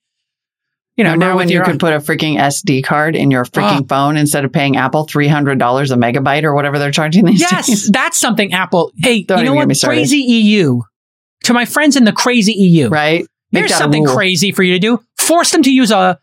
You 0.96 1.02
know, 1.04 1.10
Remember 1.12 1.32
now 1.32 1.36
when 1.38 1.48
you 1.48 1.60
could 1.62 1.80
put 1.80 1.92
a 1.92 1.96
freaking 1.98 2.36
SD 2.38 2.84
card 2.84 3.16
in 3.16 3.30
your 3.32 3.44
freaking 3.44 3.82
Ah. 3.82 3.86
phone 3.88 4.16
instead 4.16 4.44
of 4.44 4.52
paying 4.52 4.76
Apple 4.76 5.04
three 5.04 5.26
hundred 5.26 5.58
dollars 5.58 5.90
a 5.90 5.96
megabyte 5.96 6.44
or 6.44 6.54
whatever 6.54 6.78
they're 6.78 6.92
charging 6.92 7.24
these 7.24 7.40
things? 7.40 7.50
yes, 7.52 7.66
days? 7.66 7.88
that's 7.92 8.16
something 8.18 8.52
Apple. 8.52 8.92
Hey, 8.96 9.22
Don't 9.22 9.38
you 9.38 9.44
know 9.46 9.50
even 9.56 9.68
get 9.68 9.82
me 9.82 9.88
what? 9.88 9.94
Crazy 9.96 10.18
EU. 10.18 10.80
To 11.44 11.52
my 11.52 11.64
friends 11.64 11.96
in 11.96 12.04
the 12.04 12.12
crazy 12.12 12.52
EU, 12.52 12.88
Right? 12.88 13.26
Make 13.50 13.62
here's 13.62 13.74
something 13.74 14.04
crazy 14.06 14.50
for 14.52 14.62
you 14.62 14.72
to 14.74 14.78
do. 14.78 15.00
Force 15.18 15.50
them 15.50 15.62
to 15.64 15.70
use 15.72 15.90
a 15.90 16.18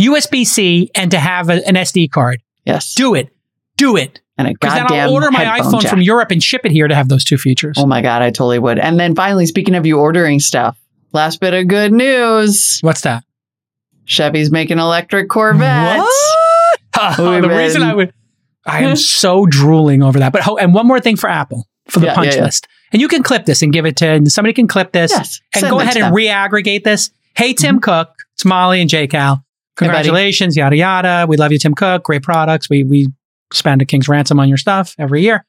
USB 0.00 0.44
C 0.46 0.90
and 0.94 1.10
to 1.12 1.18
have 1.18 1.48
a- 1.48 1.66
an 1.66 1.76
SD 1.76 2.08
card. 2.10 2.40
Yes. 2.64 2.94
Do 2.94 3.14
it. 3.14 3.28
Do 3.76 3.96
it. 3.96 4.20
and 4.38 4.48
a 4.48 4.52
Because 4.52 4.72
then 4.74 4.82
goddamn 4.84 5.08
I'll 5.08 5.14
order 5.14 5.30
my 5.30 5.44
iPhone 5.60 5.82
jack. 5.82 5.90
from 5.90 6.00
Europe 6.00 6.30
and 6.30 6.42
ship 6.42 6.62
it 6.64 6.72
here 6.72 6.88
to 6.88 6.94
have 6.94 7.08
those 7.08 7.24
two 7.24 7.36
features. 7.36 7.76
Oh 7.78 7.84
my 7.86 8.00
god, 8.02 8.22
I 8.22 8.30
totally 8.30 8.58
would. 8.58 8.78
And 8.78 8.98
then 8.98 9.14
finally, 9.14 9.44
speaking 9.46 9.74
of 9.74 9.84
you 9.86 9.98
ordering 9.98 10.40
stuff, 10.40 10.78
last 11.12 11.40
bit 11.40 11.52
of 11.52 11.66
good 11.68 11.92
news: 11.92 12.78
What's 12.80 13.02
that? 13.02 13.22
Chevy's 14.10 14.50
making 14.50 14.78
electric 14.78 15.28
Corvettes. 15.28 16.26
The 17.16 17.48
reason 17.48 17.82
I 17.82 17.94
would, 17.94 18.12
I 18.66 18.82
am 18.82 18.96
so 18.96 19.46
drooling 19.46 20.02
over 20.02 20.18
that. 20.18 20.32
But 20.32 20.42
ho- 20.42 20.56
and 20.58 20.74
one 20.74 20.86
more 20.86 21.00
thing 21.00 21.16
for 21.16 21.30
Apple 21.30 21.66
for 21.88 22.00
the 22.00 22.06
Yeah, 22.06 22.14
punch 22.14 22.32
yeah, 22.32 22.34
yeah. 22.38 22.44
list, 22.44 22.66
and 22.92 23.00
you 23.00 23.08
can 23.08 23.22
clip 23.22 23.46
this 23.46 23.62
and 23.62 23.72
give 23.72 23.86
it 23.86 23.96
to 23.98 24.06
and 24.08 24.30
somebody 24.30 24.52
can 24.52 24.66
clip 24.66 24.92
this 24.92 25.10
Yes, 25.12 25.40
and 25.54 25.62
go 25.70 25.80
ahead 25.80 25.96
and 25.96 26.14
re-aggregate 26.14 26.84
this. 26.84 27.10
Hey 27.36 27.54
Tim 27.54 27.80
Cook, 27.80 28.10
it's 28.34 28.44
Molly 28.44 28.80
and 28.82 28.90
J 28.90 29.06
Cal. 29.06 29.42
Congratulations, 29.76 30.56
yada 30.56 30.76
yada. 30.76 31.26
We 31.28 31.36
love 31.38 31.52
you, 31.52 31.58
Tim 31.58 31.74
Cook. 31.74 32.02
Great 32.02 32.22
products. 32.22 32.68
We 32.68 32.82
we 32.84 33.08
spend 33.52 33.80
a 33.80 33.86
king's 33.86 34.08
ransom 34.08 34.38
on 34.40 34.48
your 34.48 34.58
stuff 34.58 34.94
every 34.98 35.22
year. 35.22 35.46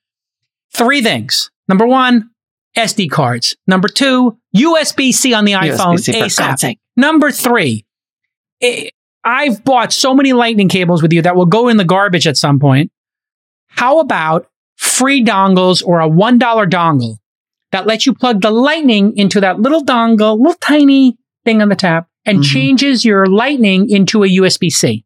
Three 0.74 1.02
things. 1.02 1.52
Number 1.68 1.86
one, 1.88 2.30
SD 2.78 3.10
cards. 3.12 3.58
Number 3.68 3.90
two, 3.90 4.38
USB 4.56 5.12
C 5.12 5.34
on 5.34 5.44
the 5.44 5.54
iPhone 5.54 5.98
USB-C, 5.98 6.14
ASAP. 6.14 6.78
Number 6.96 7.30
three, 7.32 7.84
eh, 8.62 8.90
I've 9.24 9.64
bought 9.64 9.94
so 9.94 10.14
many 10.16 10.34
lightning 10.34 10.68
cables 10.70 11.02
with 11.02 11.14
you 11.14 11.22
that 11.22 11.36
will 11.36 11.46
go 11.46 11.68
in 11.68 11.78
the 11.78 11.86
garbage 11.86 12.26
at 12.28 12.38
some 12.38 12.60
point. 12.60 12.92
How 13.68 14.00
about 14.00 14.48
free 14.78 15.24
dongles 15.24 15.86
or 15.86 16.00
a 16.02 16.10
$1 16.10 16.40
dongle 16.70 17.18
that 17.72 17.86
lets 17.86 18.06
you 18.06 18.14
plug 18.14 18.42
the 18.42 18.52
lightning 18.52 19.16
into 19.16 19.40
that 19.42 19.60
little 19.60 19.84
dongle, 19.84 20.38
little 20.38 20.56
tiny 20.56 21.18
thing 21.46 21.62
on 21.62 21.70
the 21.70 21.76
tap, 21.76 22.08
and 22.26 22.40
Mhm. 22.40 22.44
changes 22.44 23.06
your 23.06 23.26
lightning 23.28 23.90
into 23.90 24.24
a 24.24 24.28
USB 24.28 24.70
C? 24.70 25.06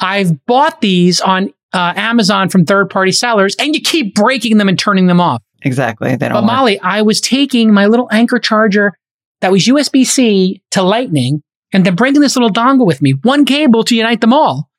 I've 0.00 0.44
bought 0.46 0.80
these 0.80 1.20
on 1.20 1.52
uh, 1.72 1.92
Amazon 1.94 2.48
from 2.48 2.64
third 2.64 2.90
party 2.90 3.12
sellers, 3.12 3.54
and 3.60 3.76
you 3.76 3.80
keep 3.80 4.12
breaking 4.16 4.58
them 4.58 4.68
and 4.68 4.76
turning 4.76 5.06
them 5.06 5.20
off. 5.20 5.40
Exactly. 5.62 6.16
They 6.16 6.26
don't. 6.26 6.32
But 6.32 6.42
work. 6.42 6.46
Molly, 6.52 6.80
I 6.80 7.02
was 7.02 7.20
taking 7.20 7.72
my 7.72 7.86
little 7.86 8.08
Anker 8.10 8.40
charger 8.40 8.94
that 9.40 9.52
was 9.52 9.68
USB 9.68 10.04
C 10.04 10.62
to 10.72 10.82
Lightning 10.82 11.42
and 11.72 11.84
then 11.86 11.94
bringing 11.94 12.20
this 12.20 12.36
little 12.36 12.50
dongle 12.50 12.86
with 12.86 13.00
me, 13.02 13.12
one 13.22 13.44
cable 13.44 13.84
to 13.84 13.94
unite 13.96 14.20
them 14.20 14.32
all. 14.32 14.70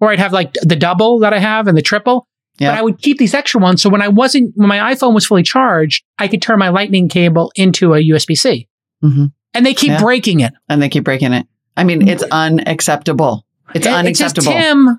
Or 0.00 0.10
I'd 0.10 0.18
have 0.18 0.32
like 0.32 0.52
the 0.62 0.76
double 0.76 1.20
that 1.20 1.32
I 1.32 1.38
have 1.38 1.66
and 1.68 1.76
the 1.76 1.82
triple. 1.82 2.26
Yeah. 2.58 2.70
But 2.72 2.78
I 2.78 2.82
would 2.82 2.98
keep 3.00 3.18
these 3.18 3.34
extra 3.34 3.60
ones. 3.60 3.82
So 3.82 3.90
when 3.90 4.02
I 4.02 4.08
wasn't, 4.08 4.52
when 4.56 4.68
my 4.68 4.94
iPhone 4.94 5.14
was 5.14 5.26
fully 5.26 5.42
charged, 5.42 6.04
I 6.18 6.28
could 6.28 6.40
turn 6.42 6.58
my 6.58 6.68
Lightning 6.70 7.08
cable 7.08 7.50
into 7.56 7.94
a 7.94 7.98
USB 8.02 8.34
C. 8.36 8.68
Mhm. 9.02 9.32
And 9.54 9.64
they 9.66 9.74
keep 9.74 9.90
Yeah. 9.90 10.00
breaking 10.00 10.40
it. 10.40 10.52
and 10.68 10.80
they 10.82 10.88
keep 10.88 11.04
breaking 11.04 11.32
it. 11.32 11.46
I 11.76 11.84
mean, 11.84 12.06
it's 12.08 12.22
unacceptable. 12.30 13.44
It's 13.74 13.86
It- 13.86 13.92
unacceptable. 13.92 14.52
just 14.52 14.56
Tim, 14.66 14.98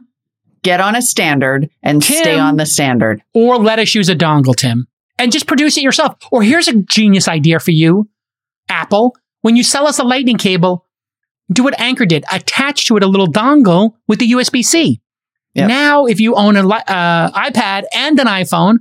Get 0.63 0.81
on 0.81 0.95
a 0.95 1.01
standard 1.01 1.69
and 1.83 2.01
Tim. 2.01 2.17
stay 2.17 2.37
on 2.39 2.57
the 2.57 2.65
standard. 2.65 3.21
or 3.33 3.57
let 3.57 3.79
us 3.79 3.93
use 3.95 4.09
a 4.09 4.15
dongle, 4.15 4.55
Tim, 4.55 4.87
and 5.19 5.31
just 5.31 5.47
produce 5.47 5.77
it 5.77 5.83
yourself. 5.83 6.15
Or 6.31 6.41
here's 6.43 6.67
a 6.67 6.81
genius 6.81 7.27
idea 7.27 7.59
for 7.59 7.71
you, 7.71 8.09
Apple. 8.69 9.15
When 9.41 9.55
you 9.55 9.63
sell 9.63 9.87
us 9.87 9.99
a 9.99 10.03
lightning 10.03 10.37
cable, 10.37 10.85
do 11.51 11.63
what 11.63 11.79
Anker 11.79 12.05
did. 12.05 12.25
Attach 12.31 12.85
to 12.87 12.97
it 12.97 13.03
a 13.03 13.07
little 13.07 13.27
dongle 13.27 13.93
with 14.07 14.19
the 14.19 14.31
USB 14.31 14.63
C. 14.63 15.01
Yep. 15.53 15.67
Now, 15.67 16.05
if 16.05 16.19
you 16.19 16.35
own 16.35 16.55
an 16.55 16.71
uh, 16.71 17.31
iPad 17.31 17.85
and 17.93 18.19
an 18.19 18.27
iPhone, 18.27 18.77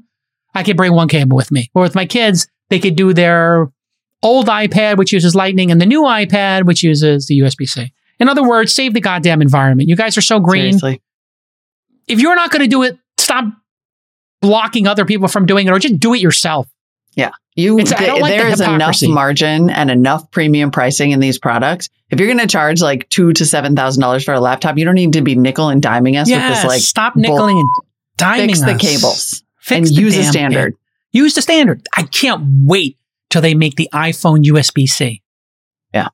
I 0.55 0.62
could 0.62 0.77
bring 0.77 0.93
one 0.93 1.09
cable 1.09 1.37
with 1.37 1.51
me. 1.51 1.71
Or 1.75 1.83
with 1.83 1.95
my 1.95 2.07
kids, 2.07 2.49
they 2.71 2.79
could 2.79 2.97
do 2.97 3.12
their 3.12 3.71
old 4.23 4.47
iPad, 4.49 4.99
which 4.99 5.12
uses 5.12 5.35
Lightning, 5.35 5.71
and 5.71 5.81
the 5.81 5.87
new 5.87 6.03
iPad, 6.03 6.64
which 6.67 6.83
uses 6.83 7.27
the 7.27 7.39
USB 7.41 7.67
C. 7.67 7.93
In 8.19 8.29
other 8.29 8.47
words, 8.47 8.75
save 8.75 8.95
the 8.95 9.01
goddamn 9.01 9.43
environment. 9.43 9.89
You 9.89 9.97
guys 9.97 10.17
are 10.17 10.23
so 10.23 10.41
green 10.41 10.79
Seriously. 10.79 11.03
if 12.09 12.21
you're 12.21 12.37
not 12.37 12.51
going 12.51 12.62
to 12.62 12.69
do 12.69 12.83
it, 12.83 12.99
stop 13.19 13.45
blocking 14.41 14.87
other 14.87 15.05
people 15.05 15.29
from 15.29 15.47
doing 15.47 15.67
it 15.67 15.71
or 15.71 15.79
just 15.79 15.99
do 15.99 16.14
it 16.14 16.21
yourself. 16.21 16.69
You, 17.59 17.79
It's- 17.79 17.99
I 17.99 18.05
don't 18.05 18.21
the 18.21 18.29
there 18.29 18.49
is 18.49 18.61
enough 18.61 19.03
margin 19.05 19.71
and 19.71 19.91
enough 19.91 20.31
premium 20.31 20.71
pricing 20.71 21.12
in 21.12 21.21
these 21.21 21.39
products. 21.39 21.89
If 22.11 22.21
you're 22.21 22.29
going 22.29 22.39
to 22.39 22.47
charge 22.47 22.83
like 22.83 23.09
two 23.09 23.33
to 23.33 23.47
seven 23.47 23.75
thousand 23.75 24.03
dollars 24.03 24.25
for 24.25 24.35
a 24.35 24.41
laptop, 24.41 24.77
you 24.77 24.85
don't 24.85 24.95
need 24.95 25.14
to 25.14 25.23
be 25.23 25.35
nickel 25.35 25.71
and 25.71 25.81
diming 25.83 26.21
us 26.21 26.31
with 26.31 26.39
this 26.39 26.64
like 26.64 26.83
stop 26.83 27.14
nickeling 27.14 27.59
and 27.61 27.69
diming 28.19 28.47
fix 28.49 28.61
the 28.61 28.75
cables 28.75 29.43
Fix 29.59 29.89
and 29.89 29.97
the 29.97 30.03
use 30.03 30.17
a 30.19 30.25
standard. 30.25 30.73
thing. 30.75 30.81
Use 31.12 31.35
the 31.35 31.41
standard. 31.41 31.87
I 31.97 32.03
can't 32.03 32.43
wait 32.64 32.99
till 33.31 33.41
they 33.41 33.55
make 33.55 33.77
the 33.77 33.89
iPhone 33.95 34.45
USB 34.45 34.87
C. 34.87 35.23
Yeah. 35.95 36.09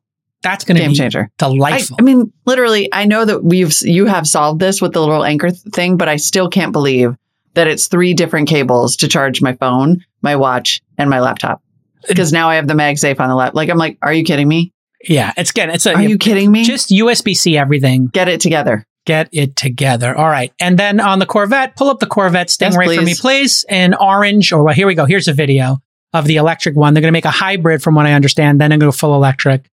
That's 0.45 0.65
going 0.65 0.77
to 0.77 0.83
Game 0.83 0.93
be 0.93 0.97
changer. 0.97 1.25
I, 1.25 1.45
delightful. 1.45 1.97
I 1.99 2.03
mean, 2.03 2.33
literally, 2.47 2.89
I 2.93 3.05
know 3.05 3.25
that 3.25 3.43
we've 3.43 3.75
you 3.83 4.07
have 4.07 4.29
solved 4.29 4.61
this 4.61 4.81
with 4.81 4.93
the 4.93 5.01
little 5.01 5.25
Anker 5.25 5.51
th- 5.51 5.61
thing, 5.75 5.97
but 5.97 6.09
I 6.09 6.17
still 6.17 6.49
can't 6.49 6.71
believe 6.73 7.17
that 7.55 7.67
it's 7.67 7.87
three 7.89 8.15
different 8.15 8.49
cables 8.49 8.97
to 8.97 9.09
charge 9.09 9.43
my 9.43 9.55
phone, 9.55 10.05
my 10.23 10.37
watch, 10.37 10.81
and 10.99 11.11
my 11.11 11.21
laptop. 11.21 11.63
Because 12.09 12.33
now 12.33 12.49
I 12.49 12.57
have 12.57 12.67
the 12.67 12.75
MagSafe 12.75 13.21
on 13.21 13.29
the 13.29 13.35
lap. 13.35 13.55
Like 13.55 13.69
I'm 13.69 13.79
like, 13.79 13.99
are 14.03 14.13
you 14.13 14.25
kidding 14.25 14.49
me? 14.49 14.73
yeah, 15.09 15.33
it's 15.37 15.51
again, 15.51 15.69
it's 15.71 15.85
a 15.87 15.95
Are 15.95 16.03
you 16.03 16.17
kidding 16.19 16.51
me? 16.53 16.65
just 16.65 16.91
USB 16.91 17.37
C 17.37 17.57
everything. 17.59 18.07
get 18.07 18.29
it 18.29 18.41
together. 18.41 18.85
Get 19.05 19.29
it 19.33 19.57
together. 19.57 20.17
All 20.17 20.29
right. 20.29 20.53
And 20.61 20.79
then 20.79 21.01
on 21.01 21.19
the 21.19 21.27
Corvette, 21.27 21.75
pull 21.77 21.91
up 21.91 21.99
the 21.99 22.07
Corvette 22.07 22.55
Yes, 22.61 22.77
Stingray 22.77 22.95
for 22.97 23.03
me, 23.03 23.15
please. 23.19 23.65
In 23.69 23.95
orange, 23.95 24.53
or 24.53 24.63
well, 24.63 24.75
here 24.75 24.87
we 24.87 24.95
go. 24.95 25.07
Here's 25.07 25.27
a 25.27 25.33
video 25.33 25.79
of 26.13 26.27
the 26.27 26.37
electric 26.37 26.77
one. 26.77 26.95
They're 26.95 27.01
going 27.01 27.11
to 27.11 27.17
make 27.17 27.25
a 27.25 27.31
hybrid 27.33 27.83
from 27.83 27.97
what 27.97 28.07
I 28.07 28.13
understand, 28.13 28.61
then 28.61 28.71
they're 28.71 28.79
going 28.79 28.91
to 28.93 28.95
go 28.95 28.99
full 28.99 29.15
electric. 29.17 29.69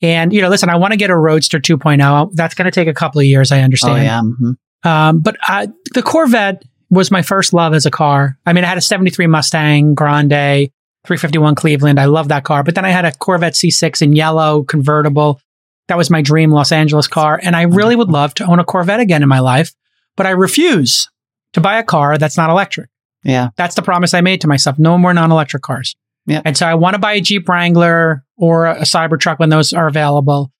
And, 0.00 0.32
you 0.32 0.40
know, 0.40 0.48
listen, 0.48 0.70
I 0.70 0.76
want 0.76 0.92
to 0.92 0.96
get 0.96 1.10
a 1.10 1.16
Roadster 1.16 1.58
2.0. 1.60 2.30
That's 2.32 2.54
going 2.54 2.64
to 2.64 2.70
take 2.70 2.88
a 2.88 2.94
couple 2.94 3.20
of 3.20 3.26
years, 3.26 3.52
I 3.52 3.60
understand. 3.60 3.98
Oh 3.98 4.02
yeah. 4.02 4.20
mhm. 4.22 4.56
Um, 4.84 5.20
but 5.20 5.36
uh, 5.48 5.66
the 5.94 6.02
Corvette 6.02 6.64
was 6.92 7.10
my 7.10 7.22
first 7.22 7.54
love 7.54 7.72
as 7.72 7.86
a 7.86 7.90
car. 7.90 8.38
I 8.44 8.52
mean, 8.52 8.64
I 8.64 8.68
had 8.68 8.76
a 8.76 8.82
73 8.82 9.26
Mustang 9.26 9.94
Grande, 9.94 10.70
351 11.06 11.54
Cleveland. 11.54 11.98
I 11.98 12.04
love 12.04 12.28
that 12.28 12.44
car. 12.44 12.62
But 12.62 12.74
then 12.74 12.84
I 12.84 12.90
had 12.90 13.06
a 13.06 13.12
Corvette 13.12 13.54
C6 13.54 14.02
in 14.02 14.12
yellow 14.12 14.62
convertible. 14.62 15.40
That 15.88 15.96
was 15.96 16.10
my 16.10 16.20
dream 16.20 16.50
Los 16.50 16.70
Angeles 16.70 17.08
car. 17.08 17.40
And 17.42 17.56
I 17.56 17.62
really 17.62 17.96
would 17.96 18.10
love 18.10 18.34
to 18.34 18.44
own 18.44 18.58
a 18.58 18.64
Corvette 18.64 19.00
again 19.00 19.22
in 19.22 19.28
my 19.28 19.40
life, 19.40 19.72
but 20.16 20.26
I 20.26 20.30
refuse 20.30 21.08
to 21.54 21.62
buy 21.62 21.78
a 21.78 21.82
car 21.82 22.18
that's 22.18 22.36
not 22.36 22.50
electric. 22.50 22.90
Yeah. 23.24 23.48
That's 23.56 23.74
the 23.74 23.82
promise 23.82 24.12
I 24.12 24.20
made 24.20 24.42
to 24.42 24.48
myself. 24.48 24.78
No 24.78 24.98
more 24.98 25.14
non-electric 25.14 25.62
cars. 25.62 25.96
Yep. 26.26 26.42
And 26.44 26.56
so 26.58 26.66
I 26.66 26.74
want 26.74 26.94
to 26.94 26.98
buy 26.98 27.14
a 27.14 27.20
Jeep 27.22 27.48
Wrangler 27.48 28.22
or 28.36 28.66
a 28.66 28.82
Cybertruck 28.82 29.38
when 29.38 29.48
those 29.48 29.72
are 29.72 29.88
available. 29.88 30.52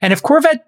And 0.00 0.14
if 0.14 0.22
Corvette, 0.22 0.66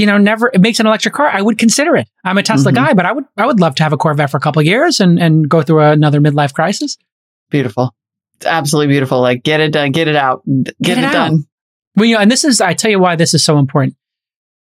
you 0.00 0.06
know, 0.06 0.18
never 0.18 0.50
it 0.54 0.60
makes 0.60 0.80
an 0.80 0.86
electric 0.86 1.14
car, 1.14 1.28
I 1.28 1.42
would 1.42 1.58
consider 1.58 1.94
it. 1.96 2.08
I'm 2.24 2.38
a 2.38 2.42
Tesla 2.42 2.72
Mhm. 2.72 2.74
guy, 2.76 2.92
but 2.94 3.04
I 3.06 3.12
would 3.12 3.24
I 3.36 3.46
would 3.46 3.60
love 3.60 3.74
to 3.76 3.82
have 3.82 3.92
a 3.92 3.96
Corvette 3.96 4.30
for 4.30 4.36
a 4.38 4.40
couple 4.40 4.60
of 4.60 4.66
years 4.66 4.98
and 5.00 5.18
and 5.18 5.48
go 5.48 5.62
through 5.62 5.80
another 5.82 6.20
midlife 6.20 6.52
crisis. 6.54 6.96
Beautiful. 7.50 7.94
It's 8.36 8.46
absolutely 8.46 8.88
beautiful. 8.94 9.20
Like 9.20 9.42
get 9.42 9.60
it 9.60 9.72
done, 9.72 9.92
get 9.92 10.08
it 10.08 10.16
out, 10.16 10.42
get, 10.64 10.74
Get 10.82 10.98
it, 10.98 11.04
it 11.04 11.04
out. 11.04 11.12
done. 11.12 11.44
Well, 11.96 12.06
you 12.06 12.14
know, 12.14 12.20
and 12.22 12.30
this 12.30 12.44
is 12.44 12.60
I 12.60 12.72
tell 12.74 12.90
you 12.90 12.98
why 12.98 13.16
this 13.16 13.34
is 13.34 13.44
so 13.44 13.58
important. 13.58 13.94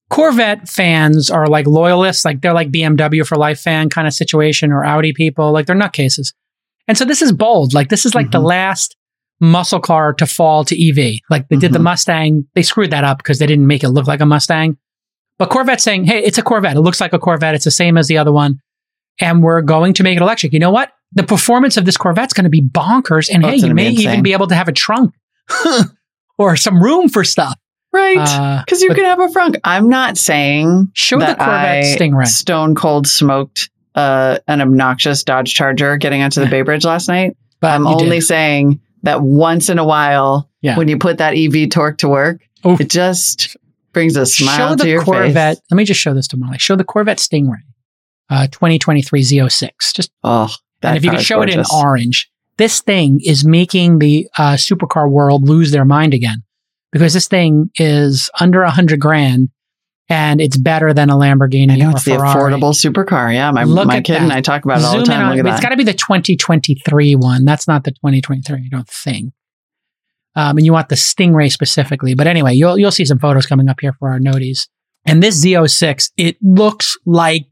Corvette 0.09 0.69
fans 0.69 1.29
are 1.31 1.47
like 1.47 1.65
loyalists, 1.67 2.23
like 2.25 2.41
they're 2.41 2.53
like 2.53 2.71
BMW 2.71 3.25
for 3.25 3.35
life 3.37 3.59
fan 3.59 3.89
kind 3.89 4.07
of 4.07 4.13
situation 4.13 4.71
or 4.71 4.85
Audi 4.85 5.13
people, 5.13 5.51
like 5.51 5.65
they're 5.65 5.75
nutcases. 5.75 6.33
And 6.87 6.97
so 6.97 7.05
this 7.05 7.21
is 7.23 7.31
bold. 7.31 7.73
Like 7.73 7.89
this 7.89 8.05
is 8.05 8.13
like 8.13 8.29
the 8.31 8.39
Mhm. 8.39 8.45
last 8.45 8.95
muscle 9.41 9.79
car 9.79 10.13
to 10.13 10.25
fall 10.27 10.63
to 10.65 10.75
EV. 10.79 11.19
Like 11.29 11.49
they 11.49 11.57
did 11.57 11.73
the 11.73 11.79
Mhm. 11.79 11.83
Mustang, 11.83 12.45
they 12.53 12.61
screwed 12.61 12.91
that 12.91 13.03
up 13.03 13.17
because 13.17 13.39
they 13.39 13.47
didn't 13.47 13.67
make 13.67 13.83
it 13.83 13.89
look 13.89 14.05
like 14.07 14.21
a 14.21 14.25
Mustang. 14.25 14.77
But 15.37 15.49
Corvette's 15.49 15.83
saying, 15.83 16.05
hey, 16.05 16.19
it's 16.23 16.37
a 16.37 16.41
Corvette. 16.41 16.77
It 16.77 16.81
looks 16.81 17.01
like 17.01 17.13
a 17.13 17.19
Corvette. 17.19 17.55
It's 17.55 17.65
the 17.65 17.71
same 17.71 17.97
as 17.97 18.07
the 18.07 18.17
other 18.17 18.31
one. 18.31 18.59
And 19.19 19.43
we're 19.43 19.61
going 19.61 19.93
to 19.95 20.03
make 20.03 20.15
it 20.17 20.21
electric. 20.21 20.53
You 20.53 20.59
know 20.59 20.71
what? 20.71 20.91
The 21.13 21.23
performance 21.23 21.77
of 21.77 21.85
this 21.85 21.97
Corvette's 21.97 22.33
going 22.33 22.43
to 22.45 22.49
be 22.49 22.61
bonkers. 22.61 23.29
And 23.33 23.45
Oh, 23.45 23.49
hey, 23.49 23.55
you 23.57 23.73
may 23.73 23.89
even 23.89 24.23
be 24.23 24.33
able 24.33 24.47
to 24.47 24.55
have 24.55 24.67
a 24.67 24.71
trunk 24.73 25.13
or 26.37 26.55
some 26.55 26.81
room 26.81 27.09
for 27.09 27.23
stuff. 27.23 27.55
Right. 27.91 28.17
Uh, 28.19 28.61
Because 28.65 28.81
you 28.81 28.93
can 28.93 29.05
have 29.05 29.19
a 29.19 29.31
trunk. 29.31 29.55
I'm 29.63 29.87
not 29.87 30.17
saying 30.17 30.89
Show 30.93 31.17
the 31.19 31.25
Corvette 31.27 31.39
I 31.39 31.81
Stingray. 31.97 32.27
stone 32.27 32.75
cold 32.75 33.07
smoked 33.07 33.69
uh, 33.95 34.39
an 34.49 34.61
obnoxious 34.61 35.23
Dodge 35.23 35.53
Charger 35.53 35.95
getting 35.95 36.21
onto 36.21 36.41
the 36.41 36.47
Bay 36.47 36.61
Bridge 36.61 36.83
last 36.83 37.07
night. 37.07 37.37
But 37.61 37.71
I'm 37.71 37.87
only 37.87 38.17
did. 38.19 38.25
saying 38.25 38.81
that 39.03 39.21
once 39.21 39.69
in 39.69 39.79
a 39.79 39.85
while, 39.85 40.49
Yeah. 40.61 40.77
when 40.77 40.89
you 40.89 40.97
put 40.97 41.19
that 41.19 41.35
EV 41.37 41.69
torque 41.69 41.99
to 41.99 42.09
work, 42.09 42.41
Oof. 42.65 42.81
it 42.81 42.89
just 42.89 43.55
brings 43.95 44.15
a 44.15 44.25
smile 44.27 44.57
show 44.57 44.75
to 44.75 44.83
the 44.83 44.89
your 44.89 45.03
Corvette. 45.03 45.57
face. 45.57 45.63
Let 45.71 45.77
me 45.77 45.85
just 45.85 45.99
show 45.99 46.13
this 46.13 46.27
to 46.27 46.37
Molly. 46.37 46.59
Show 46.59 46.75
the 46.75 46.83
Corvette 46.83 47.17
Stingray, 47.17 47.63
uh, 48.29 48.45
2023 48.47 49.21
Z06. 49.23 49.71
Just 49.95 50.11
Oh, 50.23 50.53
that 50.81 50.89
and 50.89 50.97
if 50.97 51.03
you 51.03 51.13
is 51.13 51.25
show 51.25 51.41
it 51.41 51.49
in 51.49 51.63
orange, 51.73 52.29
this 52.57 52.81
thing 52.81 53.19
is 53.23 53.43
making 53.43 53.99
the 53.99 54.27
uh, 54.37 54.53
supercar 54.53 55.09
world 55.09 55.47
lose 55.47 55.71
their 55.71 55.85
mind 55.85 56.13
again 56.13 56.43
because 56.91 57.13
this 57.13 57.27
thing 57.27 57.71
is 57.77 58.29
under 58.39 58.61
a 58.61 58.69
hundred 58.69 58.99
grand 58.99 59.49
and 60.07 60.39
it's 60.39 60.57
better 60.57 60.93
than 60.93 61.09
a 61.09 61.15
Lamborghini 61.15 61.71
I 61.71 61.75
know 61.77 61.89
it's 61.89 62.05
the 62.05 62.11
affordable 62.11 62.73
supercar. 62.73 63.33
Yeah, 63.33 63.49
my, 63.51 63.63
Look 63.63 63.87
my 63.87 64.01
kid 64.01 64.17
and 64.17 64.29
that. 64.29 64.37
I 64.37 64.41
talk 64.41 64.63
about 64.63 64.79
it 64.79 64.85
all 64.85 64.97
the 64.99 65.03
time. 65.03 65.35
Look 65.35 65.45
at 65.45 65.53
It's 65.53 65.61
got 65.61 65.69
to 65.69 65.77
be 65.77 65.83
the 65.83 65.93
2023 65.93 67.15
one. 67.15 67.43
That's 67.43 67.67
not 67.67 67.83
the 67.85 67.91
2023. 67.91 68.55
I 68.55 68.67
don't 68.69 68.87
think. 68.87 69.33
Um, 70.35 70.57
and 70.57 70.65
you 70.65 70.73
want 70.73 70.89
the 70.89 70.95
Stingray 70.95 71.51
specifically. 71.51 72.13
But 72.13 72.27
anyway, 72.27 72.53
you'll 72.53 72.77
you'll 72.77 72.91
see 72.91 73.05
some 73.05 73.19
photos 73.19 73.45
coming 73.45 73.69
up 73.69 73.79
here 73.79 73.93
for 73.93 74.11
our 74.11 74.19
noties. 74.19 74.67
And 75.05 75.21
this 75.21 75.43
Z06, 75.43 76.11
it 76.17 76.37
looks 76.41 76.97
like 77.05 77.45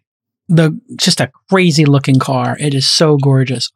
the 0.49 0.79
just 0.97 1.21
a 1.21 1.31
crazy 1.49 1.85
looking 1.85 2.19
car. 2.19 2.57
It 2.59 2.73
is 2.73 2.87
so 2.87 3.17
gorgeous. 3.17 3.71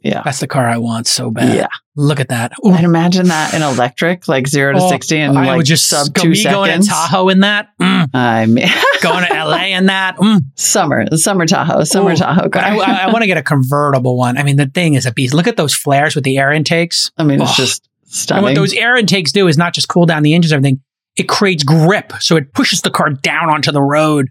Yeah. 0.00 0.22
That's 0.24 0.38
the 0.38 0.46
car 0.46 0.68
I 0.68 0.78
want 0.78 1.08
so 1.08 1.30
bad. 1.30 1.56
Yeah. 1.56 1.66
Look 1.96 2.20
at 2.20 2.28
that. 2.28 2.52
Ooh. 2.64 2.72
And 2.72 2.84
imagine 2.84 3.26
that 3.28 3.54
in 3.54 3.62
electric, 3.62 4.28
like 4.28 4.46
zero 4.46 4.72
to 4.74 4.78
Oh, 4.80 4.88
60 4.88 5.16
in 5.16 5.36
I 5.36 5.46
like 5.46 5.56
would 5.56 5.66
just 5.66 5.88
sub 5.88 6.12
go, 6.12 6.22
two 6.22 6.30
me 6.30 6.44
going 6.44 6.80
to. 6.80 6.86
Tahoe 6.86 7.28
in 7.28 7.40
that. 7.40 7.70
Mm. 7.80 8.10
I 8.14 8.46
mean, 8.46 8.68
going 9.02 9.26
to 9.26 9.34
LA 9.34 9.64
in 9.76 9.86
that. 9.86 10.16
Mm. 10.16 10.42
summer, 10.54 11.06
summer 11.16 11.46
Tahoe, 11.46 11.82
summer 11.84 12.12
Ooh. 12.12 12.16
Tahoe 12.16 12.48
car. 12.48 12.62
I, 12.62 13.06
want 13.06 13.22
to 13.22 13.26
get 13.26 13.38
a 13.38 13.42
convertible 13.42 14.16
one. 14.16 14.38
I 14.38 14.44
mean, 14.44 14.56
the 14.56 14.66
thing 14.66 14.94
is 14.94 15.06
a 15.06 15.12
beast. 15.12 15.34
Look 15.34 15.48
at 15.48 15.56
those 15.56 15.74
flares 15.74 16.14
with 16.14 16.24
the 16.24 16.38
air 16.38 16.52
intakes. 16.52 17.10
I 17.16 17.24
mean, 17.24 17.40
it's 17.40 17.50
Oh. 17.58 17.64
Just 18.08 18.30
And 18.30 18.42
what 18.42 18.54
those 18.54 18.72
air 18.72 18.96
intakes 18.96 19.32
do 19.32 19.48
is 19.48 19.58
not 19.58 19.74
just 19.74 19.88
cool 19.88 20.06
down 20.06 20.22
the 20.22 20.34
engines 20.34 20.52
and 20.52 20.58
everything, 20.58 20.80
it 21.16 21.28
creates 21.28 21.64
grip. 21.64 22.12
So 22.20 22.36
it 22.36 22.52
pushes 22.52 22.80
the 22.82 22.90
car 22.90 23.10
down 23.10 23.50
onto 23.50 23.72
the 23.72 23.82
road. 23.82 24.28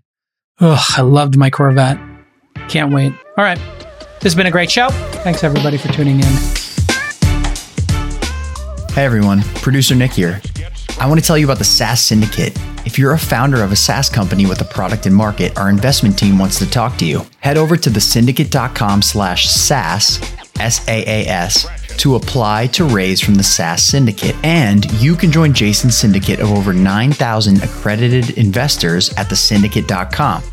Ugh, 0.60 0.84
I 0.98 1.02
loved 1.02 1.38
my 1.38 1.50
Corvette. 1.50 2.00
Can't 2.70 2.94
wait. 2.94 3.14
All 3.38 3.44
right. 3.44 3.60
This 4.22 4.34
has 4.34 4.36
been 4.36 4.48
a 4.48 4.52
great 4.52 4.72
show. 4.72 4.90
Thanks, 4.90 5.44
everybody, 5.44 5.78
for 5.78 5.90
tuning 5.90 6.20
in. 6.20 6.66
Hey 8.94 9.04
everyone, 9.04 9.42
producer 9.56 9.94
Nick 9.94 10.14
here. 10.14 10.42
I 11.02 11.08
want 11.08 11.20
to 11.20 11.26
tell 11.26 11.38
you 11.38 11.46
about 11.46 11.58
the 11.58 11.66
SaaS 11.66 12.00
Syndicate. 12.00 12.58
If 12.86 12.98
you're 12.98 13.12
a 13.12 13.20
founder 13.20 13.62
of 13.62 13.74
a 13.74 13.76
SaaS 13.76 14.10
company 14.10 14.46
with 14.46 14.62
a 14.62 14.64
product 14.64 15.06
and 15.06 15.14
market, 15.14 15.58
our 15.58 15.70
investment 15.70 16.18
team 16.18 16.40
wants 16.40 16.60
to 16.60 16.70
talk 16.70 16.96
to 17.00 17.06
you. 17.06 17.26
Head 17.42 17.58
over 17.58 17.76
to 17.76 17.90
the 17.90 18.00
thesyndicate.com 18.00 19.02
slash 19.02 19.50
SaaS, 19.50 20.22
S-A-A-S, 20.62 21.68
to 21.98 22.16
apply 22.16 22.68
to 22.68 22.86
raise 22.86 23.22
from 23.22 23.36
the 23.36 23.44
SaaS 23.44 23.84
Syndicate. 23.84 24.36
And 24.44 24.90
you 25.02 25.16
can 25.16 25.32
join 25.32 25.54
Jason's 25.54 25.98
syndicate 25.98 26.40
of 26.40 26.52
over 26.52 26.74
9,000 26.74 27.64
accredited 27.64 28.38
investors 28.38 29.14
at 29.14 29.28
thesyndicate.com. 29.28 30.44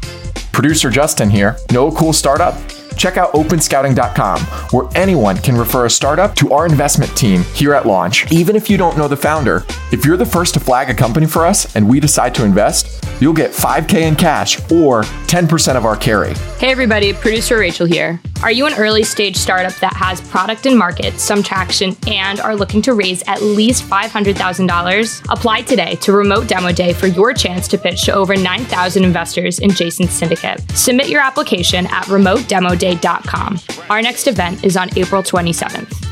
Producer 0.52 0.90
Justin 0.90 1.30
here. 1.30 1.56
Know 1.70 1.88
a 1.88 1.92
cool 1.92 2.12
startup? 2.12 2.54
Check 2.96 3.16
out 3.16 3.32
openscouting.com, 3.32 4.40
where 4.70 4.88
anyone 4.94 5.36
can 5.38 5.56
refer 5.56 5.86
a 5.86 5.90
startup 5.90 6.34
to 6.36 6.52
our 6.52 6.66
investment 6.66 7.16
team 7.16 7.42
here 7.54 7.72
at 7.74 7.86
launch, 7.86 8.30
even 8.30 8.54
if 8.54 8.68
you 8.68 8.76
don't 8.76 8.98
know 8.98 9.08
the 9.08 9.16
founder. 9.16 9.64
If 9.90 10.04
you're 10.04 10.16
the 10.16 10.26
first 10.26 10.54
to 10.54 10.60
flag 10.60 10.90
a 10.90 10.94
company 10.94 11.26
for 11.26 11.46
us 11.46 11.74
and 11.74 11.88
we 11.88 12.00
decide 12.00 12.34
to 12.36 12.44
invest, 12.44 13.04
you'll 13.22 13.32
get 13.32 13.52
5K 13.52 14.02
in 14.02 14.16
cash 14.16 14.58
or 14.70 15.02
10% 15.02 15.76
of 15.76 15.86
our 15.86 15.96
carry. 15.96 16.34
Hey 16.58 16.72
everybody, 16.72 17.12
producer 17.12 17.56
Rachel 17.56 17.86
here. 17.86 18.20
Are 18.42 18.50
you 18.50 18.66
an 18.66 18.74
early 18.74 19.04
stage 19.04 19.36
startup 19.36 19.74
that 19.76 19.92
has 19.94 20.20
product 20.20 20.66
and 20.66 20.76
market, 20.76 21.20
some 21.20 21.44
traction, 21.44 21.96
and 22.08 22.40
are 22.40 22.56
looking 22.56 22.82
to 22.82 22.94
raise 22.94 23.22
at 23.28 23.40
least 23.40 23.84
$500,000? 23.84 25.32
Apply 25.32 25.62
today 25.62 25.94
to 25.96 26.12
Remote 26.12 26.48
Demo 26.48 26.72
Day 26.72 26.92
for 26.92 27.06
your 27.06 27.32
chance 27.32 27.68
to 27.68 27.78
pitch 27.78 28.02
to 28.06 28.12
over 28.12 28.34
9,000 28.34 29.04
investors 29.04 29.60
in 29.60 29.70
Jason's 29.70 30.10
syndicate. 30.10 30.60
Submit 30.72 31.08
your 31.08 31.20
application 31.20 31.86
at 31.86 32.06
remotedemoday.com. 32.06 33.60
Our 33.88 34.02
next 34.02 34.26
event 34.26 34.64
is 34.64 34.76
on 34.76 34.90
April 34.98 35.22
27th. 35.22 36.11